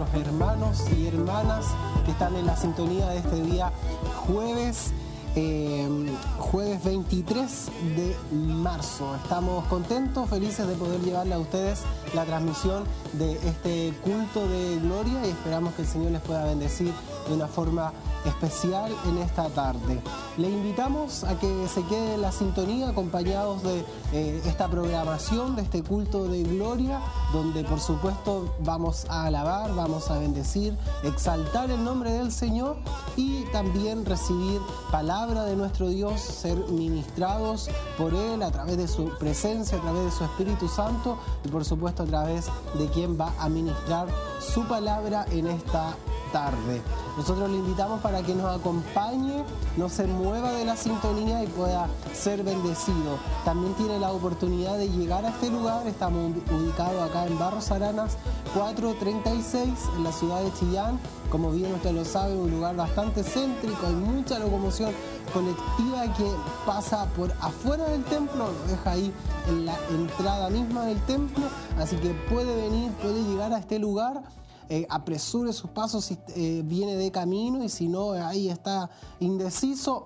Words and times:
nuestros 0.00 0.26
hermanos 0.26 0.84
y 0.96 1.06
hermanas 1.06 1.66
que 2.04 2.12
están 2.12 2.34
en 2.34 2.46
la 2.46 2.56
sintonía 2.56 3.06
de 3.08 3.18
este 3.18 3.42
día 3.42 3.70
jueves. 4.26 4.92
Eh, 5.36 5.88
jueves 6.38 6.82
23 6.82 7.68
de 7.94 8.16
marzo. 8.34 9.14
Estamos 9.14 9.64
contentos, 9.66 10.28
felices 10.28 10.66
de 10.66 10.74
poder 10.74 11.00
llevarle 11.02 11.34
a 11.34 11.38
ustedes 11.38 11.82
la 12.14 12.24
transmisión 12.24 12.82
de 13.12 13.34
este 13.46 13.94
culto 14.02 14.48
de 14.48 14.80
gloria 14.80 15.24
y 15.24 15.30
esperamos 15.30 15.74
que 15.74 15.82
el 15.82 15.88
Señor 15.88 16.10
les 16.10 16.22
pueda 16.22 16.44
bendecir 16.46 16.92
de 17.28 17.34
una 17.34 17.46
forma 17.46 17.92
especial 18.24 18.92
en 19.06 19.18
esta 19.18 19.48
tarde. 19.48 20.00
Le 20.36 20.48
invitamos 20.48 21.24
a 21.24 21.38
que 21.38 21.68
se 21.68 21.82
quede 21.84 22.14
en 22.14 22.22
la 22.22 22.32
sintonía 22.32 22.88
acompañados 22.88 23.62
de 23.62 23.84
eh, 24.12 24.42
esta 24.44 24.68
programación, 24.68 25.56
de 25.56 25.62
este 25.62 25.82
culto 25.82 26.26
de 26.28 26.42
gloria, 26.42 27.00
donde 27.32 27.64
por 27.64 27.80
supuesto 27.80 28.54
vamos 28.60 29.06
a 29.08 29.26
alabar, 29.26 29.74
vamos 29.74 30.10
a 30.10 30.18
bendecir, 30.18 30.76
exaltar 31.02 31.70
el 31.70 31.82
nombre 31.82 32.12
del 32.12 32.32
Señor 32.32 32.76
y 33.16 33.44
también 33.52 34.04
recibir 34.04 34.60
palabra 34.90 35.44
de 35.44 35.56
nuestro 35.56 35.88
Dios, 35.88 36.20
ser 36.20 36.56
ministrados 36.68 37.68
por 37.96 38.14
Él 38.14 38.42
a 38.42 38.50
través 38.50 38.76
de 38.76 38.88
su 38.88 39.10
presencia, 39.18 39.78
a 39.78 39.80
través 39.80 40.04
de 40.04 40.10
su 40.10 40.24
Espíritu 40.24 40.68
Santo 40.68 41.18
y 41.44 41.48
por 41.48 41.64
supuesto 41.64 42.02
a 42.02 42.06
través 42.06 42.46
de 42.78 42.88
quien 42.88 43.18
va 43.18 43.32
a 43.38 43.48
ministrar 43.48 44.08
su 44.40 44.64
palabra 44.64 45.26
en 45.30 45.46
esta 45.46 45.94
tarde. 46.32 46.80
Nosotros 47.16 47.50
le 47.50 47.56
invitamos 47.56 48.00
para 48.00 48.09
que 48.18 48.34
nos 48.34 48.58
acompañe, 48.58 49.44
no 49.76 49.88
se 49.88 50.06
mueva 50.06 50.52
de 50.52 50.64
la 50.64 50.76
sintonía 50.76 51.42
y 51.42 51.46
pueda 51.46 51.88
ser 52.12 52.42
bendecido. 52.42 53.18
También 53.44 53.72
tiene 53.74 53.98
la 53.98 54.10
oportunidad 54.10 54.76
de 54.76 54.88
llegar 54.88 55.24
a 55.24 55.30
este 55.30 55.48
lugar. 55.48 55.86
Estamos 55.86 56.32
ubicados 56.50 57.08
acá 57.08 57.26
en 57.26 57.38
Barros 57.38 57.70
Aranas 57.70 58.18
436 58.54 59.70
en 59.96 60.04
la 60.04 60.12
ciudad 60.12 60.42
de 60.42 60.52
Chillán. 60.54 60.98
Como 61.30 61.52
bien 61.52 61.72
usted 61.72 61.92
lo 61.92 62.04
sabe, 62.04 62.36
un 62.36 62.50
lugar 62.50 62.74
bastante 62.74 63.22
céntrico, 63.22 63.86
hay 63.86 63.94
mucha 63.94 64.38
locomoción 64.40 64.92
colectiva 65.32 66.12
que 66.14 66.28
pasa 66.66 67.06
por 67.16 67.32
afuera 67.40 67.84
del 67.88 68.02
templo, 68.04 68.48
lo 68.48 68.66
deja 68.72 68.90
ahí 68.90 69.12
en 69.48 69.66
la 69.66 69.78
entrada 69.90 70.50
misma 70.50 70.86
del 70.86 71.00
templo, 71.02 71.44
así 71.78 71.94
que 71.96 72.10
puede 72.28 72.54
venir, 72.56 72.90
puede 72.94 73.22
llegar 73.22 73.52
a 73.52 73.58
este 73.58 73.78
lugar 73.78 74.22
eh, 74.70 74.86
apresure 74.88 75.52
sus 75.52 75.68
pasos 75.70 76.04
si 76.04 76.18
eh, 76.36 76.62
viene 76.64 76.94
de 76.94 77.10
camino 77.10 77.64
y 77.64 77.68
si 77.68 77.88
no, 77.88 78.12
ahí 78.12 78.48
está 78.48 78.88
indeciso. 79.18 80.04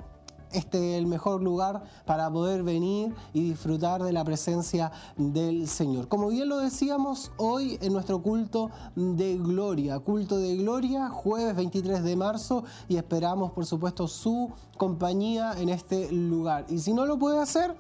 Este 0.53 0.93
es 0.93 0.99
el 0.99 1.07
mejor 1.07 1.43
lugar 1.43 1.83
para 2.07 2.31
poder 2.31 2.63
venir 2.63 3.13
y 3.35 3.43
disfrutar 3.43 4.03
de 4.03 4.13
la 4.13 4.25
presencia 4.25 4.91
del 5.17 5.69
Señor. 5.69 6.09
Como 6.09 6.29
bien 6.29 6.49
lo 6.49 6.59
decíamos, 6.59 7.33
hoy 7.37 7.77
en 7.83 7.93
nuestro 7.93 8.23
culto 8.23 8.71
de 8.95 9.37
gloria, 9.37 9.99
culto 9.99 10.39
de 10.39 10.57
gloria, 10.57 11.11
jueves 11.11 11.57
23 11.57 12.03
de 12.03 12.17
marzo, 12.17 12.65
y 12.89 12.97
esperamos, 12.97 13.51
por 13.51 13.67
supuesto, 13.67 14.09
su 14.09 14.51
compañía 14.79 15.55
en 15.59 15.69
este 15.69 16.11
lugar. 16.11 16.65
Y 16.71 16.79
si 16.79 16.95
no 16.95 17.05
lo 17.05 17.19
puede 17.19 17.41
hacer, 17.41 17.75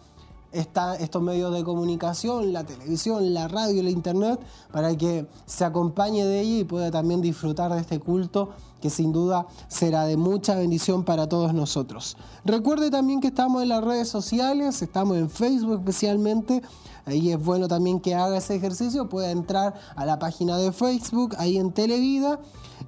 estos 0.54 1.22
medios 1.22 1.52
de 1.52 1.64
comunicación, 1.64 2.52
la 2.52 2.64
televisión, 2.64 3.34
la 3.34 3.48
radio, 3.48 3.82
la 3.82 3.90
internet, 3.90 4.40
para 4.72 4.96
que 4.96 5.26
se 5.46 5.64
acompañe 5.64 6.24
de 6.24 6.40
ella 6.40 6.58
y 6.60 6.64
pueda 6.64 6.90
también 6.90 7.20
disfrutar 7.20 7.72
de 7.72 7.80
este 7.80 7.98
culto 7.98 8.50
que 8.84 8.90
sin 8.90 9.12
duda 9.12 9.46
será 9.68 10.04
de 10.04 10.18
mucha 10.18 10.54
bendición 10.56 11.04
para 11.04 11.26
todos 11.26 11.54
nosotros. 11.54 12.18
Recuerde 12.44 12.90
también 12.90 13.20
que 13.20 13.28
estamos 13.28 13.62
en 13.62 13.70
las 13.70 13.82
redes 13.82 14.08
sociales, 14.08 14.82
estamos 14.82 15.16
en 15.16 15.30
Facebook 15.30 15.78
especialmente. 15.78 16.60
Ahí 17.06 17.32
es 17.32 17.42
bueno 17.42 17.66
también 17.66 17.98
que 17.98 18.14
haga 18.14 18.36
ese 18.36 18.54
ejercicio, 18.54 19.08
pueda 19.08 19.30
entrar 19.30 19.74
a 19.96 20.04
la 20.04 20.18
página 20.18 20.58
de 20.58 20.70
Facebook, 20.70 21.34
ahí 21.38 21.56
en 21.56 21.72
Televida, 21.72 22.40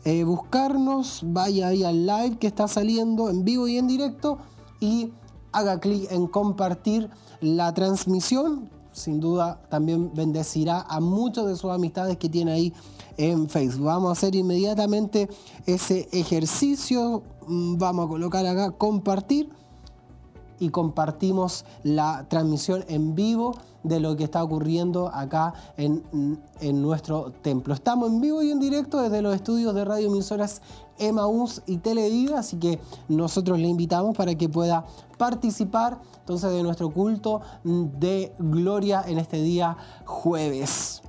eh, 0.04 0.24
buscarnos, 0.24 1.22
vaya 1.24 1.68
ahí 1.68 1.82
al 1.82 2.06
live 2.06 2.36
que 2.38 2.46
está 2.46 2.68
saliendo 2.68 3.30
en 3.30 3.44
vivo 3.44 3.66
y 3.66 3.78
en 3.78 3.86
directo 3.86 4.38
y 4.80 5.12
haga 5.56 5.80
clic 5.80 6.10
en 6.10 6.26
compartir 6.26 7.08
la 7.40 7.72
transmisión. 7.72 8.68
Sin 8.92 9.20
duda 9.20 9.60
también 9.68 10.12
bendecirá 10.14 10.80
a 10.80 11.00
muchos 11.00 11.46
de 11.46 11.56
sus 11.56 11.70
amistades 11.70 12.16
que 12.16 12.28
tiene 12.28 12.52
ahí 12.52 12.72
en 13.16 13.48
Facebook. 13.48 13.86
Vamos 13.86 14.08
a 14.10 14.12
hacer 14.12 14.34
inmediatamente 14.34 15.28
ese 15.66 16.08
ejercicio. 16.12 17.22
Mm, 17.46 17.78
vamos 17.78 18.06
a 18.06 18.08
colocar 18.08 18.46
acá 18.46 18.70
compartir 18.70 19.50
y 20.58 20.70
compartimos 20.70 21.64
la 21.82 22.26
transmisión 22.28 22.84
en 22.88 23.14
vivo 23.14 23.56
de 23.82 24.00
lo 24.00 24.16
que 24.16 24.24
está 24.24 24.42
ocurriendo 24.42 25.08
acá 25.12 25.54
en, 25.76 26.02
nuestro 26.60 27.30
templo. 27.42 27.72
Estamos 27.74 28.10
en 28.10 28.20
vivo 28.20 28.42
y 28.42 28.50
en 28.50 28.58
directo 28.58 29.00
desde 29.00 29.22
los 29.22 29.34
estudios 29.34 29.74
de 29.74 29.84
Radio 29.84 30.08
Emisoras 30.08 30.60
Emaús 30.98 31.62
y 31.66 31.76
Televida, 31.78 32.40
así 32.40 32.56
que 32.56 32.80
nosotros 33.08 33.58
le 33.58 33.68
invitamos 33.68 34.16
para 34.16 34.34
que 34.34 34.48
pueda 34.48 34.86
participar 35.16 36.00
entonces 36.20 36.50
de 36.50 36.62
nuestro 36.62 36.90
culto 36.90 37.40
de 37.64 38.34
gloria 38.38 39.04
en 39.06 39.18
este 39.18 39.40
día 39.42 39.76
jueves. 40.04 41.02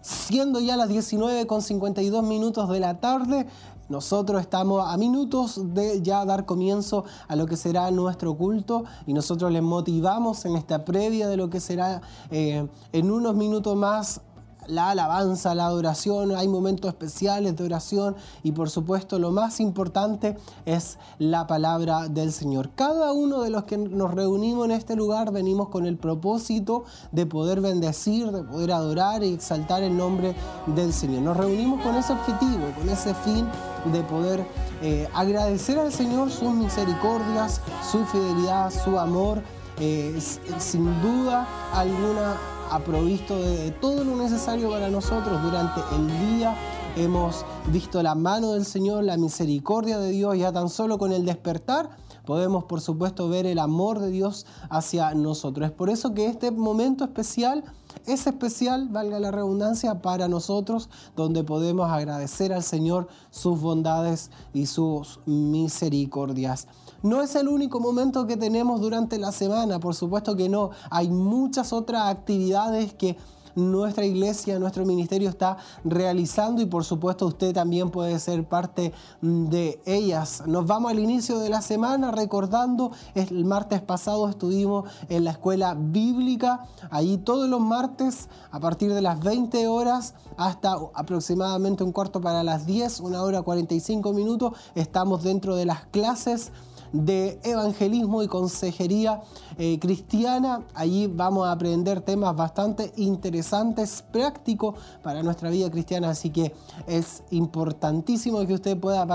Siendo 0.00 0.58
ya 0.58 0.76
las 0.76 0.88
19 0.88 1.46
con 1.46 1.62
52 1.62 2.24
minutos 2.24 2.68
de 2.68 2.80
la 2.80 2.98
tarde, 2.98 3.46
nosotros 3.88 4.40
estamos 4.40 4.84
a 4.88 4.96
minutos 4.96 5.74
de 5.74 6.00
ya 6.02 6.24
dar 6.24 6.46
comienzo 6.46 7.04
a 7.28 7.36
lo 7.36 7.46
que 7.46 7.56
será 7.56 7.90
nuestro 7.90 8.34
culto 8.34 8.84
y 9.06 9.12
nosotros 9.12 9.52
les 9.52 9.62
motivamos 9.62 10.44
en 10.44 10.56
esta 10.56 10.84
previa 10.84 11.28
de 11.28 11.36
lo 11.36 11.50
que 11.50 11.60
será 11.60 12.00
eh, 12.30 12.66
en 12.92 13.10
unos 13.10 13.34
minutos 13.34 13.76
más 13.76 14.22
la 14.66 14.90
alabanza, 14.90 15.54
la 15.54 15.66
adoración, 15.66 16.34
hay 16.34 16.48
momentos 16.48 16.88
especiales 16.88 17.56
de 17.56 17.64
oración 17.64 18.16
y 18.42 18.52
por 18.52 18.70
supuesto 18.70 19.18
lo 19.18 19.30
más 19.30 19.60
importante 19.60 20.36
es 20.66 20.98
la 21.18 21.46
palabra 21.46 22.08
del 22.08 22.32
Señor. 22.32 22.70
Cada 22.74 23.12
uno 23.12 23.42
de 23.42 23.50
los 23.50 23.64
que 23.64 23.76
nos 23.76 24.14
reunimos 24.14 24.64
en 24.66 24.72
este 24.72 24.96
lugar 24.96 25.32
venimos 25.32 25.68
con 25.68 25.86
el 25.86 25.96
propósito 25.96 26.84
de 27.10 27.26
poder 27.26 27.60
bendecir, 27.60 28.30
de 28.30 28.42
poder 28.42 28.72
adorar 28.72 29.22
y 29.22 29.34
exaltar 29.34 29.82
el 29.82 29.96
nombre 29.96 30.34
del 30.66 30.92
Señor. 30.92 31.22
Nos 31.22 31.36
reunimos 31.36 31.82
con 31.82 31.94
ese 31.96 32.12
objetivo, 32.12 32.66
con 32.78 32.88
ese 32.88 33.14
fin 33.14 33.46
de 33.92 34.02
poder 34.02 34.46
eh, 34.82 35.08
agradecer 35.14 35.78
al 35.78 35.92
Señor 35.92 36.30
sus 36.30 36.52
misericordias, 36.54 37.60
su 37.90 38.04
fidelidad, 38.06 38.70
su 38.70 38.98
amor. 38.98 39.42
Eh, 39.78 40.20
sin 40.58 40.84
duda 41.00 41.48
alguna 41.72 42.36
ha 42.72 42.78
provisto 42.78 43.36
de 43.36 43.70
todo 43.70 44.02
lo 44.02 44.16
necesario 44.16 44.70
para 44.70 44.88
nosotros 44.88 45.42
durante 45.42 45.80
el 45.94 46.38
día. 46.38 46.56
Hemos 46.96 47.44
visto 47.66 48.02
la 48.02 48.14
mano 48.14 48.52
del 48.52 48.64
Señor, 48.64 49.04
la 49.04 49.18
misericordia 49.18 49.98
de 49.98 50.10
Dios, 50.10 50.38
ya 50.38 50.52
tan 50.52 50.70
solo 50.70 50.96
con 50.96 51.12
el 51.12 51.26
despertar 51.26 51.90
podemos 52.24 52.64
por 52.64 52.80
supuesto 52.80 53.28
ver 53.28 53.46
el 53.46 53.58
amor 53.58 53.98
de 53.98 54.10
Dios 54.10 54.46
hacia 54.70 55.14
nosotros. 55.14 55.68
Es 55.68 55.72
por 55.72 55.90
eso 55.90 56.14
que 56.14 56.26
este 56.26 56.50
momento 56.50 57.04
especial 57.04 57.64
es 58.06 58.26
especial, 58.26 58.88
valga 58.88 59.20
la 59.20 59.30
redundancia, 59.30 60.00
para 60.00 60.28
nosotros, 60.28 60.88
donde 61.14 61.44
podemos 61.44 61.90
agradecer 61.90 62.52
al 62.52 62.62
Señor 62.62 63.08
sus 63.30 63.60
bondades 63.60 64.30
y 64.52 64.66
sus 64.66 65.20
misericordias. 65.26 66.68
No 67.02 67.20
es 67.20 67.34
el 67.34 67.48
único 67.48 67.80
momento 67.80 68.26
que 68.26 68.36
tenemos 68.36 68.80
durante 68.80 69.18
la 69.18 69.32
semana, 69.32 69.80
por 69.80 69.94
supuesto 69.94 70.36
que 70.36 70.48
no. 70.48 70.70
Hay 70.90 71.10
muchas 71.10 71.72
otras 71.72 72.08
actividades 72.08 72.94
que 72.94 73.16
nuestra 73.54 74.04
iglesia, 74.04 74.58
nuestro 74.58 74.86
ministerio 74.86 75.28
está 75.28 75.56
realizando 75.84 76.62
y 76.62 76.66
por 76.66 76.84
supuesto 76.84 77.26
usted 77.26 77.52
también 77.52 77.90
puede 77.90 78.18
ser 78.18 78.44
parte 78.48 78.92
de 79.20 79.80
ellas. 79.84 80.42
Nos 80.46 80.66
vamos 80.66 80.90
al 80.90 80.98
inicio 80.98 81.38
de 81.38 81.50
la 81.50 81.60
semana 81.60 82.10
recordando, 82.10 82.92
el 83.14 83.44
martes 83.44 83.82
pasado 83.82 84.28
estuvimos 84.28 84.88
en 85.08 85.24
la 85.24 85.32
escuela 85.32 85.74
bíblica, 85.74 86.64
allí 86.90 87.18
todos 87.18 87.48
los 87.48 87.60
martes 87.60 88.28
a 88.50 88.60
partir 88.60 88.94
de 88.94 89.02
las 89.02 89.20
20 89.20 89.66
horas 89.68 90.14
hasta 90.36 90.76
aproximadamente 90.94 91.84
un 91.84 91.92
cuarto 91.92 92.20
para 92.20 92.42
las 92.42 92.64
10, 92.66 93.00
una 93.00 93.22
hora 93.22 93.42
45 93.42 94.12
minutos, 94.12 94.52
estamos 94.74 95.22
dentro 95.22 95.56
de 95.56 95.66
las 95.66 95.84
clases 95.86 96.52
de 96.92 97.40
evangelismo 97.42 98.22
y 98.22 98.28
consejería 98.28 99.20
eh, 99.58 99.78
cristiana. 99.78 100.62
Allí 100.74 101.06
vamos 101.06 101.46
a 101.46 101.52
aprender 101.52 102.00
temas 102.02 102.36
bastante 102.36 102.92
interesantes, 102.96 104.04
prácticos 104.12 104.74
para 105.02 105.22
nuestra 105.22 105.50
vida 105.50 105.70
cristiana, 105.70 106.10
así 106.10 106.30
que 106.30 106.54
es 106.86 107.22
importantísimo 107.30 108.46
que 108.46 108.54
usted 108.54 108.78
pueda 108.78 109.06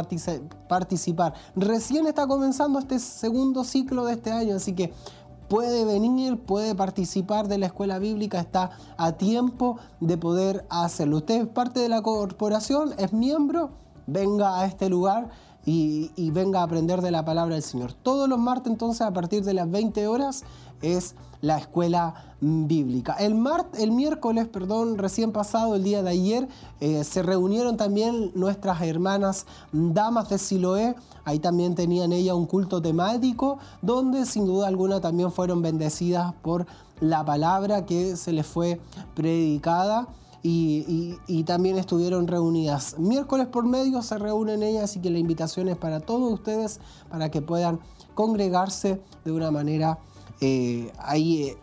participar. 0.68 1.34
Recién 1.56 2.08
está 2.08 2.28
comenzando 2.28 2.80
este 2.80 3.00
segundo 3.00 3.64
ciclo 3.64 4.06
de 4.06 4.14
este 4.14 4.32
año, 4.32 4.56
así 4.56 4.74
que 4.74 4.94
puede 5.48 5.86
venir, 5.86 6.40
puede 6.40 6.76
participar 6.76 7.48
de 7.48 7.58
la 7.58 7.68
escuela 7.68 8.00
bíblica, 8.00 8.40
está 8.40 8.72
a 8.98 9.14
tiempo 9.14 9.78
de 10.00 10.18
poder 10.18 10.66
hacerlo. 10.70 11.18
Usted 11.18 11.42
es 11.42 11.48
parte 11.48 11.80
de 11.80 11.90
la 11.90 12.02
corporación, 12.02 12.94
es 12.98 13.14
miembro, 13.14 13.70
venga 14.08 14.60
a 14.60 14.66
este 14.66 14.90
lugar 14.90 15.30
y, 15.70 16.32
venga 16.32 16.62
a 16.62 16.64
aprender 16.64 17.02
de 17.02 17.12
la 17.12 17.26
palabra 17.26 17.56
del 17.56 17.64
Señor. 17.64 17.92
Todos 17.92 18.30
los 18.30 18.40
martes 18.40 18.72
entonces 18.72 19.02
a 19.02 19.12
partir 19.12 19.44
de 19.44 19.54
las 19.54 19.70
20 19.70 20.08
horas 20.08 20.44
es 20.82 21.14
la 21.42 21.58
escuela 21.58 22.14
bíblica. 22.40 23.16
El, 23.20 23.36
el 23.78 23.92
miércoles, 23.92 24.48
perdón, 24.48 24.98
recién 24.98 25.34
pasado, 25.34 25.76
el 25.76 25.84
día 25.84 26.02
de 26.04 26.10
ayer, 26.12 26.48
eh, 26.80 27.04
se 27.04 27.22
reunieron 27.22 27.76
también 27.76 28.32
nuestras 28.34 28.82
hermanas 28.82 29.46
damas 29.74 30.30
de 30.30 30.38
Siloé. 30.38 30.96
Ahí 31.26 31.40
también 31.40 31.76
tenían 31.76 32.14
ella 32.14 32.34
un 32.34 32.46
culto 32.46 32.82
temático, 32.82 33.60
donde 33.82 34.26
sin 34.26 34.46
duda 34.46 34.70
alguna 34.70 35.02
también 35.02 35.34
fueron 35.34 35.62
bendecidas 35.62 36.34
por 36.42 36.66
la 37.02 37.26
palabra 37.26 37.86
que 37.86 38.16
se 38.16 38.32
les 38.32 38.48
fue 38.48 38.80
predicada. 39.16 40.08
Y, 40.44 41.18
y, 41.28 41.44
también 41.44 41.78
estuvieron 41.78 42.28
reunidas. 42.28 42.98
Miércoles 43.00 43.48
por 43.48 43.66
medio 43.66 44.02
se 44.02 44.18
reúnen 44.18 44.64
ellas, 44.64 44.86
así 44.86 45.00
que 45.00 45.10
la 45.10 45.18
invitación 45.18 45.68
es 45.68 45.78
para 45.78 46.00
todos 46.00 46.32
ustedes 46.32 46.80
para 47.10 47.30
que 47.30 47.42
puedan 47.42 47.80
congregarse 48.14 49.02
de 49.26 49.32
una 49.32 49.52
manera 49.52 50.00
eh, 50.40 50.92
ahí 51.00 51.56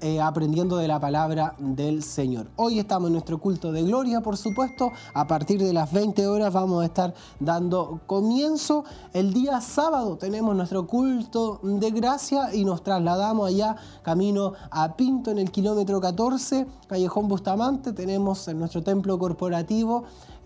eh, 0.00 0.20
aprendiendo 0.20 0.76
de 0.76 0.86
la 0.86 1.00
palabra 1.00 1.56
del 1.58 2.04
Señor. 2.04 2.46
Hoy 2.54 2.78
estamos 2.78 3.08
en 3.08 3.14
nuestro 3.14 3.38
culto 3.38 3.72
de 3.72 3.82
gloria, 3.82 4.20
por 4.20 4.36
supuesto. 4.36 4.92
A 5.12 5.26
partir 5.26 5.60
de 5.60 5.72
las 5.72 5.92
20 5.92 6.24
horas 6.28 6.52
vamos 6.52 6.82
a 6.82 6.86
estar 6.86 7.14
dando 7.40 8.00
comienzo. 8.06 8.84
El 9.12 9.32
día 9.32 9.60
sábado 9.60 10.16
tenemos 10.16 10.54
nuestro 10.54 10.86
culto 10.86 11.58
de 11.64 11.90
gracia 11.90 12.54
y 12.54 12.64
nos 12.64 12.84
trasladamos 12.84 13.48
allá 13.48 13.74
camino 14.02 14.52
a 14.70 14.94
Pinto 14.94 15.32
en 15.32 15.38
el 15.38 15.50
kilómetro 15.50 16.00
14, 16.00 16.66
Callejón 16.86 17.26
Bustamante. 17.26 17.92
Tenemos 17.92 18.46
en 18.46 18.60
nuestro 18.60 18.84
templo 18.84 19.18
corporativo 19.18 20.04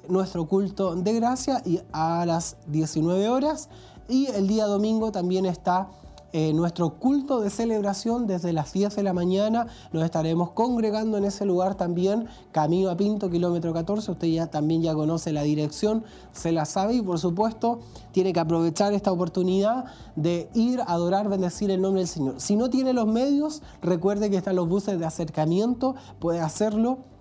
nuestro 0.08 0.46
culto 0.46 0.96
de 0.96 1.12
gracia 1.12 1.60
y 1.64 1.78
a 1.92 2.24
las 2.24 2.56
19 2.68 3.28
horas. 3.28 3.68
Y 4.08 4.26
el 4.28 4.48
día 4.48 4.64
domingo 4.64 5.12
también 5.12 5.44
está 5.44 5.88
eh, 6.32 6.52
nuestro 6.54 6.94
culto 6.94 7.40
de 7.40 7.50
celebración 7.50 8.26
desde 8.26 8.52
las 8.52 8.72
10 8.72 8.96
de 8.96 9.02
la 9.02 9.12
mañana. 9.12 9.66
Nos 9.92 10.04
estaremos 10.04 10.50
congregando 10.52 11.18
en 11.18 11.24
ese 11.24 11.44
lugar 11.44 11.74
también, 11.74 12.26
Camino 12.52 12.90
a 12.90 12.96
Pinto, 12.96 13.30
kilómetro 13.30 13.72
14. 13.72 14.12
Usted 14.12 14.28
ya 14.28 14.46
también 14.46 14.82
ya 14.82 14.94
conoce 14.94 15.32
la 15.32 15.42
dirección, 15.42 16.04
se 16.32 16.52
la 16.52 16.64
sabe 16.64 16.94
y 16.94 17.02
por 17.02 17.18
supuesto 17.18 17.80
tiene 18.12 18.32
que 18.32 18.40
aprovechar 18.40 18.92
esta 18.92 19.12
oportunidad 19.12 19.84
de 20.16 20.48
ir 20.54 20.80
a 20.80 20.84
adorar, 20.84 21.28
bendecir 21.28 21.70
el 21.70 21.80
nombre 21.80 22.00
del 22.00 22.08
Señor. 22.08 22.34
Si 22.38 22.56
no 22.56 22.70
tiene 22.70 22.92
los 22.92 23.06
medios, 23.06 23.62
recuerde 23.82 24.30
que 24.30 24.36
están 24.36 24.56
los 24.56 24.68
buses 24.68 24.98
de 24.98 25.06
acercamiento, 25.06 25.94
puede 26.18 26.40
hacerlo 26.40 27.11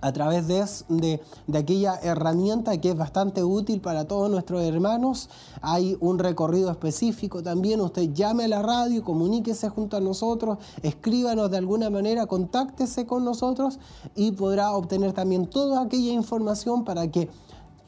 a 0.00 0.12
través 0.12 0.46
de, 0.46 1.20
aquella 1.52 1.96
herramienta 2.02 2.80
que 2.80 2.90
es 2.90 2.96
bastante 2.96 3.44
útil 3.44 3.80
para 3.80 4.06
todos 4.06 4.30
nuestros 4.30 4.62
hermanos. 4.62 5.28
Hay 5.60 5.96
un 6.00 6.18
recorrido 6.18 6.70
específico 6.70 7.42
también. 7.42 7.80
Usted 7.80 8.12
llame 8.12 8.44
a 8.44 8.48
la 8.48 8.62
radio, 8.62 9.04
comuníquese 9.04 9.68
junto 9.68 9.96
a 9.96 10.00
nosotros, 10.00 10.58
escríbanos 10.82 11.50
de 11.50 11.58
alguna 11.58 11.90
manera, 11.90 12.26
contáctese 12.26 13.06
con 13.06 13.24
nosotros 13.24 13.78
y 14.14 14.32
podrá 14.32 14.72
obtener 14.72 15.12
también 15.12 15.46
toda 15.46 15.82
aquella 15.82 16.12
información 16.12 16.84
para 16.84 17.10
que 17.10 17.28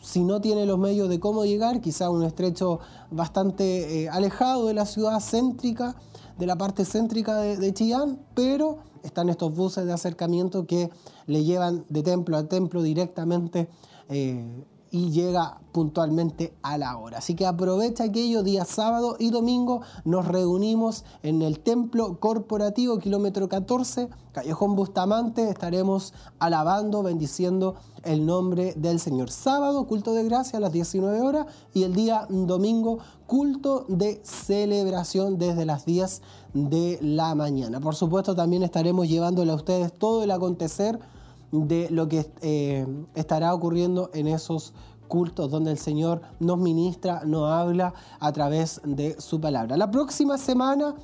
si 0.00 0.24
no 0.24 0.40
tiene 0.40 0.66
los 0.66 0.78
medios 0.78 1.08
de 1.08 1.20
cómo 1.20 1.44
llegar, 1.44 1.80
quizá 1.80 2.10
un 2.10 2.24
estrecho 2.24 2.80
bastante 3.10 4.02
eh, 4.02 4.08
alejado 4.08 4.66
de 4.66 4.74
la 4.74 4.84
ciudad 4.84 5.20
céntrica, 5.20 5.94
de 6.38 6.46
la 6.46 6.56
parte 6.56 6.84
céntrica 6.84 7.36
de 7.36 7.72
Chillán, 7.72 8.18
pero 8.34 8.78
están 9.02 9.28
estos 9.28 9.54
buses 9.54 9.86
de 9.86 9.92
acercamiento 9.92 10.66
que 10.66 10.90
le 11.26 11.44
llevan 11.44 11.84
de 11.88 12.02
templo 12.02 12.36
a 12.36 12.48
templo 12.48 12.82
directamente 12.82 13.68
eh, 14.08 14.64
y 14.92 15.10
llega 15.10 15.58
puntualmente 15.72 16.54
a 16.62 16.76
la 16.76 16.98
hora. 16.98 17.18
Así 17.18 17.34
que 17.34 17.46
aprovecha 17.46 18.04
aquello, 18.04 18.42
día 18.42 18.66
sábado 18.66 19.16
y 19.18 19.30
domingo 19.30 19.80
nos 20.04 20.28
reunimos 20.28 21.04
en 21.22 21.40
el 21.40 21.60
templo 21.60 22.20
corporativo, 22.20 22.98
kilómetro 22.98 23.48
14, 23.48 24.10
Callejón 24.32 24.76
Bustamante, 24.76 25.48
estaremos 25.48 26.12
alabando, 26.38 27.02
bendiciendo 27.02 27.76
el 28.04 28.26
nombre 28.26 28.74
del 28.74 29.00
Señor. 29.00 29.30
Sábado, 29.30 29.86
culto 29.86 30.12
de 30.12 30.24
gracia 30.24 30.58
a 30.58 30.60
las 30.60 30.72
19 30.72 31.22
horas 31.22 31.46
y 31.72 31.84
el 31.84 31.94
día 31.94 32.26
domingo, 32.28 32.98
culto 33.26 33.86
de 33.88 34.20
celebración 34.24 35.38
desde 35.38 35.64
las 35.64 35.86
10 35.86 36.20
de 36.52 36.98
la 37.00 37.34
mañana. 37.34 37.80
Por 37.80 37.94
supuesto, 37.94 38.34
también 38.34 38.62
estaremos 38.62 39.08
llevándole 39.08 39.52
a 39.52 39.56
ustedes 39.56 39.90
todo 39.90 40.22
el 40.22 40.30
acontecer 40.30 40.98
de 41.52 41.88
lo 41.90 42.08
que 42.08 42.30
eh, 42.40 42.86
estará 43.14 43.54
ocurriendo 43.54 44.10
en 44.14 44.26
esos 44.26 44.72
cultos 45.12 45.50
donde 45.50 45.70
el 45.70 45.76
Señor 45.76 46.22
nos 46.40 46.56
ministra, 46.56 47.20
nos 47.26 47.50
habla 47.50 47.92
a 48.18 48.32
través 48.32 48.80
de 48.82 49.20
su 49.20 49.38
palabra. 49.42 49.76
La 49.76 49.90
próxima 49.90 50.38
semana, 50.38 50.94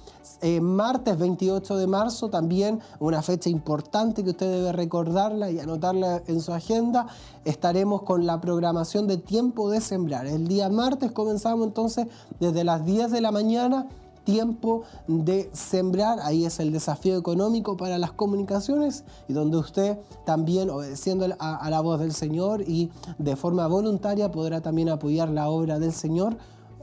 eh, 0.41 0.63
martes 0.63 1.19
28 1.19 1.77
de 1.77 1.87
marzo, 1.87 2.31
también 2.31 2.81
una 3.01 3.21
fecha 3.21 3.51
importante 3.51 4.25
que 4.25 4.31
usted 4.31 4.51
debe 4.51 4.73
recordarla 4.73 5.51
y 5.51 5.61
anotarla 5.61 6.23
en 6.27 6.41
su 6.41 6.55
agenda, 6.55 7.07
estaremos 7.45 8.01
con 8.01 8.25
la 8.25 8.41
programación 8.41 9.07
de 9.07 9.19
tiempo 9.19 9.69
de 9.69 9.83
sembrar. 9.83 10.27
El 10.27 10.49
día 10.49 10.71
martes 10.71 11.13
comenzamos 11.13 11.67
entonces 11.67 12.07
desde 12.41 12.65
las 12.65 12.87
10 12.87 13.11
de 13.11 13.21
la 13.21 13.31
mañana 13.31 13.89
tiempo 14.29 14.83
de 15.07 15.49
sembrar. 15.55 16.19
Ahí 16.23 16.45
es 16.45 16.61
el 16.61 16.71
desafío 16.71 17.17
económico 17.17 17.79
para 17.79 17.97
las 17.97 18.13
comunicaciones 18.13 19.05
y 19.27 19.33
donde 19.33 19.57
usted 19.57 19.99
también, 20.27 20.69
obedeciendo 20.69 21.27
a, 21.39 21.71
la 21.71 21.81
voz 21.81 21.99
del 22.01 22.13
Señor 22.13 22.61
y 22.61 22.91
de 23.17 23.37
forma 23.37 23.67
voluntaria, 23.69 24.31
podrá 24.31 24.61
también 24.61 24.91
apoyar 24.91 25.31
la 25.31 25.49
obra 25.49 25.79
del 25.79 25.95
Señor 25.95 26.37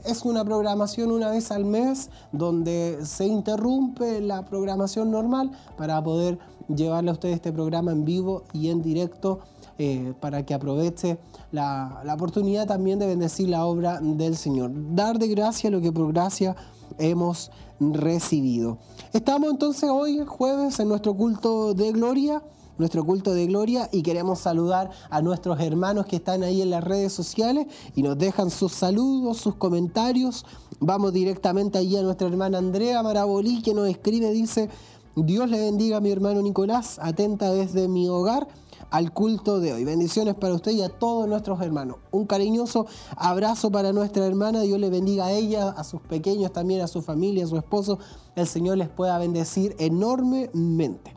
es 0.04 0.24
una 0.24 0.44
programación 0.44 1.10
una 1.10 1.30
vez 1.30 1.50
al 1.50 1.64
mes 1.64 2.10
donde 2.30 2.98
se 3.04 3.26
interrumpe 3.26 4.20
la 4.20 4.44
programación 4.44 5.10
normal 5.10 5.50
para 5.76 6.02
poder 6.02 6.38
llevarle 6.68 7.10
a 7.10 7.14
usted 7.14 7.30
este 7.30 7.52
programa 7.52 7.90
en 7.90 8.04
vivo 8.04 8.44
y 8.52 8.68
en 8.68 8.82
directo 8.82 9.40
eh, 9.78 10.14
para 10.20 10.44
que 10.44 10.54
aproveche 10.54 11.18
la, 11.50 12.00
la, 12.04 12.14
oportunidad 12.14 12.66
también 12.66 12.98
de 12.98 13.06
bendecir 13.06 13.48
la 13.48 13.66
obra 13.66 14.00
del 14.00 14.36
Señor. 14.36 14.70
Dar 14.94 15.18
de 15.18 15.28
gracia 15.28 15.70
lo 15.70 15.80
que 15.80 15.92
por 15.92 16.12
gracia 16.12 16.54
hemos 16.98 17.50
recibido. 17.80 18.78
Estamos 19.12 19.50
entonces 19.50 19.88
hoy, 19.90 20.24
jueves, 20.26 20.80
en 20.80 20.88
nuestro 20.88 21.14
culto 21.14 21.74
de 21.74 21.92
gloria 21.92 22.42
nuestro 22.78 23.04
culto 23.04 23.32
de 23.32 23.46
gloria 23.46 23.88
y 23.92 24.02
queremos 24.02 24.40
saludar 24.40 24.90
a 25.10 25.22
nuestros 25.22 25.60
hermanos 25.60 26.06
que 26.06 26.16
están 26.16 26.42
ahí 26.42 26.62
en 26.62 26.70
las 26.70 26.84
redes 26.84 27.12
sociales 27.12 27.66
y 27.94 28.02
nos 28.02 28.18
dejan 28.18 28.50
sus 28.50 28.72
saludos, 28.72 29.38
sus 29.38 29.54
comentarios. 29.54 30.44
Vamos 30.78 31.12
directamente 31.12 31.78
allí 31.78 31.96
a 31.96 32.02
nuestra 32.02 32.28
hermana 32.28 32.58
Andrea 32.58 33.02
Marabolí 33.02 33.62
que 33.62 33.74
nos 33.74 33.88
escribe, 33.88 34.30
dice, 34.30 34.68
Dios 35.14 35.48
le 35.48 35.58
bendiga 35.58 35.96
a 35.96 36.00
mi 36.00 36.10
hermano 36.10 36.42
Nicolás, 36.42 36.98
atenta 37.00 37.50
desde 37.50 37.88
mi 37.88 38.08
hogar 38.08 38.46
al 38.90 39.12
culto 39.12 39.60
de 39.60 39.72
hoy. 39.72 39.84
Bendiciones 39.84 40.34
para 40.34 40.54
usted 40.54 40.72
y 40.72 40.82
a 40.82 40.88
todos 40.88 41.28
nuestros 41.28 41.60
hermanos. 41.60 41.96
Un 42.10 42.26
cariñoso 42.26 42.86
abrazo 43.16 43.70
para 43.70 43.92
nuestra 43.92 44.26
hermana. 44.26 44.60
Dios 44.62 44.78
le 44.78 44.90
bendiga 44.90 45.26
a 45.26 45.32
ella, 45.32 45.70
a 45.70 45.84
sus 45.84 46.00
pequeños 46.02 46.52
también, 46.52 46.80
a 46.80 46.86
su 46.86 47.02
familia, 47.02 47.44
a 47.44 47.48
su 47.48 47.56
esposo. 47.56 47.98
El 48.34 48.46
Señor 48.46 48.78
les 48.78 48.88
pueda 48.88 49.18
bendecir 49.18 49.74
enormemente. 49.78 51.14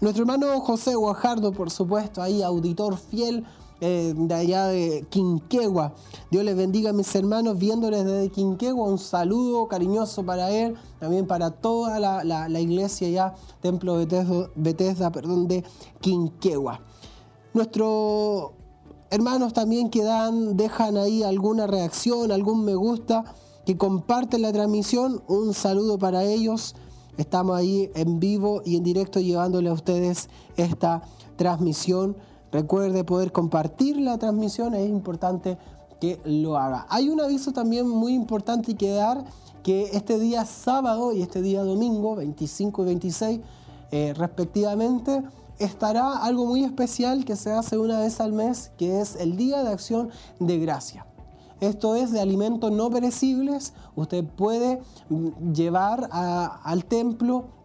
Nuestro 0.00 0.22
hermano 0.22 0.60
José 0.60 0.94
Guajardo, 0.94 1.52
por 1.52 1.70
supuesto, 1.70 2.22
ahí 2.22 2.42
auditor 2.42 2.96
fiel 2.96 3.44
eh, 3.82 4.12
de 4.14 4.34
allá 4.34 4.66
de 4.66 5.06
Quinquegua. 5.08 5.94
Dios 6.30 6.44
les 6.44 6.54
bendiga 6.54 6.90
a 6.90 6.92
mis 6.92 7.14
hermanos 7.14 7.58
viéndoles 7.58 8.04
desde 8.04 8.28
Quinquegua. 8.28 8.86
Un 8.86 8.98
saludo 8.98 9.68
cariñoso 9.68 10.22
para 10.22 10.50
él, 10.50 10.74
también 10.98 11.26
para 11.26 11.50
toda 11.50 11.98
la, 11.98 12.60
iglesia 12.60 13.08
ya, 13.08 13.34
Templo 13.62 13.96
Bethesda, 13.96 14.50
Bethesda 14.54 15.10
perdón, 15.10 15.48
de 15.48 15.64
Quinquegua. 16.00 16.80
Nuestros 17.52 18.52
hermanos 19.10 19.52
también 19.52 19.90
que 19.90 20.04
dan, 20.04 20.56
dejan 20.56 20.96
ahí 20.96 21.24
alguna 21.24 21.66
reacción, 21.66 22.30
algún 22.30 22.64
me 22.64 22.76
gusta, 22.76 23.24
que 23.66 23.76
comparten 23.76 24.42
la 24.42 24.52
transmisión, 24.52 25.22
un 25.26 25.52
saludo 25.52 25.98
para 25.98 26.22
ellos. 26.22 26.76
Estamos 27.16 27.56
ahí 27.56 27.90
en 27.94 28.20
vivo 28.20 28.62
y 28.64 28.76
en 28.76 28.84
directo 28.84 29.20
llevándole 29.20 29.68
a 29.68 29.72
ustedes 29.72 30.28
esta 30.56 31.02
transmisión. 31.36 32.16
Recuerde 32.52 33.02
poder 33.02 33.32
compartir 33.32 34.00
la 34.00 34.16
transmisión, 34.16 34.74
es 34.74 34.88
importante 34.88 35.58
que 36.00 36.20
lo 36.24 36.56
haga. 36.56 36.86
Hay 36.88 37.08
un 37.08 37.20
aviso 37.20 37.52
también 37.52 37.88
muy 37.88 38.14
importante 38.14 38.74
que 38.76 38.90
dar, 38.90 39.24
que 39.64 39.90
este 39.92 40.18
día 40.18 40.44
sábado 40.44 41.12
y 41.12 41.20
este 41.20 41.42
día 41.42 41.62
domingo, 41.62 42.16
25 42.16 42.82
y 42.82 42.86
26 42.86 43.40
eh, 43.90 44.14
respectivamente, 44.16 45.22
estará 45.60 46.24
algo 46.24 46.46
muy 46.46 46.64
especial 46.64 47.24
que 47.24 47.36
se 47.36 47.52
hace 47.52 47.78
una 47.78 48.00
vez 48.00 48.20
al 48.20 48.32
mes, 48.32 48.72
que 48.76 49.00
es 49.00 49.16
el 49.16 49.36
Día 49.36 49.62
de 49.62 49.70
Acción 49.70 50.10
de 50.40 50.58
Gracia. 50.58 51.06
Esto 51.60 51.94
es 51.94 52.10
de 52.10 52.20
alimentos 52.20 52.72
no 52.72 52.90
perecibles. 52.90 53.74
Usted 53.94 54.24
puede 54.24 54.80
mm, 55.10 55.52
llevar 55.52 56.08
al 56.10 56.84
templo 56.86 57.59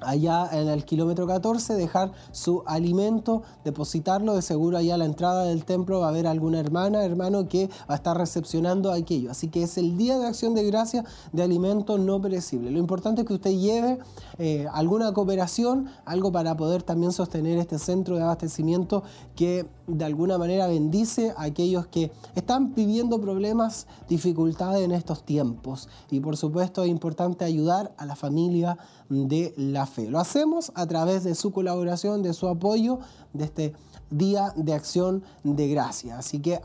allá 0.00 0.48
en 0.52 0.68
el 0.68 0.84
kilómetro 0.84 1.26
14, 1.26 1.74
dejar 1.74 2.12
su 2.32 2.62
alimento, 2.66 3.42
depositarlo, 3.64 4.34
de 4.34 4.42
seguro 4.42 4.78
allá 4.78 4.94
a 4.94 4.98
la 4.98 5.04
entrada 5.04 5.44
del 5.44 5.64
templo 5.64 6.00
va 6.00 6.06
a 6.06 6.08
haber 6.10 6.26
alguna 6.26 6.60
hermana, 6.60 7.04
hermano 7.04 7.48
que 7.48 7.68
va 7.88 7.94
a 7.94 7.96
estar 7.96 8.16
recepcionando 8.16 8.92
aquello. 8.92 9.30
Así 9.30 9.48
que 9.48 9.62
es 9.62 9.78
el 9.78 9.96
día 9.96 10.18
de 10.18 10.26
acción 10.26 10.54
de 10.54 10.64
gracia 10.64 11.04
de 11.32 11.42
alimento 11.42 11.98
no 11.98 12.20
perecible. 12.20 12.70
Lo 12.70 12.78
importante 12.78 13.22
es 13.22 13.26
que 13.26 13.34
usted 13.34 13.52
lleve 13.52 13.98
eh, 14.38 14.66
alguna 14.72 15.12
cooperación, 15.12 15.88
algo 16.04 16.32
para 16.32 16.56
poder 16.56 16.82
también 16.82 17.12
sostener 17.12 17.58
este 17.58 17.78
centro 17.78 18.16
de 18.16 18.22
abastecimiento 18.22 19.02
que 19.36 19.66
de 19.86 20.04
alguna 20.04 20.38
manera 20.38 20.66
bendice 20.66 21.34
a 21.36 21.44
aquellos 21.44 21.86
que 21.86 22.12
están 22.34 22.74
viviendo 22.74 23.20
problemas, 23.20 23.86
dificultades 24.08 24.82
en 24.82 24.92
estos 24.92 25.24
tiempos. 25.24 25.88
Y 26.10 26.20
por 26.20 26.36
supuesto 26.36 26.84
es 26.84 26.90
importante 26.90 27.44
ayudar 27.44 27.92
a 27.96 28.06
la 28.06 28.16
familia 28.16 28.78
de 29.08 29.52
la 29.56 29.86
fe. 29.90 30.08
Lo 30.08 30.18
hacemos 30.18 30.72
a 30.74 30.86
través 30.86 31.24
de 31.24 31.34
su 31.34 31.52
colaboración, 31.52 32.22
de 32.22 32.32
su 32.32 32.48
apoyo, 32.48 32.98
de 33.32 33.44
este 33.44 33.74
día 34.10 34.52
de 34.56 34.72
acción 34.72 35.22
de 35.44 35.68
gracia. 35.68 36.18
Así 36.18 36.40
que 36.40 36.60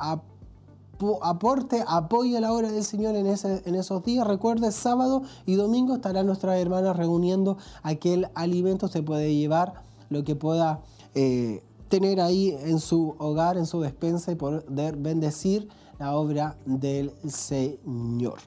aporte, 1.22 1.84
apoye 1.88 2.40
la 2.40 2.54
obra 2.54 2.72
del 2.72 2.84
Señor 2.84 3.16
en, 3.16 3.28
esos 3.28 4.04
días. 4.04 4.26
Recuerde, 4.26 4.72
sábado 4.72 5.24
y 5.46 5.56
domingo 5.56 5.96
estarán 5.96 6.26
nuestras 6.26 6.58
hermanas 6.60 6.96
reuniendo 6.96 7.58
aquel 7.84 8.30
alimento. 8.34 8.88
Se 8.88 9.04
puede 9.04 9.36
llevar 9.36 9.74
lo 10.10 10.24
que 10.24 10.36
pueda 10.36 10.82
eh, 11.14 11.62
tener 11.90 12.22
ahí 12.22 12.56
en 12.62 12.80
su 12.80 13.16
hogar, 13.18 13.58
en 13.58 13.66
su 13.66 13.82
despensa 13.82 14.32
y 14.32 14.36
poder 14.36 14.96
bendecir 14.98 15.68
la 16.00 16.16
obra 16.16 16.58
del 16.66 17.12
Señor. 17.28 18.40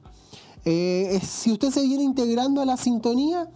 Eh, 0.64 1.20
si 1.22 1.52
usted 1.52 1.70
se 1.70 1.82
viene 1.82 2.02
integrando 2.02 2.60
a 2.60 2.64
la 2.64 2.76
sintonía, 2.76 3.48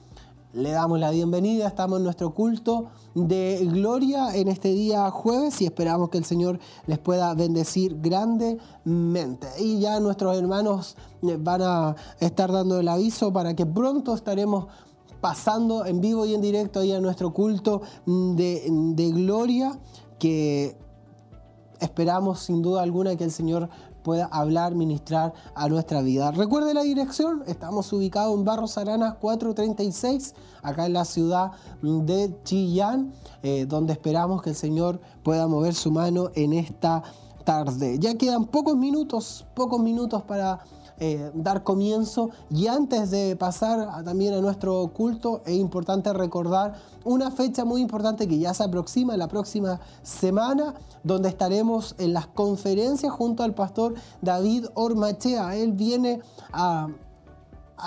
le 0.52 0.71
damos 0.71 1.00
la 1.00 1.11
bienvenida, 1.11 1.66
estamos 1.66 1.99
en 1.99 2.04
nuestro 2.04 2.35
culto 2.35 2.90
de 3.14 3.66
gloria 3.73 4.35
en 4.37 4.49
este 4.49 4.68
día 4.68 5.11
jueves 5.11 5.61
y 5.62 5.64
esperamos 5.64 6.11
que 6.11 6.18
el 6.18 6.25
Señor 6.25 6.59
les 6.87 6.99
pueda 6.99 7.35
bendecir 7.35 7.99
grandemente. 8.00 9.49
Y 9.59 9.80
ya 9.80 9.99
nuestros 10.00 10.37
hermanos 10.37 10.97
eh, 11.23 11.38
van 11.40 11.62
a 11.62 11.97
estar 12.21 12.52
dando 12.52 12.78
el 12.78 12.88
aviso 12.88 13.32
para 13.32 13.54
que 13.54 13.64
pronto 13.64 14.14
estaremos 14.14 14.66
pasando 15.23 15.87
en 15.87 16.00
vivo 16.00 16.26
y 16.26 16.35
en 16.35 16.42
directo 16.42 16.80
ahí 16.80 16.92
a 16.92 17.00
nuestro 17.00 17.32
culto 17.32 17.82
de, 18.04 18.66
de 18.68 19.11
gloria 19.11 19.78
que 20.18 20.76
esperamos 21.80 22.40
sin 22.40 22.61
duda 22.61 22.82
alguna 22.82 23.16
que 23.16 23.25
el 23.25 23.32
Señor 23.32 23.71
pueda 24.02 24.26
hablar, 24.26 24.75
ministrar 24.75 25.32
a 25.54 25.68
nuestra 25.68 26.02
vida. 26.02 26.30
Recuerde 26.30 26.75
la 26.75 26.82
dirección, 26.82 27.42
estamos 27.47 27.92
ubicados 27.92 28.35
en 28.37 28.44
Barros 28.44 28.78
Aranas 28.78 29.14
436, 29.14 30.35
acá 30.62 30.87
en 30.87 30.92
la 30.92 31.04
ciudad 31.04 31.52
de 31.82 32.35
Chillán, 32.44 33.12
eh, 33.42 33.66
donde 33.66 33.92
esperamos 33.92 34.42
que 34.42 34.50
el 34.50 34.56
Señor 34.56 35.00
pueda 35.23 35.47
mover 35.47 35.75
su 35.75 35.90
mano 35.90 36.30
en 36.35 36.52
esta 36.52 37.02
tarde. 37.44 37.99
Ya 37.99 38.14
quedan 38.16 38.47
pocos 38.47 38.76
minutos, 38.76 39.47
pocos 39.54 39.80
minutos 39.80 40.23
para 40.23 40.61
eh, 41.04 41.32
dar 41.35 41.64
comienzo 41.64 42.30
y 42.49 42.68
antes 42.68 43.11
de 43.11 43.35
pasar 43.35 44.04
también 44.04 44.35
a 44.35 44.40
nuestro 44.40 44.87
culto 44.94 45.42
es 45.44 45.54
importante 45.54 46.12
recordar 46.12 46.75
una 47.04 47.32
fecha 47.32 47.64
muy 47.64 47.80
importante 47.80 48.28
que 48.28 48.38
ya 48.38 48.54
se 48.54 48.62
aproxima 48.62 49.16
la 49.16 49.26
próxima 49.26 49.80
semana 50.04 50.75
donde 51.02 51.28
estaremos 51.28 51.97
en 51.99 52.12
las 52.12 52.28
conferencias 52.28 53.12
junto 53.12 53.42
al 53.42 53.52
pastor 53.52 53.94
David 54.21 54.66
Ormachea. 54.75 55.56
Él 55.56 55.73
viene 55.73 56.21
a 56.52 56.87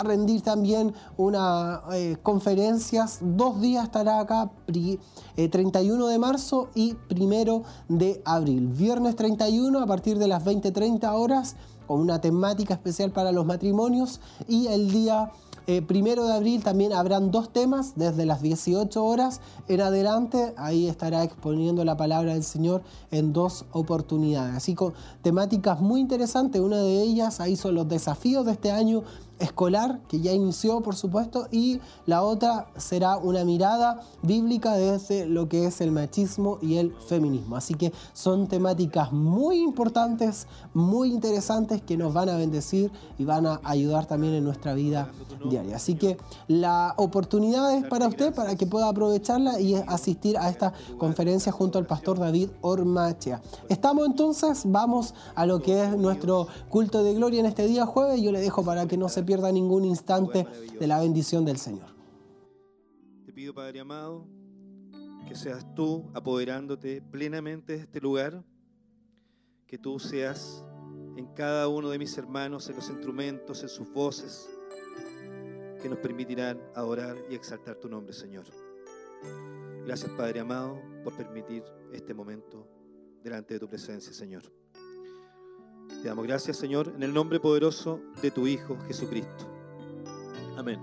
rendir 0.03 0.41
también 0.41 0.93
unas 1.15 1.79
eh, 1.93 2.17
conferencias. 2.21 3.19
Dos 3.21 3.61
días 3.61 3.85
estará 3.85 4.19
acá, 4.19 4.51
31 4.67 6.09
eh, 6.09 6.11
de 6.11 6.19
marzo 6.19 6.67
y 6.75 6.97
1 7.09 7.63
de 7.87 8.21
abril. 8.25 8.67
Viernes 8.67 9.15
31 9.15 9.79
a 9.79 9.85
partir 9.85 10.17
de 10.17 10.27
las 10.27 10.43
20-30 10.43 11.13
horas 11.13 11.55
con 11.87 11.99
una 11.99 12.21
temática 12.21 12.73
especial 12.73 13.11
para 13.11 13.31
los 13.31 13.45
matrimonios 13.45 14.19
y 14.47 14.67
el 14.67 14.91
día 14.91 15.31
eh, 15.67 15.81
primero 15.81 16.27
de 16.27 16.33
abril 16.33 16.61
también 16.61 16.93
habrán 16.93 17.31
dos 17.31 17.49
temas 17.49 17.93
desde 17.95 18.27
las 18.27 18.43
18 18.43 19.03
horas 19.03 19.41
en 19.67 19.81
adelante. 19.81 20.53
Ahí 20.57 20.87
estará 20.87 21.23
exponiendo 21.23 21.83
la 21.83 21.97
palabra 21.97 22.33
del 22.33 22.43
Señor 22.43 22.83
en 23.09 23.33
dos 23.33 23.65
oportunidades. 23.71 24.55
Así 24.55 24.75
con 24.75 24.93
temáticas 25.23 25.81
muy 25.81 26.01
interesantes. 26.01 26.61
Una 26.61 26.77
de 26.77 27.01
ellas 27.01 27.39
ahí 27.39 27.55
son 27.55 27.73
los 27.73 27.89
desafíos 27.89 28.45
de 28.45 28.51
este 28.51 28.71
año 28.71 29.03
escolar, 29.39 29.99
que 30.07 30.19
ya 30.19 30.31
inició 30.31 30.81
por 30.81 30.95
supuesto, 30.95 31.47
y 31.51 31.79
la 32.05 32.23
otra 32.23 32.67
será 32.77 33.17
una 33.17 33.43
mirada 33.43 34.01
bíblica 34.21 34.73
desde 34.73 35.25
lo 35.25 35.49
que 35.49 35.65
es 35.65 35.81
el 35.81 35.91
machismo 35.91 36.57
y 36.61 36.77
el 36.77 36.93
feminismo. 37.07 37.55
Así 37.55 37.73
que 37.73 37.91
son 38.13 38.47
temáticas 38.47 39.11
muy 39.11 39.61
importantes, 39.61 40.47
muy 40.73 41.11
interesantes 41.11 41.81
que 41.81 41.97
nos 41.97 42.13
van 42.13 42.29
a 42.29 42.37
bendecir 42.37 42.91
y 43.17 43.25
van 43.25 43.45
a 43.45 43.59
ayudar 43.63 44.05
también 44.05 44.33
en 44.33 44.43
nuestra 44.43 44.73
vida 44.73 45.09
diaria. 45.49 45.75
Así 45.75 45.95
que 45.95 46.17
la 46.47 46.93
oportunidad 46.97 47.73
es 47.75 47.85
para 47.87 48.07
usted, 48.07 48.33
para 48.33 48.55
que 48.55 48.65
pueda 48.65 48.89
aprovecharla 48.89 49.59
y 49.59 49.75
asistir 49.75 50.37
a 50.37 50.49
esta 50.49 50.73
conferencia 50.97 51.51
junto 51.51 51.77
al 51.77 51.85
pastor 51.85 52.19
David 52.19 52.49
Ormachea. 52.61 53.41
Estamos 53.69 54.05
entonces, 54.05 54.63
vamos 54.65 55.13
a 55.35 55.45
lo 55.45 55.61
que 55.61 55.83
es 55.83 55.97
nuestro 55.97 56.47
culto 56.69 57.03
de 57.03 57.13
gloria 57.13 57.39
en 57.39 57.45
este 57.45 57.67
día 57.67 57.85
jueves. 57.85 58.21
Yo 58.21 58.31
le 58.31 58.39
dejo 58.39 58.63
para 58.63 58.87
que 58.87 58.97
no 58.97 59.09
se 59.09 59.24
pierda 59.25 59.51
ningún 59.51 59.85
instante 59.85 60.45
de 60.79 60.87
la 60.87 60.99
bendición 60.99 61.45
del 61.45 61.57
Señor. 61.57 61.87
Te 63.25 63.33
pido, 63.33 63.53
Padre 63.53 63.79
amado, 63.79 64.27
que 65.27 65.35
seas 65.35 65.65
tú 65.75 66.09
apoderándote 66.13 67.01
plenamente 67.01 67.73
de 67.73 67.79
este 67.79 67.99
lugar, 67.99 68.43
que 69.67 69.77
tú 69.77 69.99
seas 69.99 70.63
en 71.17 71.25
cada 71.33 71.67
uno 71.67 71.89
de 71.89 71.97
mis 71.97 72.17
hermanos, 72.17 72.69
en 72.69 72.75
los 72.75 72.89
instrumentos, 72.89 73.63
en 73.63 73.69
sus 73.69 73.91
voces, 73.91 74.49
que 75.81 75.89
nos 75.89 75.99
permitirán 75.99 76.61
adorar 76.75 77.17
y 77.29 77.35
exaltar 77.35 77.75
tu 77.75 77.89
nombre, 77.89 78.13
Señor. 78.13 78.45
Gracias, 79.85 80.11
Padre 80.11 80.39
amado, 80.39 80.81
por 81.03 81.15
permitir 81.15 81.63
este 81.91 82.13
momento 82.13 82.67
delante 83.23 83.55
de 83.55 83.59
tu 83.59 83.67
presencia, 83.67 84.13
Señor. 84.13 84.43
Te 85.87 86.07
damos 86.07 86.25
gracias, 86.25 86.57
Señor, 86.57 86.93
en 86.95 87.03
el 87.03 87.13
nombre 87.13 87.39
poderoso 87.39 87.99
de 88.21 88.31
tu 88.31 88.47
Hijo 88.47 88.77
Jesucristo. 88.87 89.45
Amén. 90.57 90.79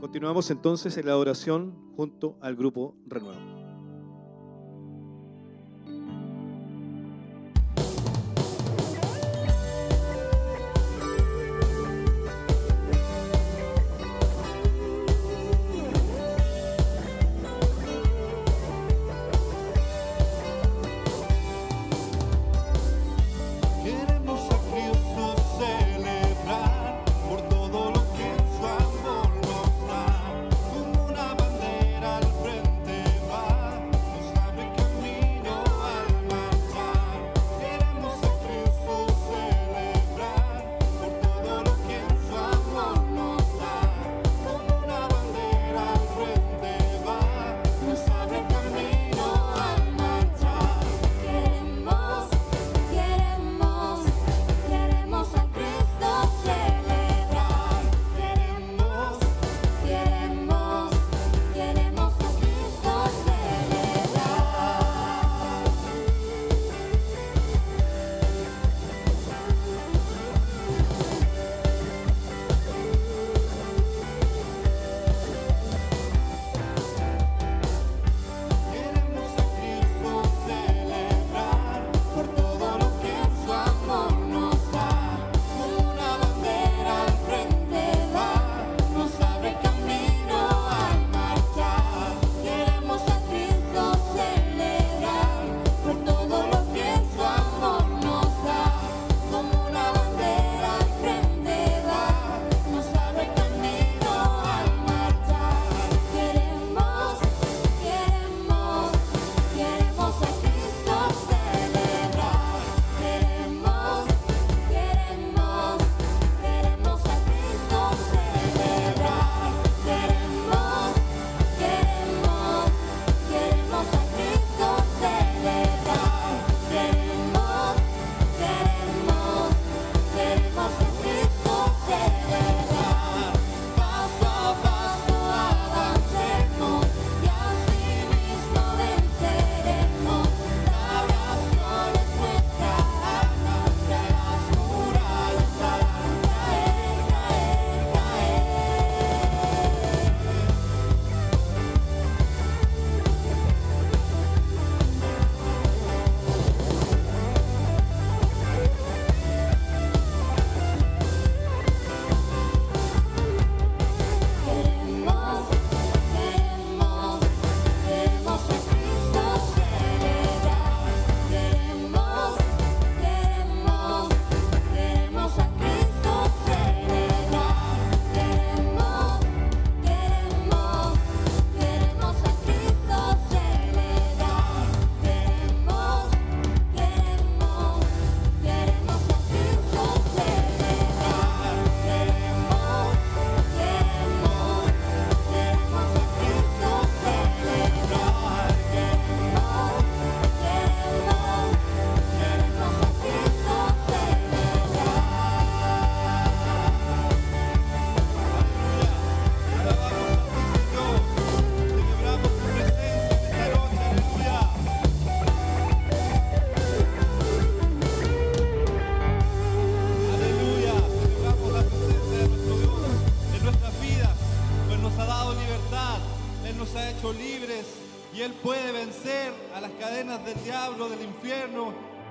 Continuamos 0.00 0.50
entonces 0.50 0.96
en 0.96 1.06
la 1.06 1.12
adoración 1.12 1.74
junto 1.96 2.36
al 2.40 2.56
grupo 2.56 2.96
Renuevo. 3.06 3.51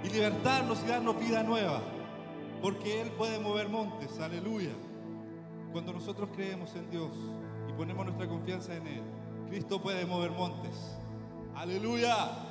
Y 0.03 0.09
libertarnos 0.09 0.83
y 0.83 0.87
darnos 0.87 1.19
vida 1.19 1.43
nueva. 1.43 1.81
Porque 2.61 3.01
Él 3.01 3.09
puede 3.11 3.39
mover 3.39 3.69
montes, 3.69 4.19
aleluya. 4.19 4.71
Cuando 5.71 5.93
nosotros 5.93 6.29
creemos 6.35 6.75
en 6.75 6.89
Dios 6.89 7.11
y 7.67 7.73
ponemos 7.73 8.05
nuestra 8.05 8.27
confianza 8.27 8.75
en 8.75 8.87
Él, 8.87 9.03
Cristo 9.49 9.81
puede 9.81 10.05
mover 10.05 10.31
montes. 10.31 10.75
Aleluya. 11.55 12.50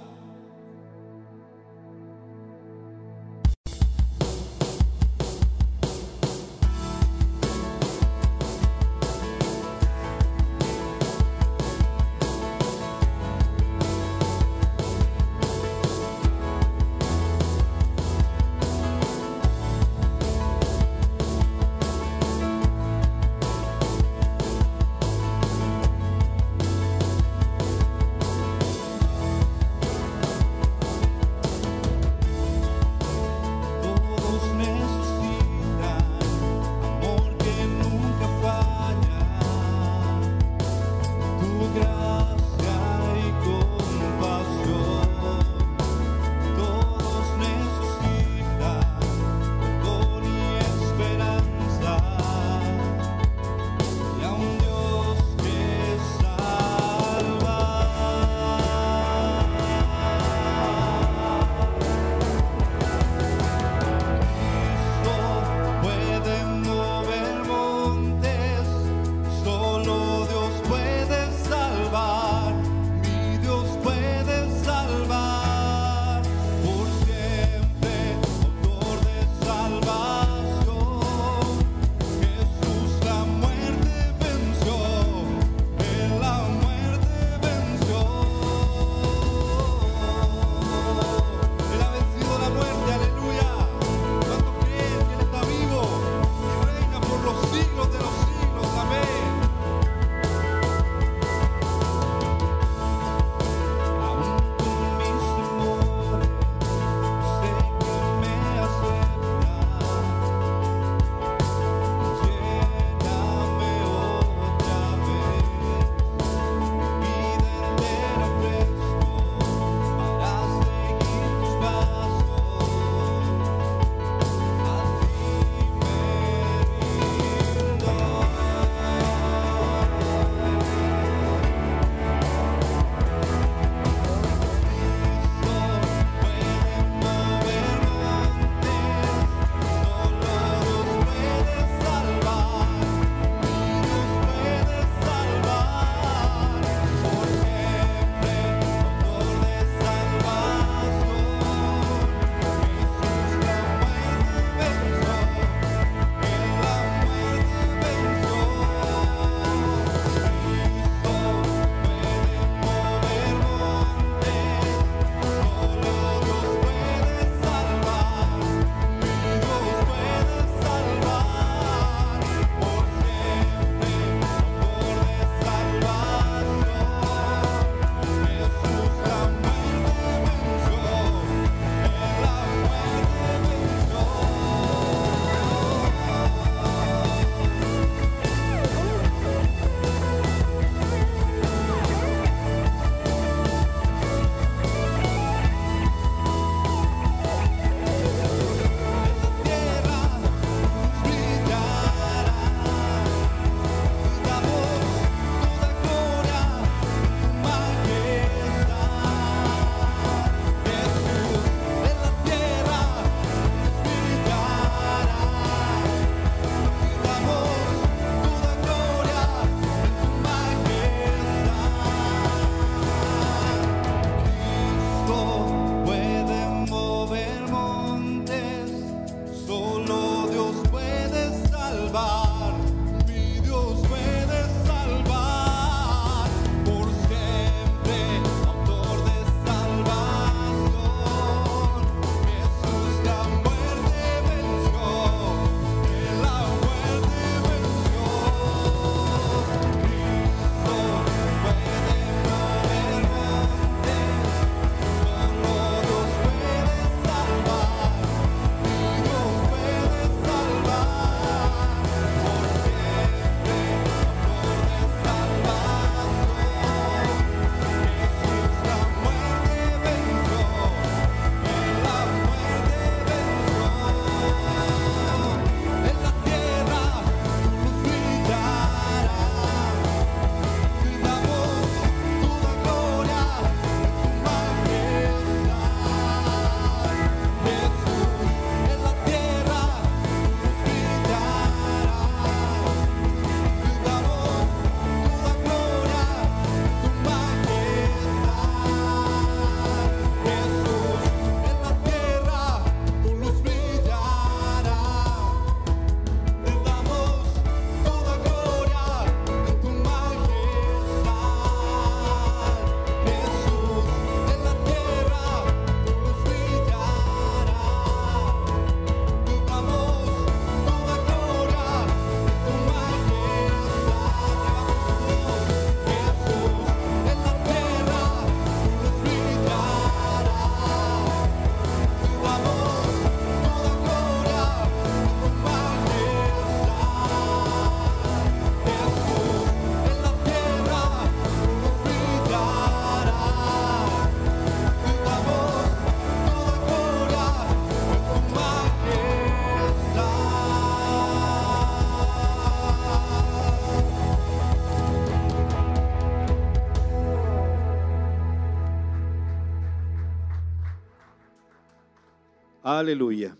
Aleluya. 362.81 363.37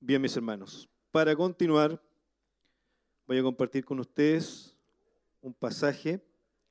Bien, 0.00 0.20
mis 0.20 0.36
hermanos, 0.36 0.88
para 1.12 1.36
continuar, 1.36 2.02
voy 3.24 3.38
a 3.38 3.42
compartir 3.44 3.84
con 3.84 4.00
ustedes 4.00 4.74
un 5.40 5.54
pasaje 5.54 6.20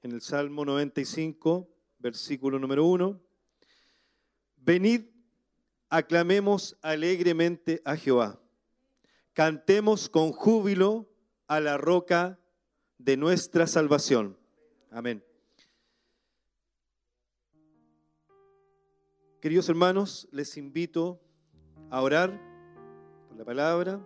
en 0.03 0.11
el 0.11 0.19
Salmo 0.19 0.65
95, 0.65 1.65
versículo 1.97 2.59
número 2.59 2.83
1. 2.83 3.17
Venid, 4.57 5.03
aclamemos 5.87 6.77
alegremente 6.81 7.81
a 7.85 7.95
Jehová. 7.95 8.37
Cantemos 9.31 10.09
con 10.09 10.33
júbilo 10.33 11.09
a 11.47 11.61
la 11.61 11.77
roca 11.77 12.37
de 12.97 13.15
nuestra 13.15 13.65
salvación. 13.65 14.37
Amén. 14.91 15.23
Queridos 19.41 19.69
hermanos, 19.69 20.27
les 20.33 20.57
invito 20.57 21.17
a 21.89 22.01
orar 22.01 22.37
por 23.29 23.37
la 23.37 23.45
palabra, 23.45 23.97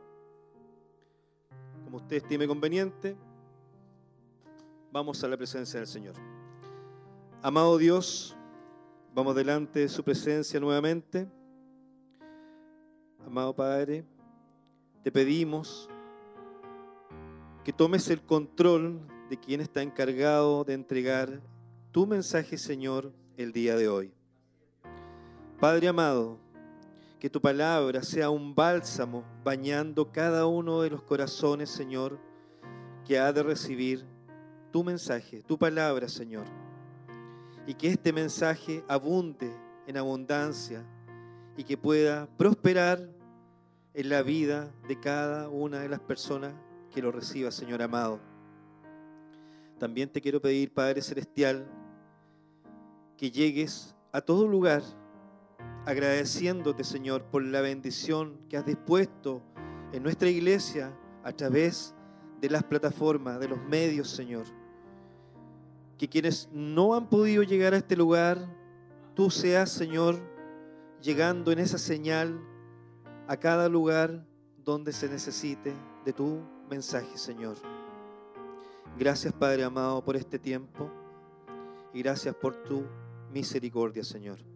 como 1.84 1.98
usted 1.98 2.18
estime 2.18 2.48
conveniente. 2.48 3.18
Vamos 4.92 5.24
a 5.24 5.28
la 5.28 5.36
presencia 5.36 5.80
del 5.80 5.88
Señor. 5.88 6.14
Amado 7.42 7.80
Dios, 7.80 8.38
vamos 9.16 9.36
delante 9.36 9.80
de 9.80 9.90
su 9.90 10.04
presencia 10.04 10.60
nuevamente. 10.60 11.28
Amado 13.26 13.56
Padre, 13.56 14.06
te 15.02 15.12
pedimos 15.12 15.90
que 17.64 17.74
tomes 17.74 18.08
el 18.12 18.22
control 18.22 19.02
de 19.32 19.40
quien 19.40 19.62
está 19.62 19.82
encargado 19.82 20.64
de 20.64 20.76
entregar 20.76 21.42
tu 21.92 22.06
mensaje, 22.06 22.56
Señor, 22.56 23.12
el 23.36 23.52
día 23.52 23.76
de 23.76 23.88
hoy. 23.88 24.14
Padre 25.60 25.88
amado, 25.88 26.38
que 27.20 27.30
tu 27.30 27.40
palabra 27.40 28.04
sea 28.04 28.30
un 28.30 28.54
bálsamo 28.54 29.24
bañando 29.44 30.12
cada 30.12 30.46
uno 30.46 30.82
de 30.82 30.90
los 30.90 31.02
corazones, 31.04 31.70
Señor, 31.70 32.20
que 33.06 33.18
ha 33.18 33.32
de 33.32 33.44
recibir 33.44 34.06
tu 34.72 34.84
mensaje, 34.84 35.42
tu 35.44 35.58
palabra, 35.58 36.10
Señor. 36.10 36.46
Y 37.66 37.76
que 37.76 37.88
este 37.88 38.12
mensaje 38.12 38.84
abunde 38.90 39.56
en 39.88 39.96
abundancia 39.96 40.84
y 41.56 41.64
que 41.64 41.78
pueda 41.78 42.28
prosperar 42.36 43.08
en 43.94 44.10
la 44.10 44.22
vida 44.22 44.70
de 44.88 45.00
cada 45.00 45.48
una 45.48 45.80
de 45.80 45.88
las 45.88 46.00
personas 46.02 46.54
que 46.92 47.02
lo 47.02 47.12
reciba, 47.12 47.52
Señor 47.52 47.82
amado. 47.82 48.20
También 49.80 50.10
te 50.10 50.20
quiero 50.20 50.42
pedir, 50.42 50.74
Padre 50.74 51.02
Celestial, 51.02 51.66
que 53.18 53.32
llegues 53.32 53.96
a 54.12 54.22
todo 54.22 54.48
lugar 54.48 54.82
agradeciéndote, 55.86 56.84
Señor, 56.84 57.24
por 57.24 57.44
la 57.44 57.62
bendición 57.62 58.38
que 58.50 58.58
has 58.58 58.66
dispuesto 58.66 59.42
en 59.92 60.04
nuestra 60.04 60.30
iglesia 60.30 60.98
a 61.24 61.32
través 61.34 61.94
de 62.40 62.50
las 62.50 62.64
plataformas, 62.64 63.40
de 63.40 63.50
los 63.50 63.62
medios, 63.64 64.10
Señor. 64.10 64.46
Que 65.98 66.08
quienes 66.08 66.50
no 66.52 66.96
han 66.96 67.10
podido 67.10 67.44
llegar 67.44 67.74
a 67.74 67.78
este 67.78 67.96
lugar, 67.96 68.38
tú 69.14 69.30
seas, 69.30 69.72
Señor, 69.72 70.20
llegando 71.02 71.52
en 71.52 71.60
esa 71.60 71.78
señal 71.78 72.40
a 73.28 73.38
cada 73.38 73.70
lugar 73.70 74.26
donde 74.64 74.94
se 74.94 75.10
necesite 75.10 75.74
de 76.06 76.14
tu 76.14 76.42
mensaje, 76.70 77.18
Señor. 77.18 77.58
Gracias, 78.98 79.34
Padre 79.34 79.64
amado, 79.64 80.04
por 80.04 80.16
este 80.16 80.40
tiempo 80.40 80.90
y 81.94 82.02
gracias 82.02 82.36
por 82.36 82.56
tu 82.64 82.86
misericordia, 83.32 84.04
Señor. 84.04 84.53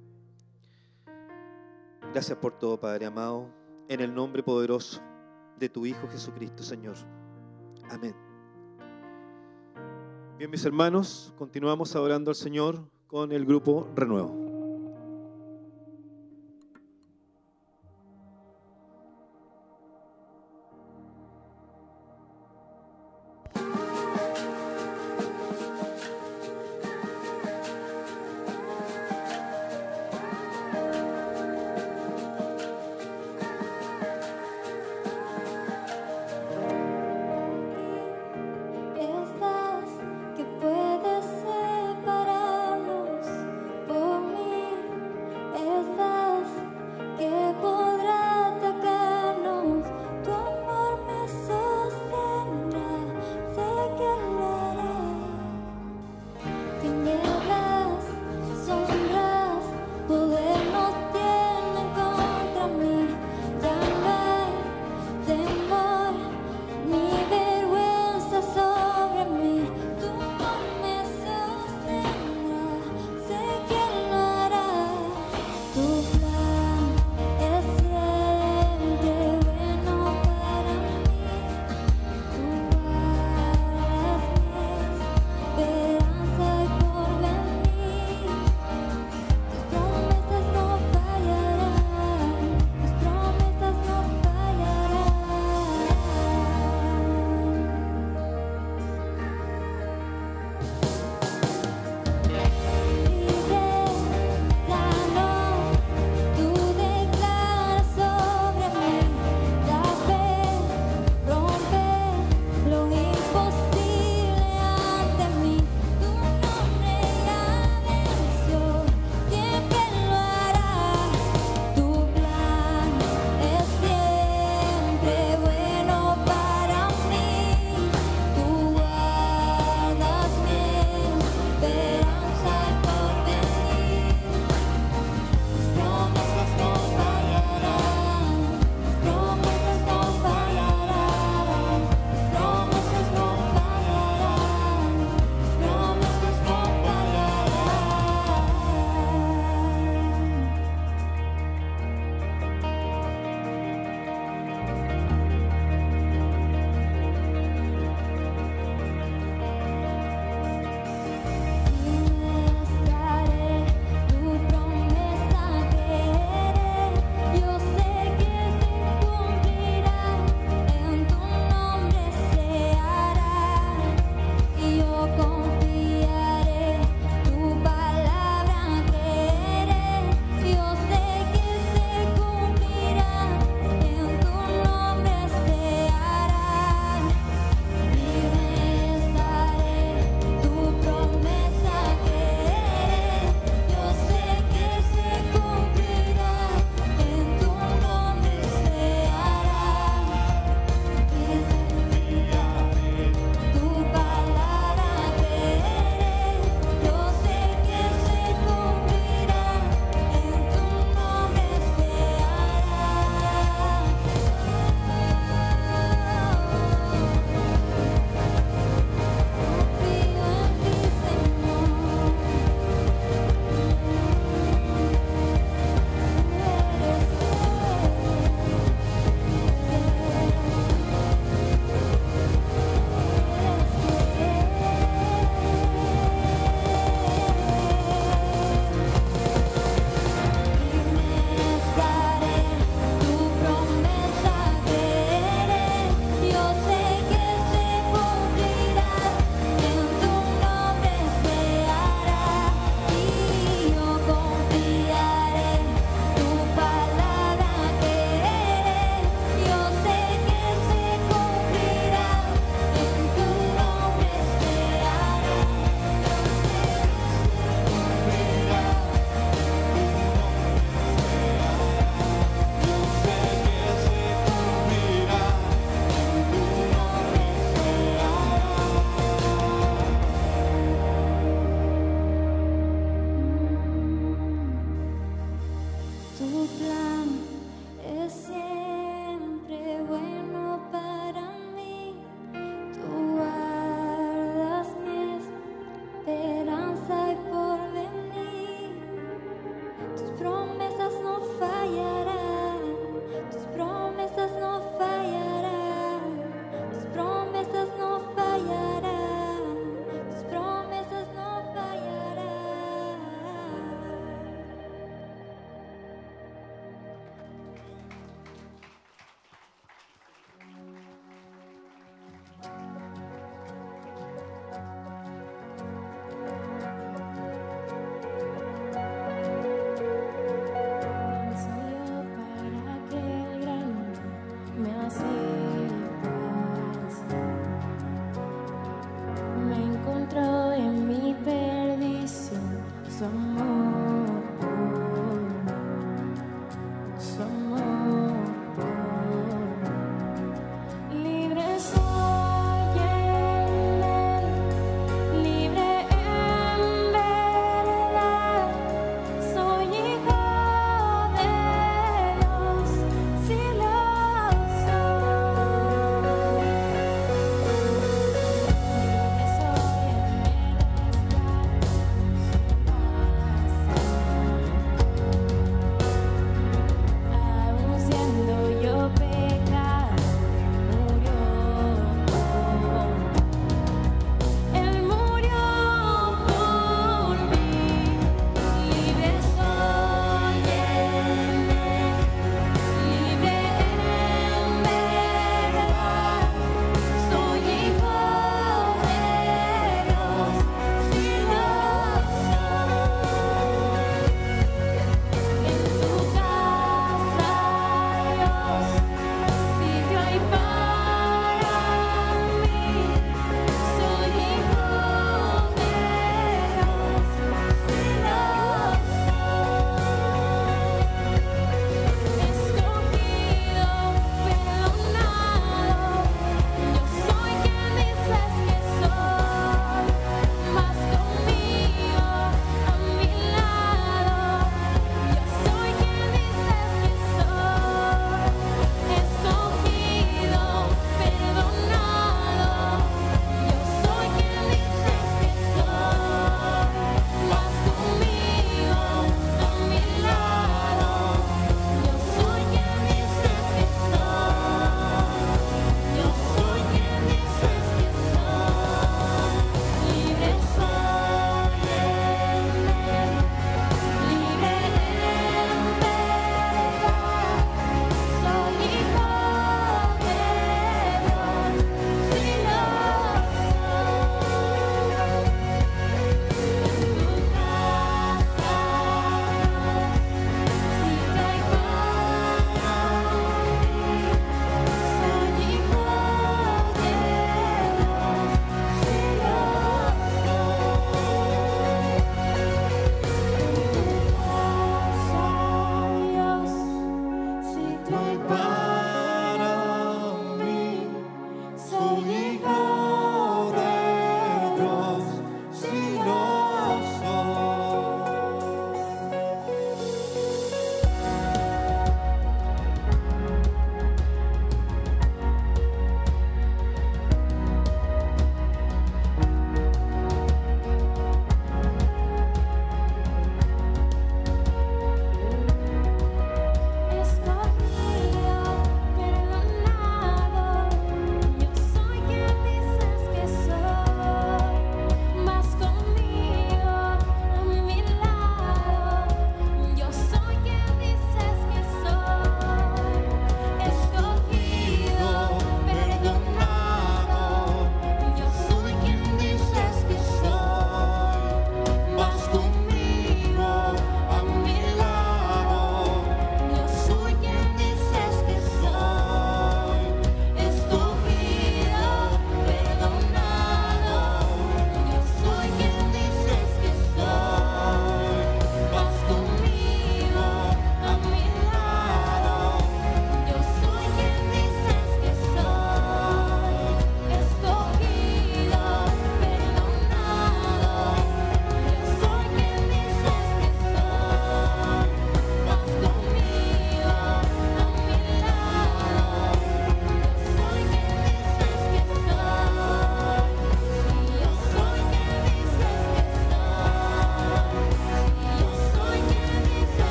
Gracias 2.13 2.37
por 2.37 2.57
todo, 2.57 2.79
Padre 2.79 3.05
amado, 3.05 3.49
en 3.87 4.01
el 4.01 4.13
nombre 4.13 4.41
poderoso 4.41 5.01
de 5.59 5.69
tu 5.69 5.85
Hijo 5.85 6.07
Jesucristo, 6.07 6.63
Señor. 6.63 6.95
Amén. 7.89 8.15
Bien, 10.37 10.49
mis 10.49 10.63
hermanos, 10.65 11.33
continuamos 11.37 11.95
adorando 11.95 12.31
al 12.31 12.35
Señor 12.35 12.79
con 13.07 13.31
el 13.31 13.45
grupo 13.45 13.87
Renuevo. 13.95 14.46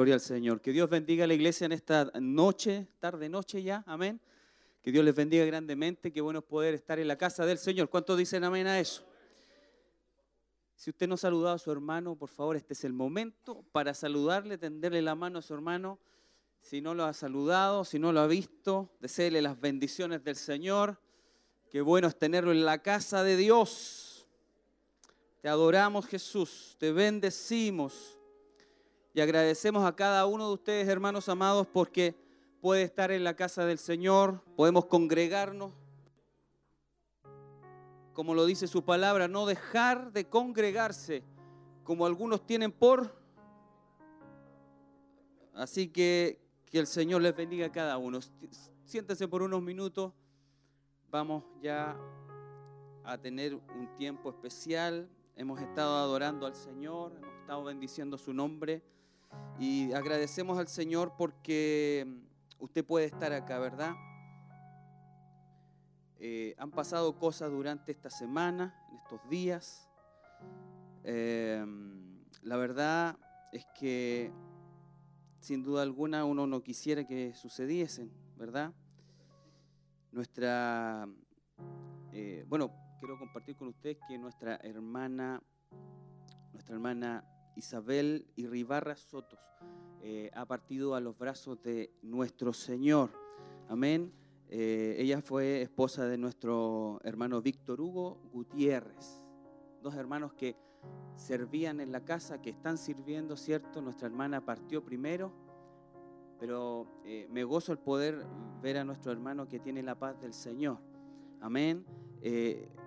Gloria 0.00 0.14
al 0.14 0.20
Señor. 0.22 0.62
Que 0.62 0.72
Dios 0.72 0.88
bendiga 0.88 1.24
a 1.24 1.26
la 1.26 1.34
iglesia 1.34 1.66
en 1.66 1.72
esta 1.72 2.10
noche, 2.18 2.86
tarde, 3.00 3.28
noche 3.28 3.62
ya. 3.62 3.84
Amén. 3.86 4.18
Que 4.80 4.90
Dios 4.90 5.04
les 5.04 5.14
bendiga 5.14 5.44
grandemente. 5.44 6.10
Qué 6.10 6.22
bueno 6.22 6.38
es 6.38 6.44
poder 6.46 6.72
estar 6.72 6.98
en 6.98 7.06
la 7.06 7.18
casa 7.18 7.44
del 7.44 7.58
Señor. 7.58 7.90
¿Cuántos 7.90 8.16
dicen 8.16 8.42
amén 8.42 8.66
a 8.66 8.80
eso? 8.80 9.04
Si 10.74 10.88
usted 10.88 11.06
no 11.06 11.16
ha 11.16 11.18
saludado 11.18 11.56
a 11.56 11.58
su 11.58 11.70
hermano, 11.70 12.16
por 12.16 12.30
favor, 12.30 12.56
este 12.56 12.72
es 12.72 12.82
el 12.84 12.94
momento 12.94 13.62
para 13.72 13.92
saludarle, 13.92 14.56
tenderle 14.56 15.02
la 15.02 15.14
mano 15.14 15.40
a 15.40 15.42
su 15.42 15.52
hermano. 15.52 15.98
Si 16.62 16.80
no 16.80 16.94
lo 16.94 17.04
ha 17.04 17.12
saludado, 17.12 17.84
si 17.84 17.98
no 17.98 18.10
lo 18.10 18.20
ha 18.20 18.26
visto, 18.26 18.88
deseele 19.00 19.42
las 19.42 19.60
bendiciones 19.60 20.24
del 20.24 20.36
Señor. 20.36 20.98
Qué 21.70 21.82
bueno 21.82 22.08
es 22.08 22.18
tenerlo 22.18 22.52
en 22.52 22.64
la 22.64 22.80
casa 22.80 23.22
de 23.22 23.36
Dios. 23.36 24.26
Te 25.42 25.50
adoramos, 25.50 26.06
Jesús. 26.06 26.76
Te 26.78 26.90
bendecimos. 26.90 28.16
Y 29.12 29.20
agradecemos 29.20 29.84
a 29.84 29.94
cada 29.94 30.26
uno 30.26 30.48
de 30.48 30.54
ustedes, 30.54 30.88
hermanos 30.88 31.28
amados, 31.28 31.66
porque 31.66 32.14
puede 32.60 32.82
estar 32.82 33.10
en 33.10 33.24
la 33.24 33.34
casa 33.34 33.64
del 33.64 33.78
Señor, 33.78 34.42
podemos 34.56 34.86
congregarnos, 34.86 35.72
como 38.12 38.34
lo 38.34 38.44
dice 38.44 38.66
su 38.66 38.84
palabra, 38.84 39.28
no 39.28 39.46
dejar 39.46 40.12
de 40.12 40.28
congregarse, 40.28 41.24
como 41.84 42.06
algunos 42.06 42.46
tienen 42.46 42.72
por... 42.72 43.18
Así 45.54 45.88
que 45.88 46.40
que 46.70 46.78
el 46.78 46.86
Señor 46.86 47.20
les 47.20 47.34
bendiga 47.34 47.66
a 47.66 47.72
cada 47.72 47.98
uno. 47.98 48.20
Siéntense 48.84 49.26
por 49.26 49.42
unos 49.42 49.60
minutos, 49.60 50.12
vamos 51.10 51.42
ya 51.60 51.96
a 53.04 53.18
tener 53.18 53.54
un 53.54 53.88
tiempo 53.96 54.30
especial. 54.30 55.08
Hemos 55.34 55.60
estado 55.60 55.96
adorando 55.96 56.46
al 56.46 56.54
Señor, 56.54 57.12
hemos 57.16 57.34
estado 57.40 57.64
bendiciendo 57.64 58.16
su 58.16 58.32
nombre. 58.32 58.82
Y 59.58 59.92
agradecemos 59.92 60.58
al 60.58 60.68
Señor 60.68 61.14
porque 61.18 62.06
mm, 62.06 62.64
usted 62.64 62.84
puede 62.84 63.06
estar 63.06 63.32
acá, 63.32 63.58
¿verdad? 63.58 63.94
Eh, 66.18 66.54
han 66.58 66.70
pasado 66.70 67.18
cosas 67.18 67.50
durante 67.50 67.92
esta 67.92 68.10
semana, 68.10 68.74
en 68.90 68.96
estos 68.98 69.28
días. 69.28 69.88
Eh, 71.04 71.64
la 72.42 72.56
verdad 72.56 73.18
es 73.52 73.66
que 73.78 74.30
sin 75.40 75.62
duda 75.62 75.82
alguna 75.82 76.24
uno 76.24 76.46
no 76.46 76.62
quisiera 76.62 77.06
que 77.06 77.34
sucediesen, 77.34 78.12
¿verdad? 78.36 78.72
Nuestra, 80.12 81.08
eh, 82.12 82.44
bueno, 82.48 82.70
quiero 82.98 83.18
compartir 83.18 83.56
con 83.56 83.68
ustedes 83.68 83.98
que 84.06 84.18
nuestra 84.18 84.56
hermana, 84.56 85.42
nuestra 86.52 86.74
hermana 86.74 87.24
Isabel 87.56 88.26
Irribarra 88.36 88.96
Sotos 88.96 89.38
eh, 90.02 90.30
ha 90.34 90.46
partido 90.46 90.94
a 90.94 91.00
los 91.00 91.18
brazos 91.18 91.62
de 91.62 91.92
nuestro 92.02 92.54
Señor. 92.54 93.10
Amén. 93.68 94.12
Eh, 94.48 94.96
ella 94.98 95.20
fue 95.20 95.60
esposa 95.60 96.06
de 96.06 96.16
nuestro 96.16 97.00
hermano 97.04 97.42
Víctor 97.42 97.80
Hugo 97.80 98.18
Gutiérrez. 98.32 99.22
Dos 99.82 99.94
hermanos 99.94 100.32
que 100.32 100.56
servían 101.16 101.80
en 101.80 101.92
la 101.92 102.04
casa, 102.04 102.40
que 102.40 102.50
están 102.50 102.78
sirviendo, 102.78 103.36
¿cierto? 103.36 103.82
Nuestra 103.82 104.06
hermana 104.06 104.44
partió 104.44 104.82
primero, 104.82 105.32
pero 106.38 106.86
eh, 107.04 107.28
me 107.30 107.44
gozo 107.44 107.72
el 107.72 107.78
poder 107.78 108.24
ver 108.62 108.78
a 108.78 108.84
nuestro 108.84 109.12
hermano 109.12 109.48
que 109.48 109.60
tiene 109.60 109.82
la 109.82 109.98
paz 109.98 110.18
del 110.20 110.32
Señor. 110.32 110.78
Amén. 111.42 111.84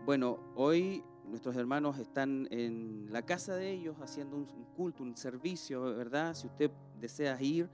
bueno, 0.05 0.39
hoy 0.55 1.03
nuestros 1.29 1.55
hermanos 1.55 1.97
están 1.99 2.47
en 2.51 3.07
la 3.11 3.21
casa 3.23 3.55
de 3.55 3.71
ellos 3.71 3.95
haciendo 4.01 4.37
un, 4.37 4.45
culto, 4.75 5.03
un 5.03 5.15
servicio, 5.15 5.81
¿verdad? 5.95 6.33
Si 6.33 6.47
usted 6.47 6.71
desea 6.99 7.41
ir 7.41 7.69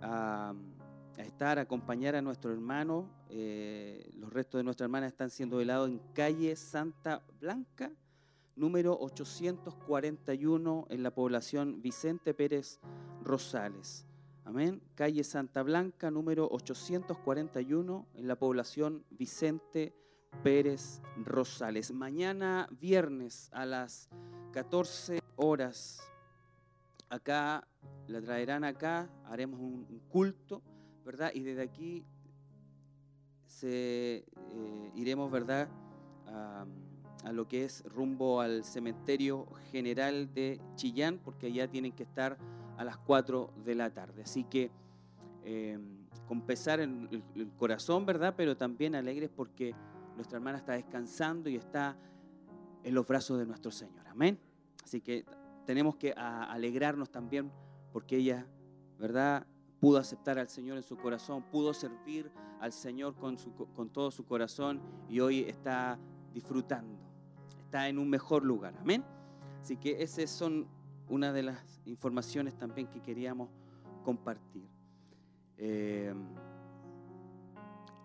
a, 0.00 0.54
estar, 1.18 1.58
a 1.58 1.62
acompañar 1.62 2.14
a 2.16 2.22
nuestro 2.22 2.52
hermano, 2.52 3.08
eh, 3.28 4.10
los 4.16 4.32
restos 4.32 4.58
de 4.58 4.64
nuestra 4.64 4.84
hermana 4.84 5.06
están 5.06 5.30
siendo 5.30 5.56
velados 5.58 5.88
en 5.88 6.00
calle 6.12 6.54
Santa 6.56 7.22
Blanca, 7.40 7.90
número 8.56 8.96
841 9.00 10.86
en 10.90 11.02
la 11.02 11.10
población 11.10 11.82
Vicente 11.82 12.34
Pérez 12.34 12.78
Rosales. 13.22 14.06
Amén. 14.44 14.82
Calle 14.94 15.24
Santa 15.24 15.62
Blanca, 15.62 16.10
número 16.10 16.46
841 16.50 18.06
en 18.14 18.28
la 18.28 18.36
población 18.36 19.04
Vicente 19.10 19.92
Pérez 19.92 20.03
Rosales. 21.24 21.92
Mañana 21.92 22.68
viernes 22.80 23.48
a 23.52 23.64
las 23.64 24.08
14 24.52 25.20
horas, 25.36 26.00
acá, 27.08 27.66
la 28.08 28.20
traerán 28.20 28.64
acá, 28.64 29.08
haremos 29.24 29.60
un, 29.60 30.02
culto, 30.10 30.62
¿verdad? 31.04 31.30
Y 31.34 31.40
desde 31.40 31.62
aquí 31.62 32.04
se, 33.46 34.16
eh, 34.16 34.92
iremos, 34.94 35.30
¿verdad? 35.30 35.68
A, 36.26 36.66
lo 37.32 37.48
que 37.48 37.64
es 37.64 37.82
rumbo 37.84 38.42
al 38.42 38.64
cementerio 38.64 39.46
general 39.72 40.34
de 40.34 40.60
Chillán, 40.74 41.18
porque 41.24 41.46
allá 41.46 41.66
tienen 41.68 41.92
que 41.92 42.02
estar 42.02 42.36
a 42.76 42.84
las 42.84 42.98
4 42.98 43.50
de 43.64 43.74
la 43.74 43.94
tarde. 43.94 44.24
Así 44.24 44.44
que 44.44 44.70
eh, 45.42 45.78
con 46.28 46.42
pesar 46.42 46.80
en 46.80 47.08
el 47.34 47.50
corazón, 47.56 48.04
¿verdad? 48.04 48.34
Pero 48.36 48.58
también 48.58 48.94
alegres 48.94 49.30
porque 49.34 49.74
nuestra 50.14 50.36
hermana 50.36 50.58
está 50.58 50.72
descansando 50.72 51.48
y 51.48 51.56
está 51.56 51.96
en 52.82 52.94
los 52.94 53.06
brazos 53.06 53.38
de 53.38 53.46
nuestro 53.46 53.70
Señor. 53.70 54.06
Amén. 54.08 54.38
Así 54.84 55.00
que 55.00 55.24
tenemos 55.66 55.96
que 55.96 56.12
alegrarnos 56.12 57.10
también 57.10 57.50
porque 57.92 58.16
ella, 58.16 58.46
¿verdad? 58.98 59.46
Pudo 59.80 59.98
aceptar 59.98 60.38
al 60.38 60.48
Señor 60.48 60.76
en 60.76 60.82
su 60.82 60.96
corazón, 60.96 61.42
pudo 61.50 61.74
servir 61.74 62.30
al 62.60 62.72
Señor 62.72 63.14
con, 63.16 63.36
todo 63.90 64.10
su 64.10 64.24
corazón 64.24 64.80
y 65.08 65.20
hoy 65.20 65.40
está 65.40 65.98
disfrutando, 66.32 66.98
está 67.64 67.88
en 67.88 67.98
un 67.98 68.08
mejor 68.08 68.44
lugar. 68.44 68.74
Amén. 68.78 69.04
Así 69.60 69.76
que 69.76 70.02
esas 70.02 70.30
son 70.30 70.66
una 71.08 71.32
de 71.32 71.42
las 71.42 71.80
informaciones 71.84 72.56
también 72.56 72.86
que 72.88 73.00
queríamos 73.00 73.48
compartir. 74.02 74.68
Eh, 75.56 76.14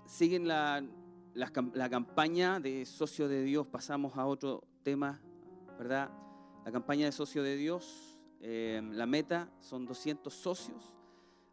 siguen 0.06 0.48
la, 0.48 0.84
la, 1.40 1.90
campaña 1.90 2.60
de 2.60 2.86
Socio 2.86 3.30
de 3.30 3.42
Dios, 3.44 3.66
pasamos 3.66 4.18
a 4.18 4.26
otro 4.26 4.62
tema, 4.84 5.22
¿verdad? 5.78 6.12
La 6.66 6.72
campaña 6.72 7.06
de 7.06 7.14
Socio 7.14 7.42
de 7.44 7.56
Dios, 7.56 8.20
eh, 8.42 8.82
la 8.92 9.06
meta 9.06 9.50
son 9.62 9.86
200 9.86 10.34
socios, 10.34 10.94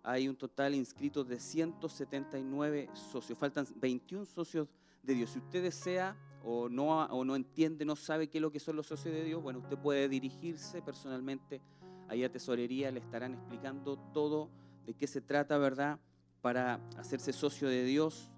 hay 0.02 0.28
un 0.28 0.34
total 0.34 0.74
inscrito 0.74 1.22
de 1.22 1.38
179 1.38 2.90
socios, 2.94 3.38
faltan 3.38 3.64
21 3.76 4.24
socios 4.26 4.68
de 5.04 5.14
Dios. 5.14 5.30
Si 5.30 5.38
usted 5.38 5.62
desea 5.62 6.16
o 6.42 6.68
no, 6.68 7.04
o 7.04 7.24
no 7.24 7.36
entiende, 7.36 7.84
no 7.84 7.94
sabe 7.94 8.28
qué 8.28 8.38
es 8.38 8.42
lo 8.42 8.50
que 8.50 8.58
son 8.58 8.74
los 8.74 8.88
socios 8.88 9.14
de 9.14 9.22
Dios, 9.22 9.40
bueno, 9.40 9.60
usted 9.60 9.78
puede 9.78 10.08
dirigirse 10.08 10.82
personalmente 10.82 11.60
ahí 12.08 12.24
a 12.24 12.32
Tesorería, 12.32 12.90
le 12.90 12.98
estarán 12.98 13.34
explicando 13.34 13.96
todo 14.12 14.50
de 14.84 14.94
qué 14.94 15.06
se 15.06 15.20
trata, 15.20 15.58
¿verdad? 15.58 16.00
Para 16.40 16.80
hacerse 16.96 17.32
socio 17.32 17.68
de 17.68 17.84
Dios, 17.84 18.32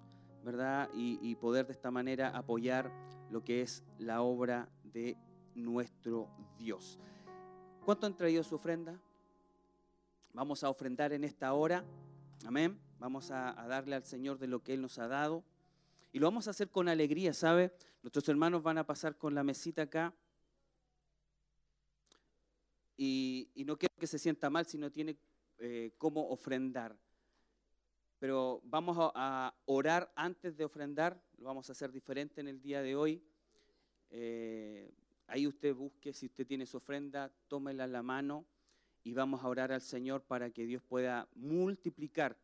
Y, 0.93 1.35
poder 1.35 1.67
de 1.67 1.73
esta 1.73 1.91
manera 1.91 2.29
apoyar 2.29 2.91
lo 3.29 3.43
que 3.43 3.61
es 3.61 3.83
la 3.99 4.21
obra 4.21 4.67
de 4.83 5.15
nuestro 5.53 6.27
Dios. 6.57 6.99
¿Cuánto 7.85 8.07
han 8.07 8.17
traído 8.17 8.43
su 8.43 8.55
ofrenda? 8.55 8.99
Vamos 10.33 10.63
a 10.63 10.69
ofrendar 10.69 11.13
en 11.13 11.23
esta 11.23 11.53
hora. 11.53 11.83
Amén. 12.45 12.79
Vamos 12.99 13.29
a, 13.31 13.53
darle 13.67 13.95
al 13.95 14.03
Señor 14.03 14.39
de 14.39 14.47
lo 14.47 14.63
que 14.63 14.73
Él 14.73 14.81
nos 14.81 14.97
ha 14.97 15.07
dado. 15.07 15.43
Y 16.11 16.19
lo 16.19 16.27
vamos 16.27 16.47
a 16.47 16.51
hacer 16.51 16.69
con 16.69 16.87
alegría, 16.87 17.33
¿sabe? 17.33 17.71
Nuestros 18.01 18.27
hermanos 18.29 18.63
van 18.63 18.79
a 18.79 18.85
pasar 18.85 19.17
con 19.17 19.35
la 19.35 19.43
mesita 19.43 19.83
acá. 19.83 20.13
Y, 22.97 23.51
no 23.65 23.77
quiero 23.77 23.93
que 23.99 24.07
se 24.07 24.17
sienta 24.17 24.49
mal 24.49 24.65
si 24.65 24.77
no 24.77 24.91
tiene 24.91 25.15
eh, 25.59 25.93
cómo 25.97 26.27
ofrendar 26.29 26.97
pero 28.19 28.61
vamos 28.65 28.97
a 28.99 29.55
orar 29.65 30.11
antes 30.15 30.57
de 30.57 30.65
ofrendar, 30.65 31.21
lo 31.37 31.45
vamos 31.45 31.69
a 31.69 31.71
hacer 31.71 31.91
diferente 31.91 32.41
en 32.41 32.49
el 32.49 32.61
día 32.61 32.81
de 32.81 32.95
hoy. 32.95 33.23
Eh, 34.11 34.91
ahí 35.27 35.47
usted 35.47 35.73
busque, 35.73 36.13
si 36.13 36.25
usted 36.25 36.45
tiene 36.45 36.65
su 36.65 36.77
ofrenda, 36.77 37.31
tómela 37.47 37.85
en 37.85 37.93
la 37.93 38.03
mano 38.03 38.45
y 39.03 39.13
vamos 39.13 39.43
a 39.43 39.47
orar 39.47 39.71
al 39.71 39.81
Señor 39.81 40.23
para 40.23 40.49
que 40.49 40.65
Dios 40.65 40.83
pueda 40.83 41.27
multiplicar 41.35 42.37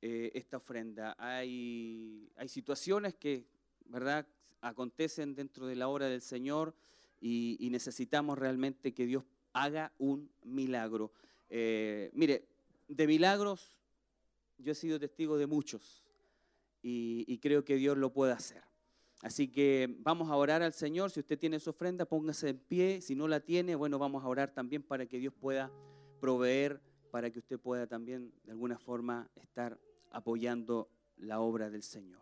eh, 0.00 0.30
esta 0.34 0.56
ofrenda. 0.56 1.14
Hay, 1.18 2.30
hay 2.36 2.48
situaciones 2.48 3.14
que, 3.14 3.46
¿verdad?, 3.84 4.26
acontecen 4.62 5.34
dentro 5.34 5.66
de 5.66 5.76
la 5.76 5.88
obra 5.88 6.06
del 6.08 6.22
Señor 6.22 6.74
y, 7.20 7.68
necesitamos 7.70 8.38
realmente 8.38 8.94
que 8.94 9.06
Dios 9.06 9.24
haga 9.52 9.92
un 9.98 10.30
milagro. 10.42 11.12
Eh, 11.50 12.10
mire, 12.14 12.48
de 12.88 13.06
milagros 13.06 13.78
yo 14.58 14.72
he 14.72 14.74
sido 14.74 14.98
testigo 14.98 15.36
de 15.38 15.46
muchos 15.46 16.04
y, 16.82 17.38
creo 17.38 17.64
que 17.64 17.76
Dios 17.76 17.96
lo 17.96 18.12
puede 18.12 18.32
hacer. 18.32 18.62
Así 19.22 19.48
que 19.48 19.96
vamos 20.00 20.30
a 20.30 20.36
orar 20.36 20.62
al 20.62 20.72
Señor. 20.72 21.10
Si 21.10 21.20
usted 21.20 21.38
tiene 21.38 21.58
su 21.58 21.70
ofrenda, 21.70 22.04
póngase 22.04 22.50
en 22.50 22.58
pie. 22.58 23.00
Si 23.00 23.14
no 23.14 23.26
la 23.26 23.40
tiene, 23.40 23.74
bueno, 23.74 23.98
vamos 23.98 24.22
a 24.22 24.28
orar 24.28 24.52
también 24.52 24.82
para 24.82 25.06
que 25.06 25.18
Dios 25.18 25.34
pueda 25.34 25.72
proveer 26.20 26.80
para 27.16 27.30
que 27.30 27.38
usted 27.38 27.58
pueda 27.58 27.86
también 27.86 28.30
de 28.44 28.52
alguna 28.52 28.78
forma 28.78 29.30
estar 29.36 29.80
apoyando 30.10 30.90
la 31.16 31.40
obra 31.40 31.70
del 31.70 31.82
Señor. 31.82 32.20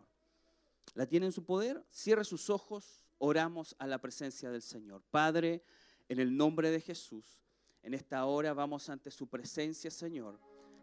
¿La 0.93 1.05
tiene 1.05 1.25
en 1.25 1.31
su 1.33 1.43
poder? 1.43 1.85
Cierre 1.89 2.23
sus 2.23 2.49
ojos, 2.49 3.03
oramos 3.17 3.75
a 3.77 3.87
la 3.87 3.99
presencia 3.99 4.49
del 4.49 4.61
Señor. 4.61 5.03
Padre, 5.11 5.63
en 6.07 6.19
el 6.19 6.37
nombre 6.37 6.71
de 6.71 6.79
Jesús, 6.79 7.43
en 7.83 7.93
esta 7.93 8.23
hora 8.25 8.53
vamos 8.53 8.89
ante 8.89 9.11
su 9.11 9.27
presencia, 9.27 9.91
Señor. 9.91 10.39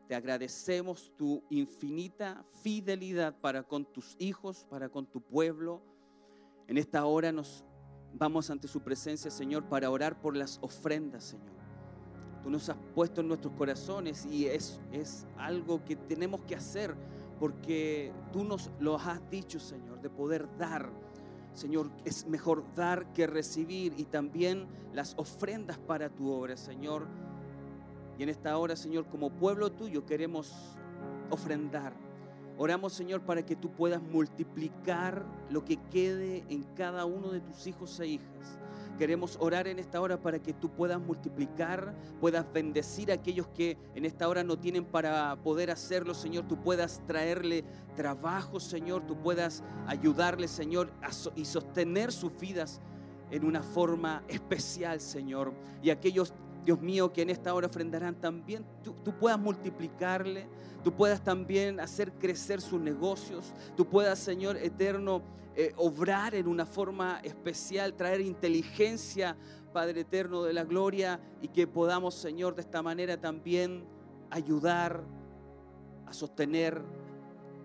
Te 0.09 0.15
agradecemos 0.15 1.13
tu 1.17 1.43
infinita 1.51 2.45
fidelidad 2.63 3.35
para 3.41 3.63
con 3.63 3.85
tus 3.85 4.17
hijos, 4.19 4.67
para 4.69 4.89
con 4.89 5.07
tu 5.07 5.21
pueblo. 5.21 5.83
En 6.67 6.77
esta 6.77 7.05
hora 7.05 7.33
nos 7.33 7.65
vamos 8.13 8.51
ante 8.51 8.69
su 8.69 8.81
presencia, 8.81 9.31
Señor, 9.31 9.69
para 9.69 9.91
orar 9.91 10.21
por 10.21 10.37
las 10.37 10.59
ofrendas, 10.61 11.25
Señor. 11.25 11.53
Tú 12.43 12.51
nos 12.51 12.69
has 12.69 12.77
puesto 12.95 13.21
en 13.21 13.29
nuestros 13.29 13.55
corazones 13.55 14.27
y 14.27 14.47
es, 14.47 14.81
es 14.91 15.27
algo 15.37 15.85
que 15.85 15.95
tenemos 15.95 16.43
que 16.43 16.57
hacer 16.57 16.97
porque 17.39 18.13
tú 18.33 18.45
nos 18.45 18.71
lo 18.81 18.97
has 18.97 19.29
dicho, 19.31 19.61
Señor, 19.61 20.01
de 20.01 20.11
poder 20.11 20.49
dar. 20.59 20.93
Señor, 21.55 21.91
es 22.05 22.27
mejor 22.27 22.65
dar 22.75 23.13
que 23.13 23.27
recibir 23.27 23.95
y 23.97 24.05
también 24.05 24.67
las 24.93 25.15
ofrendas 25.19 25.79
para 25.79 26.09
tu 26.09 26.31
obra, 26.31 26.57
Señor. 26.57 27.07
Y 28.19 28.23
en 28.23 28.29
esta 28.29 28.57
hora, 28.59 28.77
Señor, 28.77 29.07
como 29.07 29.31
pueblo 29.31 29.71
tuyo 29.73 30.05
queremos 30.05 30.53
ofrendar. 31.31 31.95
Oramos, 32.59 32.93
Señor, 32.93 33.23
para 33.23 33.45
que 33.45 33.57
tú 33.57 33.73
puedas 33.73 34.03
multiplicar 34.03 35.25
lo 35.51 35.65
que 35.65 35.79
quede 35.91 36.45
en 36.49 36.63
cada 36.75 37.07
uno 37.07 37.31
de 37.31 37.41
tus 37.41 37.67
hijos 37.67 37.99
e 38.01 38.07
hijas. 38.07 38.59
Queremos 38.99 39.39
orar 39.41 39.67
en 39.67 39.79
esta 39.79 40.01
hora 40.01 40.21
para 40.21 40.39
que 40.39 40.53
tú 40.53 40.71
puedas 40.71 41.01
multiplicar, 41.01 41.95
puedas 42.21 42.45
bendecir 42.53 43.11
a 43.11 43.15
aquellos 43.15 43.49
que 43.49 43.79
en 43.95 44.05
esta 44.05 44.29
hora 44.29 44.45
no 44.45 44.59
tienen 44.59 44.85
para 44.85 45.35
poder 45.43 45.71
hacerlo, 45.71 46.15
Señor. 46.15 46.47
Tú 46.47 46.63
puedas 46.63 47.03
traerle 47.07 47.65
trabajo, 47.97 48.61
Señor. 48.61 49.07
Tú 49.07 49.17
puedas 49.17 49.65
ayudarle, 49.87 50.47
Señor, 50.47 50.93
y 51.35 51.47
sostener 51.47 52.13
sus 52.13 52.39
vidas 52.39 52.81
en 53.31 53.45
una 53.47 53.63
forma 53.63 54.23
especial, 54.29 55.01
Señor. 55.01 55.55
Y 55.83 55.89
aquellos, 55.89 56.35
Dios 56.65 56.81
mío, 56.81 57.13
que 57.13 57.23
en 57.23 57.31
esta 57.31 57.53
hora 57.55 57.67
ofrendarán 57.67 58.15
también, 58.15 58.65
tú, 58.83 58.95
puedas 59.19 59.39
multiplicarle, 59.39 60.47
tú 60.85 60.93
puedas 60.93 61.23
también 61.23 61.81
hacer 61.81 62.13
crecer 62.13 62.61
sus 62.61 62.81
negocios, 62.81 63.53
tú 63.77 63.87
puedas, 63.87 64.19
Señor 64.19 64.57
eterno, 64.57 65.23
eh, 65.57 65.73
obrar 65.77 66.35
en 66.35 66.47
una 66.47 66.65
forma 66.65 67.21
especial, 67.25 67.95
traer 67.95 68.21
inteligencia, 68.21 69.37
Padre 69.73 70.03
eterno 70.03 70.43
de 70.43 70.53
la 70.53 70.65
gloria, 70.65 71.21
y 71.41 71.49
que 71.49 71.67
podamos, 71.67 72.15
Señor, 72.15 72.55
de 72.55 72.63
esta 72.63 72.83
manera 72.83 73.21
también 73.21 73.85
ayudar 74.31 75.03
a 76.07 76.13
sostener 76.13 76.83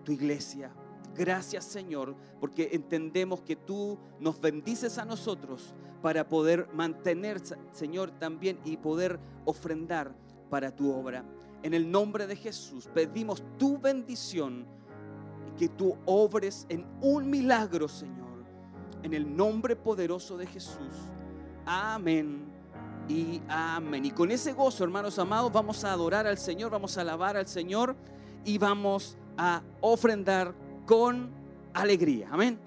tu 0.04 0.12
iglesia. 0.12 0.72
Gracias, 1.18 1.64
Señor, 1.64 2.14
porque 2.38 2.68
entendemos 2.72 3.40
que 3.40 3.56
tú 3.56 3.98
nos 4.20 4.40
bendices 4.40 4.98
a 4.98 5.04
nosotros 5.04 5.74
para 6.00 6.28
poder 6.28 6.68
mantener, 6.72 7.42
Señor, 7.72 8.12
también 8.12 8.60
y 8.64 8.76
poder 8.76 9.18
ofrendar 9.44 10.14
para 10.48 10.70
tu 10.70 10.92
obra. 10.92 11.24
En 11.64 11.74
el 11.74 11.90
nombre 11.90 12.28
de 12.28 12.36
Jesús 12.36 12.88
pedimos 12.94 13.42
tu 13.58 13.78
bendición 13.78 14.64
y 15.48 15.58
que 15.58 15.68
tú 15.68 15.96
obres 16.06 16.66
en 16.68 16.86
un 17.00 17.28
milagro, 17.28 17.88
Señor. 17.88 18.44
En 19.02 19.12
el 19.12 19.36
nombre 19.36 19.74
poderoso 19.74 20.36
de 20.36 20.46
Jesús. 20.46 20.94
Amén 21.66 22.44
y 23.08 23.42
amén. 23.48 24.04
Y 24.04 24.12
con 24.12 24.30
ese 24.30 24.52
gozo, 24.52 24.84
hermanos 24.84 25.18
amados, 25.18 25.50
vamos 25.50 25.82
a 25.82 25.92
adorar 25.92 26.28
al 26.28 26.38
Señor, 26.38 26.70
vamos 26.70 26.96
a 26.96 27.00
alabar 27.00 27.36
al 27.36 27.48
Señor 27.48 27.96
y 28.44 28.56
vamos 28.56 29.18
a 29.36 29.62
ofrendar 29.80 30.54
con 30.88 31.28
alegría. 31.74 32.28
Amén. 32.32 32.58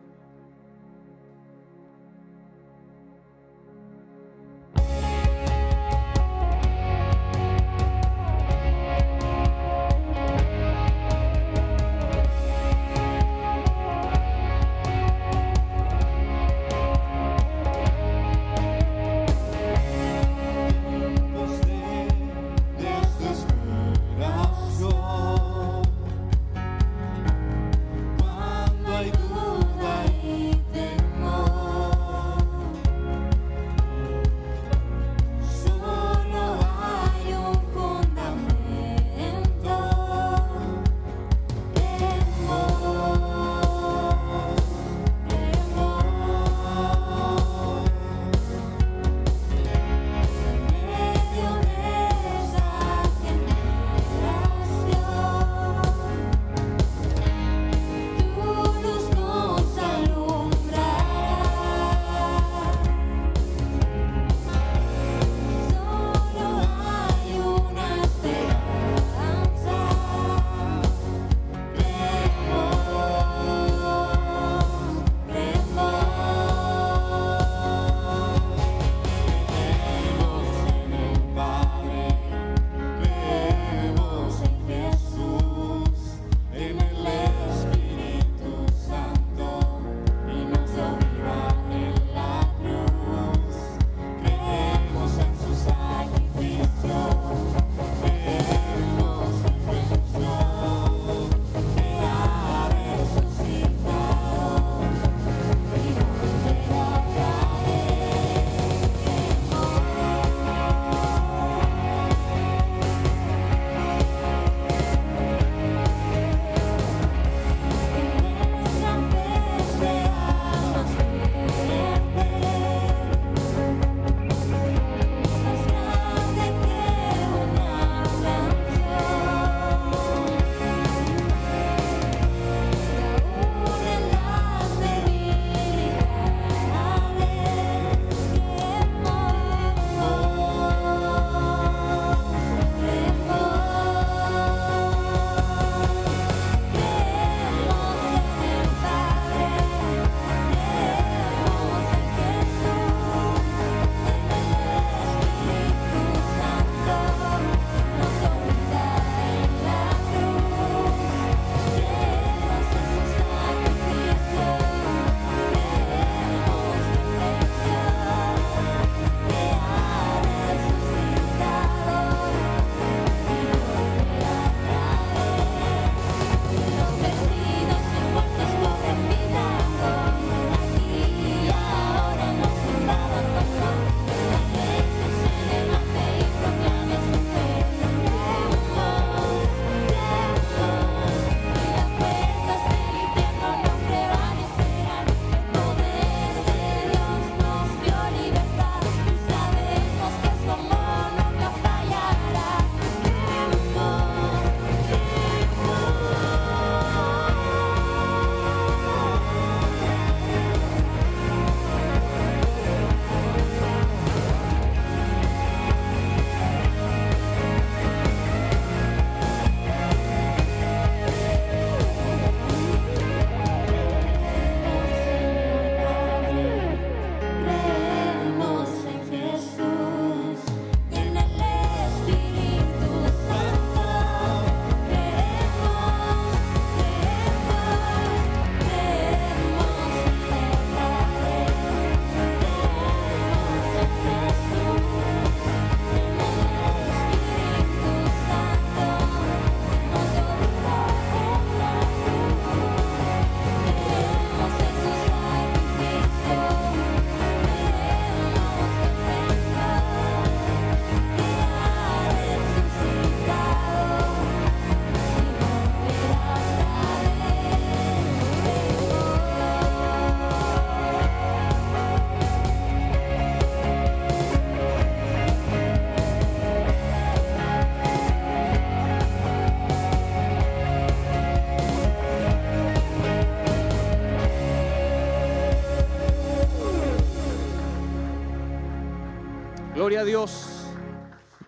Dios. 290.03 290.47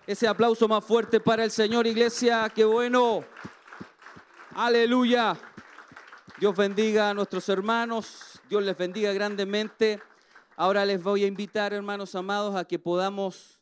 Ese 0.06 0.28
aplauso 0.28 0.68
más 0.68 0.84
fuerte 0.84 1.18
para 1.18 1.44
el 1.44 1.50
Señor, 1.50 1.86
iglesia. 1.86 2.50
Qué 2.54 2.64
bueno. 2.64 3.24
Aleluya. 4.54 5.36
Dios 6.38 6.56
bendiga 6.56 7.10
a 7.10 7.14
nuestros 7.14 7.48
hermanos. 7.48 8.40
Dios 8.48 8.62
les 8.62 8.76
bendiga 8.76 9.12
grandemente. 9.12 10.00
Ahora 10.56 10.84
les 10.84 11.02
voy 11.02 11.24
a 11.24 11.26
invitar, 11.26 11.72
hermanos 11.72 12.14
amados, 12.14 12.54
a 12.54 12.64
que 12.64 12.78
podamos 12.78 13.60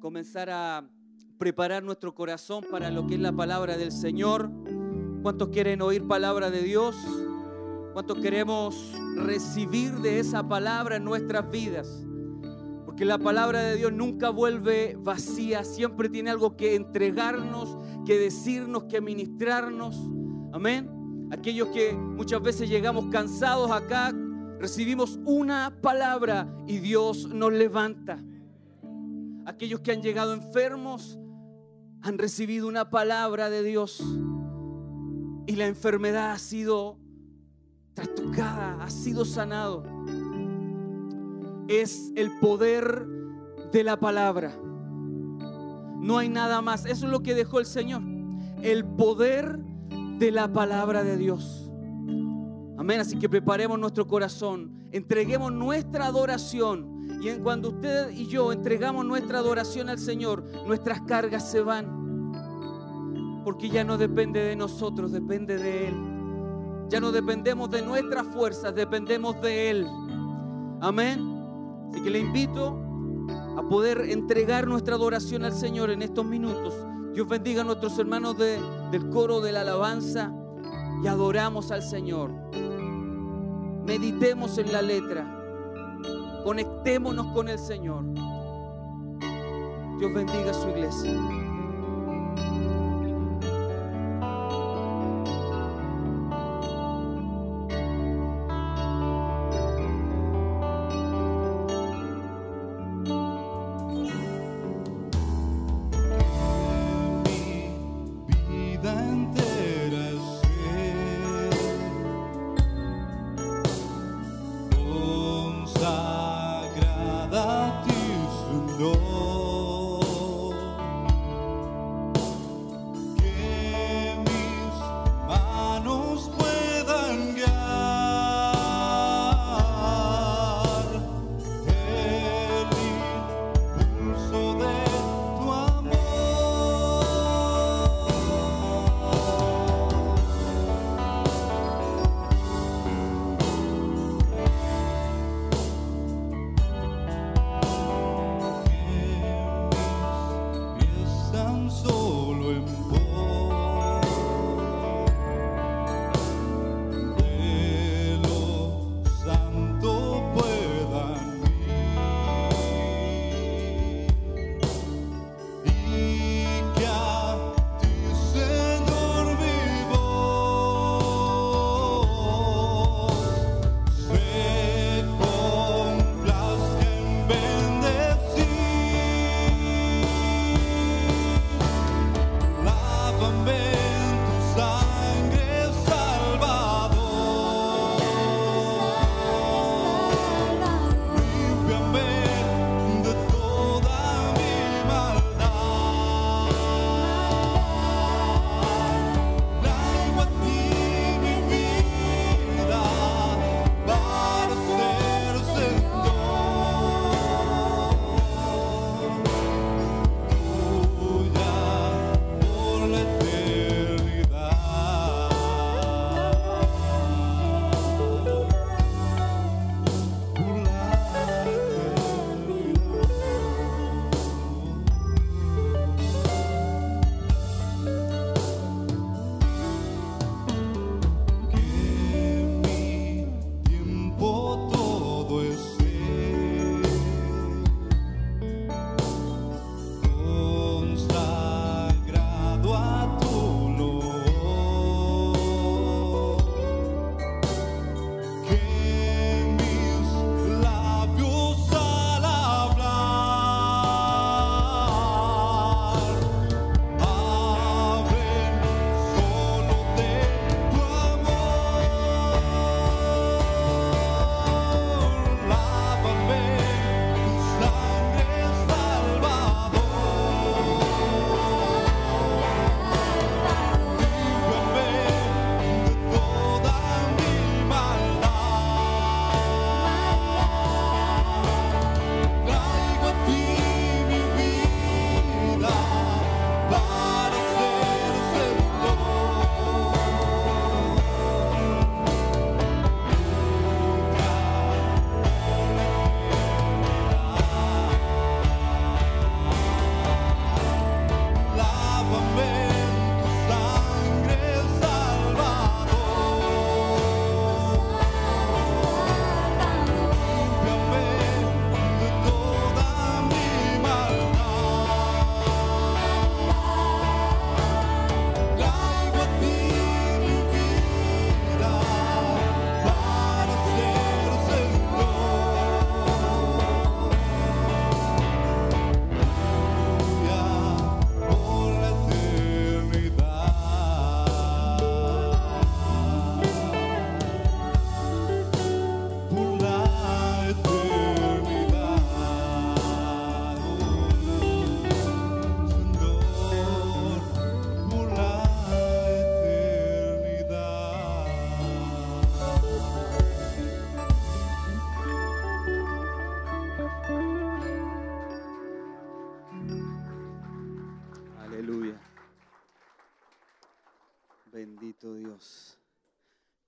comenzar 0.00 0.48
a 0.50 0.84
preparar 1.38 1.82
nuestro 1.82 2.14
corazón 2.14 2.64
para 2.70 2.90
lo 2.90 3.06
que 3.06 3.14
es 3.14 3.20
la 3.20 3.32
palabra 3.32 3.76
del 3.76 3.92
Señor. 3.92 4.50
¿Cuántos 5.22 5.48
quieren 5.48 5.82
oír 5.82 6.06
palabra 6.06 6.50
de 6.50 6.62
Dios? 6.62 6.96
¿Cuántos 7.92 8.18
queremos 8.18 8.92
recibir 9.16 9.92
de 9.94 10.20
esa 10.20 10.48
palabra 10.48 10.96
en 10.96 11.04
nuestras 11.04 11.50
vidas? 11.50 12.07
Porque 12.98 13.06
la 13.06 13.18
palabra 13.18 13.62
de 13.62 13.76
Dios 13.76 13.92
nunca 13.92 14.30
vuelve 14.30 14.96
vacía, 14.98 15.62
siempre 15.62 16.08
tiene 16.08 16.30
algo 16.30 16.56
que 16.56 16.74
entregarnos, 16.74 17.78
que 18.04 18.18
decirnos, 18.18 18.86
que 18.86 19.00
ministrarnos. 19.00 19.94
Amén. 20.52 21.28
Aquellos 21.30 21.68
que 21.68 21.92
muchas 21.92 22.42
veces 22.42 22.68
llegamos 22.68 23.06
cansados 23.12 23.70
acá, 23.70 24.12
recibimos 24.58 25.20
una 25.24 25.78
palabra 25.80 26.52
y 26.66 26.78
Dios 26.78 27.28
nos 27.28 27.52
levanta. 27.52 28.18
Aquellos 29.46 29.78
que 29.78 29.92
han 29.92 30.02
llegado 30.02 30.34
enfermos 30.34 31.20
han 32.02 32.18
recibido 32.18 32.66
una 32.66 32.90
palabra 32.90 33.48
de 33.48 33.62
Dios 33.62 34.02
y 35.46 35.54
la 35.54 35.68
enfermedad 35.68 36.32
ha 36.32 36.38
sido 36.40 36.98
trastocada, 37.94 38.82
ha 38.82 38.90
sido 38.90 39.24
sanado. 39.24 39.84
Es 41.68 42.12
el 42.16 42.30
poder 42.40 43.06
de 43.72 43.84
la 43.84 44.00
palabra. 44.00 44.56
No 46.00 46.18
hay 46.18 46.28
nada 46.28 46.62
más. 46.62 46.86
Eso 46.86 47.06
es 47.06 47.12
lo 47.12 47.20
que 47.20 47.34
dejó 47.34 47.60
el 47.60 47.66
Señor. 47.66 48.02
El 48.62 48.84
poder 48.84 49.58
de 50.18 50.30
la 50.30 50.52
palabra 50.52 51.04
de 51.04 51.16
Dios. 51.16 51.70
Amén. 52.78 53.00
Así 53.00 53.18
que 53.18 53.28
preparemos 53.28 53.78
nuestro 53.78 54.06
corazón. 54.06 54.88
Entreguemos 54.92 55.52
nuestra 55.52 56.06
adoración. 56.06 56.98
Y 57.20 57.28
en 57.28 57.42
cuando 57.42 57.70
usted 57.70 58.10
y 58.10 58.26
yo 58.26 58.52
entregamos 58.52 59.04
nuestra 59.04 59.38
adoración 59.38 59.88
al 59.88 59.98
Señor, 59.98 60.44
nuestras 60.66 61.00
cargas 61.02 61.50
se 61.50 61.60
van. 61.60 61.98
Porque 63.44 63.68
ya 63.68 63.84
no 63.84 63.98
depende 63.98 64.40
de 64.40 64.56
nosotros, 64.56 65.12
depende 65.12 65.58
de 65.58 65.88
Él. 65.88 65.94
Ya 66.88 67.00
no 67.00 67.12
dependemos 67.12 67.70
de 67.70 67.82
nuestras 67.82 68.26
fuerzas, 68.28 68.74
dependemos 68.74 69.40
de 69.42 69.70
Él. 69.70 69.86
Amén. 70.80 71.37
Así 71.90 72.02
que 72.02 72.10
le 72.10 72.18
invito 72.20 72.78
a 73.56 73.62
poder 73.68 74.10
entregar 74.10 74.66
nuestra 74.66 74.94
adoración 74.94 75.44
al 75.44 75.52
Señor 75.52 75.90
en 75.90 76.02
estos 76.02 76.24
minutos. 76.24 76.74
Dios 77.14 77.28
bendiga 77.28 77.62
a 77.62 77.64
nuestros 77.64 77.98
hermanos 77.98 78.36
del 78.38 79.10
coro 79.10 79.40
de 79.40 79.52
la 79.52 79.62
alabanza 79.62 80.32
y 81.02 81.06
adoramos 81.06 81.70
al 81.70 81.82
Señor. 81.82 82.32
Meditemos 83.84 84.58
en 84.58 84.72
la 84.72 84.82
letra. 84.82 85.34
Conectémonos 86.44 87.32
con 87.34 87.48
el 87.48 87.58
Señor. 87.58 88.04
Dios 89.98 90.14
bendiga 90.14 90.50
a 90.50 90.54
su 90.54 90.68
iglesia. 90.68 91.12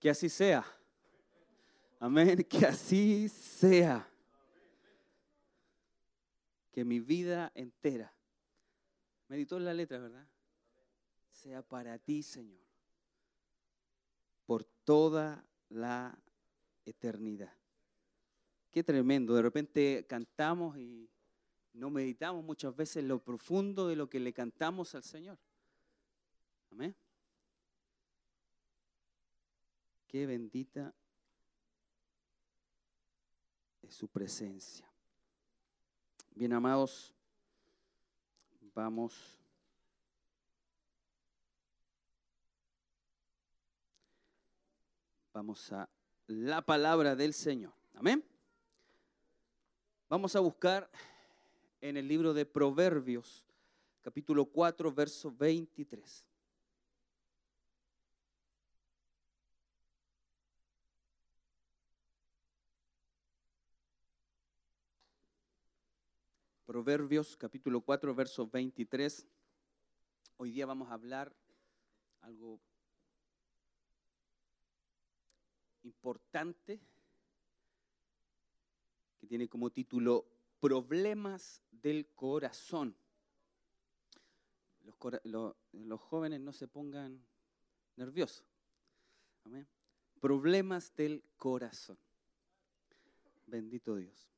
Que 0.01 0.11
así 0.11 0.28
sea. 0.28 0.64
Amén. 2.01 2.42
Que 2.44 2.66
así 2.66 3.28
sea. 3.28 4.09
Que 6.72 6.84
mi 6.84 6.98
vida 6.98 7.53
entera, 7.55 8.12
meditó 9.28 9.59
en 9.59 9.64
la 9.66 9.74
letra, 9.74 9.98
¿verdad? 9.98 10.26
Sea 11.32 11.62
para 11.62 11.98
ti, 11.98 12.22
Señor. 12.22 12.61
Por 14.46 14.64
toda 14.64 15.44
la 15.68 16.16
eternidad. 16.86 17.53
Qué 18.70 18.82
tremendo. 18.84 19.34
De 19.34 19.42
repente 19.42 20.07
cantamos 20.09 20.78
y 20.78 21.11
no 21.72 21.90
meditamos 21.90 22.44
muchas 22.44 22.74
veces 22.74 23.05
lo 23.05 23.22
profundo 23.22 23.88
de 23.88 23.96
lo 23.96 24.09
que 24.09 24.20
le 24.20 24.32
cantamos 24.32 24.94
al 24.94 25.03
Señor. 25.03 25.38
Amén. 26.70 26.94
Qué 30.11 30.26
bendita 30.26 30.92
es 33.80 33.94
su 33.94 34.08
presencia. 34.08 34.84
Bien, 36.34 36.52
amados, 36.52 37.14
vamos. 38.74 39.38
Vamos 45.32 45.72
a 45.72 45.88
la 46.26 46.61
palabra 46.61 47.14
del 47.14 47.32
Señor. 47.32 47.72
Amén. 47.94 48.24
Vamos 50.08 50.34
a 50.34 50.40
buscar 50.40 50.90
en 51.80 51.96
el 51.96 52.08
libro 52.08 52.34
de 52.34 52.46
Proverbios, 52.46 53.46
capítulo 54.02 54.44
4, 54.46 54.92
verso 54.92 55.30
23. 55.30 56.30
Proverbios 66.71 67.37
capítulo 67.37 67.81
4, 67.81 68.14
verso 68.14 68.47
23. 68.47 69.27
Hoy 70.37 70.53
día 70.53 70.66
vamos 70.66 70.89
a 70.89 70.95
hablar 70.95 71.35
algo 72.21 72.61
importante 75.83 76.81
que 79.18 79.27
tiene 79.27 79.49
como 79.49 79.71
título 79.71 80.29
Problemas 80.61 81.61
del 81.73 82.07
corazón. 82.14 82.95
Los, 85.25 86.01
jóvenes 86.03 86.39
no 86.41 86.53
se 86.53 86.68
pongan 86.68 87.21
nerviosos. 87.97 88.47
Amén. 89.43 89.66
Problemas 90.21 90.95
del 90.95 91.25
corazón. 91.37 91.99
Bendito 93.47 93.97
Dios. 93.97 94.31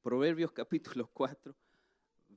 Proverbios 0.00 0.52
capítulo 0.52 1.08
4, 1.12 1.56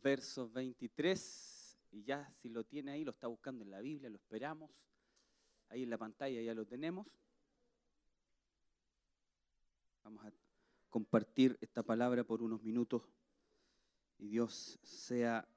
verso 0.05 0.47
23. 0.51 1.79
Y 1.91 2.03
ya 2.03 2.31
si 2.39 2.49
lo 2.49 2.63
tiene 2.63 2.91
ahí, 2.91 3.03
lo 3.03 3.09
está 3.09 3.25
buscando 3.25 3.63
en 3.63 3.71
la 3.71 3.81
Biblia, 3.81 4.07
lo 4.07 4.17
esperamos. 4.17 4.69
Ahí 5.69 5.81
en 5.81 5.89
la 5.89 5.97
pantalla 5.97 6.39
ya 6.41 6.53
lo 6.53 6.63
tenemos. 6.63 7.07
Vamos 10.03 10.23
a 10.23 10.31
compartir 10.91 11.57
esta 11.59 11.81
palabra 11.81 12.23
por 12.23 12.43
unos 12.43 12.61
minutos 12.61 13.01
y 14.19 14.27
Dios 14.27 14.77
sea 14.83 15.47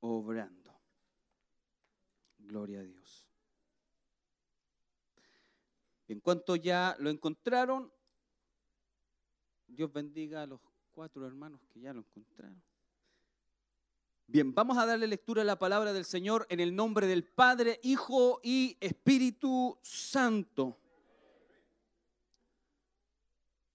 obrando. 0.00 0.74
Gloria 2.38 2.80
a 2.80 2.82
Dios. 2.82 3.24
En 6.08 6.18
cuanto 6.18 6.56
ya 6.56 6.96
lo 6.98 7.08
encontraron, 7.08 7.92
Dios 9.68 9.92
bendiga 9.92 10.42
a 10.42 10.46
los 10.46 10.60
cuatro 10.90 11.24
hermanos 11.24 11.60
que 11.72 11.80
ya 11.80 11.94
lo 11.94 12.00
encontraron. 12.00 12.71
Bien, 14.32 14.54
vamos 14.54 14.78
a 14.78 14.86
darle 14.86 15.06
lectura 15.06 15.42
a 15.42 15.44
la 15.44 15.58
palabra 15.58 15.92
del 15.92 16.06
Señor 16.06 16.46
en 16.48 16.58
el 16.58 16.74
nombre 16.74 17.06
del 17.06 17.22
Padre, 17.22 17.78
Hijo 17.82 18.40
y 18.42 18.78
Espíritu 18.80 19.78
Santo. 19.82 20.78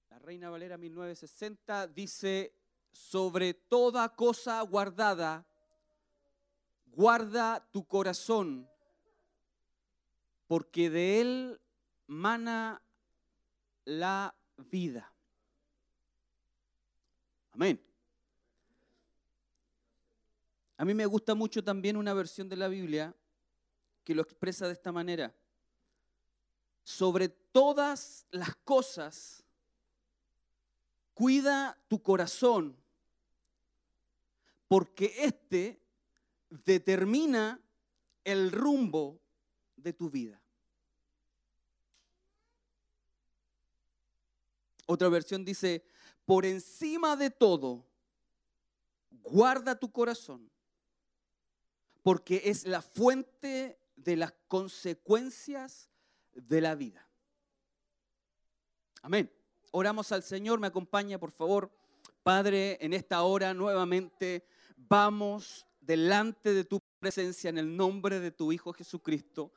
La 0.10 0.18
Reina 0.18 0.50
Valera 0.50 0.76
1960 0.76 1.86
dice, 1.86 2.56
sobre 2.92 3.54
toda 3.54 4.16
cosa 4.16 4.60
guardada, 4.64 5.46
guarda 6.88 7.64
tu 7.72 7.86
corazón, 7.86 8.68
porque 10.48 10.90
de 10.90 11.22
él 11.22 11.62
mana 12.08 12.82
la 13.86 14.34
vida. 14.58 15.14
Amén. 17.52 17.87
A 20.78 20.86
mí 20.86 20.94
me 20.94 21.06
gusta 21.06 21.34
mucho 21.34 21.64
también 21.64 21.98
una 21.98 22.14
versión 22.14 22.48
de 22.48 22.56
la 22.56 22.68
Biblia 22.68 23.16
que 24.04 24.14
lo 24.14 24.22
expresa 24.22 24.68
de 24.68 24.74
esta 24.74 24.92
manera. 24.92 25.34
Sobre 26.84 27.30
todas 27.30 28.26
las 28.30 28.56
cosas, 28.58 29.44
cuida 31.14 31.78
tu 31.88 32.02
corazón, 32.02 32.78
porque 34.68 35.14
éste 35.18 35.82
determina 36.50 37.60
el 38.24 38.52
rumbo 38.52 39.20
de 39.76 39.94
tu 39.94 40.10
vida. 40.10 40.40
Otra 44.86 45.10
versión 45.10 45.44
dice, 45.44 45.84
por 46.26 46.46
encima 46.46 47.16
de 47.16 47.30
todo, 47.30 47.84
guarda 49.24 49.78
tu 49.78 49.92
corazón, 49.92 50.50
porque 52.08 52.44
es 52.46 52.66
la 52.66 52.82
fuente 52.82 53.78
de 53.98 54.16
las 54.16 54.34
consecuencias 54.48 55.90
de 56.32 56.62
la 56.62 56.74
vida. 56.74 57.06
Amén. 59.02 59.30
Oramos 59.72 60.14
al 60.14 60.24
Señor, 60.24 60.58
me 60.58 60.68
acompaña 60.68 61.20
por 61.20 61.32
favor. 61.32 61.70
Padre, 62.24 62.78
en 62.80 62.94
esta 62.94 63.24
hora 63.24 63.54
nuevamente 63.54 64.48
vamos 64.78 65.68
delante 65.82 66.54
de 66.54 66.64
tu 66.64 66.80
presencia 66.98 67.50
en 67.50 67.58
el 67.58 67.76
nombre 67.76 68.22
de 68.22 68.32
tu 68.32 68.54
Hijo 68.54 68.72
Jesucristo. 68.72 69.52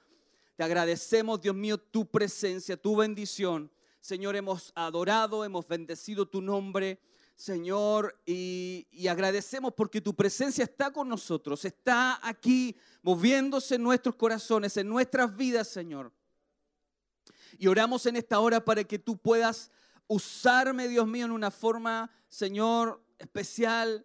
Te 0.56 0.64
agradecemos, 0.64 1.40
Dios 1.40 1.54
mío, 1.54 1.78
tu 1.78 2.10
presencia, 2.10 2.76
tu 2.76 2.96
bendición. 2.96 3.70
Señor, 4.00 4.34
hemos 4.34 4.72
adorado, 4.74 5.44
hemos 5.44 5.68
bendecido 5.68 6.26
tu 6.26 6.42
nombre, 6.42 6.98
Señor, 7.40 8.20
y, 8.26 8.86
agradecemos 9.08 9.72
porque 9.72 10.02
tu 10.02 10.14
presencia 10.14 10.62
está 10.62 10.92
con 10.92 11.08
nosotros, 11.08 11.64
está 11.64 12.20
aquí 12.22 12.76
moviéndose 13.00 13.76
en 13.76 13.82
nuestros 13.82 14.14
corazones, 14.14 14.76
en 14.76 14.86
nuestras 14.86 15.34
vidas, 15.34 15.66
Señor. 15.68 16.12
Y 17.56 17.66
oramos 17.66 18.04
en 18.04 18.16
esta 18.16 18.40
hora 18.40 18.62
para 18.62 18.84
que 18.84 18.98
tú 18.98 19.16
puedas 19.16 19.70
usarme, 20.06 20.86
Dios 20.86 21.06
mío, 21.06 21.24
en 21.24 21.30
una 21.30 21.50
forma, 21.50 22.10
Señor, 22.28 23.02
especial, 23.18 24.04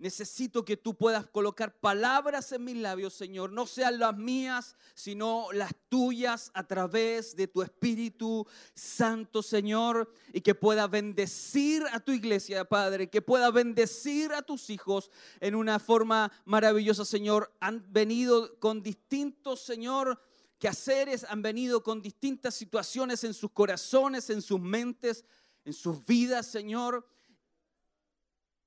Necesito 0.00 0.64
que 0.64 0.76
tú 0.76 0.94
puedas 0.94 1.26
colocar 1.26 1.74
palabras 1.74 2.52
en 2.52 2.62
mis 2.62 2.76
labios, 2.76 3.14
Señor, 3.14 3.50
no 3.50 3.66
sean 3.66 3.98
las 3.98 4.16
mías, 4.16 4.76
sino 4.94 5.48
las 5.52 5.74
tuyas 5.88 6.52
a 6.54 6.68
través 6.68 7.34
de 7.34 7.48
tu 7.48 7.62
Espíritu 7.62 8.46
Santo, 8.74 9.42
Señor, 9.42 10.14
y 10.32 10.40
que 10.40 10.54
pueda 10.54 10.86
bendecir 10.86 11.82
a 11.90 11.98
tu 11.98 12.12
iglesia, 12.12 12.64
Padre, 12.64 13.10
que 13.10 13.22
pueda 13.22 13.50
bendecir 13.50 14.32
a 14.34 14.42
tus 14.42 14.70
hijos 14.70 15.10
en 15.40 15.56
una 15.56 15.80
forma 15.80 16.30
maravillosa, 16.44 17.04
Señor. 17.04 17.52
Han 17.58 17.84
venido 17.92 18.56
con 18.60 18.84
distintos, 18.84 19.62
Señor, 19.62 20.22
quehaceres, 20.60 21.24
han 21.24 21.42
venido 21.42 21.82
con 21.82 22.02
distintas 22.02 22.54
situaciones 22.54 23.24
en 23.24 23.34
sus 23.34 23.50
corazones, 23.50 24.30
en 24.30 24.42
sus 24.42 24.60
mentes, 24.60 25.24
en 25.64 25.72
sus 25.72 26.06
vidas, 26.06 26.46
Señor 26.46 27.04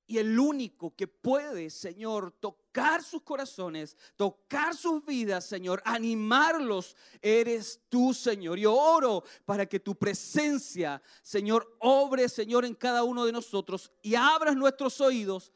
y 0.06 0.18
el 0.18 0.38
único 0.38 0.94
que 0.94 1.06
puede, 1.06 1.70
Señor, 1.70 2.32
tocar 2.32 3.02
sus 3.02 3.22
corazones, 3.22 3.96
tocar 4.16 4.76
sus 4.76 5.04
vidas, 5.04 5.46
Señor, 5.46 5.82
animarlos, 5.84 6.96
eres 7.20 7.80
tú, 7.88 8.12
Señor. 8.12 8.58
Yo 8.58 8.74
oro 8.74 9.22
para 9.44 9.66
que 9.66 9.80
tu 9.80 9.94
presencia, 9.94 11.00
Señor, 11.22 11.76
obre, 11.78 12.28
Señor, 12.28 12.64
en 12.64 12.74
cada 12.74 13.04
uno 13.04 13.24
de 13.24 13.32
nosotros 13.32 13.90
y 14.02 14.14
abras 14.14 14.56
nuestros 14.56 15.00
oídos 15.00 15.52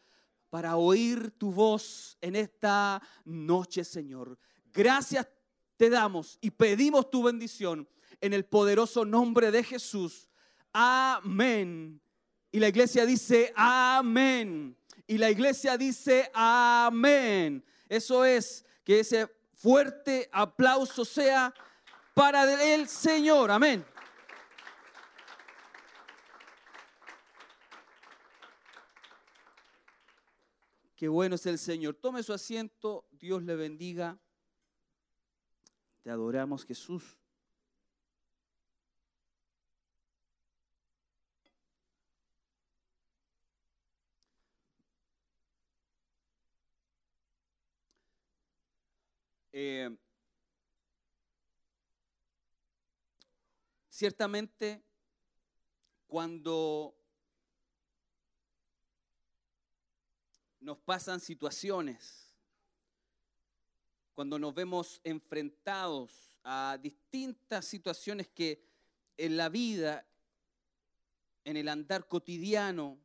para 0.48 0.76
oír 0.76 1.32
tu 1.32 1.52
voz 1.52 2.16
en 2.20 2.36
esta 2.36 3.02
noche, 3.24 3.84
Señor. 3.84 4.38
Gracias 4.72 5.28
te 5.76 5.90
damos 5.90 6.38
y 6.40 6.50
pedimos 6.50 7.10
tu 7.10 7.22
bendición 7.22 7.88
en 8.20 8.32
el 8.32 8.44
poderoso 8.44 9.04
nombre 9.04 9.50
de 9.50 9.62
Jesús. 9.62 10.30
Amén 10.72 12.00
y 12.50 12.58
la 12.58 12.68
iglesia 12.68 13.04
dice 13.04 13.52
amén. 13.54 14.76
Y 15.06 15.18
la 15.18 15.30
iglesia 15.30 15.76
dice 15.76 16.30
amén. 16.34 17.64
Eso 17.88 18.24
es 18.24 18.64
que 18.84 19.00
ese 19.00 19.28
fuerte 19.54 20.28
aplauso 20.32 21.04
sea 21.04 21.52
para 22.14 22.74
el 22.74 22.88
Señor. 22.88 23.50
Amén. 23.50 23.84
Qué 30.96 31.08
bueno 31.08 31.34
es 31.34 31.44
el 31.44 31.58
Señor. 31.58 31.94
Tome 31.94 32.22
su 32.22 32.32
asiento. 32.32 33.06
Dios 33.12 33.42
le 33.42 33.54
bendiga. 33.54 34.18
Te 36.02 36.10
adoramos, 36.10 36.64
Jesús. 36.64 37.18
Eh, 49.58 49.88
ciertamente, 53.88 54.84
cuando 56.06 56.94
nos 60.60 60.76
pasan 60.76 61.20
situaciones, 61.20 62.36
cuando 64.12 64.38
nos 64.38 64.54
vemos 64.54 65.00
enfrentados 65.02 66.36
a 66.44 66.76
distintas 66.82 67.64
situaciones 67.64 68.28
que 68.28 68.62
en 69.16 69.38
la 69.38 69.48
vida, 69.48 70.06
en 71.44 71.56
el 71.56 71.68
andar 71.68 72.06
cotidiano, 72.06 72.98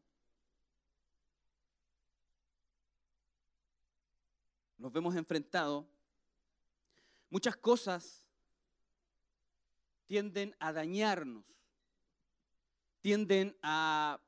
nos 4.77 4.91
vemos 4.91 5.15
enfrentados, 5.15 5.85
muchas 7.31 7.55
cosas 7.55 8.27
tienden 10.05 10.55
a 10.59 10.73
dañarnos, 10.73 11.45
tienden 13.01 13.57
a 13.63 14.19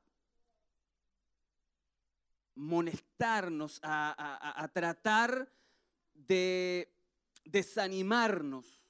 molestarnos, 2.54 3.78
a, 3.82 4.70
tratar 4.72 5.52
de 6.14 6.90
desanimarnos. 7.44 8.80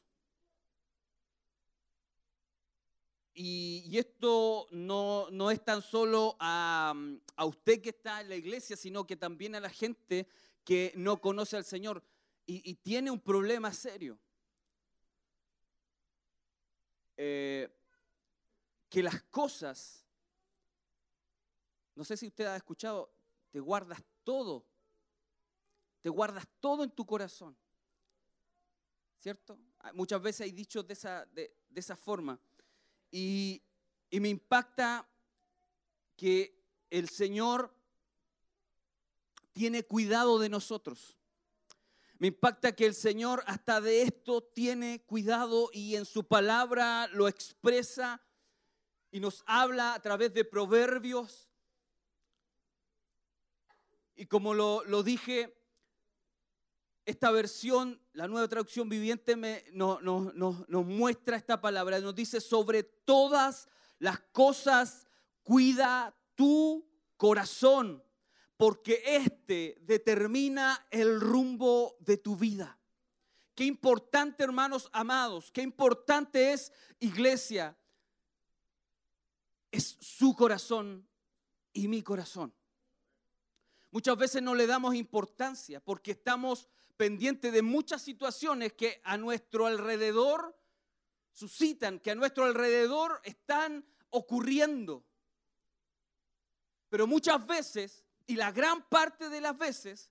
Y, 3.34 3.98
esto 3.98 4.68
no, 4.70 5.50
es 5.50 5.64
tan 5.64 5.82
solo 5.82 6.36
a, 6.38 6.94
usted 7.44 7.82
que 7.82 7.90
está 7.90 8.20
en 8.20 8.28
la 8.28 8.36
iglesia, 8.36 8.76
sino 8.76 9.04
que 9.04 9.16
también 9.16 9.56
a 9.56 9.60
la 9.60 9.70
gente 9.70 10.28
que 10.64 10.92
no 10.94 11.20
conoce 11.20 11.56
al 11.56 11.64
Señor 11.64 12.04
y, 12.46 12.74
tiene 12.74 13.10
un 13.10 13.20
problema 13.20 13.72
serio. 13.72 14.18
Eh, 17.16 17.68
que 18.88 19.02
las 19.02 19.22
cosas, 19.24 20.04
no 21.94 22.04
sé 22.04 22.16
si 22.16 22.26
usted 22.26 22.46
ha 22.46 22.56
escuchado, 22.56 23.12
te 23.50 23.60
guardas 23.60 24.02
todo, 24.24 24.66
te 26.00 26.08
guardas 26.08 26.46
todo 26.60 26.84
en 26.84 26.90
tu 26.90 27.06
corazón. 27.06 27.56
¿Cierto? 29.18 29.58
Muchas 29.94 30.20
veces 30.20 30.42
hay 30.42 30.52
dichos 30.52 30.86
de 30.86 30.92
esa, 30.92 31.24
de, 31.26 31.56
esa 31.74 31.96
forma. 31.96 32.38
Y 33.10 33.62
me 34.10 34.28
impacta 34.28 35.08
que 36.16 36.62
el 36.90 37.08
Señor 37.08 37.74
tiene 39.52 39.84
cuidado 39.84 40.38
de 40.38 40.48
nosotros. 40.48 41.16
Me 42.24 42.28
impacta 42.28 42.74
que 42.74 42.86
el 42.86 42.94
Señor 42.94 43.44
hasta 43.46 43.82
de 43.82 44.00
esto 44.00 44.42
tiene 44.42 45.04
cuidado 45.04 45.68
y 45.74 45.94
en 45.94 46.06
su 46.06 46.26
palabra 46.26 47.06
lo 47.08 47.28
expresa 47.28 48.22
y 49.10 49.20
nos 49.20 49.44
habla 49.46 49.92
a 49.92 50.00
través 50.00 50.32
de 50.32 50.46
proverbios 50.46 51.50
y 54.16 54.24
como 54.24 54.54
lo, 54.54 55.02
dije, 55.02 55.54
esta 57.04 57.30
versión, 57.30 58.00
la 58.14 58.26
nueva 58.26 58.48
traducción 58.48 58.88
viviente, 58.88 59.36
me, 59.36 59.62
nos 59.74 60.86
muestra 60.86 61.36
esta 61.36 61.60
palabra. 61.60 62.00
Nos 62.00 62.14
dice, 62.14 62.40
sobre 62.40 62.84
todas 62.84 63.68
las 63.98 64.20
cosas, 64.32 65.06
cuida 65.42 66.16
tu 66.34 66.88
corazón, 67.18 68.02
porque 68.56 69.02
este 69.04 69.76
determina 69.80 70.86
el 70.90 71.20
rumbo 71.20 71.96
de 72.00 72.16
tu 72.16 72.36
vida. 72.36 72.78
Qué 73.54 73.64
importante, 73.64 74.42
hermanos 74.42 74.88
amados, 74.92 75.50
qué 75.50 75.62
importante 75.62 76.52
es 76.52 76.72
iglesia. 76.98 77.76
Es 79.70 79.96
su 80.00 80.34
corazón 80.34 81.08
y 81.72 81.88
mi 81.88 82.02
corazón. 82.02 82.54
Muchas 83.90 84.16
veces 84.16 84.42
no 84.42 84.54
le 84.54 84.66
damos 84.66 84.94
importancia 84.94 85.80
porque 85.80 86.12
estamos 86.12 86.68
pendientes 86.96 87.52
de 87.52 87.62
muchas 87.62 88.02
situaciones 88.02 88.72
que 88.72 89.00
a 89.04 89.16
nuestro 89.16 89.66
alrededor 89.66 90.56
suscitan, 91.32 91.98
que 91.98 92.12
a 92.12 92.14
nuestro 92.14 92.44
alrededor 92.44 93.20
están 93.24 93.84
ocurriendo. 94.10 95.04
Pero 96.88 97.06
muchas 97.06 97.44
veces, 97.46 98.03
y 98.26 98.36
la 98.36 98.52
gran 98.52 98.82
parte 98.88 99.28
de 99.28 99.40
las 99.40 99.56
veces, 99.56 100.10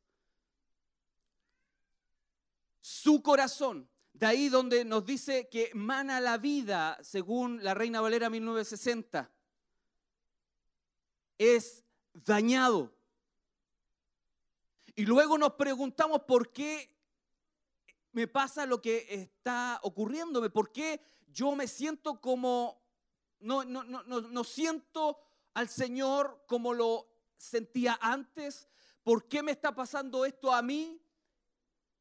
su 2.79 3.21
corazón, 3.21 3.89
de 4.13 4.25
ahí 4.27 4.49
donde 4.49 4.85
nos 4.85 5.05
dice 5.05 5.49
que 5.49 5.71
mana 5.73 6.19
la 6.19 6.37
vida, 6.37 6.99
según 7.01 7.63
la 7.63 7.73
Reina 7.73 8.01
Valera 8.01 8.29
1960, 8.29 9.31
es 11.37 11.83
dañado. 12.13 12.93
Y 14.95 15.05
luego 15.05 15.37
nos 15.37 15.53
preguntamos 15.53 16.21
por 16.23 16.51
qué 16.51 16.95
me 18.11 18.27
pasa 18.27 18.67
lo 18.67 18.79
que 18.79 19.07
está 19.09 19.79
ocurriéndome, 19.81 20.51
por 20.51 20.71
qué 20.71 21.01
yo 21.31 21.55
me 21.55 21.67
siento 21.67 22.21
como, 22.21 22.79
no, 23.39 23.63
no, 23.63 23.83
no, 23.83 24.03
no 24.03 24.43
siento 24.43 25.19
al 25.55 25.67
Señor 25.67 26.43
como 26.45 26.73
lo 26.73 27.12
sentía 27.43 27.97
antes, 28.01 28.67
por 29.03 29.27
qué 29.27 29.43
me 29.43 29.51
está 29.51 29.75
pasando 29.75 30.25
esto 30.25 30.53
a 30.53 30.61
mí 30.61 31.01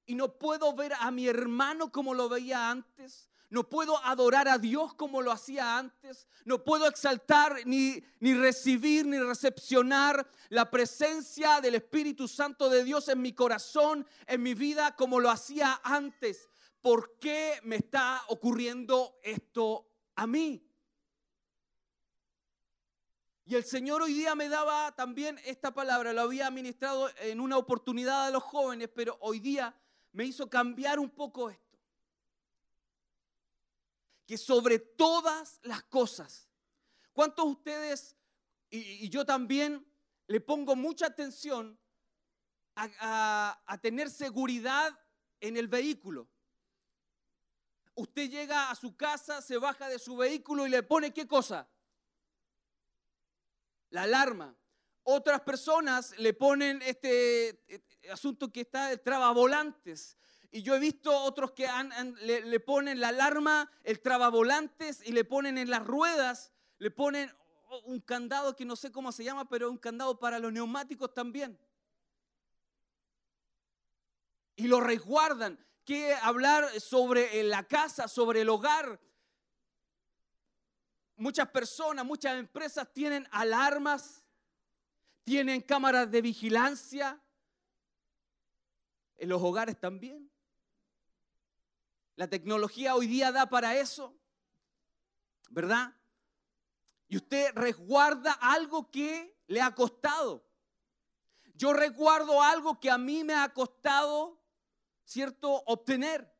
y 0.07 0.15
no 0.15 0.39
puedo 0.39 0.73
ver 0.75 0.93
a 0.99 1.11
mi 1.11 1.27
hermano 1.27 1.91
como 1.91 2.15
lo 2.15 2.29
veía 2.29 2.71
antes, 2.71 3.29
no 3.53 3.69
puedo 3.69 3.99
adorar 3.99 4.49
a 4.49 4.57
Dios 4.57 4.95
como 4.95 5.21
lo 5.21 5.31
hacía 5.31 5.77
antes. 5.77 6.27
No 6.47 6.65
puedo 6.65 6.87
exaltar 6.87 7.67
ni, 7.67 8.03
ni 8.19 8.33
recibir 8.33 9.05
ni 9.05 9.19
recepcionar 9.19 10.27
la 10.49 10.71
presencia 10.71 11.61
del 11.61 11.75
Espíritu 11.75 12.29
Santo 12.29 12.71
de 12.71 12.83
Dios 12.83 13.09
en 13.09 13.21
mi 13.21 13.35
corazón, 13.35 14.07
en 14.27 14.43
mi 14.43 14.55
vida, 14.55 14.97
como 14.97 15.21
lo 15.21 15.31
hacía 15.31 15.83
antes. 15.85 16.49
¿Por 16.81 17.19
qué 17.19 17.61
me 17.65 17.77
está 17.77 18.23
ocurriendo 18.29 19.19
esto 19.23 19.87
a 20.17 20.27
mí? 20.27 20.67
Y 23.45 23.57
el 23.57 23.65
Señor 23.65 24.03
hoy 24.03 24.15
día 24.15 24.35
me 24.35 24.49
daba 24.49 24.95
también 24.95 25.39
esta 25.45 25.75
palabra, 25.75 26.13
lo 26.13 26.23
había 26.23 26.51
ministrado 26.51 27.11
en 27.19 27.41
una 27.41 27.59
oportunidad 27.59 28.27
a 28.27 28.31
los 28.31 28.43
jóvenes, 28.43 28.89
pero 28.95 29.19
hoy 29.21 29.41
día 29.41 29.75
me 30.13 30.25
hizo 30.25 30.49
cambiar 30.49 31.01
un 31.01 31.11
poco 31.11 31.51
esto 31.51 31.63
que 34.27 34.39
sobre 34.39 34.79
todas 34.79 35.59
las 35.63 35.83
cosas, 35.85 36.49
¿cuántos 37.13 37.45
de 37.45 37.51
ustedes, 37.51 38.17
y, 38.71 39.09
yo 39.09 39.25
también, 39.27 39.87
le 40.29 40.41
pongo 40.41 40.77
mucha 40.77 41.07
atención 41.07 41.79
a, 42.77 43.79
tener 43.83 44.09
seguridad 44.09 44.97
en 45.41 45.57
el 45.57 45.67
vehículo? 45.67 46.29
Usted 47.95 48.31
llega 48.31 48.71
a 48.71 48.75
su 48.75 48.97
casa, 48.97 49.43
se 49.43 49.59
baja 49.59 49.89
de 49.89 49.99
su 49.99 50.17
vehículo 50.17 50.67
y 50.67 50.71
le 50.71 50.83
pone 50.83 51.13
qué 51.13 51.27
cosa? 51.27 51.69
La 53.93 54.03
alarma. 54.03 54.57
Otras 55.05 55.43
personas 55.43 56.17
le 56.19 56.33
ponen 56.33 56.81
este, 56.83 57.49
este 57.67 58.11
asunto 58.11 58.51
que 58.51 58.63
está 58.63 58.91
el 58.91 59.01
volantes. 59.35 60.17
Y 60.51 60.63
yo 60.63 60.75
he 60.75 60.79
visto 60.79 61.15
otros 61.15 61.53
que 61.53 61.69
le, 62.23 62.61
ponen 62.61 63.01
la 63.01 63.09
alarma, 63.09 63.71
el 63.85 64.01
trabavolantes 64.01 65.01
y 65.05 65.13
le 65.13 65.25
ponen 65.25 65.59
en 65.59 65.71
las 65.71 65.85
ruedas, 65.87 66.53
le 66.79 66.91
ponen 66.91 67.31
un 67.85 68.01
candado 68.01 68.57
que 68.57 68.65
no 68.65 68.77
sé 68.77 68.91
cómo 68.91 69.13
se 69.13 69.25
llama, 69.25 69.49
pero 69.49 69.71
un 69.71 69.79
candado 69.79 70.19
para 70.19 70.39
los 70.39 70.53
neumáticos 70.53 71.13
también. 71.13 71.59
Y 74.57 74.69
lo 74.69 74.81
resguardan. 74.81 75.59
¿Qué 75.85 76.15
hablar 76.23 76.81
sobre 76.81 77.43
la 77.45 77.65
casa, 77.65 78.09
sobre 78.09 78.43
el 78.43 78.49
hogar? 78.49 79.01
Muchas 81.23 81.49
personas, 81.51 82.05
muchas 82.05 82.37
empresas 82.37 82.93
tienen 82.93 83.29
alarmas, 83.31 84.25
tienen 85.23 85.61
cámaras 85.61 86.11
de 86.11 86.21
vigilancia. 86.21 87.23
En 89.19 89.29
los 89.29 89.41
hogares 89.41 89.79
también. 89.79 90.29
La 92.17 92.27
tecnología 92.27 92.97
hoy 92.97 93.07
día 93.07 93.31
da 93.31 93.49
para 93.49 93.77
eso, 93.77 94.19
¿verdad? 95.49 95.97
Y 97.07 97.19
usted 97.19 97.53
resguarda 97.55 98.33
algo 98.33 98.91
que 98.91 99.39
le 99.47 99.61
ha 99.61 99.73
costado. 99.77 100.45
Yo 101.55 101.73
recuerdo 101.73 102.43
algo 102.43 102.81
que 102.81 102.91
a 102.91 102.99
mí 102.99 103.23
me 103.23 103.37
ha 103.37 103.49
costado, 103.55 104.43
¿cierto?, 105.05 105.63
obtener. 105.67 106.32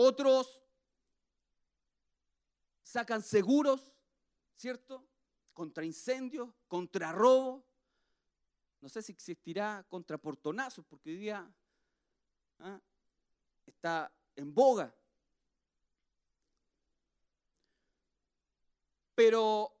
Otros 0.00 0.62
sacan 2.84 3.20
seguros, 3.20 3.92
¿cierto? 4.54 5.04
Contra 5.52 5.84
incendios, 5.84 6.54
contra 6.68 7.10
robo. 7.10 7.66
No 8.80 8.88
sé 8.88 9.02
si 9.02 9.10
existirá 9.10 9.84
contra 9.88 10.16
portonazos, 10.16 10.84
porque 10.84 11.10
hoy 11.10 11.16
día 11.16 11.52
¿ah? 12.60 12.80
está 13.66 14.14
en 14.36 14.54
boga. 14.54 14.94
Pero 19.16 19.76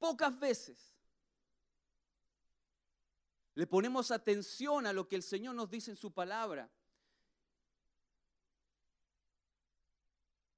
pocas 0.00 0.36
veces 0.40 0.92
le 3.54 3.64
ponemos 3.68 4.10
atención 4.10 4.88
a 4.88 4.92
lo 4.92 5.06
que 5.06 5.14
el 5.14 5.22
Señor 5.22 5.54
nos 5.54 5.70
dice 5.70 5.92
en 5.92 5.96
su 5.96 6.10
palabra. 6.10 6.68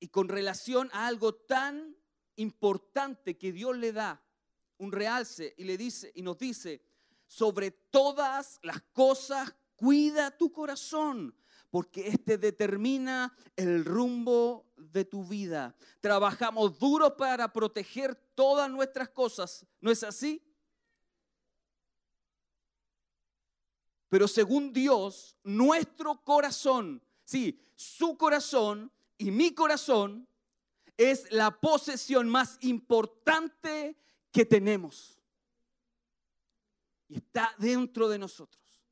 Y 0.01 0.09
con 0.09 0.29
relación 0.29 0.91
a 0.93 1.07
algo 1.07 1.35
tan 1.35 1.97
importante 2.37 3.37
que 3.39 3.53
Dios 3.53 3.77
le 3.77 3.93
da 3.93 4.25
un 4.79 4.93
realce 4.93 5.55
y 5.59 5.65
le 5.65 5.77
dice 5.77 6.11
y 6.15 6.23
nos 6.23 6.39
dice, 6.39 6.83
sobre 7.27 7.71
todas 7.71 8.59
las 8.63 8.81
cosas 8.93 9.55
cuida 9.77 10.37
tu 10.37 10.51
corazón, 10.51 11.35
porque 11.71 12.09
este 12.09 12.39
determina 12.39 13.37
el 13.57 13.85
rumbo 13.85 14.73
de 14.77 15.05
tu 15.05 15.25
vida. 15.25 15.77
Trabajamos 16.01 16.79
duro 16.79 17.17
para 17.17 17.53
proteger 17.53 18.15
todas 18.35 18.71
nuestras 18.71 19.11
cosas, 19.11 19.67
¿no 19.81 19.91
es 19.91 20.03
así? 20.03 20.43
Pero 24.09 24.27
según 24.27 24.73
Dios, 24.73 25.37
nuestro 25.45 26.25
corazón, 26.25 27.01
sí, 27.23 27.63
su 27.77 28.19
corazón 28.19 28.91
y 29.21 29.31
mi 29.31 29.55
corazón 29.55 30.27
es 30.97 31.31
la 31.31 31.51
posesión 31.61 32.27
más 32.27 32.57
importante 32.63 33.95
que 34.33 34.47
tenemos. 34.47 35.21
Y 37.07 37.17
está 37.17 37.55
dentro 37.59 38.09
de 38.09 38.19
nosotros. 38.19 38.83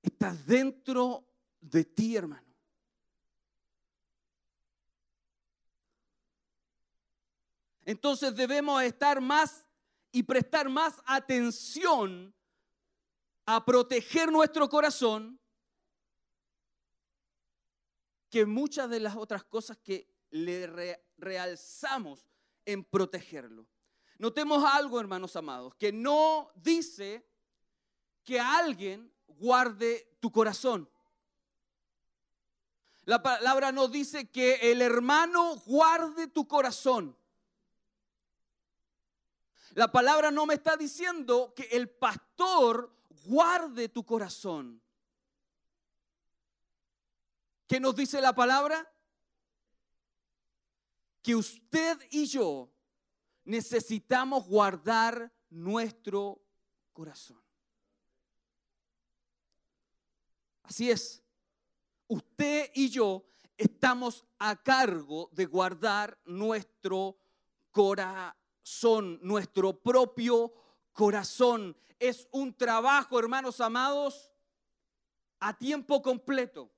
Está 0.00 0.34
dentro 0.46 1.22
de 1.60 1.84
ti, 1.84 2.16
hermano. 2.16 2.48
Entonces 7.84 8.34
debemos 8.34 8.82
estar 8.82 9.20
más 9.20 9.66
y 10.12 10.22
prestar 10.22 10.70
más 10.70 10.94
atención 11.04 12.34
a 13.44 13.62
proteger 13.62 14.32
nuestro 14.32 14.66
corazón 14.70 15.41
que 18.32 18.46
muchas 18.46 18.88
de 18.88 18.98
las 18.98 19.14
otras 19.14 19.44
cosas 19.44 19.76
que 19.76 20.08
le 20.30 20.98
realzamos 21.18 22.26
en 22.64 22.82
protegerlo. 22.82 23.66
Notemos 24.18 24.64
algo, 24.64 24.98
hermanos 24.98 25.36
amados, 25.36 25.74
que 25.74 25.92
no 25.92 26.50
dice 26.54 27.28
que 28.24 28.40
alguien 28.40 29.12
guarde 29.26 30.16
tu 30.18 30.32
corazón. 30.32 30.88
La 33.04 33.22
palabra 33.22 33.70
no 33.70 33.86
dice 33.86 34.30
que 34.30 34.72
el 34.72 34.80
hermano 34.80 35.56
guarde 35.66 36.26
tu 36.26 36.48
corazón. 36.48 37.14
La 39.74 39.92
palabra 39.92 40.30
no 40.30 40.46
me 40.46 40.54
está 40.54 40.78
diciendo 40.78 41.52
que 41.54 41.64
el 41.64 41.90
pastor 41.90 42.96
guarde 43.26 43.90
tu 43.90 44.06
corazón. 44.06 44.81
¿Qué 47.72 47.80
nos 47.80 47.96
dice 47.96 48.20
la 48.20 48.34
palabra? 48.34 48.86
Que 51.22 51.34
usted 51.34 51.98
y 52.10 52.26
yo 52.26 52.70
necesitamos 53.44 54.46
guardar 54.46 55.32
nuestro 55.48 56.44
corazón. 56.92 57.42
Así 60.64 60.90
es. 60.90 61.22
Usted 62.08 62.70
y 62.74 62.90
yo 62.90 63.24
estamos 63.56 64.22
a 64.38 64.62
cargo 64.62 65.30
de 65.32 65.46
guardar 65.46 66.20
nuestro 66.26 67.16
corazón, 67.70 69.18
nuestro 69.22 69.80
propio 69.80 70.52
corazón. 70.92 71.74
Es 71.98 72.28
un 72.32 72.54
trabajo, 72.54 73.18
hermanos 73.18 73.62
amados, 73.62 74.30
a 75.40 75.56
tiempo 75.56 76.02
completo. 76.02 76.70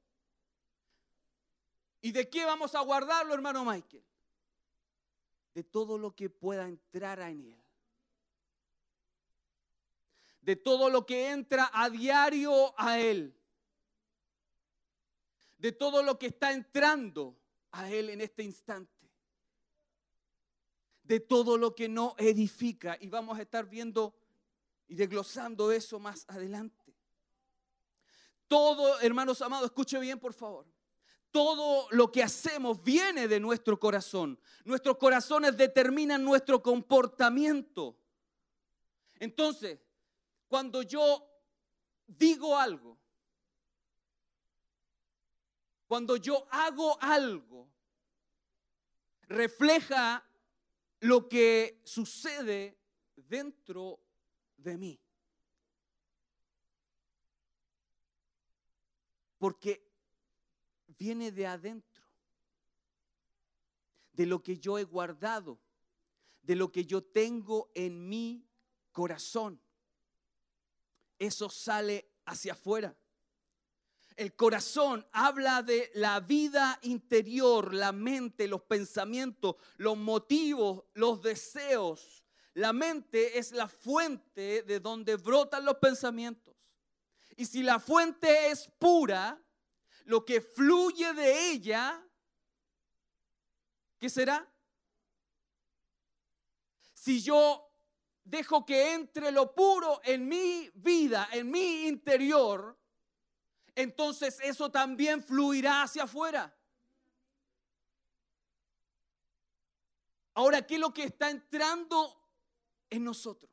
¿Y 2.04 2.12
de 2.12 2.28
qué 2.28 2.44
vamos 2.44 2.74
a 2.74 2.80
guardarlo, 2.80 3.32
hermano 3.32 3.64
Michael? 3.64 4.04
De 5.54 5.64
todo 5.64 5.96
lo 5.96 6.14
que 6.14 6.28
pueda 6.28 6.68
entrar 6.68 7.18
en 7.20 7.46
él. 7.46 7.64
De 10.42 10.54
todo 10.54 10.90
lo 10.90 11.06
que 11.06 11.30
entra 11.30 11.70
a 11.72 11.88
diario 11.88 12.78
a 12.78 13.00
él. 13.00 13.34
De 15.56 15.72
todo 15.72 16.02
lo 16.02 16.18
que 16.18 16.26
está 16.26 16.52
entrando 16.52 17.38
a 17.70 17.90
él 17.90 18.10
en 18.10 18.20
este 18.20 18.42
instante. 18.42 19.10
De 21.04 21.20
todo 21.20 21.56
lo 21.56 21.74
que 21.74 21.88
no 21.88 22.16
edifica. 22.18 22.98
Y 23.00 23.08
vamos 23.08 23.38
a 23.38 23.42
estar 23.42 23.64
viendo 23.64 24.14
y 24.88 24.94
desglosando 24.94 25.72
eso 25.72 25.98
más 25.98 26.26
adelante. 26.28 26.94
Todo, 28.46 29.00
hermanos 29.00 29.40
amados, 29.40 29.70
escuche 29.70 29.98
bien, 29.98 30.20
por 30.20 30.34
favor 30.34 30.73
todo 31.34 31.88
lo 31.90 32.12
que 32.12 32.22
hacemos 32.22 32.80
viene 32.84 33.26
de 33.26 33.40
nuestro 33.40 33.80
corazón. 33.80 34.38
Nuestros 34.64 34.98
corazones 34.98 35.56
determinan 35.56 36.22
nuestro 36.22 36.62
comportamiento. 36.62 37.98
Entonces, 39.18 39.80
cuando 40.46 40.82
yo 40.82 41.28
digo 42.06 42.56
algo, 42.56 42.96
cuando 45.88 46.14
yo 46.18 46.46
hago 46.52 46.96
algo, 47.02 47.68
refleja 49.22 50.24
lo 51.00 51.28
que 51.28 51.80
sucede 51.82 52.78
dentro 53.16 53.98
de 54.56 54.78
mí. 54.78 55.00
Porque 59.36 59.93
viene 60.98 61.32
de 61.32 61.46
adentro, 61.46 62.04
de 64.12 64.26
lo 64.26 64.42
que 64.42 64.58
yo 64.58 64.78
he 64.78 64.84
guardado, 64.84 65.60
de 66.42 66.56
lo 66.56 66.70
que 66.70 66.84
yo 66.84 67.02
tengo 67.02 67.70
en 67.74 68.08
mi 68.08 68.46
corazón. 68.92 69.60
Eso 71.18 71.48
sale 71.48 72.10
hacia 72.26 72.52
afuera. 72.52 72.96
El 74.16 74.36
corazón 74.36 75.04
habla 75.10 75.62
de 75.62 75.90
la 75.94 76.20
vida 76.20 76.78
interior, 76.82 77.74
la 77.74 77.90
mente, 77.90 78.46
los 78.46 78.62
pensamientos, 78.62 79.56
los 79.76 79.96
motivos, 79.96 80.84
los 80.94 81.20
deseos. 81.20 82.24
La 82.54 82.72
mente 82.72 83.38
es 83.38 83.50
la 83.50 83.66
fuente 83.66 84.62
de 84.62 84.78
donde 84.78 85.16
brotan 85.16 85.64
los 85.64 85.78
pensamientos. 85.78 86.54
Y 87.36 87.46
si 87.46 87.64
la 87.64 87.80
fuente 87.80 88.50
es 88.50 88.70
pura, 88.78 89.43
lo 90.04 90.24
que 90.24 90.40
fluye 90.40 91.12
de 91.14 91.50
ella, 91.50 92.02
¿qué 93.98 94.08
será? 94.08 94.50
Si 96.92 97.22
yo 97.22 97.70
dejo 98.24 98.64
que 98.64 98.94
entre 98.94 99.30
lo 99.30 99.54
puro 99.54 100.00
en 100.04 100.26
mi 100.28 100.70
vida, 100.74 101.28
en 101.32 101.50
mi 101.50 101.86
interior, 101.86 102.78
entonces 103.74 104.38
eso 104.42 104.70
también 104.70 105.22
fluirá 105.22 105.82
hacia 105.82 106.04
afuera. 106.04 106.54
Ahora, 110.34 110.66
¿qué 110.66 110.74
es 110.74 110.80
lo 110.80 110.92
que 110.92 111.04
está 111.04 111.30
entrando 111.30 112.20
en 112.90 113.04
nosotros? 113.04 113.50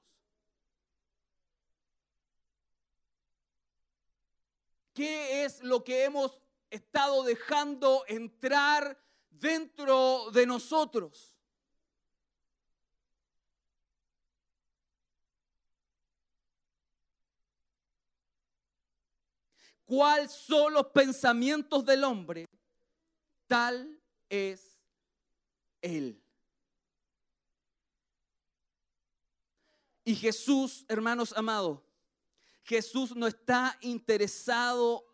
¿Qué 4.94 5.46
es 5.46 5.62
lo 5.62 5.84
que 5.84 6.04
hemos 6.04 6.41
estado 6.72 7.24
dejando 7.24 8.04
entrar 8.08 9.00
dentro 9.30 10.32
de 10.32 10.48
nosotros. 10.48 11.36
cuál 19.92 20.30
son 20.30 20.72
los 20.72 20.88
pensamientos 20.88 21.84
del 21.84 22.06
hombre, 22.06 22.48
tal 23.46 24.02
es 24.30 24.80
él. 25.82 26.24
Y 30.06 30.16
Jesús, 30.16 30.86
hermanos 30.88 31.34
amados, 31.36 31.82
Jesús 32.64 33.14
no 33.18 33.28
está 33.28 33.78
interesado 33.82 35.11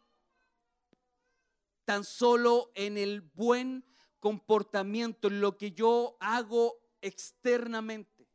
tan 1.88 2.04
solo 2.04 2.70
en 2.76 2.98
el 2.98 3.22
buen 3.22 3.86
comportamiento, 4.20 5.30
en 5.30 5.40
lo 5.40 5.58
que 5.58 5.72
yo 5.72 6.18
hago 6.20 6.78
externamente. 7.00 8.28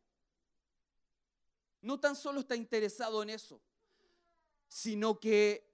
No 1.82 2.00
tan 2.00 2.16
solo 2.16 2.40
está 2.40 2.56
interesado 2.56 3.22
en 3.22 3.28
eso, 3.28 3.60
sino 4.68 5.20
que 5.20 5.70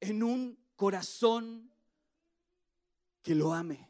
en 0.00 0.22
un 0.22 0.58
corazón 0.76 1.70
que 3.20 3.34
lo 3.34 3.52
ame. 3.52 3.86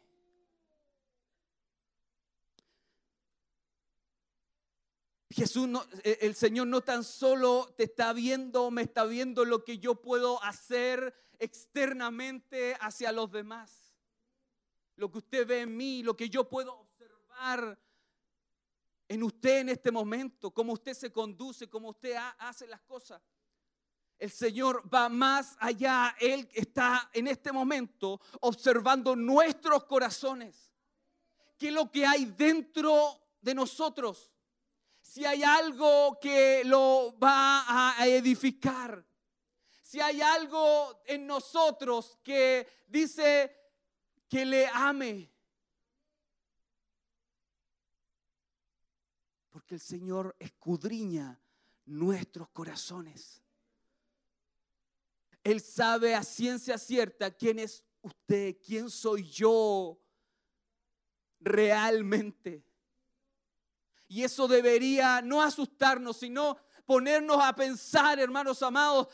Jesús, 5.29 5.69
no, 5.69 5.85
e, 6.03 6.17
el 6.19 6.35
Señor 6.35 6.67
no 6.67 6.81
tan 6.81 7.05
solo 7.05 7.73
te 7.77 7.85
está 7.85 8.11
viendo, 8.11 8.71
me 8.71 8.81
está 8.81 9.05
viendo 9.05 9.45
lo 9.45 9.63
que 9.63 9.77
yo 9.77 10.01
puedo 10.01 10.43
hacer 10.43 11.15
externamente 11.39 12.75
hacia 12.79 13.11
los 13.11 13.31
demás. 13.31 13.95
Lo 14.95 15.09
que 15.09 15.19
usted 15.19 15.47
ve 15.47 15.61
en 15.61 15.75
mí, 15.75 16.03
lo 16.03 16.15
que 16.15 16.29
yo 16.29 16.47
puedo 16.47 16.77
observar 16.77 17.79
en 19.07 19.23
usted 19.23 19.59
en 19.59 19.69
este 19.69 19.91
momento, 19.91 20.51
cómo 20.51 20.73
usted 20.73 20.93
se 20.93 21.11
conduce, 21.11 21.69
cómo 21.69 21.89
usted 21.89 22.15
hace 22.37 22.67
las 22.67 22.81
cosas. 22.81 23.21
El 24.17 24.29
Señor 24.29 24.83
va 24.93 25.07
más 25.07 25.55
allá. 25.59 26.15
Él 26.19 26.47
está 26.53 27.09
en 27.13 27.27
este 27.27 27.51
momento 27.51 28.19
observando 28.41 29.15
nuestros 29.15 29.85
corazones. 29.85 30.73
¿Qué 31.57 31.69
es 31.69 31.73
lo 31.73 31.89
que 31.89 32.05
hay 32.05 32.25
dentro 32.25 33.21
de 33.41 33.55
nosotros? 33.55 34.31
si 35.09 35.25
hay 35.25 35.43
algo 35.43 36.19
que 36.21 36.63
lo 36.65 37.17
va 37.21 37.97
a 37.97 38.07
edificar, 38.07 39.03
si 39.89 39.99
hay 39.99 40.21
algo 40.21 41.01
en 41.07 41.25
nosotros 41.25 42.19
que 42.23 42.83
dice 42.85 43.51
que 44.29 44.45
le 44.45 44.67
ame. 44.67 45.33
Porque 49.49 49.73
el 49.73 49.81
Señor 49.81 50.35
escudriña 50.37 51.41
nuestros 51.85 52.49
corazones. 52.49 53.41
Él 55.43 55.59
sabe 55.59 56.13
a 56.13 56.21
ciencia 56.21 56.77
cierta 56.77 57.31
quién 57.31 57.57
es 57.57 57.83
usted, 58.03 58.57
quién 58.63 58.91
soy 58.91 59.27
yo 59.27 59.99
realmente. 61.39 62.63
Y 64.07 64.23
eso 64.23 64.47
debería 64.47 65.23
no 65.23 65.41
asustarnos, 65.41 66.17
sino 66.17 66.59
ponernos 66.89 67.37
a 67.39 67.55
pensar, 67.55 68.19
hermanos 68.19 68.63
amados, 68.63 69.09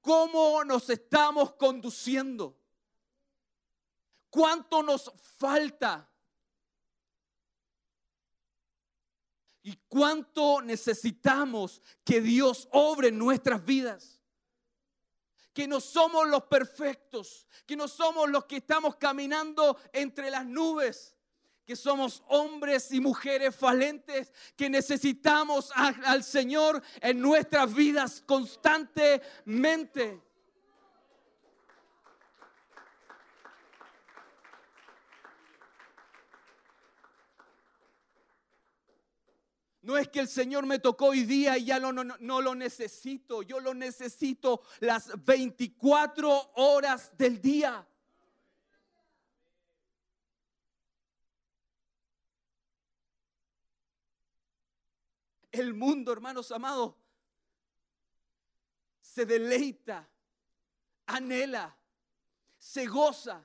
cómo 0.00 0.64
nos 0.64 0.88
estamos 0.90 1.52
conduciendo. 1.54 2.56
¿Cuánto 4.30 4.82
nos 4.82 5.12
falta? 5.38 6.08
¿Y 9.62 9.76
cuánto 9.88 10.62
necesitamos 10.62 11.82
que 12.04 12.20
Dios 12.20 12.68
obre 12.72 13.08
en 13.08 13.18
nuestras 13.18 13.64
vidas? 13.64 14.20
Que 15.52 15.66
no 15.66 15.80
somos 15.80 16.28
los 16.28 16.44
perfectos, 16.44 17.46
que 17.66 17.76
no 17.76 17.88
somos 17.88 18.30
los 18.30 18.46
que 18.46 18.58
estamos 18.58 18.96
caminando 18.96 19.76
entre 19.92 20.30
las 20.30 20.46
nubes, 20.46 21.16
que 21.70 21.76
somos 21.76 22.24
hombres 22.26 22.90
y 22.90 23.00
mujeres 23.00 23.54
falentes, 23.54 24.32
que 24.56 24.68
necesitamos 24.68 25.70
al 25.76 26.24
Señor 26.24 26.82
en 27.00 27.20
nuestras 27.20 27.72
vidas 27.72 28.24
constantemente. 28.26 30.20
No 39.82 39.96
es 39.96 40.08
que 40.08 40.18
el 40.18 40.26
Señor 40.26 40.66
me 40.66 40.80
tocó 40.80 41.10
hoy 41.10 41.22
día 41.22 41.56
y 41.56 41.66
ya 41.66 41.78
no, 41.78 41.92
lo 41.92 42.54
necesito. 42.56 43.42
Yo 43.42 43.60
lo 43.60 43.74
necesito 43.74 44.62
las 44.80 45.24
24 45.24 46.50
horas 46.56 47.16
del 47.16 47.40
día. 47.40 47.86
El 55.52 55.74
mundo, 55.74 56.12
hermanos 56.12 56.52
amados, 56.52 56.94
se 59.00 59.26
deleita, 59.26 60.08
anhela, 61.06 61.76
se 62.58 62.86
goza 62.86 63.44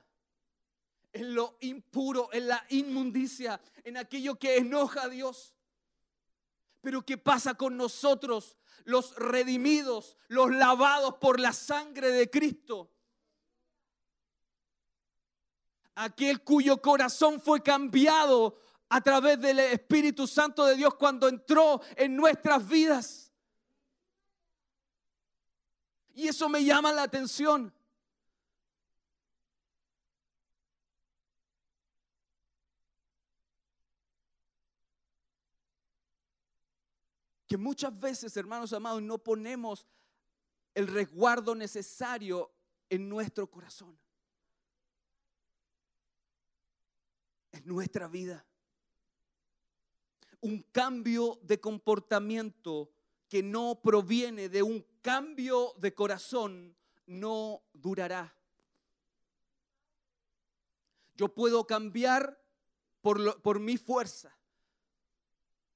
en 1.12 1.34
lo 1.34 1.56
impuro, 1.60 2.28
en 2.32 2.48
la 2.48 2.64
inmundicia, 2.68 3.60
en 3.82 3.96
aquello 3.96 4.38
que 4.38 4.58
enoja 4.58 5.04
a 5.04 5.08
Dios. 5.08 5.54
Pero 6.82 7.04
¿qué 7.04 7.18
pasa 7.18 7.54
con 7.54 7.76
nosotros, 7.76 8.56
los 8.84 9.16
redimidos, 9.16 10.16
los 10.28 10.50
lavados 10.50 11.14
por 11.16 11.40
la 11.40 11.52
sangre 11.52 12.10
de 12.10 12.30
Cristo? 12.30 12.92
Aquel 15.96 16.44
cuyo 16.44 16.80
corazón 16.80 17.40
fue 17.40 17.62
cambiado 17.62 18.60
a 18.88 19.00
través 19.00 19.40
del 19.40 19.58
Espíritu 19.58 20.26
Santo 20.26 20.64
de 20.64 20.76
Dios 20.76 20.94
cuando 20.94 21.28
entró 21.28 21.80
en 21.96 22.16
nuestras 22.16 22.66
vidas. 22.66 23.32
Y 26.14 26.28
eso 26.28 26.48
me 26.48 26.64
llama 26.64 26.92
la 26.92 27.02
atención. 27.02 27.72
Que 37.46 37.56
muchas 37.56 37.96
veces, 37.98 38.36
hermanos 38.36 38.72
amados, 38.72 39.02
no 39.02 39.18
ponemos 39.18 39.86
el 40.74 40.88
resguardo 40.88 41.54
necesario 41.54 42.52
en 42.88 43.08
nuestro 43.08 43.48
corazón, 43.48 43.98
en 47.52 47.66
nuestra 47.66 48.08
vida 48.08 48.44
un 50.46 50.62
cambio 50.70 51.40
de 51.42 51.60
comportamiento 51.60 52.92
que 53.28 53.42
no 53.42 53.80
proviene 53.82 54.48
de 54.48 54.62
un 54.62 54.86
cambio 55.02 55.74
de 55.78 55.92
corazón 55.92 56.76
no 57.06 57.64
durará. 57.72 58.32
Yo 61.16 61.34
puedo 61.34 61.66
cambiar 61.66 62.40
por, 63.00 63.58
mi 63.58 63.76
fuerza, 63.76 64.38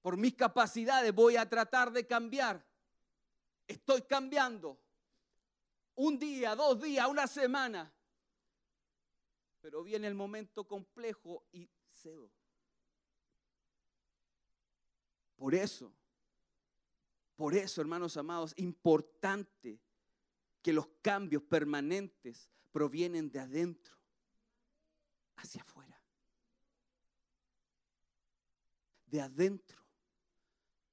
por 0.03 0.17
mis 0.17 0.37
capacidades, 0.37 1.13
voy 1.13 1.35
a 1.35 1.49
tratar 1.49 1.91
de 1.91 2.07
cambiar. 2.07 2.65
Estoy 3.67 4.03
cambiando. 4.03 4.79
Un 5.97 6.17
día, 6.17 6.55
dos 6.55 6.81
días, 6.81 7.09
una 7.09 7.27
semana. 7.27 7.93
Pero 9.61 9.83
viene 9.83 10.07
el 10.07 10.15
momento 10.15 10.63
complejo 10.69 11.45
y 11.51 11.69
cedo. 11.91 12.31
Por 15.41 15.55
eso, 15.55 15.91
por 17.35 17.55
eso, 17.55 17.81
hermanos 17.81 18.19
amados, 18.19 18.53
importante 18.59 19.81
que 20.61 20.71
los 20.71 20.87
cambios 21.01 21.43
permanentes 21.45 22.51
provienen 22.71 23.31
de 23.31 23.39
adentro 23.39 23.97
hacia 25.37 25.63
afuera. 25.63 25.99
De 29.07 29.23
adentro 29.23 29.83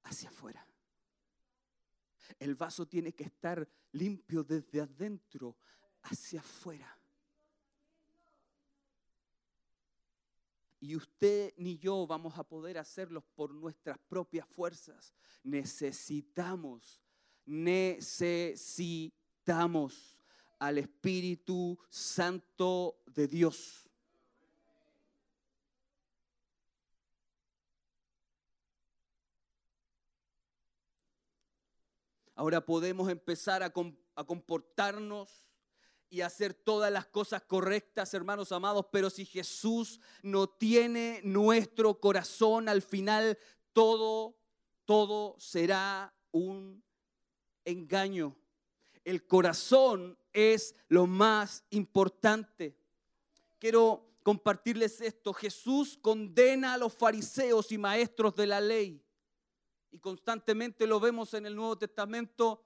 hacia 0.03 0.29
afuera. 0.29 0.65
El 2.39 2.55
vaso 2.55 2.87
tiene 2.87 3.13
que 3.13 3.25
estar 3.25 3.67
limpio 3.91 4.45
desde 4.45 4.79
adentro 4.79 5.57
hacia 6.03 6.39
afuera. 6.39 6.96
Y 10.79 10.95
usted 10.95 11.53
ni 11.57 11.77
yo 11.77 12.05
vamos 12.05 12.37
a 12.37 12.43
poder 12.43 12.77
hacerlos 12.77 13.23
por 13.35 13.53
nuestras 13.53 13.97
propias 14.07 14.47
fuerzas. 14.47 15.13
Necesitamos, 15.43 17.01
necesitamos 17.45 20.19
al 20.59 20.77
Espíritu 20.77 21.79
Santo 21.89 23.01
de 23.07 23.27
Dios. 23.27 23.87
Ahora 32.37 32.63
podemos 32.63 33.09
empezar 33.09 33.63
a, 33.63 33.71
comportarnos 33.71 35.46
y 36.09 36.21
hacer 36.21 36.53
todas 36.53 36.91
las 36.91 37.05
cosas 37.07 37.43
correctas, 37.43 38.13
hermanos 38.13 38.51
amados, 38.51 38.85
pero 38.91 39.09
si 39.09 39.25
Jesús 39.25 39.99
no 40.21 40.47
tiene 40.47 41.21
nuestro 41.23 41.99
corazón, 41.99 42.69
al 42.69 42.81
final 42.81 43.37
todo, 43.73 44.37
todo 44.85 45.35
será 45.39 46.13
un 46.31 46.83
engaño. 47.65 48.35
El 49.03 49.25
corazón 49.25 50.17
es 50.33 50.75
lo 50.87 51.07
más 51.07 51.63
importante. 51.69 52.77
Quiero 53.59 54.07
compartirles 54.23 55.01
esto. 55.01 55.33
Jesús 55.33 55.97
condena 56.01 56.73
a 56.73 56.77
los 56.77 56.93
fariseos 56.93 57.71
y 57.71 57.77
maestros 57.77 58.35
de 58.35 58.47
la 58.47 58.61
ley. 58.61 59.01
Y 59.91 59.99
constantemente 59.99 60.85
lo 60.85 60.99
vemos 60.99 61.33
en 61.33 61.45
el 61.45 61.55
Nuevo 61.55 61.77
Testamento 61.77 62.61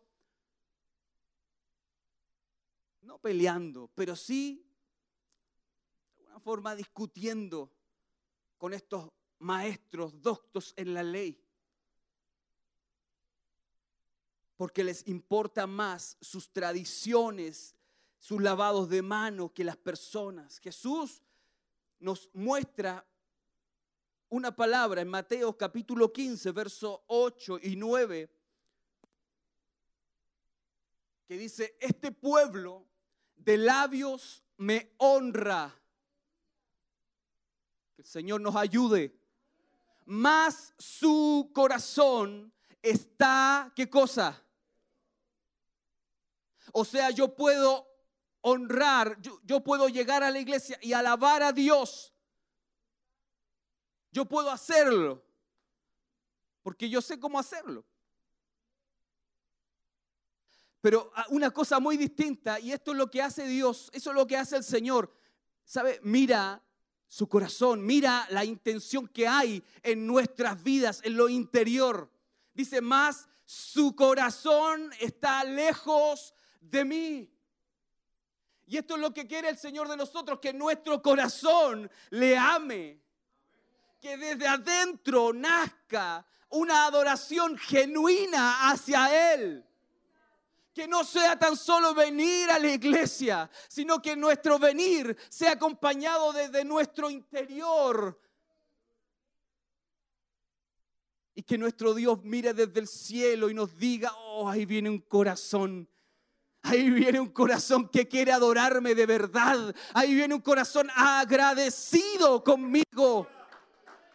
no 3.01 3.19
peleando, 3.19 3.89
pero 3.95 4.15
sí 4.15 4.65
de 6.17 6.23
alguna 6.23 6.39
forma 6.39 6.75
discutiendo 6.75 7.71
con 8.57 8.73
estos 8.73 9.09
maestros 9.39 10.21
doctos 10.21 10.73
en 10.77 10.93
la 10.93 11.03
ley. 11.03 11.43
Porque 14.55 14.83
les 14.83 15.07
importa 15.07 15.65
más 15.65 16.17
sus 16.21 16.51
tradiciones, 16.51 17.75
sus 18.19 18.39
lavados 18.41 18.87
de 18.89 19.01
manos 19.01 19.51
que 19.51 19.63
las 19.63 19.77
personas. 19.77 20.59
Jesús 20.59 21.23
nos 21.99 22.29
muestra 22.33 23.05
una 24.29 24.55
palabra 24.55 25.01
en 25.01 25.07
Mateo 25.07 25.57
capítulo 25.57 26.13
15, 26.13 26.51
verso 26.51 27.03
8 27.07 27.59
y 27.63 27.75
9, 27.75 28.29
que 31.27 31.37
dice, 31.37 31.75
este 31.79 32.11
pueblo 32.11 32.90
de 33.43 33.57
labios 33.57 34.43
me 34.57 34.93
honra. 34.97 35.75
Que 37.95 38.01
el 38.01 38.07
Señor 38.07 38.41
nos 38.41 38.55
ayude. 38.55 39.15
Más 40.05 40.73
su 40.77 41.51
corazón 41.53 42.53
está, 42.81 43.71
¿qué 43.75 43.89
cosa? 43.89 44.41
O 46.73 46.85
sea, 46.85 47.09
yo 47.09 47.35
puedo 47.35 47.87
honrar, 48.41 49.19
yo, 49.21 49.39
yo, 49.43 49.63
puedo 49.63 49.87
llegar 49.87 50.23
a 50.23 50.31
la 50.31 50.39
iglesia 50.39 50.77
y 50.81 50.93
alabar 50.93 51.43
a 51.43 51.51
Dios. 51.51 52.13
Yo 54.11 54.25
puedo 54.25 54.51
hacerlo, 54.51 55.23
porque 56.61 56.89
yo 56.89 57.01
sé 57.01 57.19
cómo 57.19 57.39
hacerlo. 57.39 57.85
Pero 60.81 61.11
ah, 61.15 61.25
una 61.29 61.51
cosa 61.51 61.79
muy 61.79 61.95
distinta, 61.95 62.59
y 62.59 62.71
esto 62.71 62.91
es 62.91 62.97
lo 62.97 63.09
que 63.09 63.21
hace 63.21 63.45
Dios, 63.45 63.89
eso 63.93 64.09
es 64.09 64.15
lo 64.15 64.27
que 64.27 64.35
hace 64.35 64.57
el 64.57 64.63
Señor. 64.63 65.13
¿Sabe? 65.63 65.99
Mira 66.03 66.61
su 67.07 67.27
corazón, 67.29 67.85
mira 67.85 68.25
la 68.29 68.43
intención 68.43 69.07
que 69.07 69.27
hay 69.27 69.63
en 69.83 70.07
nuestras 70.07 70.61
vidas, 70.63 71.01
en 71.03 71.17
lo 71.17 71.29
interior. 71.29 72.09
Dice 72.53 72.81
más, 72.81 73.27
su 73.45 73.95
corazón 73.95 74.91
está 74.99 75.43
lejos 75.43 76.33
de 76.59 76.85
mí. 76.85 77.31
Y 78.65 78.77
esto 78.77 78.95
es 78.95 79.01
lo 79.01 79.13
que 79.13 79.27
quiere 79.27 79.49
el 79.49 79.57
Señor 79.57 79.89
de 79.89 79.97
nosotros, 79.97 80.39
que 80.39 80.53
nuestro 80.53 81.01
corazón 81.01 81.91
le 82.09 82.37
ame. 82.37 83.01
Que 83.99 84.17
desde 84.17 84.47
adentro 84.47 85.33
nazca 85.33 86.25
una 86.49 86.85
adoración 86.85 87.57
genuina 87.57 88.69
hacia 88.71 89.33
Él. 89.33 89.65
Que 90.73 90.87
no 90.87 91.03
sea 91.03 91.37
tan 91.37 91.57
solo 91.57 91.93
venir 91.93 92.49
a 92.49 92.57
la 92.57 92.69
iglesia, 92.69 93.49
sino 93.67 94.01
que 94.01 94.15
nuestro 94.15 94.57
venir 94.57 95.17
sea 95.29 95.51
acompañado 95.51 96.31
desde 96.31 96.63
nuestro 96.63 97.09
interior. 97.09 98.17
Y 101.35 101.43
que 101.43 101.57
nuestro 101.57 101.93
Dios 101.93 102.23
mire 102.23 102.53
desde 102.53 102.79
el 102.79 102.87
cielo 102.87 103.49
y 103.49 103.53
nos 103.53 103.77
diga, 103.77 104.13
oh, 104.15 104.47
ahí 104.47 104.65
viene 104.65 104.89
un 104.89 104.99
corazón. 104.99 105.89
Ahí 106.63 106.89
viene 106.89 107.19
un 107.19 107.29
corazón 107.29 107.89
que 107.89 108.07
quiere 108.07 108.31
adorarme 108.31 108.95
de 108.95 109.05
verdad. 109.05 109.75
Ahí 109.93 110.13
viene 110.13 110.35
un 110.35 110.41
corazón 110.41 110.89
agradecido 110.95 112.43
conmigo. 112.43 113.27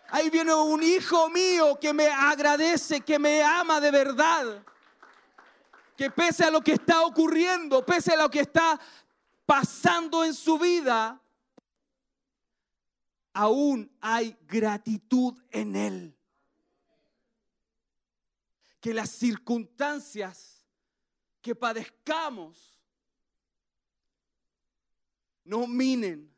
Ahí 0.09 0.31
viene 0.31 0.55
un 0.55 0.83
hijo 0.83 1.28
mío 1.28 1.78
que 1.78 1.93
me 1.93 2.07
agradece, 2.07 3.01
que 3.01 3.19
me 3.19 3.43
ama 3.43 3.81
de 3.81 3.91
verdad 3.91 4.65
que 5.97 6.10
pese 6.10 6.44
a 6.44 6.51
lo 6.51 6.60
que 6.60 6.73
está 6.73 7.05
ocurriendo, 7.05 7.85
pese 7.85 8.12
a 8.12 8.16
lo 8.16 8.31
que 8.31 8.40
está 8.40 8.78
pasando 9.47 10.24
en 10.24 10.35
su 10.35 10.59
vida, 10.59 11.20
aún 13.32 13.90
hay 14.01 14.36
gratitud 14.47 15.35
en 15.51 15.77
él. 15.77 16.16
Que 18.81 18.93
las 18.93 19.10
circunstancias 19.10 20.64
que 21.40 21.55
padezcamos 21.55 22.81
no 25.44 25.66
minen 25.66 26.35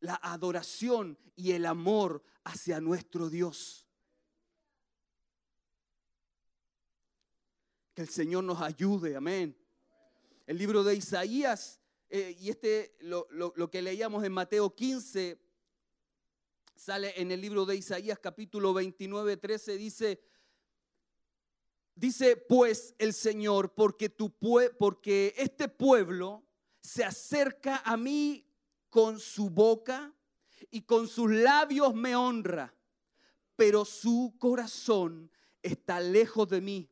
la 0.00 0.18
adoración 0.22 1.18
y 1.36 1.52
el 1.52 1.66
amor 1.66 2.22
hacia 2.44 2.80
nuestro 2.80 3.28
Dios. 3.28 3.89
El 8.00 8.08
Señor 8.08 8.44
nos 8.44 8.62
ayude, 8.62 9.14
amén. 9.14 9.54
El 10.46 10.56
libro 10.56 10.82
de 10.82 10.94
Isaías, 10.94 11.82
eh, 12.08 12.34
y 12.40 12.48
este 12.48 12.96
lo, 13.00 13.26
lo 13.30 13.70
que 13.70 13.82
leíamos 13.82 14.24
en 14.24 14.32
Mateo 14.32 14.74
15, 14.74 15.38
sale 16.74 17.12
en 17.20 17.30
el 17.30 17.42
libro 17.42 17.66
de 17.66 17.76
Isaías 17.76 18.18
capítulo 18.18 18.72
29, 18.72 19.36
13, 19.36 19.76
dice, 19.76 20.22
dice 21.94 22.38
pues 22.38 22.94
el 22.96 23.12
Señor, 23.12 23.74
porque, 23.74 24.08
tu 24.08 24.32
porque 24.78 25.34
este 25.36 25.68
pueblo 25.68 26.42
se 26.80 27.04
acerca 27.04 27.82
a 27.84 27.98
mí 27.98 28.46
con 28.88 29.20
su 29.20 29.50
boca 29.50 30.14
y 30.70 30.80
con 30.82 31.06
sus 31.06 31.30
labios 31.30 31.94
me 31.94 32.16
honra, 32.16 32.74
pero 33.56 33.84
su 33.84 34.36
corazón 34.38 35.30
está 35.62 36.00
lejos 36.00 36.48
de 36.48 36.62
mí 36.62 36.90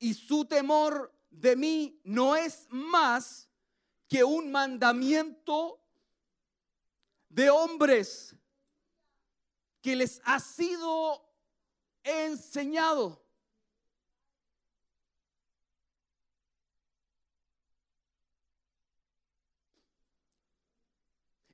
y 0.00 0.14
su 0.14 0.46
temor 0.46 1.14
de 1.28 1.54
mí 1.54 2.00
no 2.02 2.34
es 2.34 2.66
más 2.70 3.48
que 4.08 4.24
un 4.24 4.50
mandamiento 4.50 5.80
de 7.28 7.50
hombres 7.50 8.34
que 9.80 9.94
les 9.94 10.20
ha 10.24 10.40
sido 10.40 11.22
enseñado. 12.02 13.24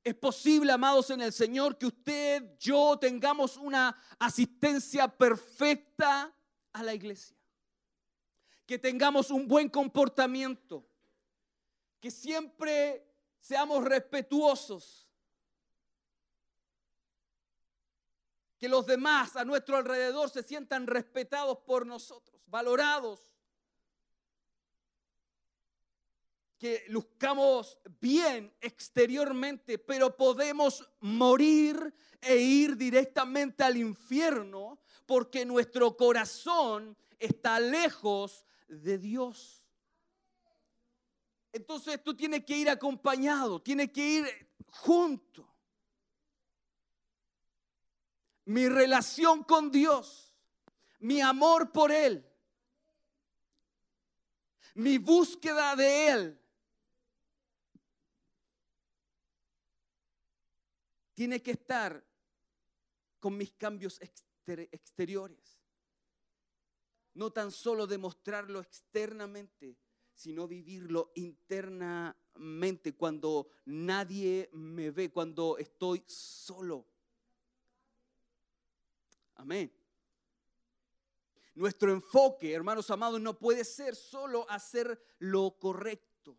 Es 0.05 0.15
posible, 0.15 0.71
amados 0.71 1.11
en 1.11 1.21
el 1.21 1.33
Señor, 1.33 1.77
que 1.77 1.87
usted, 1.87 2.57
yo 2.61 2.97
tengamos 2.97 3.57
una 3.57 4.01
asistencia 4.21 5.09
perfecta 5.09 6.33
a 6.73 6.83
la 6.85 6.95
iglesia 6.95 7.36
que 8.67 8.79
tengamos 8.79 9.31
un 9.31 9.47
buen 9.47 9.69
comportamiento, 9.69 10.85
que 12.01 12.11
siempre 12.11 13.07
seamos 13.39 13.85
respetuosos, 13.85 15.09
que 18.59 18.69
los 18.69 18.87
demás 18.87 19.37
a 19.37 19.45
nuestro 19.45 19.77
alrededor 19.77 20.29
se 20.31 20.43
sientan 20.43 20.87
respetados 20.87 21.59
por 21.59 21.87
nosotros, 21.87 22.43
valorados, 22.47 23.33
que 26.59 26.85
luzcamos 26.89 27.79
bien 28.01 28.53
exteriormente, 28.61 29.79
pero 29.79 30.17
podemos 30.17 30.89
morir 31.01 31.95
e 32.21 32.37
ir 32.37 32.77
directamente 32.77 33.63
al 33.63 33.77
infierno 33.77 34.81
porque 35.05 35.45
nuestro 35.45 35.97
corazón 35.97 36.97
está 37.19 37.61
lejos 37.61 38.47
de 38.69 38.99
Dios. 38.99 39.65
Entonces 41.53 42.03
tú 42.03 42.15
tienes 42.15 42.45
que 42.45 42.57
ir 42.57 42.69
acompañado, 42.69 43.63
tienes 43.63 43.91
que 43.91 44.07
ir 44.07 44.49
junto. 44.67 45.49
Mi 48.45 48.69
relación 48.69 49.43
con 49.43 49.71
Dios, 49.71 50.33
mi 50.99 51.21
amor 51.21 51.73
por 51.73 51.91
Él, 51.91 52.25
mi 54.75 54.99
búsqueda 54.99 55.75
de 55.75 56.09
Él, 56.09 56.41
tiene 61.15 61.43
que 61.43 61.53
estar 61.53 62.05
con 63.19 63.37
mis 63.37 63.51
cambios 63.53 63.99
exteriores 64.01 65.46
no 67.17 67.31
tan 67.31 67.51
solo 67.51 67.87
demostrarlo 67.87 68.61
externamente, 68.61 69.77
sino 70.15 70.47
vivirlo 70.47 71.13
internamente 71.15 72.95
cuando 72.95 73.49
nadie 73.65 74.51
me 74.53 74.91
ve, 74.91 75.11
cuando 75.11 75.57
estoy 75.57 76.05
solo. 76.07 76.87
Amén. 79.37 79.73
Nuestro 81.55 81.91
enfoque, 81.91 82.53
hermanos 82.53 82.91
amados, 82.91 83.19
no 83.19 83.39
puede 83.39 83.65
ser 83.65 83.97
solo 83.97 84.49
hacer 84.51 85.03
lo 85.19 85.59
correcto, 85.59 86.37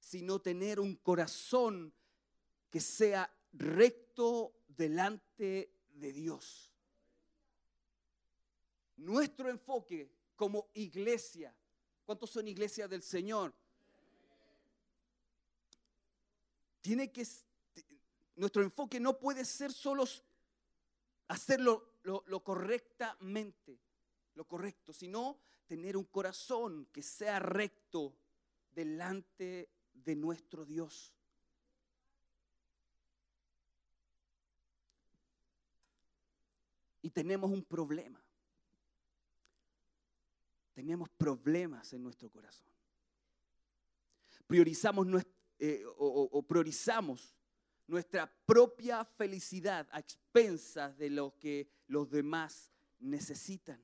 sino 0.00 0.40
tener 0.40 0.80
un 0.80 0.96
corazón 0.96 1.92
que 2.70 2.80
sea 2.80 3.30
recto 3.52 4.54
delante 4.68 5.70
de 5.90 6.12
Dios. 6.14 6.71
Nuestro 9.02 9.50
enfoque 9.50 10.08
como 10.36 10.68
iglesia, 10.74 11.52
¿cuántos 12.04 12.30
son 12.30 12.46
iglesias 12.46 12.88
del 12.88 13.02
Señor? 13.02 13.52
Tiene 16.80 17.10
que, 17.10 17.26
nuestro 18.36 18.62
enfoque 18.62 19.00
no 19.00 19.18
puede 19.18 19.44
ser 19.44 19.72
solo 19.72 20.04
hacerlo 21.26 21.96
lo, 22.04 22.44
correctamente, 22.44 23.80
lo 24.34 24.44
correcto, 24.44 24.92
sino 24.92 25.36
tener 25.66 25.96
un 25.96 26.04
corazón 26.04 26.86
que 26.92 27.02
sea 27.02 27.40
recto 27.40 28.14
delante 28.72 29.68
de 29.92 30.14
nuestro 30.14 30.64
Dios. 30.64 31.12
Y 37.02 37.10
tenemos 37.10 37.50
un 37.50 37.64
problema. 37.64 38.21
Tenemos 40.72 41.08
problemas 41.10 41.92
en 41.92 42.02
nuestro 42.02 42.30
corazón. 42.30 42.66
Priorizamos 44.46 45.06
eh, 45.58 45.84
o 45.96 46.42
priorizamos 46.42 47.34
nuestra 47.86 48.30
propia 48.46 49.04
felicidad 49.04 49.86
a 49.92 50.00
expensas 50.00 50.96
de 50.96 51.10
lo 51.10 51.38
que 51.38 51.68
los 51.86 52.10
demás 52.10 52.70
necesitan. 52.98 53.80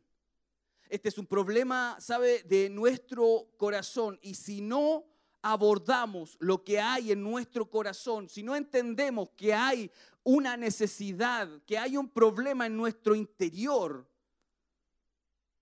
Este 0.89 1.11
es 1.11 1.19
un 1.19 1.27
problema, 1.27 1.97
¿sabe?, 2.01 2.43
de 2.45 2.71
nuestro 2.71 3.49
corazón. 3.59 4.19
Y 4.23 4.35
si 4.35 4.61
no 4.61 5.05
abordamos 5.43 6.37
lo 6.41 6.65
que 6.65 6.81
hay 6.81 7.13
en 7.13 7.23
nuestro 7.23 7.69
corazón, 7.69 8.29
si 8.29 8.43
no 8.43 8.57
entendemos 8.57 9.31
que 9.37 9.53
hay 9.53 9.91
una 10.25 10.57
necesidad, 10.57 11.49
que 11.67 11.79
hay 11.79 11.97
un 11.97 12.09
problema 12.09 12.67
en 12.67 12.77
nuestro 12.77 13.15
interior, 13.15 14.09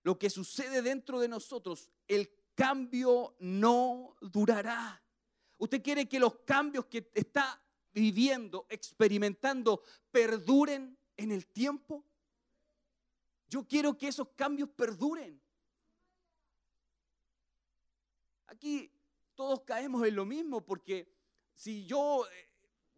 lo 0.07 0.17
que 0.17 0.29
sucede 0.29 0.81
dentro 0.81 1.19
de 1.19 1.27
nosotros, 1.27 1.89
el 2.07 2.31
cambio 2.55 3.35
no 3.39 4.15
durará. 4.21 5.03
Usted 5.57 5.83
quiere 5.83 6.07
que 6.07 6.17
los 6.17 6.33
cambios 6.45 6.85
que 6.85 7.11
está 7.13 7.61
viviendo, 7.91 8.65
experimentando, 8.69 9.83
perduren 10.09 10.97
en 11.17 11.31
el 11.33 11.45
tiempo? 11.45 12.05
Yo 13.49 13.67
quiero 13.67 13.97
que 13.97 14.07
esos 14.07 14.29
cambios 14.29 14.69
perduren. 14.69 15.41
Aquí 18.45 18.89
todos 19.35 19.63
caemos 19.63 20.07
en 20.07 20.15
lo 20.15 20.25
mismo 20.25 20.65
porque 20.65 21.13
si 21.53 21.85
yo 21.85 22.25
eh, 22.25 22.49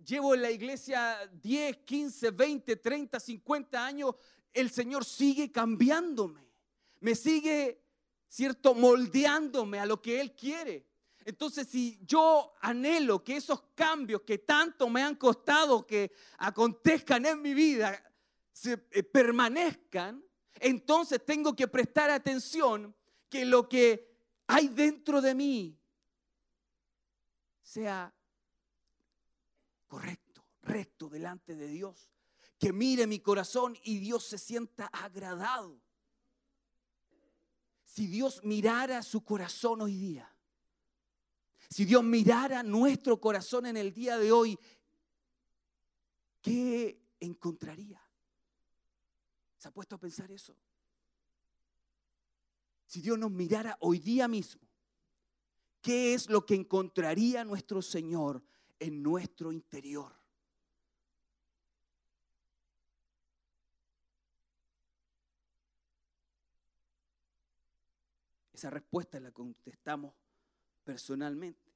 llevo 0.06 0.36
en 0.36 0.44
la 0.44 0.52
iglesia 0.52 1.26
10, 1.42 1.78
15, 1.78 2.30
20, 2.30 2.76
30, 2.76 3.20
50 3.20 3.84
años, 3.84 4.14
el 4.54 4.70
Señor 4.70 5.04
sigue 5.04 5.52
cambiándome, 5.52 6.49
me 7.00 7.16
sigue, 7.16 7.82
¿cierto?, 8.28 8.74
moldeándome 8.74 9.80
a 9.80 9.86
lo 9.86 10.02
que 10.02 10.20
Él 10.20 10.36
quiere. 10.36 10.88
Entonces, 11.26 11.68
si 11.68 12.00
yo 12.06 12.54
anhelo 12.62 13.24
que 13.24 13.36
esos 13.36 13.62
cambios 13.76 14.22
que 14.22 14.40
tanto 14.40 14.90
me 14.90 15.04
han 15.04 15.16
costado 15.16 15.86
que 15.86 16.12
acontezcan 16.38 17.26
en 17.26 17.42
mi 17.42 17.54
vida 17.54 18.02
eh, 18.66 19.04
permanezcan, 19.04 20.24
entonces 20.56 21.24
tengo 21.26 21.56
que 21.56 21.68
prestar 21.68 22.10
atención 22.10 22.96
que 23.30 23.46
lo 23.46 23.70
que 23.70 24.10
hay 24.48 24.68
dentro 24.70 25.22
de 25.22 25.36
mí 25.36 25.80
sea 27.62 28.14
correcto, 29.88 30.44
recto 30.64 31.10
delante 31.10 31.56
de 31.56 31.68
Dios. 31.68 32.10
Que 32.58 32.74
mire 32.74 33.08
mi 33.08 33.20
corazón 33.20 33.78
y 33.84 34.00
Dios 34.00 34.26
se 34.26 34.38
sienta 34.38 34.88
agradado. 34.88 35.80
Si 37.90 38.06
Dios 38.06 38.44
mirara 38.44 39.02
su 39.02 39.24
corazón 39.24 39.82
hoy 39.82 39.98
día, 39.98 40.32
si 41.72 41.86
Dios 41.86 42.04
mirara 42.04 42.62
nuestro 42.62 43.20
corazón 43.20 43.66
en 43.66 43.78
el 43.78 43.92
día 43.92 44.20
de 44.20 44.32
hoy, 44.32 44.60
¿qué 46.40 47.02
encontraría? 47.20 48.00
¿Se 49.58 49.68
ha 49.68 49.72
puesto 49.72 49.96
a 49.96 50.00
pensar 50.00 50.32
eso? 50.32 50.56
Si 52.86 53.02
Dios 53.02 53.18
nos 53.18 53.32
mirara 53.32 53.76
hoy 53.82 53.98
día 53.98 54.28
mismo, 54.28 54.62
¿qué 55.82 56.14
es 56.14 56.30
lo 56.30 56.46
que 56.46 56.54
encontraría 56.54 57.44
nuestro 57.44 57.82
Señor 57.82 58.44
en 58.80 59.02
nuestro 59.02 59.52
interior? 59.52 60.19
Esa 68.60 68.70
respuesta 68.70 69.22
la 69.22 69.32
contestamos 69.32 70.14
personalmente. 70.84 71.72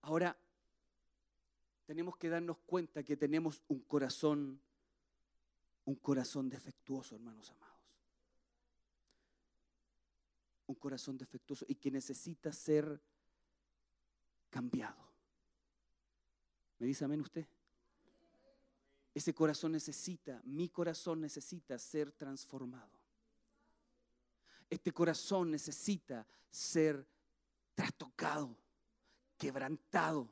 Ahora, 0.00 0.36
tenemos 1.86 2.16
que 2.16 2.28
darnos 2.28 2.58
cuenta 2.66 3.04
que 3.04 3.16
tenemos 3.16 3.62
un 3.68 3.82
corazón, 3.82 4.60
un 5.84 5.94
corazón 5.94 6.48
defectuoso, 6.48 7.14
hermanos 7.14 7.52
amados. 7.52 7.78
Un 10.66 10.74
corazón 10.74 11.16
defectuoso 11.16 11.64
y 11.68 11.76
que 11.76 11.92
necesita 11.92 12.52
ser 12.52 13.00
cambiado. 14.50 15.12
¿Me 16.80 16.88
dice 16.88 17.04
amén 17.04 17.20
usted? 17.20 17.46
Ese 19.14 19.32
corazón 19.32 19.72
necesita, 19.72 20.42
mi 20.44 20.68
corazón 20.68 21.20
necesita 21.20 21.78
ser 21.78 22.10
transformado. 22.10 22.98
Este 24.68 24.92
corazón 24.92 25.52
necesita 25.52 26.26
ser 26.50 27.06
trastocado, 27.76 28.56
quebrantado. 29.38 30.28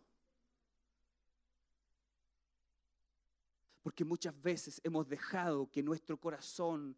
Porque 3.85 4.05
muchas 4.05 4.41
veces 4.43 4.81
hemos 4.83 5.09
dejado 5.09 5.71
que 5.71 5.83
nuestro 5.83 6.17
corazón, 6.17 6.97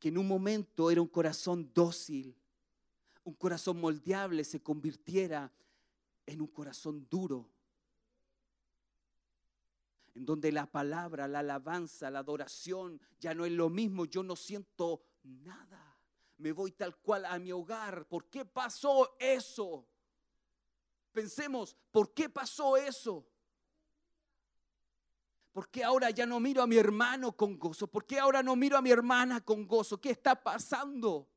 que 0.00 0.08
en 0.08 0.18
un 0.18 0.26
momento 0.26 0.90
era 0.90 1.00
un 1.00 1.08
corazón 1.08 1.70
dócil, 1.72 2.34
un 3.22 3.34
corazón 3.34 3.80
moldeable, 3.80 4.42
se 4.42 4.60
convirtiera 4.60 5.52
en 6.26 6.40
un 6.40 6.48
corazón 6.48 7.06
duro, 7.08 7.48
en 10.14 10.24
donde 10.24 10.52
la 10.52 10.70
palabra, 10.70 11.26
la 11.26 11.40
alabanza, 11.40 12.10
la 12.10 12.20
adoración 12.20 13.00
ya 13.18 13.34
no 13.34 13.44
es 13.44 13.52
lo 13.52 13.68
mismo, 13.68 14.04
yo 14.04 14.22
no 14.22 14.36
siento 14.36 15.02
nada. 15.22 15.98
Me 16.38 16.52
voy 16.52 16.72
tal 16.72 16.96
cual 16.96 17.24
a 17.24 17.38
mi 17.38 17.52
hogar. 17.52 18.06
¿Por 18.06 18.28
qué 18.28 18.44
pasó 18.44 19.16
eso? 19.18 19.86
Pensemos, 21.12 21.76
¿por 21.90 22.12
qué 22.12 22.28
pasó 22.28 22.76
eso? 22.76 23.26
¿Por 25.52 25.68
qué 25.68 25.84
ahora 25.84 26.10
ya 26.10 26.26
no 26.26 26.40
miro 26.40 26.62
a 26.62 26.66
mi 26.66 26.76
hermano 26.76 27.32
con 27.32 27.58
gozo? 27.58 27.86
¿Por 27.86 28.04
qué 28.04 28.18
ahora 28.18 28.42
no 28.42 28.56
miro 28.56 28.76
a 28.76 28.82
mi 28.82 28.90
hermana 28.90 29.40
con 29.40 29.66
gozo? 29.66 30.00
¿Qué 30.00 30.10
está 30.10 30.40
pasando? 30.40 31.28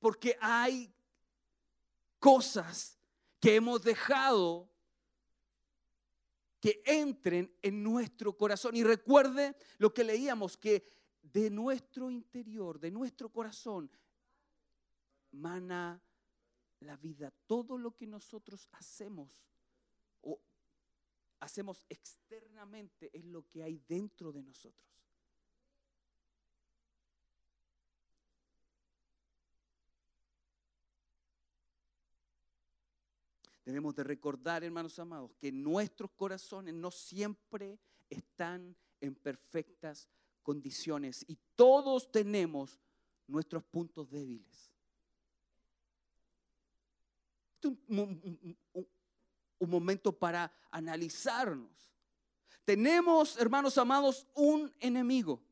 Porque 0.00 0.36
hay 0.40 0.92
cosas 2.18 2.98
que 3.40 3.56
hemos 3.56 3.82
dejado 3.82 4.67
que 6.60 6.82
entren 6.84 7.52
en 7.62 7.82
nuestro 7.82 8.36
corazón. 8.36 8.76
Y 8.76 8.82
recuerde 8.82 9.56
lo 9.78 9.92
que 9.92 10.04
leíamos, 10.04 10.56
que 10.56 10.84
de 11.22 11.50
nuestro 11.50 12.10
interior, 12.10 12.78
de 12.78 12.90
nuestro 12.90 13.28
corazón, 13.30 13.90
mana 15.32 16.00
la 16.80 16.96
vida. 16.96 17.32
Todo 17.46 17.78
lo 17.78 17.94
que 17.94 18.06
nosotros 18.06 18.68
hacemos 18.72 19.32
o 20.22 20.40
hacemos 21.40 21.84
externamente 21.88 23.10
es 23.12 23.24
lo 23.24 23.46
que 23.48 23.62
hay 23.62 23.80
dentro 23.88 24.32
de 24.32 24.42
nosotros. 24.42 24.97
Debemos 33.68 33.94
de 33.94 34.02
recordar, 34.02 34.64
hermanos 34.64 34.98
amados, 34.98 35.30
que 35.38 35.52
nuestros 35.52 36.10
corazones 36.12 36.72
no 36.72 36.90
siempre 36.90 37.78
están 38.08 38.74
en 38.98 39.14
perfectas 39.14 40.08
condiciones 40.42 41.22
y 41.28 41.36
todos 41.54 42.10
tenemos 42.10 42.80
nuestros 43.26 43.62
puntos 43.64 44.08
débiles. 44.08 44.72
Este 47.56 47.68
es 47.68 47.74
un, 47.88 48.56
un- 48.72 49.68
momento 49.68 50.18
para 50.18 50.50
analizarnos. 50.70 51.92
Tenemos, 52.64 53.36
hermanos 53.36 53.76
amados, 53.76 54.26
un 54.34 54.72
enemigo. 54.80 55.42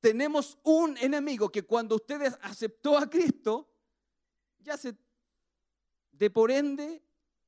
Tenemos 0.00 0.56
un 0.62 0.96
enemigo 0.96 1.52
que 1.52 1.64
cuando 1.64 1.96
ustedes 1.96 2.34
aceptó 2.40 2.96
a 2.96 3.10
Cristo, 3.10 3.68
ya 4.62 4.76
se, 4.76 4.96
de 6.12 6.30
por 6.30 6.50
ende, 6.50 7.02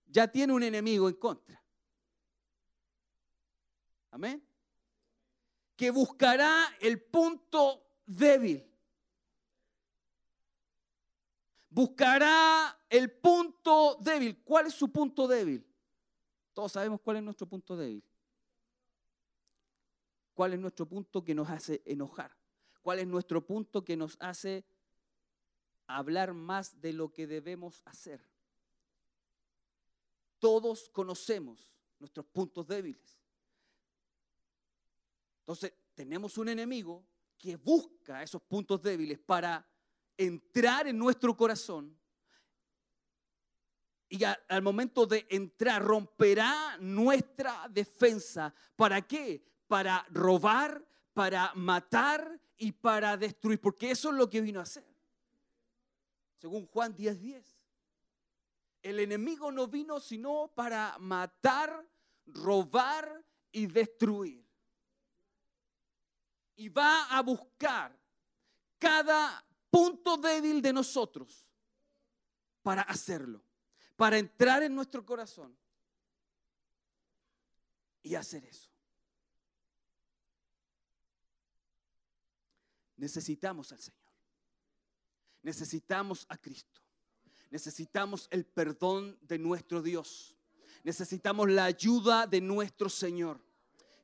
ya 0.07 0.29
tiene 0.29 0.53
un 0.53 0.63
enemigo 0.63 1.09
en 1.09 1.15
contra. 1.15 1.63
Amén. 4.11 4.47
Que 5.77 5.91
buscará 5.91 6.77
el 6.81 7.01
punto 7.03 7.85
débil. 8.07 8.65
Buscará 11.69 12.79
el 12.89 13.11
punto 13.11 13.99
débil. 14.01 14.41
¿Cuál 14.45 14.69
es 14.69 14.75
su 14.75 14.93
punto 14.93 15.27
débil? 15.27 15.67
Todos 16.53 16.71
sabemos 16.71 17.01
cuál 17.01 17.17
es 17.17 17.23
nuestro 17.25 17.49
punto 17.49 17.77
débil. 17.77 18.05
¿Cuál 20.35 20.53
es 20.53 20.61
nuestro 20.61 20.87
punto 20.87 21.25
que 21.25 21.35
nos 21.35 21.51
hace 21.51 21.83
enojar? 21.85 22.37
¿Cuál 22.83 23.01
es 23.01 23.07
nuestro 23.07 23.45
punto 23.45 23.85
que 23.85 23.97
nos 23.97 24.17
hace 24.21 24.65
hablar 25.87 26.35
más 26.35 26.81
de 26.81 26.93
lo 26.93 27.13
que 27.13 27.27
debemos 27.27 27.83
hacer? 27.85 28.21
Todos 30.39 30.89
conocemos 30.91 31.75
nuestros 31.99 32.27
puntos 32.27 32.67
débiles. 32.67 33.19
Entonces, 35.41 35.73
tenemos 35.95 36.39
un 36.39 36.49
enemigo 36.49 37.05
que 37.39 37.57
busca 37.57 38.23
esos 38.23 38.43
puntos 38.43 38.83
débiles 38.83 39.19
para 39.19 39.67
entrar 40.17 40.87
en 40.87 40.99
nuestro 40.99 41.37
corazón 41.37 41.97
y 44.09 44.23
al 44.25 44.63
momento 44.63 45.07
de 45.07 45.27
entrar 45.29 45.83
romperá 45.83 46.77
nuestra 46.79 47.67
defensa. 47.69 48.55
¿Para 48.77 49.03
qué? 49.03 49.45
Para 49.67 50.07
robar, 50.11 50.87
para 51.13 51.53
matar 51.55 52.41
y 52.57 52.71
para 52.73 53.17
destruir, 53.17 53.61
porque 53.61 53.91
eso 53.91 54.11
es 54.11 54.17
lo 54.17 54.31
que 54.31 54.41
vino 54.41 54.61
a 54.61 54.63
hacer. 54.63 54.94
Según 56.45 56.67
Juan 56.67 56.95
10:10. 56.95 57.43
El 58.83 59.01
enemigo 59.01 59.51
no 59.51 59.67
vino 59.67 59.99
sino 59.99 60.53
para 60.55 60.99
matar, 60.99 61.89
robar 62.27 63.25
y 63.51 63.65
destruir. 63.65 64.47
Y 66.57 66.69
va 66.69 67.07
a 67.07 67.23
buscar 67.23 67.99
cada 68.79 69.43
punto 69.71 70.19
débil 70.19 70.61
de 70.61 70.75
nosotros 70.75 71.49
para 72.63 72.83
hacerlo, 72.83 73.43
para 73.97 74.19
entrar 74.19 74.63
en 74.63 74.75
nuestro 74.75 75.03
corazón 75.03 75.57
y 78.03 78.17
hacer 78.17 78.45
eso. 78.45 78.69
Necesitamos 82.99 83.73
al 83.73 83.79
Señor. 83.79 84.04
Necesitamos 85.45 86.27
a 86.29 86.37
Cristo. 86.37 86.81
Necesitamos 87.51 88.27
el 88.31 88.45
perdón 88.45 89.17
de 89.23 89.39
nuestro 89.39 89.81
Dios. 89.83 90.35
Necesitamos 90.83 91.51
la 91.51 91.67
ayuda 91.67 92.27
de 92.27 92.41
nuestro 92.41 92.89
Señor. 92.89 93.39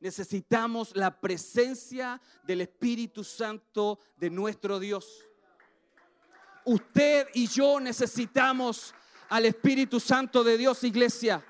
Necesitamos 0.00 0.94
la 0.94 1.20
presencia 1.20 2.20
del 2.44 2.60
Espíritu 2.60 3.24
Santo 3.24 3.98
de 4.16 4.30
nuestro 4.30 4.78
Dios. 4.78 5.26
Usted 6.64 7.26
y 7.34 7.46
yo 7.48 7.80
necesitamos 7.80 8.94
al 9.30 9.46
Espíritu 9.46 9.98
Santo 9.98 10.44
de 10.44 10.58
Dios, 10.58 10.84
iglesia. 10.84 11.44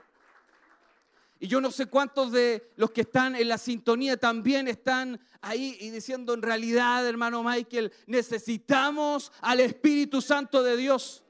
Y 1.43 1.49
yo 1.49 1.59
no 1.63 1.71
sé 1.71 1.87
cuántos 1.87 2.33
de 2.33 2.71
los 2.77 2.91
que 2.91 3.01
están 3.01 3.35
en 3.35 3.49
la 3.49 3.57
sintonía 3.57 4.19
también 4.19 4.69
están 4.69 5.19
ahí 5.41 5.75
y 5.81 5.89
diciendo 5.89 6.35
en 6.35 6.43
realidad, 6.43 7.09
hermano 7.09 7.43
Michael, 7.43 7.91
necesitamos 8.07 9.33
al 9.41 9.61
Espíritu 9.61 10.21
Santo 10.21 10.63
de 10.63 10.77
Dios. 10.77 11.25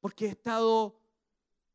Porque 0.00 0.26
he 0.26 0.30
estado 0.30 1.00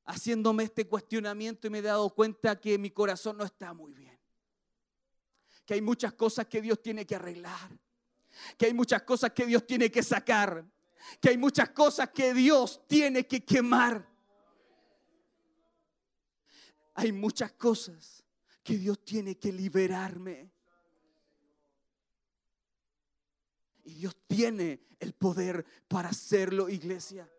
haciéndome 0.03 0.65
este 0.65 0.85
cuestionamiento 0.85 1.67
y 1.67 1.69
me 1.69 1.79
he 1.79 1.83
dado 1.83 2.09
cuenta 2.09 2.59
que 2.59 2.77
mi 2.77 2.91
corazón 2.91 3.37
no 3.37 3.45
está 3.45 3.73
muy 3.73 3.93
bien. 3.93 4.19
Que 5.65 5.75
hay 5.75 5.81
muchas 5.81 6.11
cosas 6.11 6.45
que 6.47 6.61
Dios 6.61 6.81
tiene 6.81 7.07
que 7.07 7.15
arreglar. 7.15 7.71
Que 8.57 8.65
hay 8.65 8.73
muchas 8.73 9.03
cosas 9.03 9.31
que 9.31 9.45
Dios 9.45 9.65
tiene 9.65 9.89
que 9.89 10.03
sacar. 10.03 10.65
Que 11.21 11.29
hay 11.29 11.37
muchas 11.37 11.69
cosas 11.69 12.09
que 12.09 12.33
Dios 12.33 12.85
tiene 12.85 13.25
que 13.25 13.45
quemar. 13.45 14.16
Hay 16.99 17.11
muchas 17.11 17.51
cosas 17.51 18.23
que 18.63 18.75
Dios 18.75 19.05
tiene 19.05 19.37
que 19.37 19.51
liberarme. 19.51 20.51
Y 23.83 23.93
Dios 23.93 24.17
tiene 24.25 24.81
el 24.99 25.13
poder 25.13 25.63
para 25.87 26.09
hacerlo, 26.09 26.67
iglesia. 26.67 27.31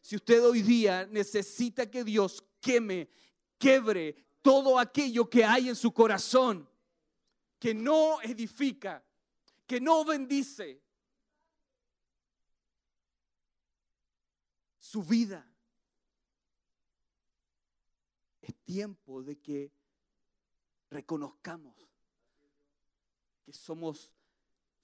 Si 0.00 0.16
usted 0.16 0.42
hoy 0.42 0.62
día 0.62 1.06
necesita 1.10 1.90
que 1.90 2.02
Dios 2.04 2.42
queme, 2.58 3.10
quebre 3.58 4.16
todo 4.40 4.78
aquello 4.78 5.28
que 5.28 5.44
hay 5.44 5.68
en 5.68 5.76
su 5.76 5.92
corazón, 5.92 6.66
que 7.58 7.74
no 7.74 8.22
edifica, 8.22 9.04
que 9.66 9.78
no 9.78 10.06
bendice 10.06 10.80
su 14.78 15.02
vida, 15.02 15.46
es 18.48 18.54
tiempo 18.64 19.22
de 19.22 19.38
que 19.38 19.70
reconozcamos 20.90 21.76
que 23.44 23.52
somos 23.52 24.10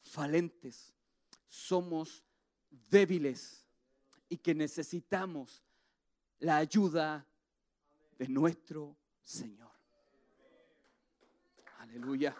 falentes, 0.02 0.92
somos 1.48 2.22
débiles 2.68 3.66
y 4.28 4.36
que 4.36 4.54
necesitamos 4.54 5.62
la 6.40 6.58
ayuda 6.58 7.26
de 8.18 8.28
nuestro 8.28 8.98
Señor. 9.22 9.72
Aleluya. 11.78 12.36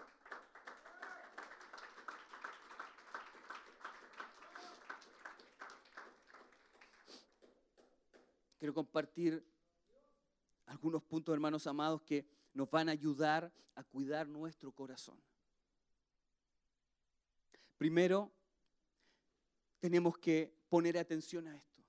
Quiero 8.59 8.73
compartir 8.75 9.54
algunos 10.65 11.03
puntos, 11.03 11.33
hermanos 11.33 11.67
amados, 11.67 12.01
que 12.01 12.25
nos 12.53 12.69
van 12.69 12.89
a 12.89 12.93
ayudar 12.93 13.51
a 13.75 13.83
cuidar 13.83 14.27
nuestro 14.27 14.71
corazón. 14.71 15.21
Primero, 17.77 18.31
tenemos 19.79 20.17
que 20.17 20.55
poner 20.69 20.97
atención 20.97 21.47
a 21.47 21.55
esto. 21.55 21.83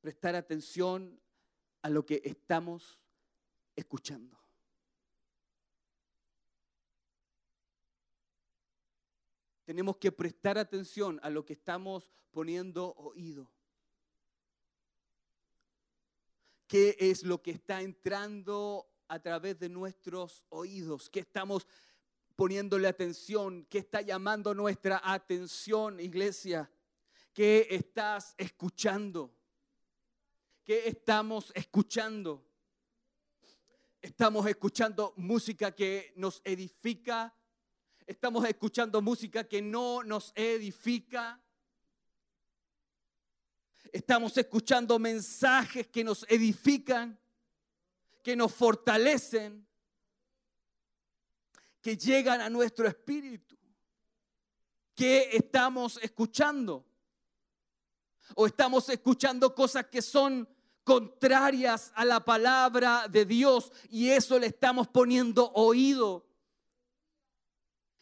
Prestar 0.00 0.36
atención 0.36 1.20
a 1.82 1.90
lo 1.90 2.04
que 2.04 2.20
estamos 2.24 3.00
escuchando. 3.74 4.38
Tenemos 9.64 9.96
que 9.96 10.12
prestar 10.12 10.58
atención 10.58 11.18
a 11.22 11.30
lo 11.30 11.44
que 11.44 11.54
estamos 11.54 12.12
poniendo 12.30 12.94
oído. 12.94 13.50
¿Qué 16.66 16.96
es 16.98 17.22
lo 17.22 17.40
que 17.42 17.52
está 17.52 17.80
entrando 17.80 18.88
a 19.06 19.20
través 19.20 19.58
de 19.58 19.68
nuestros 19.68 20.44
oídos? 20.48 21.08
¿Qué 21.08 21.20
estamos 21.20 21.66
poniéndole 22.34 22.88
atención? 22.88 23.64
¿Qué 23.70 23.78
está 23.78 24.00
llamando 24.00 24.52
nuestra 24.52 25.00
atención, 25.04 26.00
iglesia? 26.00 26.68
¿Qué 27.32 27.68
estás 27.70 28.34
escuchando? 28.36 29.32
¿Qué 30.64 30.88
estamos 30.88 31.52
escuchando? 31.54 32.44
Estamos 34.02 34.46
escuchando 34.46 35.14
música 35.16 35.72
que 35.72 36.12
nos 36.16 36.40
edifica. 36.44 37.32
Estamos 38.06 38.44
escuchando 38.44 39.00
música 39.00 39.44
que 39.44 39.62
no 39.62 40.02
nos 40.02 40.32
edifica. 40.34 41.40
Estamos 43.96 44.36
escuchando 44.36 44.98
mensajes 44.98 45.86
que 45.86 46.04
nos 46.04 46.26
edifican, 46.28 47.18
que 48.22 48.36
nos 48.36 48.52
fortalecen, 48.52 49.66
que 51.80 51.96
llegan 51.96 52.42
a 52.42 52.50
nuestro 52.50 52.86
espíritu. 52.86 53.56
¿Qué 54.94 55.30
estamos 55.32 55.98
escuchando? 56.02 56.84
O 58.34 58.46
estamos 58.46 58.86
escuchando 58.90 59.54
cosas 59.54 59.86
que 59.86 60.02
son 60.02 60.46
contrarias 60.84 61.90
a 61.94 62.04
la 62.04 62.22
palabra 62.22 63.08
de 63.08 63.24
Dios 63.24 63.72
y 63.88 64.10
eso 64.10 64.38
le 64.38 64.48
estamos 64.48 64.88
poniendo 64.88 65.50
oído. 65.54 66.26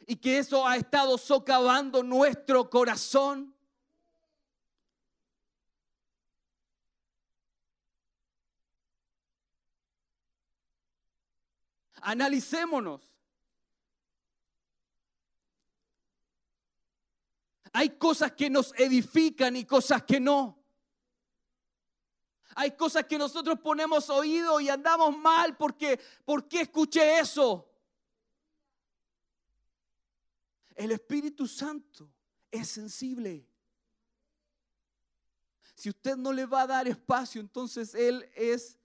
Y 0.09 0.17
que 0.17 0.39
eso 0.39 0.67
ha 0.67 0.77
estado 0.77 1.17
socavando 1.19 2.03
nuestro 2.03 2.69
corazón. 2.69 3.54
Analicémonos. 12.05 13.01
Hay 17.73 17.97
cosas 17.99 18.33
que 18.33 18.51
nos 18.51 18.73
edifican 18.79 19.57
y 19.57 19.65
cosas 19.65 20.05
que 20.05 20.21
no. 20.21 20.63
Hay 22.57 22.77
cosas 22.77 23.07
que 23.07 23.19
nosotros 23.19 23.59
ponemos 23.59 24.11
oído 24.11 24.61
y 24.61 24.69
andamos 24.69 25.17
mal 25.17 25.57
porque 25.57 25.99
¿por 26.25 26.47
qué 26.47 26.61
escuché 26.61 27.19
eso? 27.19 27.69
El 30.77 30.93
Espíritu 30.93 31.49
Santo 31.49 32.13
es 32.51 32.69
sensible. 32.69 33.49
Si 35.75 35.89
usted 35.89 36.17
no 36.17 36.33
le 36.33 36.45
va 36.45 36.63
a 36.63 36.67
dar 36.67 36.87
espacio, 36.87 37.41
entonces 37.41 37.95
Él 37.95 38.31
es, 38.37 38.79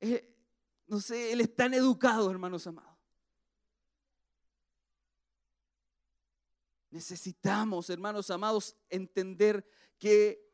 eh, 0.00 0.35
no 0.86 1.00
sé, 1.00 1.32
Él 1.32 1.40
es 1.40 1.54
tan 1.54 1.74
educado, 1.74 2.30
hermanos 2.30 2.66
amados. 2.66 2.96
Necesitamos, 6.90 7.90
hermanos 7.90 8.30
amados, 8.30 8.76
entender 8.88 9.68
que 9.98 10.46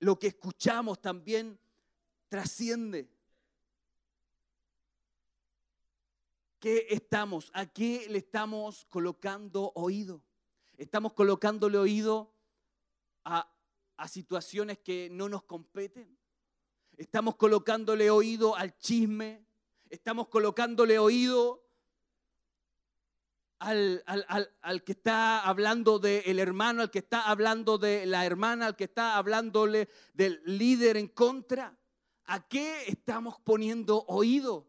lo 0.00 0.18
que 0.18 0.28
escuchamos 0.28 1.00
también 1.00 1.58
trasciende. 2.28 3.08
¿Qué 6.58 6.88
estamos? 6.90 7.50
¿A 7.54 7.66
qué 7.66 8.06
le 8.10 8.18
estamos 8.18 8.84
colocando 8.86 9.72
oído? 9.74 10.22
¿Estamos 10.76 11.14
colocándole 11.14 11.78
oído 11.78 12.34
a, 13.24 13.50
a 13.96 14.08
situaciones 14.08 14.78
que 14.78 15.08
no 15.10 15.28
nos 15.28 15.44
competen? 15.44 16.19
¿Estamos 17.00 17.36
colocándole 17.36 18.10
oído 18.10 18.54
al 18.54 18.76
chisme? 18.76 19.42
¿Estamos 19.88 20.28
colocándole 20.28 20.98
oído 20.98 21.64
al, 23.58 24.04
que 24.84 24.92
está 24.92 25.40
hablando 25.40 25.98
del 25.98 26.38
hermano, 26.38 26.82
al 26.82 26.90
que 26.90 26.98
está 26.98 27.30
hablando 27.30 27.78
de 27.78 28.04
la 28.04 28.26
hermana, 28.26 28.66
al 28.66 28.76
que 28.76 28.84
está 28.84 29.16
hablándole 29.16 29.88
del 30.12 30.42
líder 30.44 30.98
en 30.98 31.08
contra? 31.08 31.74
¿A 32.26 32.46
qué 32.46 32.84
estamos 32.88 33.40
poniendo 33.40 34.04
oído? 34.06 34.68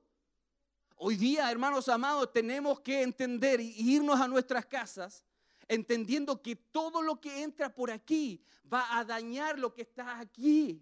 Hoy 0.96 1.18
día, 1.18 1.52
hermanos 1.52 1.90
amados, 1.90 2.32
tenemos 2.32 2.80
que 2.80 3.02
entender 3.02 3.60
y 3.60 3.74
irnos 3.96 4.22
a 4.22 4.30
nuestras 4.30 4.66
casas 4.68 5.26
entendiendo 5.68 6.42
que 6.42 6.56
todo 6.56 7.02
lo 7.02 7.20
que 7.20 7.44
entra 7.44 7.76
por 7.76 7.92
aquí 7.92 8.42
va 8.74 8.98
a 8.98 9.04
dañar 9.04 9.60
lo 9.60 9.74
que 9.74 9.82
está 9.82 10.18
aquí. 10.18 10.82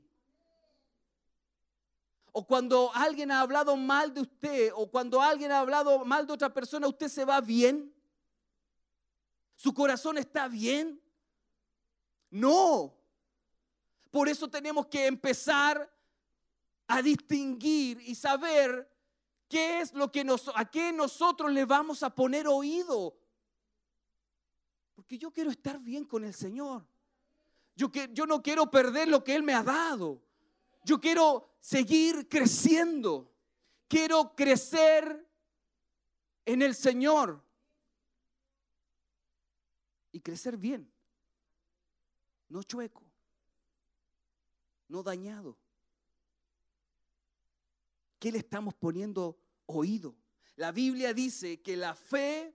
O 2.39 2.47
cuando 2.47 2.89
alguien 2.95 3.31
ha 3.31 3.41
hablado 3.41 3.75
mal 3.75 4.13
de 4.13 4.21
usted, 4.21 4.71
o 4.73 4.89
cuando 4.89 5.21
alguien 5.21 5.51
ha 5.51 5.59
hablado 5.59 6.05
mal 6.05 6.25
de 6.25 6.31
otra 6.31 6.53
persona, 6.53 6.87
usted 6.87 7.09
se 7.09 7.25
va 7.25 7.41
bien. 7.41 7.93
¿Su 9.57 9.73
corazón 9.73 10.17
está 10.17 10.47
bien? 10.47 11.01
No. 12.29 12.95
Por 14.09 14.29
eso 14.29 14.49
tenemos 14.49 14.87
que 14.87 15.05
empezar 15.05 15.93
a 16.87 17.01
distinguir 17.01 17.99
y 18.05 18.15
saber 18.15 18.89
qué 19.49 19.81
es 19.81 19.93
lo 19.93 20.09
que 20.09 20.23
nos, 20.23 20.49
a 20.55 20.63
qué 20.63 20.93
nosotros 20.93 21.51
le 21.51 21.65
vamos 21.65 22.03
a 22.03 22.15
poner 22.15 22.47
oído. 22.47 23.19
Porque 24.95 25.17
yo 25.17 25.29
quiero 25.29 25.51
estar 25.51 25.77
bien 25.77 26.05
con 26.05 26.23
el 26.23 26.33
Señor. 26.33 26.87
Yo, 27.75 27.91
que, 27.91 28.09
yo 28.13 28.25
no 28.25 28.41
quiero 28.41 28.71
perder 28.71 29.09
lo 29.09 29.25
que 29.25 29.35
Él 29.35 29.43
me 29.43 29.53
ha 29.53 29.61
dado. 29.61 30.28
Yo 30.83 30.99
quiero 30.99 31.49
seguir 31.59 32.27
creciendo. 32.27 33.31
Quiero 33.87 34.35
crecer 34.35 35.27
en 36.45 36.61
el 36.61 36.75
Señor 36.75 37.43
y 40.11 40.19
crecer 40.19 40.57
bien, 40.57 40.91
no 42.49 42.63
chueco, 42.63 43.03
no 44.87 45.03
dañado. 45.03 45.57
¿Qué 48.19 48.31
le 48.31 48.39
estamos 48.39 48.73
poniendo 48.73 49.39
oído? 49.65 50.15
La 50.55 50.71
Biblia 50.71 51.13
dice 51.13 51.61
que 51.61 51.77
la 51.77 51.95
fe 51.95 52.53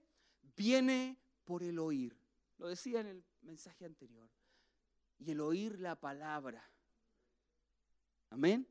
viene 0.55 1.17
por 1.43 1.63
el 1.63 1.79
oír. 1.79 2.15
Lo 2.57 2.67
decía 2.67 2.99
en 2.99 3.07
el 3.07 3.25
mensaje 3.41 3.85
anterior. 3.85 4.29
Y 5.17 5.31
el 5.31 5.41
oír 5.41 5.79
la 5.79 5.99
palabra. 5.99 6.69
Amén. 8.35 8.67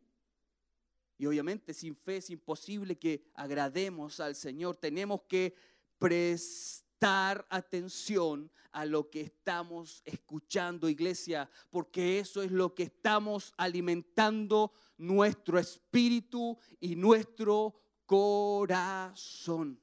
Y 1.17 1.25
obviamente 1.25 1.73
sin 1.73 1.97
fe 1.97 2.19
es 2.19 2.29
imposible 2.29 2.99
que 2.99 3.25
agrademos 3.33 4.21
al 4.21 4.35
Señor. 4.35 4.77
Tenemos 4.77 5.23
que 5.23 5.55
prestar 5.99 7.47
atención 7.49 8.51
a 8.73 8.85
lo 8.85 9.09
que 9.09 9.23
estamos 9.23 10.03
escuchando, 10.05 10.87
iglesia, 10.87 11.49
porque 11.71 12.19
eso 12.19 12.43
es 12.43 12.51
lo 12.51 12.75
que 12.75 12.83
estamos 12.83 13.55
alimentando 13.57 14.75
nuestro 14.99 15.59
espíritu 15.59 16.59
y 16.79 16.95
nuestro 16.95 17.75
corazón. 18.05 19.81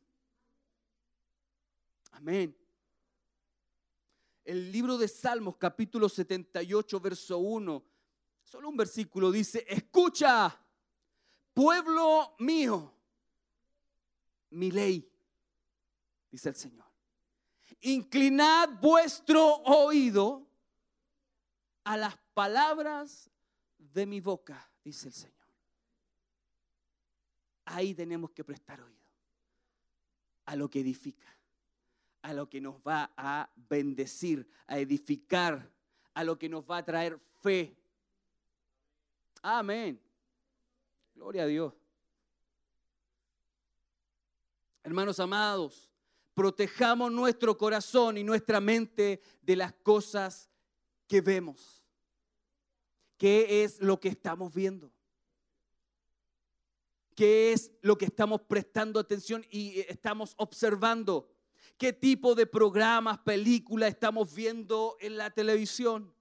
Amén. 2.12 2.56
El 4.46 4.72
libro 4.72 5.00
de 5.00 5.08
Salmos, 5.08 5.58
capítulo 5.58 6.08
78, 6.08 7.00
verso 7.00 7.40
1, 7.40 7.91
solo 8.52 8.70
un 8.70 8.78
versículo 8.78 9.32
dice, 9.32 9.66
escucha, 9.68 10.60
pueblo 11.54 12.36
mío, 12.40 12.94
mi 14.52 14.72
ley, 14.72 15.10
dice 16.30 16.50
el 16.50 16.56
Señor 16.56 16.92
inclinad 17.82 18.70
vuestro 18.80 19.56
oído 19.64 20.48
a 21.84 21.98
las 21.98 22.16
palabras 22.34 23.30
de 23.78 24.06
mi 24.06 24.20
boca, 24.20 24.70
dice 24.84 25.08
el 25.08 25.14
Señor. 25.14 25.38
Ahí 27.66 27.94
tenemos 27.94 28.32
que 28.32 28.44
prestar 28.44 28.82
oído 28.82 29.02
a 30.46 30.56
lo 30.56 30.70
que 30.70 30.82
edifica, 30.82 31.28
a 32.22 32.34
lo 32.34 32.50
que 32.50 32.62
nos 32.62 32.76
va 32.82 33.12
a 33.18 33.50
bendecir, 33.56 34.48
a 34.68 34.78
edificar, 34.78 35.72
a 36.14 36.24
lo 36.24 36.38
que 36.38 36.50
nos 36.50 36.70
va 36.70 36.78
a 36.78 36.86
traer 36.86 37.20
fe. 37.42 37.76
Amén. 39.42 40.00
Gloria 41.16 41.44
a 41.44 41.48
Dios. 41.48 41.74
Hermanos 44.84 45.20
amados, 45.20 45.92
Protejamos 46.34 47.12
nuestro 47.12 47.58
corazón 47.58 48.18
y 48.18 48.24
nuestra 48.24 48.62
mente 48.62 49.22
de 49.42 49.56
las 49.56 49.74
cosas 49.74 50.50
que 51.08 51.20
vemos. 51.20 51.84
¿Qué 53.18 53.64
es 53.64 53.82
lo 53.82 54.00
que 54.00 54.08
estamos 54.08 54.54
viendo? 54.54 54.92
¿Qué 57.16 57.52
es 57.52 57.72
lo 57.82 57.98
que 57.98 58.06
estamos 58.06 58.42
prestando 58.42 59.00
atención 59.00 59.46
y 59.52 59.82
eh, 59.82 59.88
estamos 59.90 60.34
observando? 60.38 61.30
¿Qué 61.78 61.92
tipo 61.92 62.34
de 62.34 62.48
programas, 62.48 63.20
películas 63.20 63.90
estamos 63.90 64.34
viendo 64.34 64.96
en 65.02 65.18
la 65.18 65.30
televisión? 65.30 66.14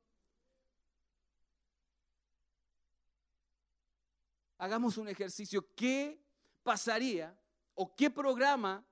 Hagamos 4.60 4.98
un 4.98 5.08
ejercicio. 5.08 5.66
¿Qué 5.74 6.22
pasaría 6.62 7.34
o 7.74 7.96
qué 7.96 8.10
programa 8.10 8.84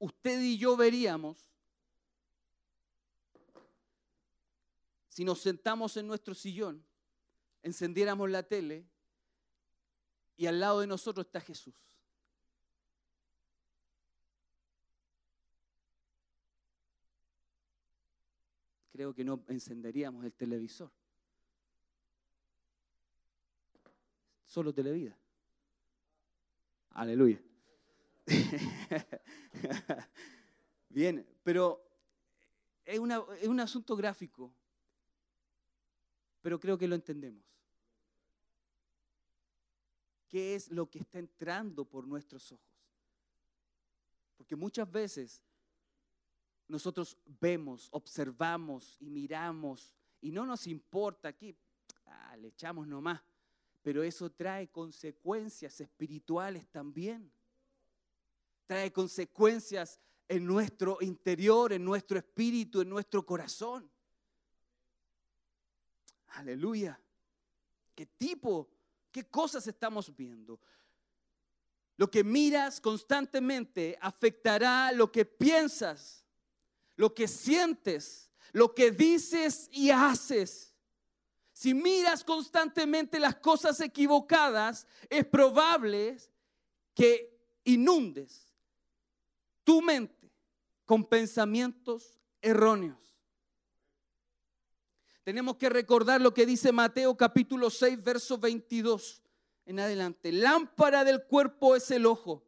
usted 0.00 0.40
y 0.40 0.58
yo 0.58 0.76
veríamos 0.76 1.48
si 5.06 5.24
nos 5.24 5.40
sentamos 5.40 5.96
en 5.96 6.08
nuestro 6.08 6.34
sillón, 6.34 6.84
encendiéramos 7.62 8.28
la 8.28 8.42
tele 8.42 8.84
y 10.36 10.46
al 10.46 10.58
lado 10.58 10.80
de 10.80 10.88
nosotros 10.88 11.26
está 11.26 11.40
Jesús. 11.40 11.76
Creo 18.90 19.14
que 19.14 19.22
no 19.22 19.44
encenderíamos 19.46 20.24
el 20.24 20.32
televisor. 20.32 20.90
Solo 24.54 24.72
televida. 24.72 25.18
Aleluya. 26.90 27.42
Bien, 30.88 31.26
pero 31.42 31.84
es, 32.84 33.00
un 33.00 33.58
asunto 33.58 33.96
gráfico. 33.96 34.54
pero 36.40 36.60
creo 36.60 36.78
que 36.78 36.86
lo 36.86 36.94
entendemos. 36.94 37.42
¿Qué 40.28 40.54
es 40.54 40.70
lo 40.70 40.88
que 40.88 41.00
está 41.00 41.18
entrando 41.18 41.84
por 41.84 42.06
nuestros 42.06 42.52
ojos? 42.52 42.78
Porque 44.36 44.54
muchas 44.54 44.88
veces 44.88 45.42
nosotros 46.68 47.18
vemos, 47.40 47.88
observamos 47.90 48.96
y 49.00 49.10
miramos 49.10 49.92
y 50.20 50.30
no 50.30 50.46
nos 50.46 50.68
importa 50.68 51.26
aquí, 51.26 51.56
ah, 52.06 52.36
le 52.36 52.46
echamos 52.46 52.86
nomás, 52.86 53.20
pero 53.84 54.02
eso 54.02 54.30
trae 54.30 54.68
consecuencias 54.68 55.78
espirituales 55.78 56.66
también. 56.68 57.30
Trae 58.66 58.90
consecuencias 58.90 60.00
en 60.26 60.46
nuestro 60.46 60.96
interior, 61.02 61.70
en 61.70 61.84
nuestro 61.84 62.16
espíritu, 62.16 62.80
en 62.80 62.88
nuestro 62.88 63.26
corazón. 63.26 63.90
Aleluya. 66.28 66.98
¿Qué 67.94 68.06
tipo, 68.06 68.70
qué 69.12 69.24
cosas 69.24 69.66
estamos 69.66 70.16
viendo? 70.16 70.58
Lo 71.98 72.10
que 72.10 72.24
miras 72.24 72.80
constantemente 72.80 73.98
afectará 74.00 74.92
lo 74.92 75.12
que 75.12 75.26
piensas, 75.26 76.24
lo 76.96 77.14
que 77.14 77.28
sientes, 77.28 78.30
lo 78.52 78.74
que 78.74 78.90
dices 78.90 79.68
y 79.70 79.90
haces. 79.90 80.73
Si 81.54 81.72
miras 81.72 82.24
constantemente 82.24 83.20
las 83.20 83.36
cosas 83.36 83.78
equivocadas, 83.80 84.88
es 85.08 85.24
probable 85.24 86.18
que 86.92 87.32
inundes 87.62 88.52
tu 89.62 89.80
mente 89.80 90.32
con 90.84 91.04
pensamientos 91.04 92.18
erróneos. 92.42 92.98
Tenemos 95.22 95.56
que 95.56 95.68
recordar 95.68 96.20
lo 96.20 96.34
que 96.34 96.44
dice 96.44 96.72
Mateo 96.72 97.16
capítulo 97.16 97.70
6, 97.70 98.02
verso 98.02 98.36
22 98.36 99.22
en 99.64 99.78
adelante. 99.78 100.32
Lámpara 100.32 101.04
del 101.04 101.22
cuerpo 101.24 101.76
es 101.76 101.88
el 101.92 102.04
ojo. 102.04 102.44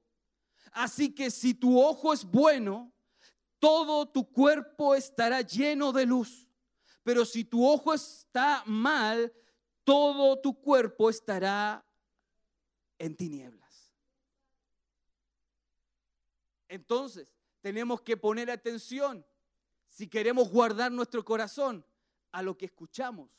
Así 0.73 1.15
que 1.15 1.31
si 1.31 1.55
tu 1.55 1.81
ojo 1.81 2.13
es 2.13 2.25
bueno, 2.25 2.93
todo 3.61 4.09
tu 4.09 4.33
cuerpo 4.33 4.97
estará 4.97 5.43
lleno 5.43 5.93
de 5.93 6.07
luz. 6.07 6.46
Pero 7.07 7.25
si 7.25 7.45
tu 7.45 7.65
ojo 7.65 7.95
está 7.95 8.65
mal, 8.67 9.33
todo 9.85 10.41
tu 10.41 10.61
cuerpo 10.61 11.09
estará 11.09 11.87
en 12.99 13.15
tinieblas. 13.15 13.93
Entonces, 16.67 17.33
tenemos 17.61 18.01
que 18.01 18.17
poner 18.17 18.51
atención 18.51 19.25
si 19.87 20.09
queremos 20.09 20.51
guardar 20.51 20.91
nuestro 20.91 21.25
corazón 21.25 21.87
a 22.33 22.43
lo 22.43 22.59
que 22.59 22.65
escuchamos 22.65 23.31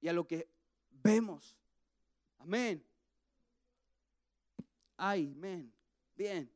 y 0.00 0.08
a 0.08 0.12
lo 0.12 0.26
que 0.26 0.50
vemos. 0.90 1.56
Amén. 2.38 2.84
Ay, 4.96 5.32
amén. 5.32 5.72
Bien. 6.16 6.52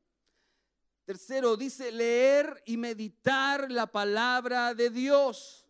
Tercero, 1.04 1.56
dice 1.56 1.92
leer 1.92 2.60
y 2.66 2.76
meditar 2.76 3.70
la 3.70 3.86
palabra 3.86 4.74
de 4.74 4.90
Dios. 4.90 5.61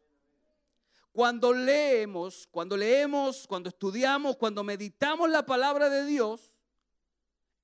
Cuando 1.12 1.52
leemos, 1.52 2.48
cuando 2.51 2.76
leemos, 2.76 3.47
cuando 3.47 3.68
estudiamos, 3.68 4.36
cuando 4.36 4.64
meditamos 4.64 5.28
la 5.28 5.44
palabra 5.44 5.89
de 5.90 6.06
Dios, 6.06 6.51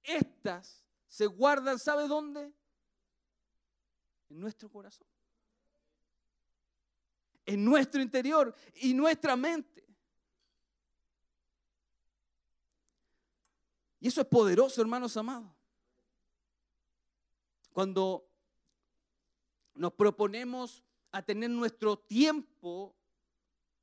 estas 0.02 0.84
se 1.06 1.26
guardan, 1.26 1.78
¿sabe 1.78 2.06
dónde? 2.06 2.52
En 4.28 4.40
nuestro 4.40 4.68
corazón 4.68 5.08
en 7.48 7.64
nuestro 7.64 8.02
interior 8.02 8.54
y 8.74 8.92
nuestra 8.92 9.34
mente. 9.34 9.82
Y 14.00 14.08
eso 14.08 14.20
es 14.20 14.26
poderoso, 14.26 14.82
hermanos 14.82 15.16
amados. 15.16 15.50
Cuando 17.72 18.28
nos 19.72 19.94
proponemos 19.94 20.84
a 21.10 21.22
tener 21.22 21.48
nuestro 21.48 21.98
tiempo 21.98 22.94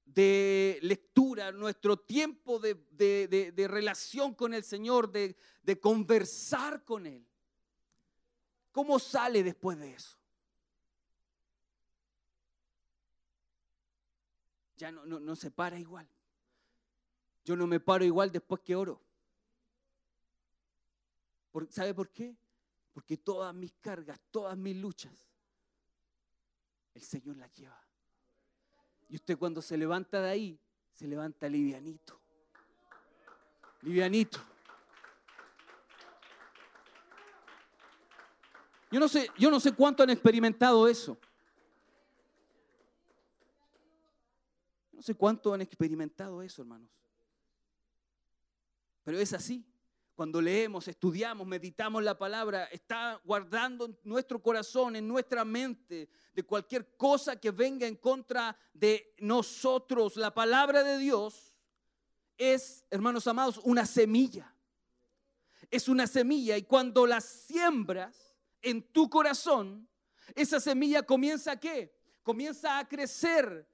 de 0.06 0.80
lectura, 0.82 1.52
nuestro 1.52 1.98
tiempo 1.98 2.60
de, 2.60 3.68
relación 3.70 4.34
con 4.34 4.54
el 4.54 4.64
Señor, 4.64 5.12
de, 5.12 5.36
de 5.64 5.80
conversar 5.80 6.84
con 6.84 7.06
Él. 7.06 7.26
¿Cómo 8.72 9.00
sale 9.00 9.44
después 9.44 9.78
de 9.78 9.94
eso? 9.94 10.18
ya 14.78 14.92
no, 14.92 15.06
no, 15.06 15.36
se 15.36 15.52
para 15.52 15.80
igual. 15.80 16.08
Yo 17.44 17.56
no 17.56 17.68
me 17.68 17.80
paro 17.80 18.04
igual 18.04 18.32
después 18.32 18.62
que 18.62 18.76
oro. 18.76 19.02
¿Sabe 21.70 21.94
por 21.94 22.10
qué? 22.10 22.36
Porque 22.94 23.18
todas 23.18 23.54
mis 23.54 23.74
cargas, 23.74 24.20
todas 24.32 24.58
mis 24.58 24.76
luchas, 24.76 25.14
el 26.94 27.02
Señor 27.02 27.38
las 27.38 27.54
lleva. 27.56 27.82
Y 29.10 29.16
usted 29.16 29.38
cuando 29.38 29.62
se 29.62 29.78
levanta 29.78 30.22
de 30.22 30.30
ahí, 30.30 30.60
se 30.94 31.08
levanta 31.08 31.48
livianito. 31.48 32.20
Livianito. 33.82 34.40
Yo 38.92 39.00
no 39.00 39.08
sé, 39.08 39.30
yo 39.38 39.52
no 39.52 39.60
sé 39.60 39.74
cuánto 39.74 40.04
han 40.04 40.10
experimentado 40.10 40.88
eso. 40.88 41.18
No 44.94 45.02
sé 45.02 45.14
cuánto 45.14 45.54
han 45.54 45.62
experimentado 45.62 46.42
eso, 46.42 46.62
hermanos. 46.62 46.90
Pero 49.04 49.20
es 49.20 49.34
así. 49.34 49.66
Cuando 50.16 50.40
leemos, 50.42 50.88
estudiamos, 50.88 51.46
meditamos 51.46 52.02
la 52.02 52.18
palabra, 52.18 52.66
está 52.72 53.20
guardando 53.26 54.00
nuestro 54.06 54.42
corazón, 54.42 54.96
en 54.96 55.06
nuestra 55.06 55.44
mente, 55.44 56.08
de 56.34 56.44
cualquier 56.44 56.96
cosa 56.96 57.36
que 57.36 57.52
venga 57.52 57.86
en 57.86 57.98
contra 57.98 58.56
de 58.74 59.14
nosotros. 59.18 60.16
La 60.16 60.34
palabra 60.34 60.84
de 60.84 60.98
Dios 61.00 61.54
es, 62.38 62.86
hermanos 62.90 63.28
amados, 63.28 63.60
una 63.66 63.86
semilla. 63.86 64.56
Es 65.70 65.90
una 65.90 66.08
semilla 66.08 66.56
y 66.56 66.64
cuando 66.64 67.06
la 67.06 67.20
siembras 67.20 68.38
en 68.62 68.84
tu 68.94 69.10
corazón, 69.10 69.86
esa 70.34 70.62
semilla 70.62 71.04
comienza 71.04 71.52
a 71.52 71.60
qué? 71.60 71.94
Comienza 72.24 72.80
a 72.80 72.88
crecer, 72.88 73.68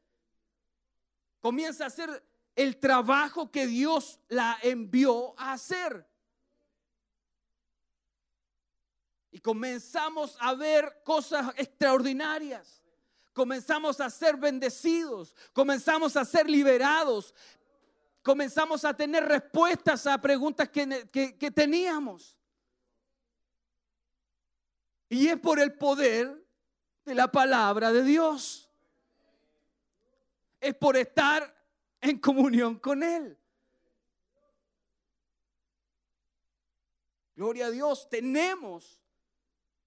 comienza 1.39 1.83
a 1.83 1.87
hacer 1.87 2.25
el 2.55 2.79
trabajo 2.79 3.51
que 3.51 3.67
Dios 3.67 4.19
la 4.27 4.57
envió 4.63 5.39
a 5.39 5.53
hacer. 5.53 6.10
Y 9.31 9.39
comenzamos 9.39 10.37
a 10.39 10.53
ver 10.53 11.01
cosas 11.03 11.53
extraordinarias. 11.57 12.81
Comenzamos 13.33 14.01
a 14.01 14.09
ser 14.09 14.35
bendecidos. 14.37 15.33
Comenzamos 15.53 16.17
a 16.17 16.25
ser 16.25 16.49
liberados. 16.49 17.33
Comenzamos 18.21 18.85
a 18.85 18.93
tener 18.93 19.25
respuestas 19.25 20.05
a 20.05 20.19
preguntas 20.19 20.69
que, 20.69 21.09
que 21.09 21.51
teníamos. 21.51 22.37
Y 25.09 25.27
es 25.27 25.39
por 25.39 25.59
el 25.59 25.73
poder 25.73 26.45
de 27.05 27.15
la 27.15 27.31
palabra 27.31 27.91
de 27.91 28.03
Dios 28.03 28.71
es 30.61 30.75
por 30.75 30.95
estar 30.95 31.53
en 31.99 32.19
comunión 32.19 32.77
con 32.77 33.01
Él. 33.01 33.37
Gloria 37.35 37.65
a 37.65 37.71
Dios, 37.71 38.07
tenemos 38.07 39.00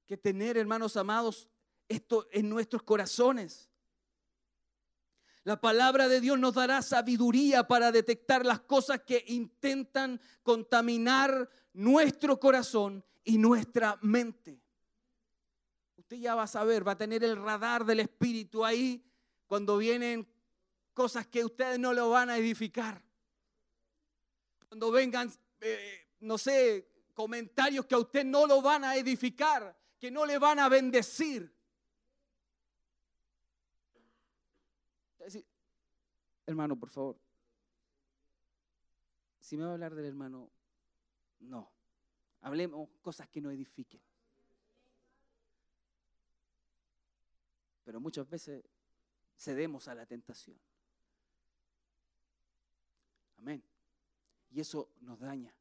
que 0.06 0.16
tener, 0.16 0.56
hermanos 0.56 0.96
amados, 0.96 1.48
esto 1.88 2.26
en 2.32 2.48
nuestros 2.48 2.82
corazones. 2.82 3.70
La 5.44 5.60
palabra 5.60 6.08
de 6.08 6.20
Dios 6.20 6.38
nos 6.38 6.54
dará 6.54 6.80
sabiduría 6.80 7.66
para 7.66 7.92
detectar 7.92 8.46
las 8.46 8.60
cosas 8.60 9.02
que 9.02 9.24
intentan 9.28 10.20
contaminar 10.42 11.50
nuestro 11.74 12.40
corazón 12.40 13.04
y 13.24 13.36
nuestra 13.36 13.98
mente. 14.00 14.62
Usted 15.96 16.16
ya 16.16 16.34
va 16.34 16.44
a 16.44 16.46
saber, 16.46 16.86
va 16.86 16.92
a 16.92 16.98
tener 16.98 17.22
el 17.24 17.36
radar 17.36 17.84
del 17.84 18.00
Espíritu 18.00 18.64
ahí 18.64 19.04
cuando 19.46 19.76
vienen 19.76 20.26
cosas 20.94 21.26
que 21.26 21.44
ustedes 21.44 21.78
no 21.78 21.92
lo 21.92 22.08
van 22.08 22.30
a 22.30 22.38
edificar. 22.38 23.02
Cuando 24.68 24.90
vengan, 24.90 25.30
eh, 25.60 26.08
no 26.20 26.38
sé, 26.38 26.88
comentarios 27.12 27.84
que 27.84 27.94
a 27.94 27.98
usted 27.98 28.24
no 28.24 28.46
lo 28.46 28.62
van 28.62 28.84
a 28.84 28.96
edificar, 28.96 29.76
que 30.04 30.10
no 30.10 30.26
le 30.26 30.38
van 30.38 30.58
a 30.58 30.68
bendecir. 30.68 31.50
hermano, 36.44 36.78
por 36.78 36.90
favor, 36.90 37.18
si 39.40 39.56
me 39.56 39.64
va 39.64 39.70
a 39.70 39.72
hablar 39.72 39.94
del 39.94 40.04
hermano, 40.04 40.50
no. 41.40 41.72
Hablemos 42.42 42.90
cosas 43.00 43.30
que 43.30 43.40
no 43.40 43.50
edifiquen. 43.50 44.02
Pero 47.84 47.98
muchas 47.98 48.28
veces 48.28 48.62
cedemos 49.38 49.88
a 49.88 49.94
la 49.94 50.04
tentación. 50.04 50.60
Y 54.50 54.60
eso 54.60 54.90
nos 55.00 55.18
daña. 55.18 55.54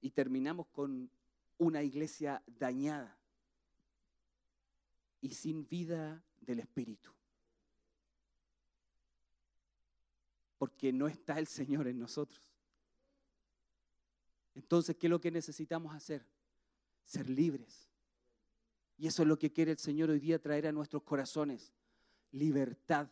Y 0.00 0.12
terminamos 0.12 0.68
con 0.68 1.10
una 1.58 1.82
iglesia 1.82 2.42
dañada 2.46 3.16
y 5.20 5.30
sin 5.30 5.66
vida 5.68 6.22
del 6.40 6.60
Espíritu. 6.60 7.10
Porque 10.58 10.92
no 10.92 11.08
está 11.08 11.38
el 11.38 11.46
Señor 11.46 11.88
en 11.88 11.98
nosotros. 11.98 12.42
Entonces, 14.54 14.96
¿qué 14.96 15.06
es 15.06 15.10
lo 15.10 15.20
que 15.20 15.30
necesitamos 15.30 15.94
hacer? 15.94 16.24
Ser 17.04 17.28
libres. 17.28 17.88
Y 18.98 19.06
eso 19.06 19.22
es 19.22 19.28
lo 19.28 19.38
que 19.38 19.52
quiere 19.52 19.72
el 19.72 19.78
Señor 19.78 20.10
hoy 20.10 20.18
día 20.18 20.40
traer 20.40 20.66
a 20.66 20.72
nuestros 20.72 21.02
corazones. 21.02 21.72
Libertad. 22.32 23.08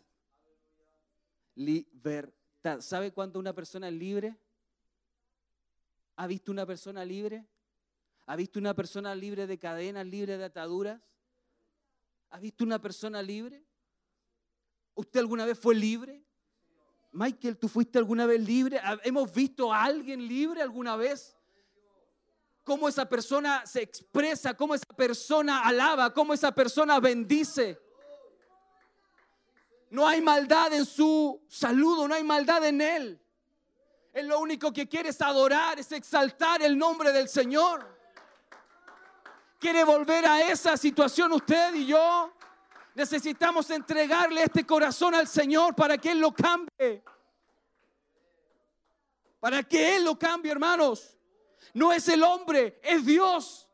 Libertad. 1.54 2.80
¿Sabe 2.80 3.12
cuándo 3.12 3.38
una 3.38 3.54
persona 3.54 3.88
es 3.88 3.94
libre? 3.94 4.38
¿Ha 6.16 6.26
visto 6.26 6.50
una 6.50 6.64
persona 6.64 7.04
libre? 7.04 7.46
¿Ha 8.26 8.36
visto 8.36 8.58
una 8.58 8.74
persona 8.74 9.14
libre 9.14 9.46
de 9.46 9.58
cadenas, 9.58 10.06
libre 10.06 10.38
de 10.38 10.44
ataduras? 10.44 11.00
¿Ha 12.30 12.38
visto 12.38 12.64
una 12.64 12.80
persona 12.80 13.22
libre? 13.22 13.64
¿Usted 14.94 15.20
alguna 15.20 15.44
vez 15.44 15.58
fue 15.58 15.74
libre? 15.74 16.24
Michael, 17.12 17.58
¿tú 17.58 17.68
fuiste 17.68 17.98
alguna 17.98 18.26
vez 18.26 18.40
libre? 18.40 18.80
¿Hemos 19.04 19.32
visto 19.32 19.72
a 19.72 19.84
alguien 19.84 20.26
libre 20.26 20.62
alguna 20.62 20.96
vez? 20.96 21.36
¿Cómo 22.64 22.88
esa 22.88 23.08
persona 23.08 23.64
se 23.66 23.82
expresa? 23.82 24.54
¿Cómo 24.54 24.74
esa 24.74 24.86
persona 24.86 25.60
alaba? 25.60 26.12
¿Cómo 26.12 26.32
esa 26.32 26.52
persona 26.52 26.98
bendice? 26.98 27.78
No 29.90 30.08
hay 30.08 30.20
maldad 30.22 30.72
en 30.72 30.86
su 30.86 31.40
saludo, 31.46 32.08
no 32.08 32.14
hay 32.14 32.24
maldad 32.24 32.64
en 32.64 32.80
él. 32.80 33.20
Él 34.12 34.28
lo 34.28 34.40
único 34.40 34.72
que 34.72 34.88
quiere 34.88 35.10
es 35.10 35.20
adorar, 35.20 35.78
es 35.78 35.92
exaltar 35.92 36.62
el 36.62 36.76
nombre 36.76 37.12
del 37.12 37.28
Señor. 37.28 37.93
¿Quiere 39.64 39.82
volver 39.82 40.26
a 40.26 40.42
esa 40.42 40.76
situación 40.76 41.32
usted 41.32 41.72
y 41.72 41.86
yo? 41.86 42.30
Necesitamos 42.94 43.70
entregarle 43.70 44.42
este 44.42 44.66
corazón 44.66 45.14
al 45.14 45.26
Señor 45.26 45.74
para 45.74 45.96
que 45.96 46.10
Él 46.10 46.20
lo 46.20 46.34
cambie. 46.34 47.02
Para 49.40 49.62
que 49.62 49.96
Él 49.96 50.04
lo 50.04 50.18
cambie, 50.18 50.52
hermanos. 50.52 51.16
No 51.72 51.94
es 51.94 52.06
el 52.08 52.22
hombre, 52.22 52.78
es 52.82 53.06
Dios. 53.06 53.66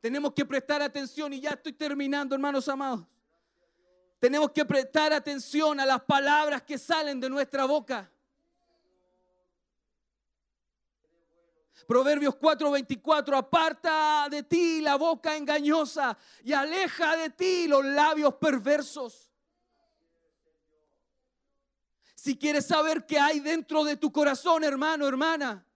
Tenemos 0.00 0.32
que 0.32 0.46
prestar 0.46 0.80
atención 0.80 1.34
y 1.34 1.40
ya 1.42 1.50
estoy 1.50 1.74
terminando, 1.74 2.34
hermanos 2.34 2.66
amados. 2.66 3.06
Tenemos 4.24 4.52
que 4.52 4.64
prestar 4.64 5.12
atención 5.12 5.78
a 5.78 5.84
las 5.84 6.02
palabras 6.02 6.62
que 6.62 6.78
salen 6.78 7.20
de 7.20 7.28
nuestra 7.28 7.66
boca. 7.66 8.10
Proverbios 11.86 12.34
4:24, 12.36 13.36
aparta 13.36 14.26
de 14.30 14.42
ti 14.42 14.80
la 14.80 14.96
boca 14.96 15.36
engañosa 15.36 16.16
y 16.42 16.54
aleja 16.54 17.16
de 17.16 17.28
ti 17.28 17.68
los 17.68 17.84
labios 17.84 18.36
perversos. 18.36 19.30
Si 22.14 22.38
quieres 22.38 22.64
saber 22.64 23.04
qué 23.04 23.18
hay 23.18 23.40
dentro 23.40 23.84
de 23.84 23.98
tu 23.98 24.10
corazón, 24.10 24.64
hermano, 24.64 25.06
hermana, 25.06 25.66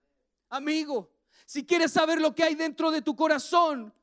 amigo, 0.49 1.13
si 1.45 1.67
quieres 1.67 1.91
saber 1.91 2.19
lo 2.19 2.33
que 2.33 2.45
hay 2.45 2.55
dentro 2.55 2.89
de 2.89 3.03
tu 3.03 3.15
corazón, 3.15 3.93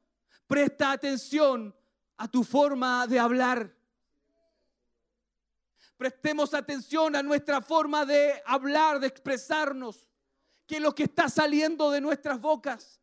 presta 0.46 0.92
atención 0.92 1.74
a 2.16 2.28
tu 2.28 2.44
forma 2.44 3.08
de 3.08 3.18
hablar. 3.18 3.75
Prestemos 5.96 6.52
atención 6.52 7.16
a 7.16 7.22
nuestra 7.22 7.60
forma 7.60 8.04
de 8.04 8.42
hablar, 8.44 9.00
de 9.00 9.06
expresarnos, 9.06 10.08
que 10.66 10.76
es 10.76 10.82
lo 10.82 10.94
que 10.94 11.04
está 11.04 11.28
saliendo 11.28 11.90
de 11.90 12.00
nuestras 12.00 12.40
bocas. 12.40 13.00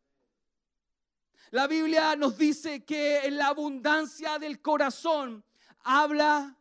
La 1.50 1.66
Biblia 1.66 2.14
nos 2.16 2.36
dice 2.36 2.84
que 2.84 3.26
en 3.26 3.36
la 3.36 3.48
abundancia 3.48 4.38
del 4.38 4.60
corazón 4.60 5.44
habla, 5.80 6.56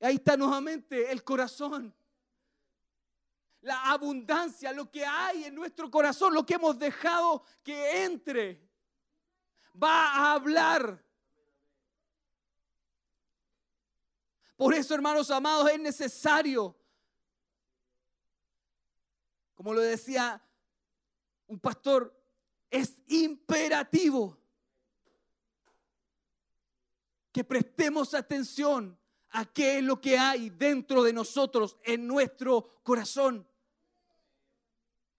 ahí 0.00 0.16
está 0.16 0.36
nuevamente 0.36 1.10
el 1.10 1.24
corazón. 1.24 1.94
La 3.62 3.90
abundancia, 3.90 4.72
lo 4.72 4.90
que 4.90 5.04
hay 5.04 5.44
en 5.44 5.54
nuestro 5.54 5.90
corazón, 5.90 6.32
lo 6.32 6.46
que 6.46 6.54
hemos 6.54 6.78
dejado 6.78 7.44
que 7.62 8.04
entre, 8.04 8.66
va 9.82 10.14
a 10.14 10.32
hablar 10.32 11.04
Por 14.60 14.74
eso, 14.74 14.94
hermanos 14.94 15.30
amados, 15.30 15.70
es 15.70 15.80
necesario, 15.80 16.76
como 19.54 19.72
lo 19.72 19.80
decía 19.80 20.46
un 21.46 21.58
pastor, 21.58 22.14
es 22.68 22.98
imperativo 23.06 24.36
que 27.32 27.42
prestemos 27.42 28.12
atención 28.12 29.00
a 29.30 29.46
qué 29.46 29.78
es 29.78 29.82
lo 29.82 29.98
que 29.98 30.18
hay 30.18 30.50
dentro 30.50 31.04
de 31.04 31.14
nosotros, 31.14 31.78
en 31.82 32.06
nuestro 32.06 32.82
corazón. 32.82 33.48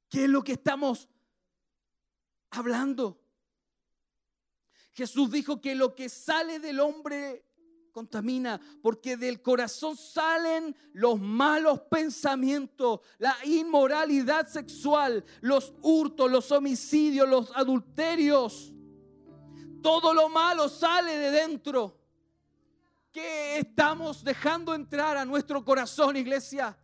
¿Qué 0.08 0.26
es 0.26 0.30
lo 0.30 0.44
que 0.44 0.52
estamos 0.52 1.10
hablando? 2.52 3.20
Jesús 4.92 5.32
dijo 5.32 5.60
que 5.60 5.74
lo 5.74 5.96
que 5.96 6.10
sale 6.10 6.60
del 6.60 6.80
hombre 6.80 7.51
contamina, 7.92 8.60
porque 8.82 9.18
del 9.18 9.42
corazón 9.42 9.96
salen 9.98 10.76
los 10.94 11.20
malos 11.20 11.82
pensamientos, 11.82 13.02
la 13.18 13.36
inmoralidad 13.46 14.48
sexual, 14.48 15.24
los 15.42 15.74
hurtos, 15.82 16.32
los 16.32 16.52
homicidios, 16.52 17.28
los 17.28 17.52
adulterios. 17.56 18.74
Todo 19.82 20.14
lo 20.14 20.30
malo 20.30 20.70
sale 20.70 21.18
de 21.18 21.32
dentro. 21.32 21.98
¿Qué 23.12 23.58
estamos 23.58 24.24
dejando 24.24 24.74
entrar 24.74 25.18
a 25.18 25.26
nuestro 25.26 25.66
corazón, 25.66 26.16
iglesia? 26.16 26.78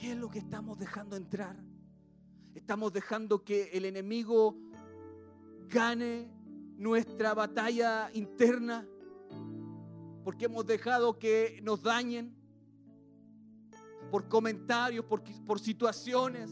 ¿Qué 0.00 0.12
es 0.12 0.16
lo 0.16 0.30
que 0.30 0.38
estamos 0.38 0.78
dejando 0.78 1.14
entrar? 1.14 1.56
Estamos 2.54 2.92
dejando 2.92 3.44
que 3.44 3.70
el 3.72 3.84
enemigo 3.84 4.56
gane 5.68 6.28
nuestra 6.76 7.34
batalla 7.34 8.10
interna 8.12 8.86
porque 10.24 10.46
hemos 10.46 10.66
dejado 10.66 11.18
que 11.18 11.60
nos 11.62 11.82
dañen 11.82 12.34
por 14.10 14.28
comentarios, 14.28 15.04
por, 15.04 15.22
por 15.46 15.60
situaciones. 15.60 16.50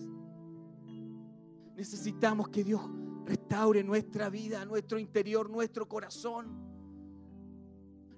Necesitamos 1.76 2.48
que 2.48 2.64
Dios 2.64 2.80
restaure 3.24 3.82
nuestra 3.84 4.30
vida, 4.30 4.64
nuestro 4.64 4.98
interior, 4.98 5.50
nuestro 5.50 5.88
corazón. 5.88 6.68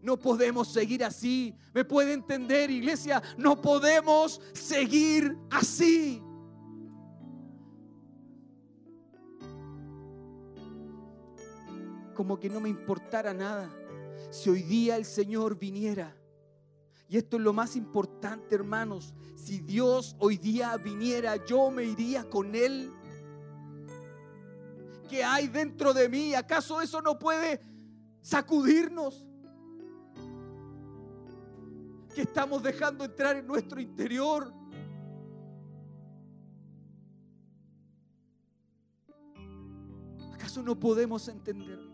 No 0.03 0.19
podemos 0.19 0.73
seguir 0.73 1.05
así. 1.05 1.55
¿Me 1.75 1.85
puede 1.85 2.13
entender, 2.13 2.71
iglesia? 2.71 3.23
No 3.37 3.61
podemos 3.61 4.41
seguir 4.53 5.37
así. 5.51 6.23
Como 12.21 12.39
que 12.39 12.51
no 12.51 12.61
me 12.61 12.69
importara 12.69 13.33
nada. 13.33 13.71
Si 14.31 14.51
hoy 14.51 14.63
día 14.63 14.97
el 14.99 15.07
Señor 15.07 15.59
viniera, 15.59 16.15
y 17.09 17.17
esto 17.17 17.39
es 17.39 17.43
lo 17.43 17.55
más 17.55 17.77
importante, 17.77 18.55
hermanos, 18.55 19.15
si 19.37 19.61
Dios 19.61 20.17
hoy 20.19 20.37
día 20.37 20.77
viniera, 20.77 21.43
yo 21.47 21.71
me 21.71 21.83
iría 21.83 22.29
con 22.29 22.55
Él. 22.55 22.93
¿Qué 25.09 25.25
hay 25.25 25.49
dentro 25.49 25.95
de 25.95 26.11
mí? 26.11 26.35
¿Acaso 26.35 26.83
eso 26.83 27.01
no 27.01 27.19
puede 27.19 27.59
sacudirnos? 28.21 29.27
¿Qué 32.15 32.21
estamos 32.21 32.63
dejando 32.63 33.03
entrar 33.03 33.37
en 33.37 33.47
nuestro 33.47 33.81
interior? 33.81 34.53
¿Acaso 40.35 40.63
no 40.63 40.79
podemos 40.79 41.27
entenderlo? 41.27 41.90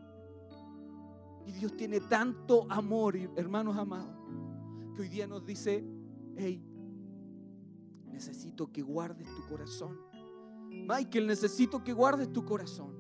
Y 1.47 1.53
Dios 1.53 1.77
tiene 1.77 2.01
tanto 2.01 2.67
amor, 2.69 3.17
hermanos 3.37 3.77
amados, 3.77 4.17
que 4.95 5.03
hoy 5.03 5.09
día 5.09 5.29
nos 5.29 5.47
dice, 5.47 5.85
hey, 6.37 6.61
necesito 8.11 8.73
que 8.73 8.83
guardes 8.83 9.29
tu 9.33 9.47
corazón. 9.47 9.97
Michael, 10.69 11.29
necesito 11.29 11.85
que 11.85 11.93
guardes 11.93 12.33
tu 12.33 12.45
corazón. 12.45 12.97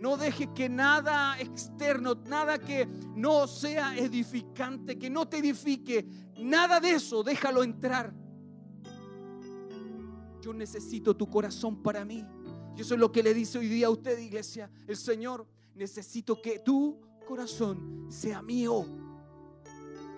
No 0.00 0.16
dejes 0.16 0.48
que 0.54 0.70
nada 0.70 1.38
externo, 1.38 2.14
nada 2.26 2.58
que 2.58 2.86
no 3.14 3.46
sea 3.46 3.94
edificante, 3.94 4.98
que 4.98 5.10
no 5.10 5.28
te 5.28 5.36
edifique, 5.36 6.08
nada 6.38 6.80
de 6.80 6.92
eso, 6.92 7.22
déjalo 7.22 7.62
entrar. 7.62 8.14
yo 10.40 10.54
necesito 10.54 11.14
tu 11.14 11.28
corazón 11.28 11.82
para 11.82 12.06
mí. 12.06 12.24
Y 12.74 12.80
eso 12.80 12.94
es 12.94 13.00
lo 13.00 13.12
que 13.12 13.22
le 13.22 13.34
dice 13.34 13.58
hoy 13.58 13.68
día 13.68 13.88
a 13.88 13.90
usted, 13.90 14.18
iglesia. 14.18 14.70
El 14.86 14.96
Señor, 14.96 15.46
necesito 15.74 16.40
que 16.40 16.60
tu 16.60 16.98
corazón 17.30 18.06
sea 18.08 18.42
mío. 18.42 18.84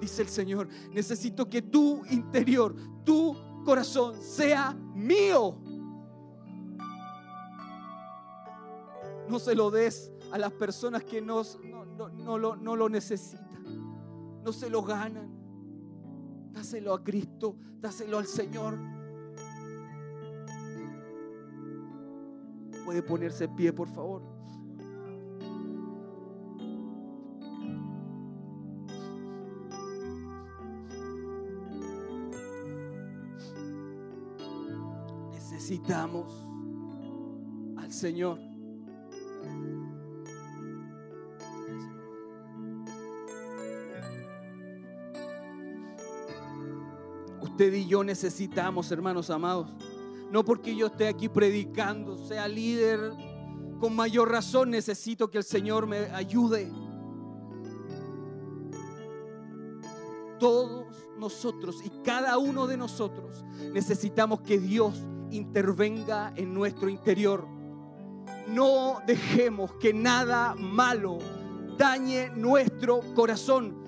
Dice 0.00 0.22
el 0.22 0.28
Señor, 0.28 0.66
necesito 0.92 1.46
que 1.46 1.60
tu 1.60 2.06
interior, 2.06 2.74
tu 3.04 3.36
corazón 3.66 4.16
sea 4.22 4.72
mío. 4.72 5.58
No 9.28 9.38
se 9.38 9.54
lo 9.54 9.70
des 9.70 10.10
a 10.32 10.38
las 10.38 10.52
personas 10.52 11.04
que 11.04 11.20
no, 11.20 11.42
lo, 12.38 12.56
no 12.56 12.76
lo 12.76 12.88
necesitan. 12.88 14.40
No 14.42 14.50
se 14.50 14.70
lo 14.70 14.82
ganan. 14.82 15.30
Dáselo 16.50 16.94
a 16.94 17.04
Cristo, 17.04 17.56
dáselo 17.78 18.16
al 18.18 18.26
Señor. 18.26 18.78
Puede 22.86 23.02
ponerse 23.02 23.44
en 23.44 23.54
pie, 23.54 23.70
por 23.70 23.88
favor. 23.88 24.31
Necesitamos 35.72 36.30
al 37.78 37.90
Señor. 37.90 38.38
Usted 47.40 47.72
y 47.72 47.86
yo 47.86 48.04
necesitamos, 48.04 48.92
hermanos 48.92 49.30
amados 49.30 49.70
no 50.30 50.44
porque 50.44 50.76
yo 50.76 50.88
esté 50.88 51.08
aquí 51.08 51.30
predicando, 51.30 52.18
sea 52.18 52.46
líder, 52.48 53.12
con 53.80 53.96
mayor 53.96 54.30
razón 54.30 54.70
necesito 54.70 55.30
que 55.30 55.38
el 55.38 55.44
Señor 55.44 55.86
me 55.86 56.10
ayude. 56.10 56.70
Todos 60.38 60.86
nosotros 61.16 61.76
y 61.82 61.88
cada 62.02 62.36
uno 62.36 62.66
de 62.66 62.76
nosotros 62.76 63.42
necesitamos 63.72 64.42
que 64.42 64.58
Dios 64.58 65.00
intervenga 65.32 66.32
en 66.36 66.54
nuestro 66.54 66.88
interior. 66.88 67.46
No 68.48 69.00
dejemos 69.06 69.72
que 69.74 69.92
nada 69.92 70.54
malo 70.54 71.18
dañe 71.76 72.30
nuestro 72.30 73.00
corazón. 73.14 73.82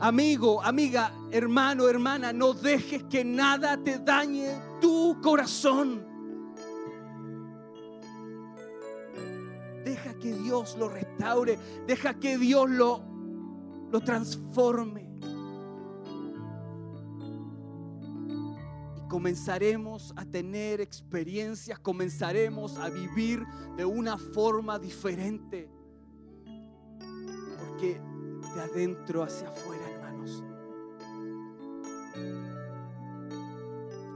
Amigo, 0.00 0.62
amiga, 0.62 1.12
hermano, 1.30 1.88
hermana, 1.88 2.32
no 2.32 2.52
dejes 2.54 3.02
que 3.04 3.24
nada 3.24 3.76
te 3.82 3.98
dañe 3.98 4.60
tu 4.80 5.20
corazón. 5.22 6.06
Deja 9.84 10.14
que 10.18 10.34
Dios 10.34 10.76
lo 10.78 10.88
restaure, 10.88 11.58
deja 11.86 12.14
que 12.14 12.38
Dios 12.38 12.68
lo, 12.70 13.02
lo 13.90 14.00
transforme. 14.00 15.09
Comenzaremos 19.10 20.14
a 20.16 20.24
tener 20.24 20.80
experiencias, 20.80 21.78
comenzaremos 21.78 22.78
a 22.78 22.88
vivir 22.88 23.44
de 23.76 23.84
una 23.84 24.16
forma 24.16 24.78
diferente. 24.78 25.68
Porque 27.58 28.00
de 28.54 28.60
adentro 28.62 29.22
hacia 29.22 29.48
afuera 29.48 30.00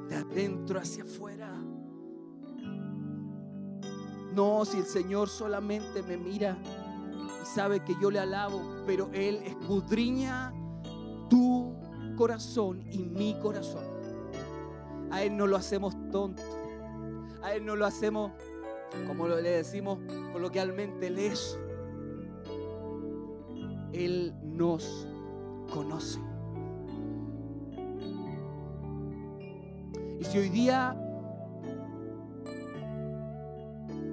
de 0.08 0.16
adentro 0.16 0.80
hacia 0.80 1.04
afuera. 1.04 1.50
No, 4.34 4.64
si 4.64 4.78
el 4.78 4.86
Señor 4.86 5.28
solamente 5.28 6.02
me 6.02 6.16
mira 6.16 6.58
y 7.42 7.46
sabe 7.46 7.80
que 7.84 7.94
yo 8.00 8.10
le 8.10 8.18
alabo, 8.18 8.60
pero 8.86 9.10
Él 9.12 9.36
escudriña 9.44 10.52
tu 11.28 11.74
corazón 12.16 12.84
y 12.90 12.98
mi 12.98 13.38
corazón. 13.40 13.93
A 15.14 15.22
Él 15.22 15.36
no 15.36 15.46
lo 15.46 15.56
hacemos 15.56 15.94
tonto. 16.10 16.42
A 17.40 17.54
Él 17.54 17.64
no 17.64 17.76
lo 17.76 17.86
hacemos, 17.86 18.32
como 19.06 19.28
le 19.28 19.48
decimos 19.48 20.00
coloquialmente, 20.32 21.08
leso. 21.08 21.56
Él 23.92 24.34
nos 24.42 25.06
conoce. 25.72 26.18
Y 30.18 30.24
si 30.24 30.38
hoy 30.38 30.48
día 30.48 31.00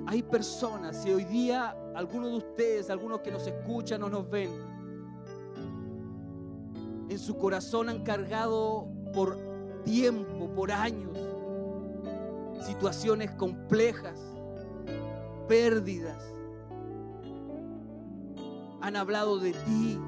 hay 0.06 0.22
personas, 0.22 1.02
si 1.02 1.11
hoy 1.11 1.23
día 1.23 1.76
algunos 1.95 2.30
de 2.30 2.38
ustedes, 2.38 2.91
algunos 2.91 3.22
que 3.22 3.32
nos 3.32 3.48
escuchan 3.48 4.03
o 4.03 4.10
nos 4.11 4.30
ven, 4.30 4.52
en 7.10 7.18
su 7.18 7.36
corazón 7.40 7.90
han 7.90 8.03
cargado 8.03 8.88
por 9.15 9.51
tiempo, 9.84 10.49
por 10.56 10.72
años, 10.72 11.18
situaciones 12.66 13.32
complejas, 13.32 14.20
pérdidas, 15.48 16.18
han 18.82 18.95
hablado 18.95 19.40
de 19.40 19.53
ti, 19.53 19.99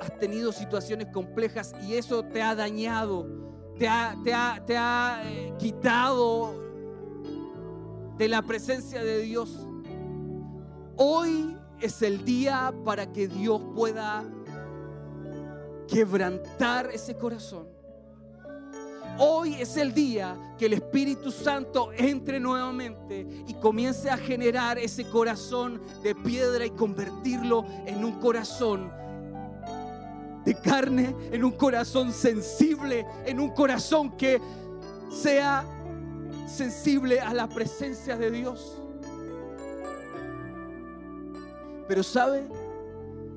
has 0.00 0.18
tenido 0.18 0.52
situaciones 0.52 1.08
complejas 1.08 1.72
y 1.86 1.94
eso 1.94 2.24
te 2.24 2.42
ha 2.42 2.54
dañado, 2.54 3.26
te 3.78 3.86
ha, 3.88 4.16
te 4.66 4.76
ha, 4.76 5.22
eh, 5.24 5.54
quitado 5.58 6.54
de 8.18 8.28
la 8.28 8.42
presencia 8.42 9.02
de 9.04 9.20
Dios. 9.20 9.66
Hoy 10.96 11.56
es 11.80 12.02
el 12.02 12.24
día 12.24 12.74
para 12.84 13.12
que 13.12 13.28
Dios 13.28 13.62
pueda 13.74 14.24
quebrantar 15.92 16.90
ese 16.90 17.14
corazón. 17.14 17.68
Hoy 19.18 19.54
es 19.60 19.76
el 19.76 19.92
día 19.92 20.54
que 20.58 20.66
el 20.66 20.72
Espíritu 20.72 21.30
Santo 21.30 21.90
entre 21.94 22.40
nuevamente 22.40 23.26
y 23.46 23.54
comience 23.54 24.08
a 24.08 24.16
generar 24.16 24.78
ese 24.78 25.04
corazón 25.04 25.82
de 26.02 26.14
piedra 26.14 26.64
y 26.64 26.70
convertirlo 26.70 27.66
en 27.84 28.04
un 28.04 28.12
corazón 28.20 28.90
de 30.46 30.54
carne, 30.54 31.14
en 31.30 31.44
un 31.44 31.52
corazón 31.52 32.10
sensible, 32.10 33.06
en 33.26 33.38
un 33.38 33.50
corazón 33.50 34.16
que 34.16 34.40
sea 35.10 35.64
sensible 36.48 37.20
a 37.20 37.34
la 37.34 37.48
presencia 37.48 38.16
de 38.16 38.30
Dios. 38.30 38.78
Pero 41.86 42.02
sabe, 42.02 42.48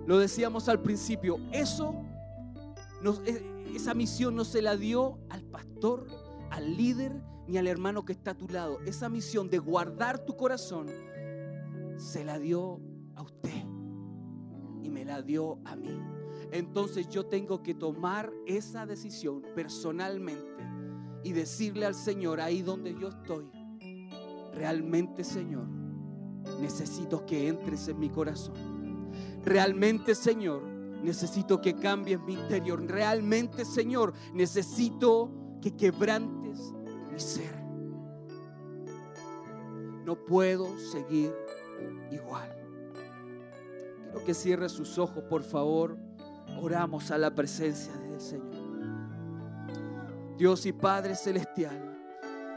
lo 0.07 0.17
decíamos 0.17 0.69
al 0.69 0.79
principio, 0.79 1.37
eso, 1.51 2.04
e, 3.25 3.43
esa 3.75 3.93
misión 3.93 4.35
no 4.35 4.45
se 4.45 4.61
la 4.61 4.77
dio 4.77 5.19
al 5.29 5.43
pastor, 5.43 6.07
al 6.49 6.77
líder, 6.77 7.21
ni 7.47 7.57
al 7.57 7.67
hermano 7.67 8.05
que 8.05 8.13
está 8.13 8.31
a 8.31 8.37
tu 8.37 8.47
lado. 8.47 8.79
Esa 8.85 9.09
misión 9.09 9.49
de 9.49 9.59
guardar 9.59 10.19
tu 10.25 10.35
corazón 10.35 10.87
se 11.97 12.23
la 12.23 12.39
dio 12.39 12.81
a 13.15 13.21
usted 13.21 13.63
y 14.83 14.89
me 14.89 15.05
la 15.05 15.21
dio 15.21 15.59
a 15.65 15.75
mí 15.75 16.15
entonces 16.51 17.09
yo 17.09 17.25
tengo 17.25 17.61
que 17.61 17.73
tomar 17.73 18.31
esa 18.45 18.85
decisión 18.85 19.41
personalmente 19.55 20.63
y 21.23 21.33
decirle 21.33 21.85
al 21.85 21.95
Señor 21.95 22.39
ahí 22.39 22.61
donde 22.61 22.95
yo 22.97 23.09
estoy, 23.09 23.49
realmente 24.53 25.23
Señor, 25.23 25.67
necesito 26.61 27.25
que 27.25 27.47
entres 27.47 27.87
en 27.87 27.99
mi 27.99 28.09
corazón. 28.09 28.55
Realmente 29.43 30.15
Señor, 30.15 30.63
necesito 31.05 31.61
que 31.61 31.75
cambies 31.75 32.19
mi 32.21 32.33
interior. 32.33 32.83
Realmente 32.85 33.63
Señor, 33.63 34.13
necesito 34.33 35.31
que 35.61 35.75
quebrantes 35.75 36.59
mi 37.11 37.19
ser. 37.19 37.55
No 40.03 40.15
puedo 40.25 40.77
seguir 40.79 41.33
igual. 42.11 42.53
Quiero 44.03 44.25
que 44.25 44.33
cierre 44.33 44.69
sus 44.69 44.97
ojos, 44.97 45.23
por 45.23 45.43
favor 45.43 45.97
oramos 46.61 47.11
a 47.11 47.17
la 47.17 47.33
presencia 47.33 47.93
del 47.97 48.19
Señor. 48.19 48.65
Dios 50.37 50.65
y 50.65 50.73
Padre 50.73 51.15
Celestial, 51.15 51.97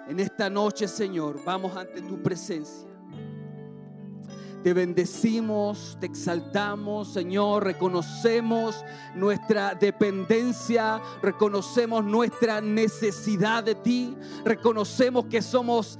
en 0.09 0.20
esta 0.20 0.51
noche, 0.51 0.89
Señor, 0.89 1.41
vamos 1.45 1.77
ante 1.77 2.01
tu 2.03 2.20
presencia. 2.23 2.88
Te 4.62 4.74
bendecimos, 4.74 5.97
te 6.01 6.06
exaltamos, 6.06 7.12
Señor, 7.12 7.62
reconocemos 7.64 8.85
nuestra 9.14 9.74
dependencia, 9.74 11.01
reconocemos 11.22 12.05
nuestra 12.05 12.60
necesidad 12.60 13.62
de 13.62 13.76
ti, 13.76 14.16
reconocemos 14.44 15.26
que 15.26 15.43
somos 15.43 15.98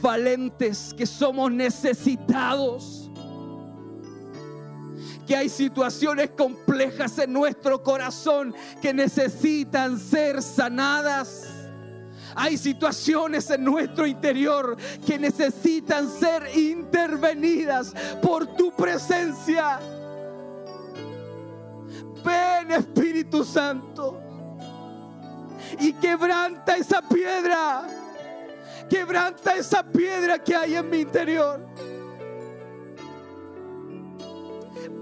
falentes, 0.00 0.94
que 0.96 1.06
somos 1.06 1.50
necesitados. 1.50 3.10
Que 5.26 5.34
hay 5.34 5.48
situaciones 5.48 6.30
complejas 6.36 7.18
en 7.18 7.32
nuestro 7.32 7.82
corazón 7.82 8.54
que 8.82 8.92
necesitan 8.92 9.98
ser 9.98 10.42
sanadas. 10.42 11.43
Hay 12.36 12.56
situaciones 12.56 13.48
en 13.50 13.64
nuestro 13.64 14.06
interior 14.06 14.76
que 15.06 15.18
necesitan 15.18 16.08
ser 16.08 16.56
intervenidas 16.56 17.94
por 18.22 18.46
tu 18.56 18.72
presencia. 18.72 19.78
Ven 22.24 22.72
Espíritu 22.72 23.44
Santo 23.44 24.20
y 25.78 25.92
quebranta 25.94 26.76
esa 26.76 27.02
piedra. 27.02 27.86
Quebranta 28.88 29.56
esa 29.56 29.82
piedra 29.82 30.38
que 30.38 30.54
hay 30.54 30.74
en 30.74 30.90
mi 30.90 31.00
interior. 31.00 31.66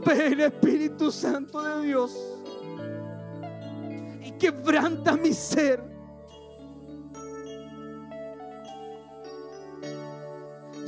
Ven 0.05 0.41
Espíritu 0.41 1.11
Santo 1.11 1.63
de 1.63 1.87
Dios 1.87 2.17
y 4.23 4.33
quebranta 4.33 5.17
mi 5.17 5.33
ser. 5.33 5.92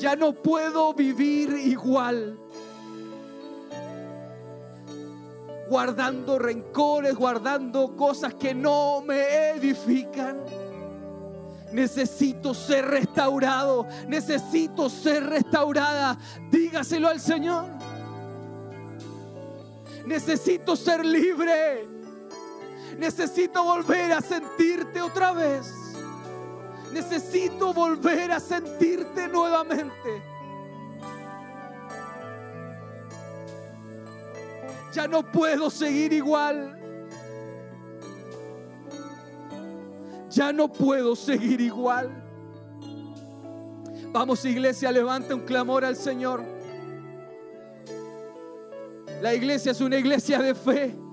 Ya 0.04 0.16
no 0.16 0.34
puedo 0.34 0.92
vivir 0.92 1.48
igual. 1.64 2.38
Guardando 5.66 6.38
rencores, 6.38 7.14
guardando 7.14 7.96
cosas 7.96 8.34
que 8.34 8.52
no 8.52 9.00
me 9.00 9.48
edifican. 9.52 10.42
Necesito 11.72 12.52
ser 12.52 12.84
restaurado. 12.84 13.86
Necesito 14.06 14.90
ser 14.90 15.24
restaurada. 15.24 16.18
Dígaselo 16.50 17.08
al 17.08 17.18
Señor. 17.18 17.64
Necesito 20.04 20.76
ser 20.76 21.02
libre. 21.02 21.88
Necesito 22.98 23.64
volver 23.64 24.12
a 24.12 24.20
sentirte 24.20 25.00
otra 25.00 25.32
vez. 25.32 25.83
Necesito 26.94 27.74
volver 27.74 28.30
a 28.30 28.38
sentirte 28.38 29.26
nuevamente. 29.26 30.22
Ya 34.92 35.08
no 35.08 35.24
puedo 35.24 35.70
seguir 35.70 36.12
igual. 36.12 36.78
Ya 40.30 40.52
no 40.52 40.68
puedo 40.72 41.16
seguir 41.16 41.60
igual. 41.60 42.12
Vamos 44.12 44.44
iglesia, 44.44 44.92
levanta 44.92 45.34
un 45.34 45.40
clamor 45.40 45.84
al 45.84 45.96
Señor. 45.96 46.44
La 49.20 49.34
iglesia 49.34 49.72
es 49.72 49.80
una 49.80 49.96
iglesia 49.96 50.38
de 50.38 50.54
fe. 50.54 51.03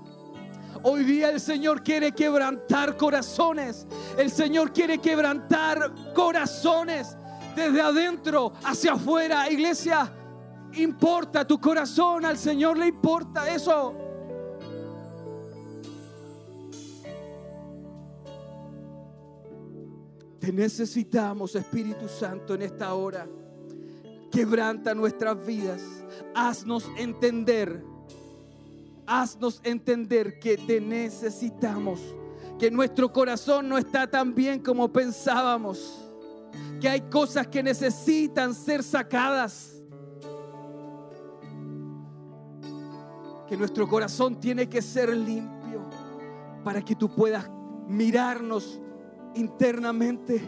Hoy 0.84 1.04
día 1.04 1.30
el 1.30 1.40
Señor 1.40 1.82
quiere 1.82 2.12
quebrantar 2.12 2.96
corazones. 2.96 3.86
El 4.18 4.30
Señor 4.30 4.72
quiere 4.72 4.98
quebrantar 4.98 5.92
corazones 6.12 7.16
desde 7.54 7.80
adentro 7.80 8.52
hacia 8.64 8.94
afuera. 8.94 9.48
Iglesia, 9.48 10.12
importa 10.74 11.46
tu 11.46 11.60
corazón. 11.60 12.24
Al 12.24 12.36
Señor 12.36 12.78
le 12.78 12.88
importa 12.88 13.48
eso. 13.48 13.94
Te 20.40 20.52
necesitamos, 20.52 21.54
Espíritu 21.54 22.08
Santo, 22.08 22.54
en 22.54 22.62
esta 22.62 22.92
hora. 22.94 23.28
Quebranta 24.32 24.92
nuestras 24.92 25.46
vidas. 25.46 25.80
Haznos 26.34 26.90
entender 26.96 27.91
haznos 29.20 29.60
entender 29.62 30.38
que 30.38 30.56
te 30.56 30.80
necesitamos, 30.80 32.00
que 32.58 32.70
nuestro 32.70 33.12
corazón 33.12 33.68
no 33.68 33.76
está 33.76 34.06
tan 34.06 34.34
bien 34.34 34.60
como 34.60 34.90
pensábamos, 34.90 36.08
que 36.80 36.88
hay 36.88 37.02
cosas 37.02 37.46
que 37.46 37.62
necesitan 37.62 38.54
ser 38.54 38.82
sacadas, 38.82 39.82
que 43.46 43.56
nuestro 43.56 43.86
corazón 43.86 44.40
tiene 44.40 44.66
que 44.66 44.80
ser 44.80 45.14
limpio 45.14 45.90
para 46.64 46.80
que 46.80 46.94
tú 46.94 47.14
puedas 47.14 47.50
mirarnos 47.86 48.80
internamente. 49.34 50.42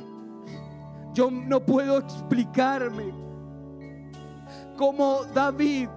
Yo 1.12 1.30
no 1.30 1.64
puedo 1.64 1.98
explicarme 1.98 3.12
cómo 4.78 5.24
David, 5.34 5.88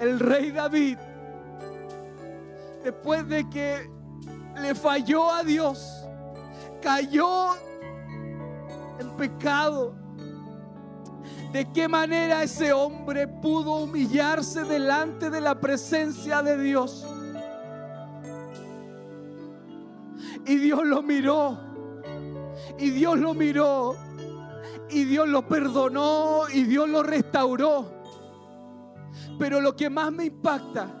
el 0.00 0.18
rey 0.18 0.50
David, 0.50 0.96
después 2.88 3.28
de 3.28 3.46
que 3.50 3.90
le 4.62 4.74
falló 4.74 5.30
a 5.30 5.44
Dios, 5.44 6.06
cayó 6.80 7.50
en 8.98 9.10
pecado. 9.10 9.94
¿De 11.52 11.70
qué 11.70 11.86
manera 11.86 12.42
ese 12.42 12.72
hombre 12.72 13.28
pudo 13.28 13.74
humillarse 13.82 14.64
delante 14.64 15.28
de 15.28 15.42
la 15.42 15.60
presencia 15.60 16.40
de 16.42 16.56
Dios? 16.56 17.06
Y 20.46 20.56
Dios 20.56 20.86
lo 20.86 21.02
miró. 21.02 21.58
Y 22.78 22.88
Dios 22.88 23.18
lo 23.18 23.34
miró. 23.34 23.96
Y 24.88 25.04
Dios 25.04 25.28
lo 25.28 25.46
perdonó. 25.46 26.44
Y 26.50 26.62
Dios 26.62 26.88
lo 26.88 27.02
restauró. 27.02 27.92
Pero 29.38 29.60
lo 29.60 29.76
que 29.76 29.90
más 29.90 30.10
me 30.10 30.24
impacta 30.24 30.97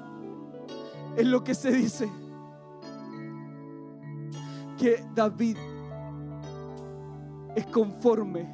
es 1.18 1.26
lo 1.26 1.42
que 1.42 1.52
se 1.52 1.72
dice. 1.72 2.08
Que 4.78 5.04
David 5.16 5.56
es 7.56 7.66
conforme 7.66 8.48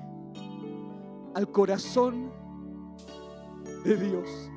al 1.34 1.50
corazón 1.50 2.32
de 3.84 3.96
Dios. 3.96 4.50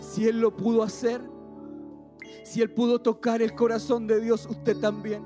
Si 0.00 0.26
Él 0.26 0.40
lo 0.40 0.56
pudo 0.56 0.82
hacer, 0.82 1.20
si 2.44 2.62
Él 2.62 2.70
pudo 2.72 2.98
tocar 2.98 3.42
el 3.42 3.54
corazón 3.54 4.06
de 4.06 4.22
Dios, 4.22 4.46
usted 4.48 4.78
también. 4.80 5.22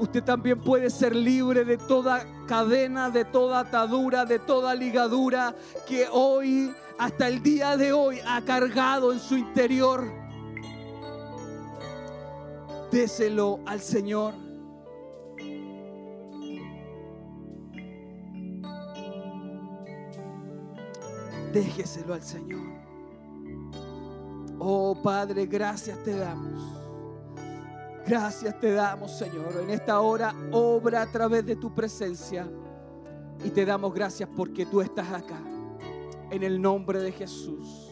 Usted 0.00 0.24
también 0.24 0.60
puede 0.60 0.90
ser 0.90 1.14
libre 1.14 1.64
de 1.64 1.76
toda 1.76 2.26
cadena, 2.48 3.10
de 3.10 3.24
toda 3.24 3.60
atadura, 3.60 4.24
de 4.24 4.40
toda 4.40 4.74
ligadura 4.74 5.54
que 5.86 6.08
hoy 6.10 6.72
hasta 7.00 7.28
el 7.28 7.42
día 7.42 7.78
de 7.78 7.94
hoy 7.94 8.18
ha 8.26 8.42
cargado 8.42 9.10
en 9.10 9.18
su 9.18 9.34
interior. 9.34 10.12
Déselo 12.92 13.58
al 13.64 13.80
Señor. 13.80 14.34
Déjeselo 21.54 22.12
al 22.12 22.22
Señor. 22.22 22.60
Oh 24.58 24.94
Padre, 25.02 25.46
gracias 25.46 26.04
te 26.04 26.14
damos. 26.14 26.62
Gracias 28.06 28.60
te 28.60 28.72
damos, 28.72 29.16
Señor. 29.16 29.56
En 29.62 29.70
esta 29.70 30.00
hora 30.00 30.34
obra 30.52 31.00
a 31.00 31.10
través 31.10 31.46
de 31.46 31.56
tu 31.56 31.74
presencia. 31.74 32.46
Y 33.42 33.48
te 33.48 33.64
damos 33.64 33.94
gracias 33.94 34.28
porque 34.36 34.66
tú 34.66 34.82
estás 34.82 35.10
acá. 35.10 35.49
En 36.30 36.42
el 36.42 36.60
nombre 36.60 37.00
de 37.00 37.12
Jesús. 37.12 37.90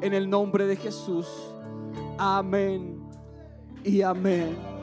En 0.00 0.14
el 0.14 0.28
nombre 0.28 0.66
de 0.66 0.76
Jesús. 0.76 1.26
Amén 2.18 3.00
y 3.84 4.02
amén. 4.02 4.79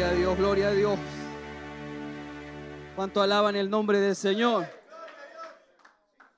Gloria 0.00 0.14
a 0.14 0.18
Dios, 0.18 0.38
gloria 0.38 0.68
a 0.68 0.72
Dios. 0.72 0.98
¿Cuánto 2.96 3.20
alaban 3.20 3.54
el 3.54 3.68
nombre 3.68 4.00
del 4.00 4.16
Señor? 4.16 4.66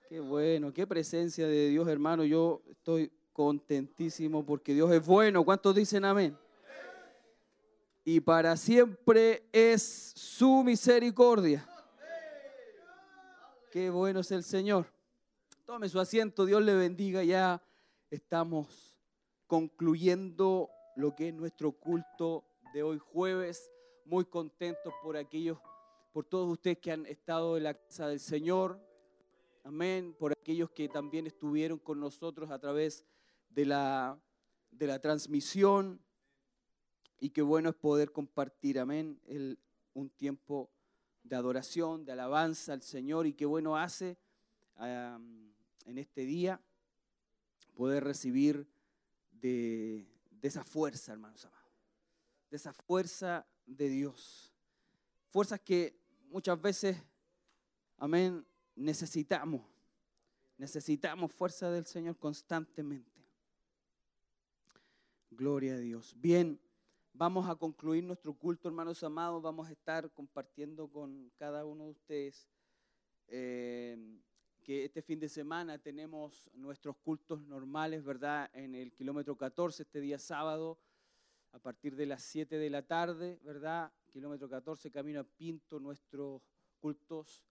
Qué 0.09 0.19
bueno, 0.19 0.73
qué 0.73 0.85
presencia 0.85 1.47
de 1.47 1.69
Dios, 1.69 1.87
hermano. 1.87 2.25
Yo 2.25 2.61
estoy 2.69 3.13
contentísimo 3.33 4.45
porque 4.45 4.75
Dios 4.75 4.91
es 4.91 5.07
bueno. 5.07 5.45
¿Cuántos 5.45 5.77
dicen 5.77 6.05
amén? 6.05 6.37
Y 8.05 8.19
para 8.19 8.57
siempre 8.57 9.45
es 9.53 10.13
su 10.17 10.65
misericordia. 10.65 11.65
Qué 13.71 13.91
bueno 13.91 14.19
es 14.21 14.33
el 14.33 14.43
Señor. 14.43 14.87
Tome 15.65 15.89
su 15.89 16.01
asiento, 16.01 16.47
Dios 16.47 16.63
le 16.63 16.75
bendiga. 16.75 17.23
Ya 17.23 17.63
estamos 18.11 18.97
concluyendo 19.47 20.69
lo 20.97 21.15
que 21.15 21.29
es 21.29 21.35
nuestro 21.35 21.71
culto 21.71 22.45
de 22.73 22.83
hoy 22.83 22.99
jueves. 22.99 23.71
Muy 24.05 24.25
contentos 24.25 24.93
por 25.03 25.17
aquellos, 25.17 25.59
por 26.13 26.25
todos 26.25 26.51
ustedes 26.51 26.79
que 26.79 26.93
han 26.93 27.07
estado 27.07 27.57
en 27.57 27.65
la 27.65 27.75
casa 27.75 28.09
del 28.09 28.21
Señor. 28.21 28.81
Amén. 29.65 30.15
Por 30.19 30.33
aquellos 30.33 30.71
que 30.71 30.89
también 30.89 31.27
estuvieron 31.27 31.79
con 31.79 32.01
nosotros 32.01 32.51
a 32.51 32.59
través 32.59 33.05
de 33.51 33.67
la, 33.67 34.19
de 34.71 34.87
la 34.87 34.99
transmisión. 35.01 36.01
Y 37.21 37.31
qué 37.31 37.43
bueno 37.43 37.71
es 37.71 37.77
poder 37.77 38.11
compartir, 38.11 38.81
amén, 38.81 39.21
el, 39.27 39.59
un 39.95 40.11
tiempo 40.11 40.71
de 41.23 41.37
adoración, 41.37 42.05
de 42.05 42.13
alabanza 42.13 42.73
al 42.73 42.83
Señor. 42.83 43.27
Y 43.27 43.35
qué 43.35 43.47
bueno 43.47 43.77
hace 43.77 44.19
en 44.79 45.99
este 45.99 46.23
día 46.23 46.61
poder 47.77 48.03
recibir 48.03 48.67
de, 49.31 50.05
de 50.31 50.49
esa 50.49 50.65
fuerza, 50.65 51.13
hermanos 51.13 51.45
amados 51.45 51.62
de 52.53 52.59
esa 52.59 52.75
fuerza 52.75 53.47
de 53.65 53.89
Dios. 53.89 54.53
Fuerzas 55.31 55.59
que 55.59 55.99
muchas 56.29 56.61
veces, 56.61 56.99
amén, 57.97 58.45
necesitamos. 58.77 59.63
Necesitamos 60.59 61.33
fuerza 61.33 61.71
del 61.71 61.87
Señor 61.87 62.19
constantemente. 62.19 63.27
Gloria 65.31 65.73
a 65.73 65.79
Dios. 65.79 66.15
Bien, 66.15 66.61
vamos 67.15 67.49
a 67.49 67.55
concluir 67.55 68.05
nuestro 68.05 68.35
culto, 68.35 68.69
hermanos 68.69 69.03
amados. 69.03 69.43
Vamos 69.43 69.71
a 69.71 69.73
estar 69.73 70.13
compartiendo 70.13 70.89
con 70.89 71.33
cada 71.39 71.65
uno 71.65 71.85
de 71.85 71.91
ustedes 71.93 72.47
eh, 73.29 73.97
que 74.63 74.85
este 74.85 75.01
fin 75.01 75.19
de 75.19 75.31
semana 75.31 75.79
tenemos 75.79 76.51
nuestros 76.53 76.99
cultos 76.99 77.41
normales, 77.47 78.05
¿verdad? 78.05 78.51
En 78.53 78.75
el 78.75 78.93
kilómetro 78.93 79.39
14, 79.39 79.85
este 79.85 80.03
día 80.03 80.19
sábado 80.19 80.79
a 81.53 81.59
partir 81.59 81.95
de 81.97 82.07
las 82.07 82.23
7 82.23 82.59
de 82.59 82.71
la 82.71 82.83
tarde, 82.83 83.39
¿verdad? 83.45 83.93
Kilómetro 84.11 84.49
14, 84.49 84.91
camino 84.91 85.21
a 85.21 85.25
Pinto, 85.25 85.79
nuestros 85.79 86.43
cultos, 86.81 87.45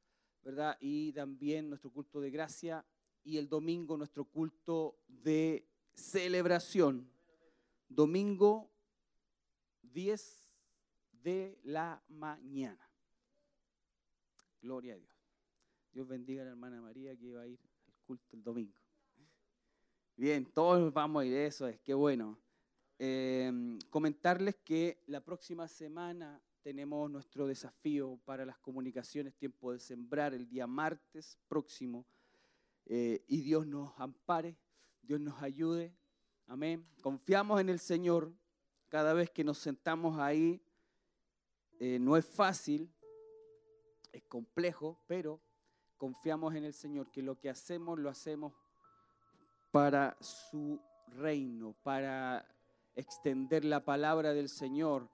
¿verdad? 0.43 0.77
Y 0.79 1.13
también 1.13 1.69
nuestro 1.69 1.91
culto 1.91 2.19
de 2.19 2.31
gracia 2.31 2.85
y 3.23 3.37
el 3.37 3.47
domingo 3.47 3.97
nuestro 3.97 4.25
culto 4.25 4.97
de 5.07 5.67
celebración. 5.93 7.09
Domingo 7.87 8.71
10 9.83 10.51
de 11.23 11.59
la 11.63 12.01
mañana. 12.09 12.89
Gloria 14.61 14.93
a 14.93 14.97
Dios. 14.97 15.15
Dios 15.91 16.07
bendiga 16.07 16.41
a 16.41 16.45
la 16.45 16.51
hermana 16.51 16.81
María 16.81 17.15
que 17.15 17.33
va 17.33 17.41
a 17.41 17.47
ir 17.47 17.59
al 17.87 17.93
culto 18.05 18.35
el 18.35 18.43
domingo. 18.43 18.79
Bien, 20.15 20.45
todos 20.45 20.93
vamos 20.93 21.21
a 21.21 21.25
ir, 21.25 21.33
eso 21.33 21.67
es, 21.67 21.79
qué 21.81 21.93
bueno. 21.93 22.39
Em, 23.03 23.79
comentarles 23.89 24.57
que 24.57 25.01
la 25.07 25.21
próxima 25.21 25.67
semana 25.67 26.39
tenemos 26.61 27.09
nuestro 27.09 27.47
desafío 27.47 28.19
para 28.25 28.45
las 28.45 28.59
comunicaciones 28.59 29.33
Tiempo 29.33 29.73
de 29.73 29.79
Sembrar 29.79 30.35
el 30.35 30.47
día 30.47 30.67
martes 30.67 31.39
próximo. 31.47 32.05
Eh, 32.85 33.25
y 33.27 33.41
Dios 33.41 33.65
nos 33.65 33.99
ampare, 33.99 34.55
Dios 35.01 35.19
nos 35.19 35.41
ayude. 35.41 35.95
Amén. 36.45 36.85
Confiamos 37.01 37.59
en 37.59 37.69
el 37.69 37.79
Señor 37.79 38.31
cada 38.87 39.13
vez 39.13 39.31
que 39.31 39.43
nos 39.43 39.57
sentamos 39.57 40.19
ahí. 40.19 40.61
Eh, 41.79 41.97
no 41.97 42.15
es 42.17 42.25
fácil, 42.27 42.93
es 44.11 44.21
complejo, 44.25 45.01
pero 45.07 45.41
confiamos 45.97 46.53
en 46.53 46.65
el 46.65 46.73
Señor, 46.73 47.09
que 47.09 47.23
lo 47.23 47.39
que 47.39 47.49
hacemos 47.49 47.97
lo 47.97 48.11
hacemos 48.11 48.53
para 49.71 50.15
su 50.21 50.79
reino, 51.07 51.75
para 51.81 52.47
extender 52.95 53.65
la 53.65 53.83
palabra 53.83 54.33
del 54.33 54.49
Señor. 54.49 55.09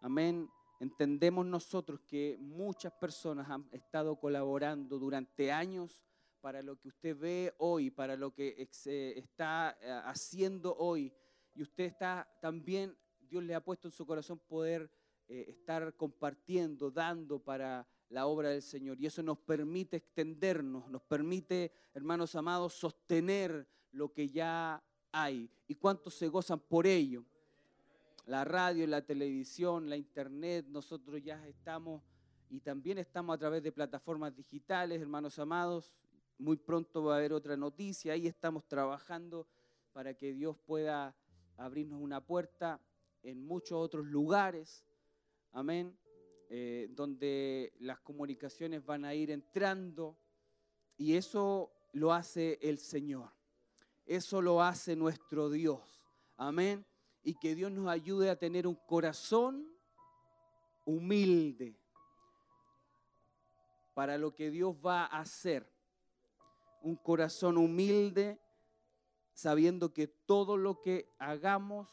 Amén. 0.00 0.48
Entendemos 0.80 1.46
nosotros 1.46 2.00
que 2.00 2.36
muchas 2.40 2.92
personas 2.92 3.48
han 3.48 3.68
estado 3.72 4.16
colaborando 4.16 4.98
durante 4.98 5.52
años 5.52 6.02
para 6.40 6.60
lo 6.60 6.78
que 6.78 6.88
usted 6.88 7.16
ve 7.16 7.54
hoy, 7.58 7.90
para 7.90 8.16
lo 8.16 8.34
que 8.34 8.56
está 8.58 9.78
eh, 9.80 10.00
haciendo 10.04 10.76
hoy. 10.76 11.12
Y 11.54 11.62
usted 11.62 11.84
está 11.84 12.28
también, 12.40 12.96
Dios 13.20 13.44
le 13.44 13.54
ha 13.54 13.62
puesto 13.62 13.86
en 13.86 13.92
su 13.92 14.04
corazón 14.04 14.40
poder 14.40 14.90
eh, 15.28 15.44
estar 15.48 15.94
compartiendo, 15.96 16.90
dando 16.90 17.38
para 17.38 17.86
la 18.08 18.26
obra 18.26 18.50
del 18.50 18.62
Señor. 18.62 19.00
Y 19.00 19.06
eso 19.06 19.22
nos 19.22 19.38
permite 19.38 19.98
extendernos, 19.98 20.88
nos 20.90 21.02
permite, 21.02 21.72
hermanos 21.94 22.34
amados, 22.34 22.74
sostener 22.74 23.68
lo 23.92 24.12
que 24.12 24.28
ya 24.28 24.82
hay 25.12 25.48
y 25.68 25.74
cuántos 25.74 26.14
se 26.14 26.28
gozan 26.28 26.58
por 26.58 26.86
ello. 26.86 27.24
La 28.26 28.44
radio, 28.44 28.86
la 28.86 29.04
televisión, 29.04 29.88
la 29.88 29.96
internet, 29.96 30.66
nosotros 30.68 31.22
ya 31.22 31.46
estamos 31.46 32.02
y 32.48 32.60
también 32.60 32.98
estamos 32.98 33.34
a 33.34 33.38
través 33.38 33.62
de 33.62 33.72
plataformas 33.72 34.34
digitales, 34.34 35.00
hermanos 35.00 35.38
amados. 35.38 35.92
Muy 36.38 36.56
pronto 36.56 37.04
va 37.04 37.14
a 37.14 37.18
haber 37.18 37.32
otra 37.32 37.56
noticia, 37.56 38.14
ahí 38.14 38.26
estamos 38.26 38.66
trabajando 38.66 39.46
para 39.92 40.14
que 40.14 40.32
Dios 40.32 40.56
pueda 40.66 41.14
abrirnos 41.56 42.00
una 42.00 42.24
puerta 42.24 42.80
en 43.22 43.44
muchos 43.44 43.78
otros 43.78 44.06
lugares, 44.06 44.84
amén, 45.52 45.96
eh, 46.48 46.88
donde 46.90 47.72
las 47.78 48.00
comunicaciones 48.00 48.84
van 48.84 49.04
a 49.04 49.14
ir 49.14 49.30
entrando 49.30 50.16
y 50.96 51.14
eso 51.14 51.72
lo 51.92 52.12
hace 52.12 52.58
el 52.62 52.78
Señor. 52.78 53.30
Eso 54.06 54.42
lo 54.42 54.62
hace 54.62 54.96
nuestro 54.96 55.48
Dios. 55.50 55.80
Amén. 56.36 56.84
Y 57.22 57.34
que 57.34 57.54
Dios 57.54 57.70
nos 57.70 57.88
ayude 57.88 58.30
a 58.30 58.38
tener 58.38 58.66
un 58.66 58.74
corazón 58.74 59.66
humilde 60.84 61.78
para 63.94 64.18
lo 64.18 64.34
que 64.34 64.50
Dios 64.50 64.74
va 64.84 65.04
a 65.04 65.20
hacer. 65.20 65.70
Un 66.80 66.96
corazón 66.96 67.56
humilde 67.58 68.40
sabiendo 69.34 69.92
que 69.92 70.08
todo 70.08 70.56
lo 70.56 70.80
que 70.80 71.08
hagamos 71.18 71.88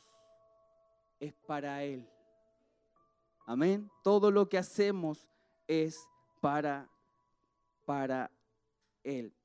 es 1.19 1.34
para 1.45 1.84
Él. 1.84 2.10
Amén. 3.45 3.91
Todo 4.03 4.31
lo 4.31 4.49
que 4.49 4.57
hacemos 4.57 5.27
es 5.68 6.07
para, 6.41 6.90
para 7.86 8.31
Él 9.03 9.38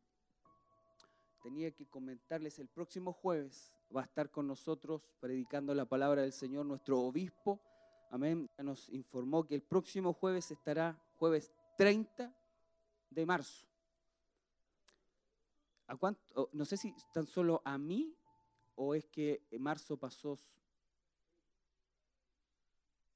tenía 1.44 1.70
que 1.72 1.86
comentarles, 1.86 2.58
el 2.58 2.68
próximo 2.68 3.12
jueves 3.12 3.70
va 3.94 4.00
a 4.00 4.04
estar 4.04 4.30
con 4.30 4.46
nosotros 4.46 5.02
predicando 5.20 5.74
la 5.74 5.84
palabra 5.84 6.22
del 6.22 6.32
Señor 6.32 6.64
nuestro 6.64 6.98
obispo. 7.02 7.60
Amén. 8.10 8.48
Ya 8.56 8.64
nos 8.64 8.88
informó 8.88 9.46
que 9.46 9.54
el 9.54 9.60
próximo 9.60 10.14
jueves 10.14 10.50
estará, 10.50 10.98
jueves 11.18 11.52
30 11.76 12.34
de 13.10 13.26
marzo. 13.26 13.66
¿A 15.86 15.96
cuánto? 15.96 16.48
No 16.54 16.64
sé 16.64 16.78
si 16.78 16.94
tan 17.12 17.26
solo 17.26 17.60
a 17.62 17.76
mí 17.76 18.16
o 18.76 18.94
es 18.94 19.04
que 19.04 19.46
marzo 19.58 19.98
pasó. 19.98 20.38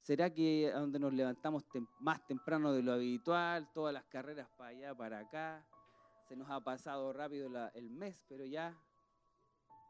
¿Será 0.01 0.31
que 0.31 0.71
a 0.71 0.77
donde 0.77 0.99
nos 0.99 1.13
levantamos 1.13 1.65
más 1.99 2.23
temprano 2.27 2.73
de 2.73 2.83
lo 2.83 2.93
habitual, 2.93 3.71
todas 3.73 3.91
las 3.91 4.05
carreras 4.05 4.47
para 4.55 4.69
allá, 4.69 4.95
para 4.95 5.19
acá? 5.19 5.65
Se 6.29 6.35
nos 6.35 6.47
ha 6.51 6.59
pasado 6.63 7.11
rápido 7.11 7.49
el 7.73 7.89
mes, 7.89 8.23
pero 8.27 8.45
ya 8.45 8.79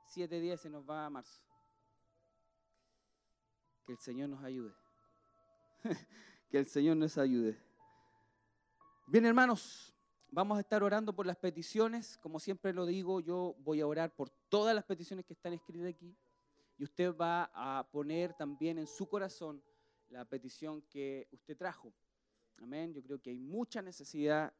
siete 0.07 0.39
días 0.39 0.61
se 0.61 0.69
nos 0.69 0.89
va 0.89 1.05
a 1.05 1.09
marzo. 1.09 1.43
Que 3.85 3.91
el 3.91 3.97
Señor 3.97 4.29
nos 4.29 4.41
ayude. 4.41 4.73
que 6.49 6.59
el 6.59 6.65
Señor 6.65 6.95
nos 6.95 7.17
ayude. 7.17 7.61
Bien, 9.07 9.25
hermanos, 9.25 9.93
vamos 10.31 10.57
a 10.57 10.61
estar 10.61 10.81
orando 10.81 11.13
por 11.13 11.25
las 11.25 11.35
peticiones. 11.35 12.17
Como 12.19 12.39
siempre 12.39 12.71
lo 12.71 12.85
digo, 12.85 13.19
yo 13.19 13.57
voy 13.59 13.81
a 13.81 13.87
orar 13.87 14.15
por 14.15 14.29
todas 14.47 14.73
las 14.73 14.85
peticiones 14.85 15.25
que 15.25 15.33
están 15.33 15.51
escritas 15.51 15.87
aquí. 15.87 16.15
Y 16.77 16.85
usted 16.85 17.13
va 17.13 17.51
a 17.53 17.85
poner 17.91 18.33
también 18.33 18.77
en 18.77 18.87
su 18.87 19.09
corazón 19.09 19.61
la 20.07 20.23
petición 20.23 20.83
que 20.83 21.27
usted 21.33 21.57
trajo. 21.57 21.93
Amén. 22.59 22.93
Yo 22.93 23.03
creo 23.03 23.21
que 23.21 23.31
hay 23.31 23.39
mucha 23.39 23.81
necesidad 23.81 24.53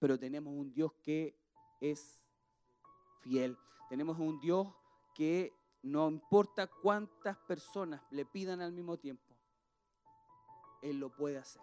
pero 0.00 0.18
tenemos 0.18 0.52
un 0.52 0.72
Dios 0.72 0.92
que 1.04 1.36
es 1.80 2.20
fiel. 3.20 3.56
Tenemos 3.88 4.18
un 4.18 4.40
Dios 4.40 4.66
que 5.14 5.52
no 5.82 6.08
importa 6.08 6.66
cuántas 6.66 7.36
personas 7.36 8.02
le 8.10 8.24
pidan 8.24 8.60
al 8.60 8.72
mismo 8.72 8.98
tiempo, 8.98 9.34
Él 10.82 10.98
lo 10.98 11.14
puede 11.14 11.38
hacer. 11.38 11.62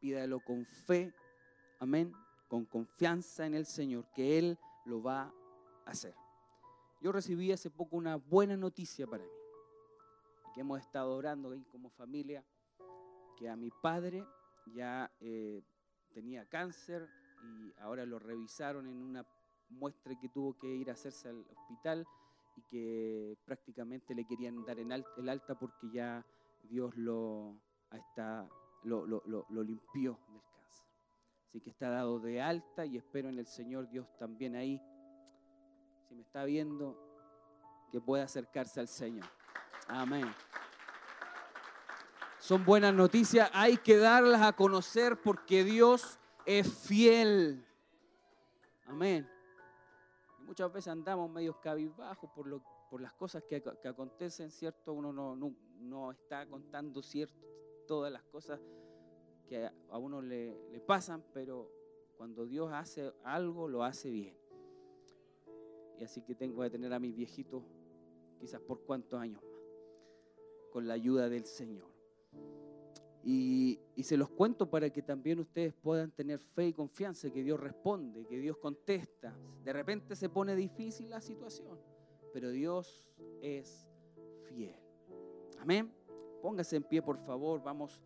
Pídalo 0.00 0.40
con 0.40 0.64
fe, 0.64 1.14
amén, 1.78 2.14
con 2.48 2.64
confianza 2.64 3.46
en 3.46 3.54
el 3.54 3.66
Señor, 3.66 4.06
que 4.14 4.38
Él 4.38 4.58
lo 4.86 5.02
va 5.02 5.32
a 5.84 5.90
hacer. 5.90 6.14
Yo 7.02 7.12
recibí 7.12 7.52
hace 7.52 7.70
poco 7.70 7.96
una 7.96 8.16
buena 8.16 8.56
noticia 8.56 9.06
para 9.06 9.24
mí, 9.24 9.30
que 10.54 10.60
hemos 10.60 10.80
estado 10.80 11.14
orando 11.14 11.50
ahí 11.50 11.64
como 11.64 11.90
familia, 11.90 12.44
que 13.36 13.48
a 13.48 13.56
mi 13.56 13.70
padre 13.70 14.26
ya 14.66 15.10
eh, 15.20 15.62
tenía 16.12 16.48
cáncer 16.48 17.08
y 17.42 17.72
ahora 17.80 18.04
lo 18.04 18.18
revisaron 18.18 18.86
en 18.86 19.02
una 19.02 19.26
muestra 19.70 20.18
que 20.18 20.28
tuvo 20.28 20.58
que 20.58 20.68
ir 20.68 20.90
a 20.90 20.94
hacerse 20.94 21.28
al 21.28 21.46
hospital 21.50 22.06
y 22.56 22.62
que 22.62 23.38
prácticamente 23.44 24.14
le 24.14 24.26
querían 24.26 24.64
dar 24.64 24.78
el 24.78 25.28
alta 25.28 25.58
porque 25.58 25.90
ya 25.92 26.24
Dios 26.64 26.96
lo, 26.96 27.60
lo, 28.84 29.06
lo, 29.06 29.46
lo, 29.48 29.62
limpió 29.62 30.18
del 30.28 30.42
cáncer. 30.42 30.86
Así 31.46 31.60
que 31.60 31.70
está 31.70 31.90
dado 31.90 32.18
de 32.20 32.42
alta 32.42 32.84
y 32.84 32.96
espero 32.96 33.28
en 33.28 33.38
el 33.38 33.46
Señor 33.46 33.88
Dios 33.88 34.06
también 34.18 34.56
ahí, 34.56 34.80
si 36.08 36.14
me 36.14 36.22
está 36.22 36.44
viendo, 36.44 36.96
que 37.90 38.00
pueda 38.00 38.24
acercarse 38.24 38.80
al 38.80 38.88
Señor. 38.88 39.26
Amén. 39.88 40.26
Son 42.50 42.64
buenas 42.64 42.92
noticias, 42.92 43.48
hay 43.54 43.76
que 43.76 43.96
darlas 43.96 44.42
a 44.42 44.56
conocer 44.56 45.22
porque 45.22 45.62
Dios 45.62 46.18
es 46.44 46.66
fiel. 46.66 47.64
Amén. 48.86 49.30
Muchas 50.40 50.72
veces 50.72 50.88
andamos 50.88 51.30
medio 51.30 51.60
cabizbajos 51.60 52.28
por, 52.32 52.48
lo, 52.48 52.60
por 52.90 53.00
las 53.00 53.12
cosas 53.12 53.44
que, 53.44 53.62
acontecen, 53.88 54.50
¿cierto? 54.50 54.94
Uno 54.94 55.12
no, 55.12 55.54
no, 55.78 56.10
está 56.10 56.44
contando 56.46 57.04
cierto, 57.04 57.46
todas 57.86 58.12
las 58.12 58.24
cosas 58.24 58.58
que 59.48 59.70
a 59.88 59.98
uno 59.98 60.20
le, 60.20 60.72
le 60.72 60.80
pasan, 60.80 61.22
pero 61.32 61.70
cuando 62.16 62.46
Dios 62.46 62.72
hace 62.72 63.14
algo, 63.22 63.68
lo 63.68 63.84
hace 63.84 64.10
bien. 64.10 64.36
Y 66.00 66.02
así 66.02 66.20
que 66.22 66.34
tengo 66.34 66.62
que 66.62 66.70
tener 66.70 66.92
a 66.92 66.98
mis 66.98 67.14
viejitos 67.14 67.62
quizás 68.40 68.60
por 68.60 68.80
cuántos 68.80 69.20
años 69.20 69.40
más, 69.40 69.54
con 70.72 70.88
la 70.88 70.94
ayuda 70.94 71.28
del 71.28 71.44
Señor. 71.44 71.99
Y, 73.22 73.78
se 74.02 74.16
los 74.16 74.30
cuento 74.30 74.68
para 74.68 74.88
que 74.90 75.02
también 75.02 75.38
ustedes 75.40 75.74
puedan 75.74 76.10
tener 76.10 76.40
fe 76.40 76.68
y 76.68 76.72
confianza 76.72 77.30
que 77.30 77.42
Dios 77.42 77.60
responde, 77.60 78.24
que 78.26 78.38
Dios 78.38 78.56
contesta. 78.56 79.36
De 79.62 79.72
repente 79.72 80.16
se 80.16 80.30
pone 80.30 80.56
difícil 80.56 81.10
la 81.10 81.20
situación, 81.20 81.78
pero 82.32 82.50
Dios 82.50 83.04
es 83.42 83.86
fiel. 84.48 84.80
Amén. 85.58 85.92
Póngase 86.40 86.76
en 86.76 86.84
pie, 86.84 87.02
por 87.02 87.18
favor. 87.18 87.62
Vamos 87.62 88.00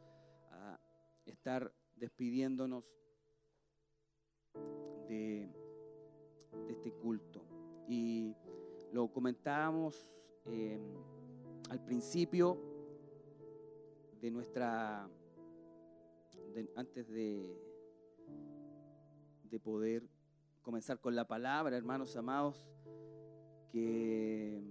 a 0.51 0.79
estar 1.25 1.73
despidiéndonos 1.95 2.85
de, 5.09 5.49
este 6.69 6.91
culto. 6.93 7.41
Y 7.89 8.35
lo 8.93 9.09
comentábamos 9.13 10.09
eh, 10.47 10.81
al 11.71 11.85
principio 11.85 12.74
de 14.25 14.31
nuestra, 14.31 15.07
antes 16.77 17.11
de, 17.11 17.61
de 19.43 19.61
poder 19.61 20.09
comenzar 20.63 20.99
con 20.99 21.15
la 21.15 21.27
palabra, 21.27 21.77
hermanos 21.77 22.17
amados, 22.17 22.67
que 23.71 24.63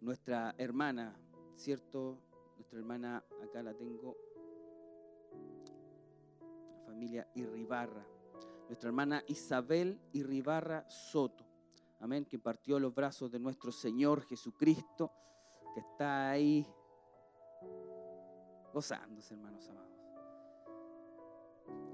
nuestra 0.00 0.56
hermana, 0.58 1.16
¿cierto? 1.54 2.18
Nuestra 2.56 2.80
hermana, 2.80 3.24
acá 3.44 3.62
la 3.62 3.74
tengo, 3.74 4.16
la 6.74 6.80
familia 6.84 7.30
Irribarra, 7.36 8.04
nuestra 8.66 8.88
hermana 8.88 9.22
Isabel 9.28 10.00
Irribarra 10.14 10.84
Soto, 10.90 11.46
amén, 12.00 12.24
que 12.24 12.40
partió 12.40 12.80
los 12.80 12.92
brazos 12.92 13.30
de 13.30 13.38
nuestro 13.38 13.70
Señor 13.70 14.22
Jesucristo, 14.22 15.12
que 15.74 15.78
está 15.78 16.30
ahí 16.30 16.66
gozándose, 18.72 19.34
hermanos 19.34 19.68
amados. 19.68 19.88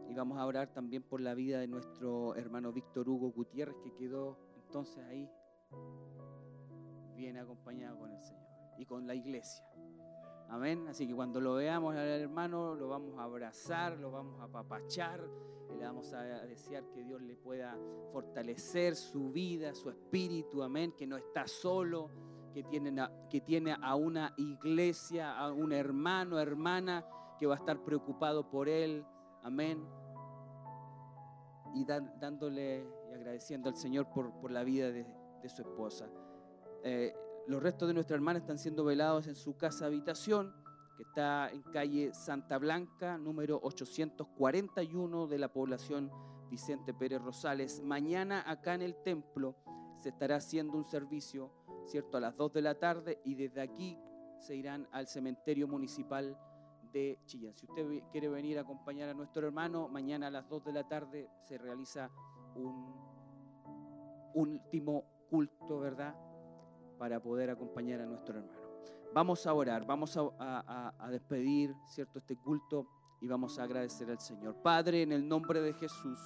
Y 0.09 0.15
vamos 0.15 0.39
a 0.39 0.47
orar 0.47 0.73
también 0.73 1.03
por 1.03 1.21
la 1.21 1.35
vida 1.35 1.59
de 1.59 1.67
nuestro 1.67 2.35
hermano 2.37 2.73
Víctor 2.73 3.09
Hugo 3.09 3.31
Gutiérrez, 3.31 3.77
que 3.83 3.93
quedó 3.95 4.39
entonces 4.57 5.05
ahí 5.05 5.31
bien 7.17 7.37
acompañado 7.39 7.99
con 7.99 8.13
el 8.13 8.23
Señor 8.23 8.45
y 8.79 8.87
con 8.87 9.07
la 9.07 9.15
iglesia. 9.15 9.65
Amén. 10.49 10.87
Así 10.89 11.07
que 11.07 11.15
cuando 11.15 11.41
lo 11.41 11.55
veamos 11.55 11.97
al 11.97 12.07
hermano, 12.07 12.75
lo 12.75 12.89
vamos 12.89 13.19
a 13.19 13.25
abrazar, 13.25 13.99
lo 13.99 14.11
vamos 14.11 14.41
a 14.41 14.45
apapachar, 14.45 15.21
y 15.73 15.77
le 15.77 15.85
vamos 15.85 16.13
a 16.13 16.23
desear 16.23 16.85
que 16.91 17.03
Dios 17.03 17.23
le 17.23 17.35
pueda 17.37 17.77
fortalecer 18.13 18.95
su 18.95 19.31
vida, 19.31 19.75
su 19.75 19.91
espíritu. 19.91 20.63
Amén. 20.63 20.93
Que 20.93 21.07
no 21.07 21.17
está 21.17 21.47
solo 21.47 22.11
que, 22.55 23.09
que 23.29 23.41
tiene 23.41 23.77
a 23.81 23.95
una 23.97 24.33
iglesia, 24.37 25.37
a 25.37 25.53
un 25.53 25.73
hermano, 25.73 26.39
hermana 26.39 27.05
que 27.39 27.47
va 27.47 27.55
a 27.55 27.59
estar 27.59 27.83
preocupado 27.85 28.49
por 28.49 28.69
él. 28.69 29.05
Amén. 29.43 29.85
Y 31.75 31.85
dándole 31.85 32.87
y 33.11 33.15
agradeciendo 33.15 33.69
al 33.69 33.77
Señor 33.77 34.09
por, 34.09 34.33
por 34.41 34.51
la 34.51 34.63
vida 34.63 34.91
de, 34.91 35.05
su 35.49 35.61
esposa. 35.61 36.09
Eh, 36.83 37.15
los 37.47 37.63
restos 37.63 37.89
de 37.89 37.93
nuestra 37.93 38.15
hermana 38.15 38.39
están 38.39 38.59
siendo 38.59 38.83
velados 38.83 39.27
en 39.27 39.35
su 39.35 39.59
casa 39.59 39.85
habitación, 39.85 40.55
que 40.97 41.03
está 41.03 41.51
en 41.51 41.63
calle 41.65 42.15
Santa 42.15 42.57
Blanca, 42.57 43.19
número 43.19 43.61
841 43.63 45.27
de 45.27 45.39
la 45.39 45.53
población 45.53 46.11
Vicente 46.49 46.95
Pérez 46.95 47.21
Rosales. 47.21 47.83
Mañana 47.83 48.43
acá 48.47 48.75
en 48.75 48.83
el 48.83 48.97
templo 49.03 49.57
se 50.01 50.11
estará 50.11 50.37
haciendo 50.37 50.79
un 50.79 50.85
servicio 50.85 51.51
¿cierto? 51.85 52.17
A 52.17 52.21
las 52.21 52.37
2 52.37 52.53
de 52.53 52.63
la 52.63 52.75
tarde 52.79 53.21
y 53.25 53.35
desde 53.35 53.61
aquí 53.61 53.99
se 54.39 54.55
irán 54.55 54.89
al 54.93 55.07
cementerio 55.07 55.69
municipal 55.69 56.39
de 56.93 57.19
Chillán. 57.27 57.55
Si 57.55 57.67
usted 57.67 58.03
quiere 58.13 58.29
venir 58.29 58.59
a 58.59 58.63
acompañar 58.63 59.09
a 59.09 59.15
nuestro 59.15 59.47
hermano, 59.47 59.89
mañana 59.89 60.29
a 60.29 60.31
las 60.31 60.49
2 60.49 60.65
de 60.65 60.73
la 60.73 60.87
tarde 60.87 61.29
se 61.43 61.59
realiza 61.59 62.11
un 62.55 62.95
último 64.35 65.05
culto, 65.31 65.81
¿verdad? 65.81 66.15
Para 66.99 67.21
poder 67.21 67.51
acompañar 67.51 68.01
a 68.01 68.07
nuestro 68.07 68.39
hermano. 68.39 68.65
Vamos 69.13 69.47
a 69.47 69.55
orar, 69.55 69.87
vamos 69.87 70.17
a, 70.17 70.95
a 70.99 71.11
despedir, 71.11 71.75
¿cierto? 71.87 72.19
Este 72.19 72.37
culto 72.37 72.89
y 73.21 73.29
vamos 73.29 73.59
a 73.59 73.63
agradecer 73.63 74.11
al 74.11 74.21
Señor. 74.21 74.57
Padre, 74.57 75.03
en 75.03 75.13
el 75.13 75.27
nombre 75.27 75.61
de 75.61 75.73
Jesús, 75.73 76.19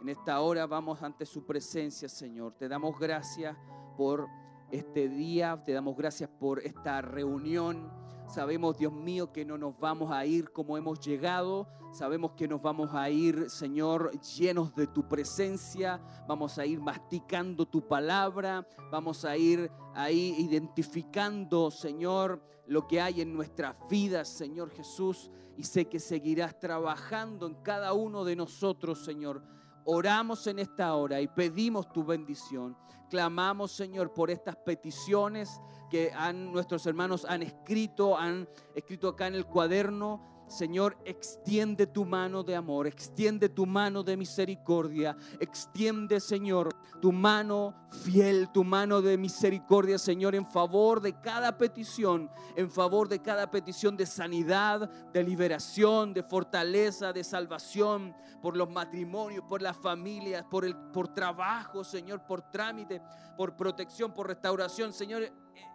en 0.00 0.08
esta 0.08 0.40
hora 0.40 0.66
vamos 0.66 1.02
ante 1.02 1.26
su 1.26 1.44
presencia, 1.44 2.08
Señor. 2.08 2.54
Te 2.54 2.68
damos 2.68 2.98
gracias 2.98 3.56
por 3.96 4.26
este 4.70 5.08
día. 5.08 5.60
Te 5.64 5.72
damos 5.72 5.96
gracias 5.96 6.30
por 6.38 6.60
esta 6.60 7.00
reunión. 7.00 7.90
Sabemos, 8.26 8.78
Dios 8.78 8.92
mío, 8.92 9.32
que 9.32 9.44
no 9.44 9.58
nos 9.58 9.78
vamos 9.78 10.12
a 10.12 10.24
ir 10.24 10.52
como 10.52 10.76
hemos 10.76 11.00
llegado. 11.00 11.66
Sabemos 11.92 12.32
que 12.32 12.46
nos 12.46 12.62
vamos 12.62 12.94
a 12.94 13.10
ir, 13.10 13.50
Señor, 13.50 14.12
llenos 14.20 14.74
de 14.76 14.86
tu 14.86 15.08
presencia. 15.08 16.00
Vamos 16.28 16.56
a 16.58 16.64
ir 16.64 16.80
masticando 16.80 17.66
tu 17.66 17.88
palabra. 17.88 18.66
Vamos 18.92 19.24
a 19.24 19.36
ir 19.36 19.70
ahí 19.94 20.36
identificando, 20.38 21.72
Señor, 21.72 22.40
lo 22.66 22.86
que 22.86 23.00
hay 23.00 23.20
en 23.20 23.34
nuestras 23.34 23.74
vidas, 23.88 24.28
Señor 24.28 24.70
Jesús. 24.70 25.28
Y 25.56 25.64
sé 25.64 25.86
que 25.86 25.98
seguirás 25.98 26.58
trabajando 26.60 27.48
en 27.48 27.54
cada 27.56 27.92
uno 27.94 28.24
de 28.24 28.36
nosotros, 28.36 29.04
Señor 29.04 29.42
Oramos 29.84 30.46
en 30.46 30.58
esta 30.58 30.94
hora 30.94 31.20
y 31.20 31.28
pedimos 31.28 31.90
tu 31.92 32.04
bendición. 32.04 32.76
Clamamos, 33.08 33.72
Señor, 33.72 34.12
por 34.12 34.30
estas 34.30 34.56
peticiones 34.56 35.60
que 35.90 36.12
han, 36.12 36.52
nuestros 36.52 36.86
hermanos 36.86 37.24
han 37.28 37.42
escrito, 37.42 38.16
han 38.16 38.48
escrito 38.74 39.08
acá 39.08 39.26
en 39.26 39.34
el 39.34 39.46
cuaderno. 39.46 40.39
Señor, 40.50 40.98
extiende 41.04 41.86
tu 41.86 42.04
mano 42.04 42.42
de 42.42 42.56
amor, 42.56 42.88
extiende 42.88 43.48
tu 43.48 43.66
mano 43.66 44.02
de 44.02 44.16
misericordia, 44.16 45.16
extiende, 45.38 46.18
Señor, 46.18 46.74
tu 47.00 47.12
mano 47.12 47.88
fiel, 47.90 48.48
tu 48.52 48.64
mano 48.64 49.00
de 49.00 49.16
misericordia, 49.16 49.96
Señor, 49.96 50.34
en 50.34 50.44
favor 50.44 51.00
de 51.00 51.20
cada 51.20 51.56
petición, 51.56 52.28
en 52.56 52.68
favor 52.68 53.08
de 53.08 53.22
cada 53.22 53.48
petición 53.48 53.96
de 53.96 54.06
sanidad, 54.06 54.90
de 55.12 55.22
liberación, 55.22 56.12
de 56.12 56.24
fortaleza, 56.24 57.12
de 57.12 57.22
salvación, 57.22 58.12
por 58.42 58.56
los 58.56 58.70
matrimonios, 58.70 59.44
por 59.44 59.62
las 59.62 59.76
familias, 59.76 60.44
por 60.50 60.64
el 60.64 60.74
por 60.76 61.14
trabajo, 61.14 61.84
Señor, 61.84 62.26
por 62.26 62.42
trámite, 62.50 63.00
por 63.36 63.54
protección, 63.54 64.12
por 64.12 64.26
restauración, 64.26 64.92
Señor 64.92 65.30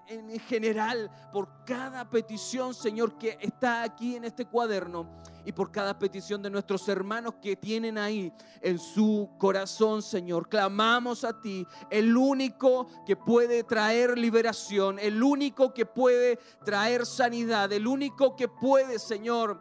en 0.07 0.39
general, 0.39 1.10
por 1.34 1.64
cada 1.65 2.10
petición, 2.10 2.73
Señor, 2.73 3.18
que 3.18 3.38
está 3.41 3.84
aquí 3.84 4.15
en 4.15 4.26
este 4.26 4.45
cuaderno 4.45 5.10
y 5.45 5.52
por 5.52 5.72
cada 5.72 5.97
petición 5.97 6.41
de 6.41 6.49
nuestros 6.49 6.88
hermanos 6.89 7.35
que 7.41 7.56
tienen 7.56 7.97
ahí 7.97 8.31
en 8.61 8.80
su 8.80 9.30
corazón, 9.38 10.02
Señor. 10.02 10.49
Clamamos 10.49 11.23
a 11.23 11.39
ti, 11.39 11.65
el 11.89 12.15
único 12.15 12.88
que 13.06 13.15
puede 13.15 13.64
traer 13.64 14.18
liberación, 14.18 14.99
el 14.99 15.22
único 15.22 15.73
que 15.73 15.85
puede 15.85 16.38
traer 16.64 17.06
sanidad, 17.06 17.72
el 17.72 17.88
único 17.88 18.35
que 18.35 18.47
puede, 18.47 18.99
Señor, 18.99 19.60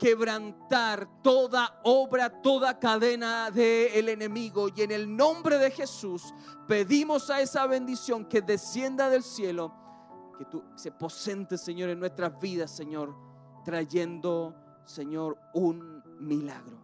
quebrantar 0.00 1.06
toda 1.22 1.78
obra, 1.84 2.40
toda 2.40 2.78
cadena 2.78 3.50
del 3.50 4.08
enemigo. 4.08 4.68
Y 4.74 4.80
en 4.80 4.90
el 4.92 5.14
nombre 5.14 5.58
de 5.58 5.70
Jesús 5.70 6.34
pedimos 6.66 7.28
a 7.28 7.42
esa 7.42 7.66
bendición 7.66 8.24
que 8.24 8.40
descienda 8.40 9.10
del 9.10 9.22
cielo, 9.22 9.72
que 10.38 10.46
tú 10.46 10.64
se 10.74 10.90
posente, 10.90 11.58
Señor, 11.58 11.90
en 11.90 12.00
nuestras 12.00 12.40
vidas, 12.40 12.70
Señor, 12.70 13.14
trayendo, 13.62 14.56
Señor, 14.86 15.36
un 15.52 16.02
milagro. 16.18 16.78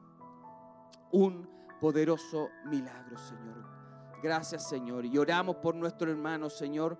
Un 1.10 1.48
poderoso 1.80 2.50
milagro, 2.66 3.16
Señor. 3.16 3.64
Gracias, 4.22 4.68
Señor. 4.68 5.06
Y 5.06 5.16
oramos 5.16 5.56
por 5.56 5.74
nuestro 5.74 6.10
hermano, 6.10 6.50
Señor, 6.50 6.98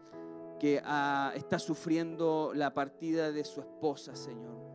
que 0.58 0.80
ah, 0.82 1.32
está 1.34 1.58
sufriendo 1.58 2.52
la 2.54 2.72
partida 2.72 3.30
de 3.30 3.44
su 3.44 3.60
esposa, 3.60 4.16
Señor 4.16 4.65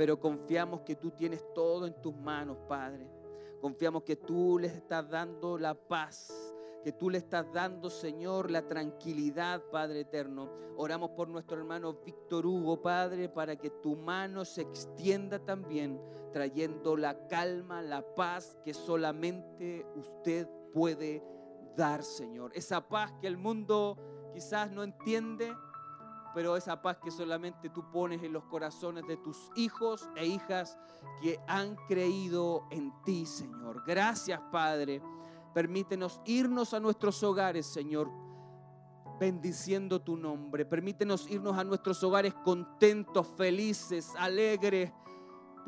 pero 0.00 0.18
confiamos 0.18 0.80
que 0.80 0.96
tú 0.96 1.10
tienes 1.10 1.44
todo 1.52 1.86
en 1.86 1.92
tus 2.00 2.16
manos, 2.16 2.56
Padre. 2.66 3.06
Confiamos 3.60 4.02
que 4.02 4.16
tú 4.16 4.58
les 4.58 4.72
estás 4.72 5.10
dando 5.10 5.58
la 5.58 5.74
paz, 5.74 6.32
que 6.82 6.90
tú 6.90 7.10
le 7.10 7.18
estás 7.18 7.52
dando, 7.52 7.90
Señor, 7.90 8.50
la 8.50 8.66
tranquilidad, 8.66 9.62
Padre 9.70 10.00
eterno. 10.00 10.48
Oramos 10.78 11.10
por 11.10 11.28
nuestro 11.28 11.58
hermano 11.58 11.98
Víctor 12.02 12.46
Hugo, 12.46 12.80
Padre, 12.80 13.28
para 13.28 13.56
que 13.56 13.68
tu 13.68 13.94
mano 13.94 14.46
se 14.46 14.62
extienda 14.62 15.38
también, 15.38 16.00
trayendo 16.32 16.96
la 16.96 17.26
calma, 17.28 17.82
la 17.82 18.14
paz 18.14 18.56
que 18.64 18.72
solamente 18.72 19.86
usted 19.96 20.48
puede 20.72 21.22
dar, 21.76 22.02
Señor. 22.04 22.52
Esa 22.54 22.88
paz 22.88 23.12
que 23.20 23.26
el 23.26 23.36
mundo 23.36 23.98
quizás 24.32 24.70
no 24.70 24.82
entiende, 24.82 25.52
pero 26.34 26.56
esa 26.56 26.80
paz 26.80 26.98
que 27.02 27.10
solamente 27.10 27.70
tú 27.70 27.90
pones 27.90 28.22
en 28.22 28.32
los 28.32 28.44
corazones 28.44 29.06
de 29.06 29.16
tus 29.16 29.50
hijos 29.56 30.08
e 30.16 30.26
hijas 30.26 30.78
que 31.20 31.38
han 31.46 31.76
creído 31.88 32.66
en 32.70 32.92
ti, 33.04 33.26
Señor. 33.26 33.82
Gracias, 33.86 34.40
Padre. 34.52 35.02
Permítenos 35.54 36.20
irnos 36.24 36.74
a 36.74 36.80
nuestros 36.80 37.22
hogares, 37.22 37.66
Señor, 37.66 38.08
bendiciendo 39.18 40.00
tu 40.00 40.16
nombre. 40.16 40.64
Permítenos 40.64 41.28
irnos 41.28 41.58
a 41.58 41.64
nuestros 41.64 42.02
hogares 42.04 42.34
contentos, 42.44 43.26
felices, 43.36 44.12
alegres, 44.16 44.92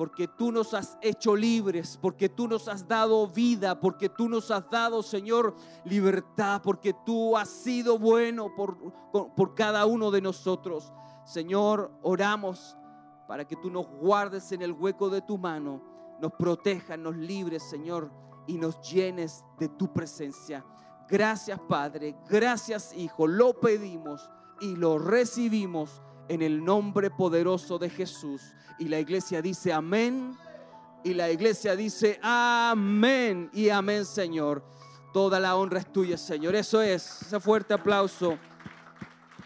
porque 0.03 0.27
tú 0.27 0.51
nos 0.51 0.75
has 0.75 0.99
hecho 1.01 1.37
libres, 1.37 1.97
porque 2.03 2.29
tú 2.29 2.49
nos 2.49 2.67
has 2.67 2.89
dado 2.89 3.25
vida, 3.29 3.79
porque 3.79 4.09
tú 4.09 4.29
nos 4.29 4.51
has 4.51 4.69
dado, 4.69 5.01
Señor, 5.01 5.55
libertad, 5.85 6.61
porque 6.61 6.93
tú 7.07 7.37
has 7.37 7.49
sido 7.49 8.01
bueno 8.01 8.53
por, 8.53 8.77
por 9.13 9.55
cada 9.55 9.87
uno 9.87 10.11
de 10.11 10.21
nosotros. 10.21 10.93
Señor, 11.25 11.93
oramos 12.03 12.77
para 13.29 13.47
que 13.47 13.55
tú 13.55 13.71
nos 13.71 13.87
guardes 13.87 14.51
en 14.51 14.63
el 14.63 14.73
hueco 14.73 15.09
de 15.09 15.23
tu 15.23 15.39
mano, 15.39 15.81
nos 16.21 16.33
protejas, 16.33 16.99
nos 16.99 17.17
libres, 17.17 17.63
Señor, 17.63 18.11
y 18.49 18.59
nos 18.59 18.81
llenes 18.81 19.45
de 19.61 19.69
tu 19.69 19.93
presencia. 19.93 20.65
Gracias, 21.09 21.61
Padre, 21.69 22.17
gracias, 22.29 22.93
Hijo, 22.97 23.29
lo 23.29 23.61
pedimos 23.61 24.29
y 24.61 24.75
lo 24.75 24.99
recibimos 24.99 26.03
en 26.33 26.41
el 26.41 26.65
nombre 26.65 27.11
poderoso 27.11 27.79
de 27.79 27.91
Jesús. 27.91 28.41
Y 28.79 28.89
la 28.89 28.99
iglesia 28.99 29.43
dice 29.43 29.71
amén. 29.71 30.35
Y 31.05 31.13
la 31.13 31.31
iglesia 31.31 31.77
dice 31.77 32.19
amén 32.23 33.51
y 33.53 33.69
amén, 33.69 34.07
Señor. 34.07 34.65
Toda 35.13 35.39
la 35.39 35.57
honra 35.57 35.81
es 35.81 35.93
tuya, 35.93 36.17
Señor. 36.17 36.55
Eso 36.55 36.81
es. 36.81 37.21
Ese 37.21 37.39
fuerte 37.39 37.75
aplauso 37.75 38.39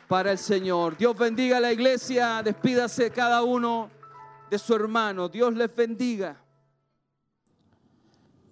para 0.07 0.31
el 0.31 0.39
Señor. 0.39 0.97
Dios 0.97 1.19
bendiga 1.19 1.57
a 1.57 1.61
la 1.61 1.73
iglesia. 1.73 2.41
Despídase 2.45 3.11
cada 3.11 3.43
uno 3.43 3.91
de 4.49 4.57
su 4.57 4.73
hermano. 4.73 5.29
Dios 5.29 5.53
les 5.55 5.75
bendiga. 5.75 6.37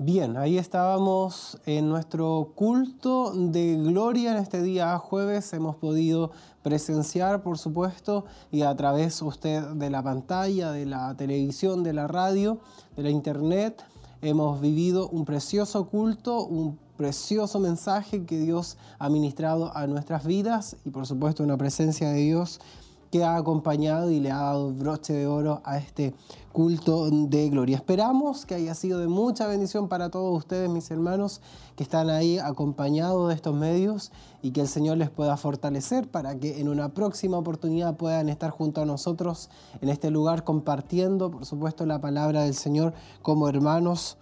Bien, 0.07 0.37
ahí 0.37 0.59
estábamos 0.59 1.57
en 1.65 1.89
nuestro 1.89 2.53
culto 2.55 3.33
de 3.35 3.77
gloria 3.77 4.33
en 4.33 4.37
este 4.37 4.61
día 4.61 4.99
jueves. 4.99 5.51
Hemos 5.55 5.77
podido 5.77 6.31
presenciar, 6.63 7.43
por 7.43 7.57
supuesto, 7.57 8.27
y 8.53 8.61
a 8.61 8.77
través 8.77 9.23
usted 9.23 9.63
de 9.63 9.89
la 9.89 10.03
pantalla, 10.03 10.73
de 10.73 10.85
la 10.85 11.17
televisión, 11.17 11.83
de 11.83 11.95
la 11.95 12.07
radio, 12.07 12.59
de 12.97 13.03
la 13.03 13.09
internet, 13.09 13.83
hemos 14.21 14.61
vivido 14.61 15.09
un 15.09 15.25
precioso 15.25 15.87
culto, 15.87 16.45
un 16.45 16.79
precioso 16.99 17.59
mensaje 17.59 18.27
que 18.27 18.39
Dios 18.39 18.77
ha 18.99 19.09
ministrado 19.09 19.75
a 19.75 19.87
nuestras 19.87 20.27
vidas 20.27 20.77
y 20.85 20.91
por 20.91 21.07
supuesto 21.07 21.43
una 21.43 21.57
presencia 21.57 22.11
de 22.11 22.21
Dios 22.21 22.61
que 23.15 23.23
ha 23.23 23.37
acompañado 23.37 24.11
y 24.11 24.19
le 24.19 24.33
ha 24.33 24.39
dado 24.39 24.73
broche 24.73 25.13
de 25.13 25.29
oro 25.29 25.63
a 25.63 25.79
este 25.79 26.17
culto 26.51 27.09
de 27.09 27.49
gloria. 27.49 27.77
Esperamos 27.77 28.45
que 28.45 28.57
haya 28.57 28.75
sido 28.75 28.99
de 28.99 29.07
mucha 29.07 29.47
bendición 29.47 29.87
para 29.87 30.11
todos 30.11 30.37
ustedes, 30.37 30.69
mis 30.69 30.91
hermanos, 30.91 31.41
que 31.77 31.85
están 31.85 32.11
ahí 32.11 32.41
acompañados 32.41 33.29
de 33.29 33.37
estos 33.37 33.55
medios 33.55 34.11
y 34.43 34.51
que 34.51 34.63
el 34.63 34.67
Señor 34.67 34.97
les 34.97 35.11
pueda 35.11 35.37
fortalecer 35.37 36.11
para 36.11 36.35
que 36.41 36.61
en 36.61 36.69
una 36.69 36.89
próxima 36.89 37.39
oportunidad 37.39 37.97
puedan 37.97 38.29
estar 38.29 38.51
junto 38.51 38.83
a 38.83 38.85
nosotros 38.85 39.49
en 39.81 39.91
este 39.91 40.11
lugar 40.11 40.43
compartiendo, 40.43 41.31
por 41.31 41.47
supuesto, 41.47 41.87
la 41.87 42.01
palabra 42.01 42.43
del 42.43 42.55
Señor 42.57 42.95
como 43.23 43.49
hermanos 43.49 44.17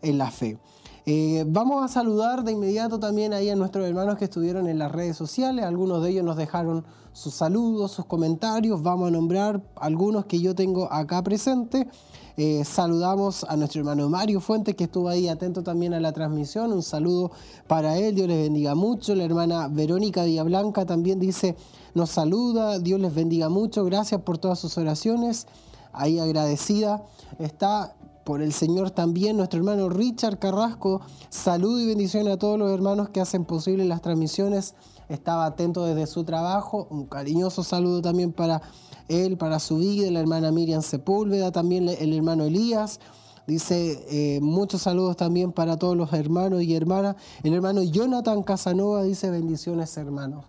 en 0.00 0.16
la 0.16 0.30
fe. 0.30 0.58
Eh, 1.04 1.44
vamos 1.46 1.84
a 1.84 1.88
saludar 1.88 2.44
de 2.44 2.52
inmediato 2.52 2.98
también 2.98 3.34
ahí 3.34 3.48
a 3.50 3.56
nuestros 3.56 3.86
hermanos 3.86 4.16
que 4.16 4.24
estuvieron 4.24 4.68
en 4.68 4.78
las 4.78 4.92
redes 4.92 5.18
sociales. 5.18 5.66
Algunos 5.66 6.02
de 6.02 6.10
ellos 6.10 6.24
nos 6.24 6.36
dejaron 6.36 6.84
sus 7.18 7.34
saludos, 7.34 7.90
sus 7.90 8.04
comentarios. 8.04 8.80
Vamos 8.80 9.08
a 9.08 9.10
nombrar 9.10 9.60
algunos 9.74 10.26
que 10.26 10.38
yo 10.40 10.54
tengo 10.54 10.90
acá 10.92 11.20
presente. 11.24 11.88
Eh, 12.36 12.64
saludamos 12.64 13.42
a 13.42 13.56
nuestro 13.56 13.80
hermano 13.80 14.08
Mario 14.08 14.40
Fuentes 14.40 14.76
que 14.76 14.84
estuvo 14.84 15.08
ahí 15.08 15.26
atento 15.26 15.64
también 15.64 15.94
a 15.94 16.00
la 16.00 16.12
transmisión. 16.12 16.72
Un 16.72 16.84
saludo 16.84 17.32
para 17.66 17.98
él, 17.98 18.14
Dios 18.14 18.28
les 18.28 18.40
bendiga 18.44 18.76
mucho. 18.76 19.16
La 19.16 19.24
hermana 19.24 19.66
Verónica 19.66 20.22
Villablanca 20.22 20.86
también 20.86 21.18
dice, 21.18 21.56
nos 21.92 22.10
saluda, 22.10 22.78
Dios 22.78 23.00
les 23.00 23.12
bendiga 23.12 23.48
mucho, 23.48 23.84
gracias 23.84 24.20
por 24.20 24.38
todas 24.38 24.60
sus 24.60 24.78
oraciones. 24.78 25.48
Ahí 25.92 26.20
agradecida 26.20 27.02
está 27.40 27.96
por 28.22 28.42
el 28.42 28.52
Señor 28.52 28.92
también. 28.92 29.38
Nuestro 29.38 29.58
hermano 29.58 29.88
Richard 29.88 30.38
Carrasco, 30.38 31.00
saludo 31.30 31.80
y 31.80 31.86
bendición 31.86 32.28
a 32.28 32.36
todos 32.36 32.60
los 32.60 32.70
hermanos 32.70 33.08
que 33.08 33.20
hacen 33.20 33.44
posible 33.44 33.84
las 33.86 34.02
transmisiones. 34.02 34.76
Estaba 35.08 35.46
atento 35.46 35.84
desde 35.84 36.06
su 36.06 36.24
trabajo. 36.24 36.86
Un 36.90 37.06
cariñoso 37.06 37.62
saludo 37.62 38.02
también 38.02 38.32
para 38.32 38.62
él, 39.08 39.36
para 39.36 39.58
su 39.58 39.78
vida, 39.78 40.10
la 40.10 40.20
hermana 40.20 40.52
Miriam 40.52 40.82
Sepúlveda, 40.82 41.50
también 41.50 41.88
el 41.88 42.12
hermano 42.12 42.44
Elías. 42.44 43.00
Dice 43.46 44.04
eh, 44.10 44.40
muchos 44.42 44.82
saludos 44.82 45.16
también 45.16 45.52
para 45.52 45.78
todos 45.78 45.96
los 45.96 46.12
hermanos 46.12 46.62
y 46.62 46.74
hermanas. 46.74 47.16
El 47.42 47.54
hermano 47.54 47.82
Jonathan 47.82 48.42
Casanova 48.42 49.02
dice 49.02 49.30
bendiciones 49.30 49.96
hermanos. 49.96 50.44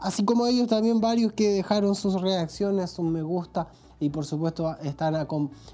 Así 0.00 0.24
como 0.24 0.48
ellos 0.48 0.66
también 0.66 1.00
varios 1.00 1.32
que 1.32 1.50
dejaron 1.50 1.94
sus 1.94 2.20
reacciones, 2.20 2.98
un 2.98 3.12
me 3.12 3.22
gusta 3.22 3.68
y 4.00 4.10
por 4.10 4.26
supuesto 4.26 4.76
están 4.82 5.28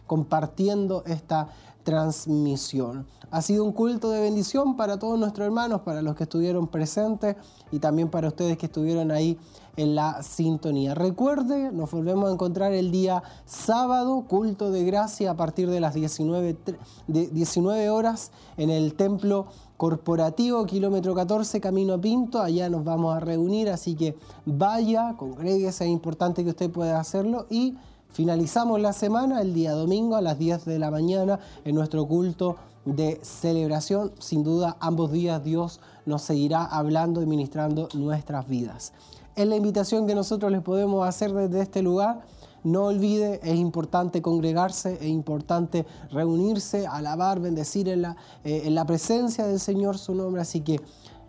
compartiendo 0.06 1.02
esta 1.06 1.48
transmisión. 1.88 3.06
Ha 3.30 3.40
sido 3.40 3.64
un 3.64 3.72
culto 3.72 4.10
de 4.10 4.20
bendición 4.20 4.76
para 4.76 4.98
todos 4.98 5.18
nuestros 5.18 5.46
hermanos, 5.46 5.80
para 5.80 6.02
los 6.02 6.16
que 6.16 6.24
estuvieron 6.24 6.68
presentes 6.68 7.36
y 7.72 7.78
también 7.78 8.10
para 8.10 8.28
ustedes 8.28 8.58
que 8.58 8.66
estuvieron 8.66 9.10
ahí 9.10 9.38
en 9.78 9.94
la 9.94 10.22
sintonía. 10.22 10.94
Recuerde, 10.94 11.72
nos 11.72 11.90
volvemos 11.90 12.28
a 12.28 12.32
encontrar 12.34 12.74
el 12.74 12.90
día 12.90 13.22
sábado, 13.46 14.26
culto 14.28 14.70
de 14.70 14.84
gracia 14.84 15.30
a 15.30 15.36
partir 15.38 15.70
de 15.70 15.80
las 15.80 15.94
19, 15.94 16.58
19 17.06 17.88
horas 17.88 18.32
en 18.58 18.68
el 18.68 18.92
templo 18.92 19.46
corporativo, 19.78 20.66
kilómetro 20.66 21.14
14, 21.14 21.58
camino 21.58 21.98
Pinto. 21.98 22.42
Allá 22.42 22.68
nos 22.68 22.84
vamos 22.84 23.16
a 23.16 23.20
reunir, 23.20 23.70
así 23.70 23.94
que 23.94 24.14
vaya, 24.44 25.14
congréguese, 25.16 25.86
es 25.86 25.90
importante 25.90 26.44
que 26.44 26.50
usted 26.50 26.70
pueda 26.70 27.00
hacerlo 27.00 27.46
y 27.48 27.78
Finalizamos 28.10 28.80
la 28.80 28.92
semana 28.92 29.40
el 29.40 29.54
día 29.54 29.72
domingo 29.72 30.16
a 30.16 30.20
las 30.20 30.38
10 30.38 30.64
de 30.64 30.78
la 30.78 30.90
mañana 30.90 31.38
en 31.64 31.74
nuestro 31.74 32.06
culto 32.06 32.56
de 32.84 33.20
celebración. 33.22 34.12
Sin 34.18 34.42
duda, 34.42 34.76
ambos 34.80 35.12
días 35.12 35.44
Dios 35.44 35.80
nos 36.06 36.22
seguirá 36.22 36.64
hablando 36.64 37.22
y 37.22 37.26
ministrando 37.26 37.88
nuestras 37.94 38.48
vidas. 38.48 38.92
Es 39.36 39.46
la 39.46 39.56
invitación 39.56 40.06
que 40.06 40.14
nosotros 40.14 40.50
les 40.50 40.62
podemos 40.62 41.06
hacer 41.06 41.32
desde 41.32 41.60
este 41.60 41.82
lugar. 41.82 42.22
No 42.64 42.86
olvide, 42.86 43.38
es 43.44 43.56
importante 43.56 44.20
congregarse, 44.20 44.94
es 44.94 45.08
importante 45.08 45.86
reunirse, 46.10 46.88
alabar, 46.88 47.38
bendecir 47.38 47.88
en 47.88 48.02
la, 48.02 48.16
eh, 48.42 48.62
en 48.64 48.74
la 48.74 48.84
presencia 48.84 49.46
del 49.46 49.60
Señor 49.60 49.96
su 49.96 50.14
nombre. 50.14 50.42
Así 50.42 50.62
que 50.62 50.80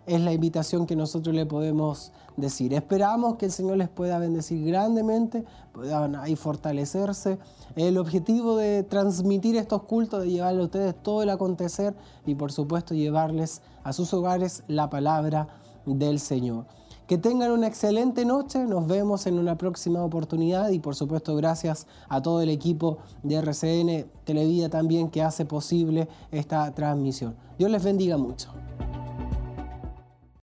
es 0.06 0.20
la 0.20 0.32
invitación 0.32 0.86
que 0.86 0.96
nosotros 0.96 1.36
le 1.36 1.46
podemos 1.46 2.10
decir. 2.40 2.74
Esperamos 2.74 3.36
que 3.36 3.46
el 3.46 3.52
Señor 3.52 3.76
les 3.76 3.88
pueda 3.88 4.18
bendecir 4.18 4.64
grandemente, 4.66 5.44
puedan 5.72 6.16
ahí 6.16 6.36
fortalecerse. 6.36 7.38
El 7.76 7.98
objetivo 7.98 8.56
de 8.56 8.82
transmitir 8.82 9.56
estos 9.56 9.82
cultos, 9.82 10.22
de 10.22 10.30
llevarle 10.30 10.62
a 10.62 10.64
ustedes 10.64 10.94
todo 11.02 11.22
el 11.22 11.30
acontecer 11.30 11.94
y 12.26 12.34
por 12.34 12.52
supuesto 12.52 12.94
llevarles 12.94 13.62
a 13.84 13.92
sus 13.92 14.12
hogares 14.14 14.62
la 14.68 14.90
palabra 14.90 15.48
del 15.86 16.18
Señor. 16.18 16.66
Que 17.06 17.18
tengan 17.18 17.50
una 17.50 17.66
excelente 17.66 18.24
noche, 18.24 18.64
nos 18.66 18.86
vemos 18.86 19.26
en 19.26 19.38
una 19.38 19.58
próxima 19.58 20.04
oportunidad 20.04 20.68
y 20.70 20.78
por 20.78 20.94
supuesto 20.94 21.34
gracias 21.34 21.88
a 22.08 22.22
todo 22.22 22.40
el 22.40 22.50
equipo 22.50 22.98
de 23.24 23.34
RCN 23.34 24.06
Televida 24.24 24.68
también 24.68 25.10
que 25.10 25.20
hace 25.20 25.44
posible 25.44 26.08
esta 26.30 26.72
transmisión. 26.72 27.34
Dios 27.58 27.68
les 27.68 27.82
bendiga 27.82 28.16
mucho. 28.16 28.50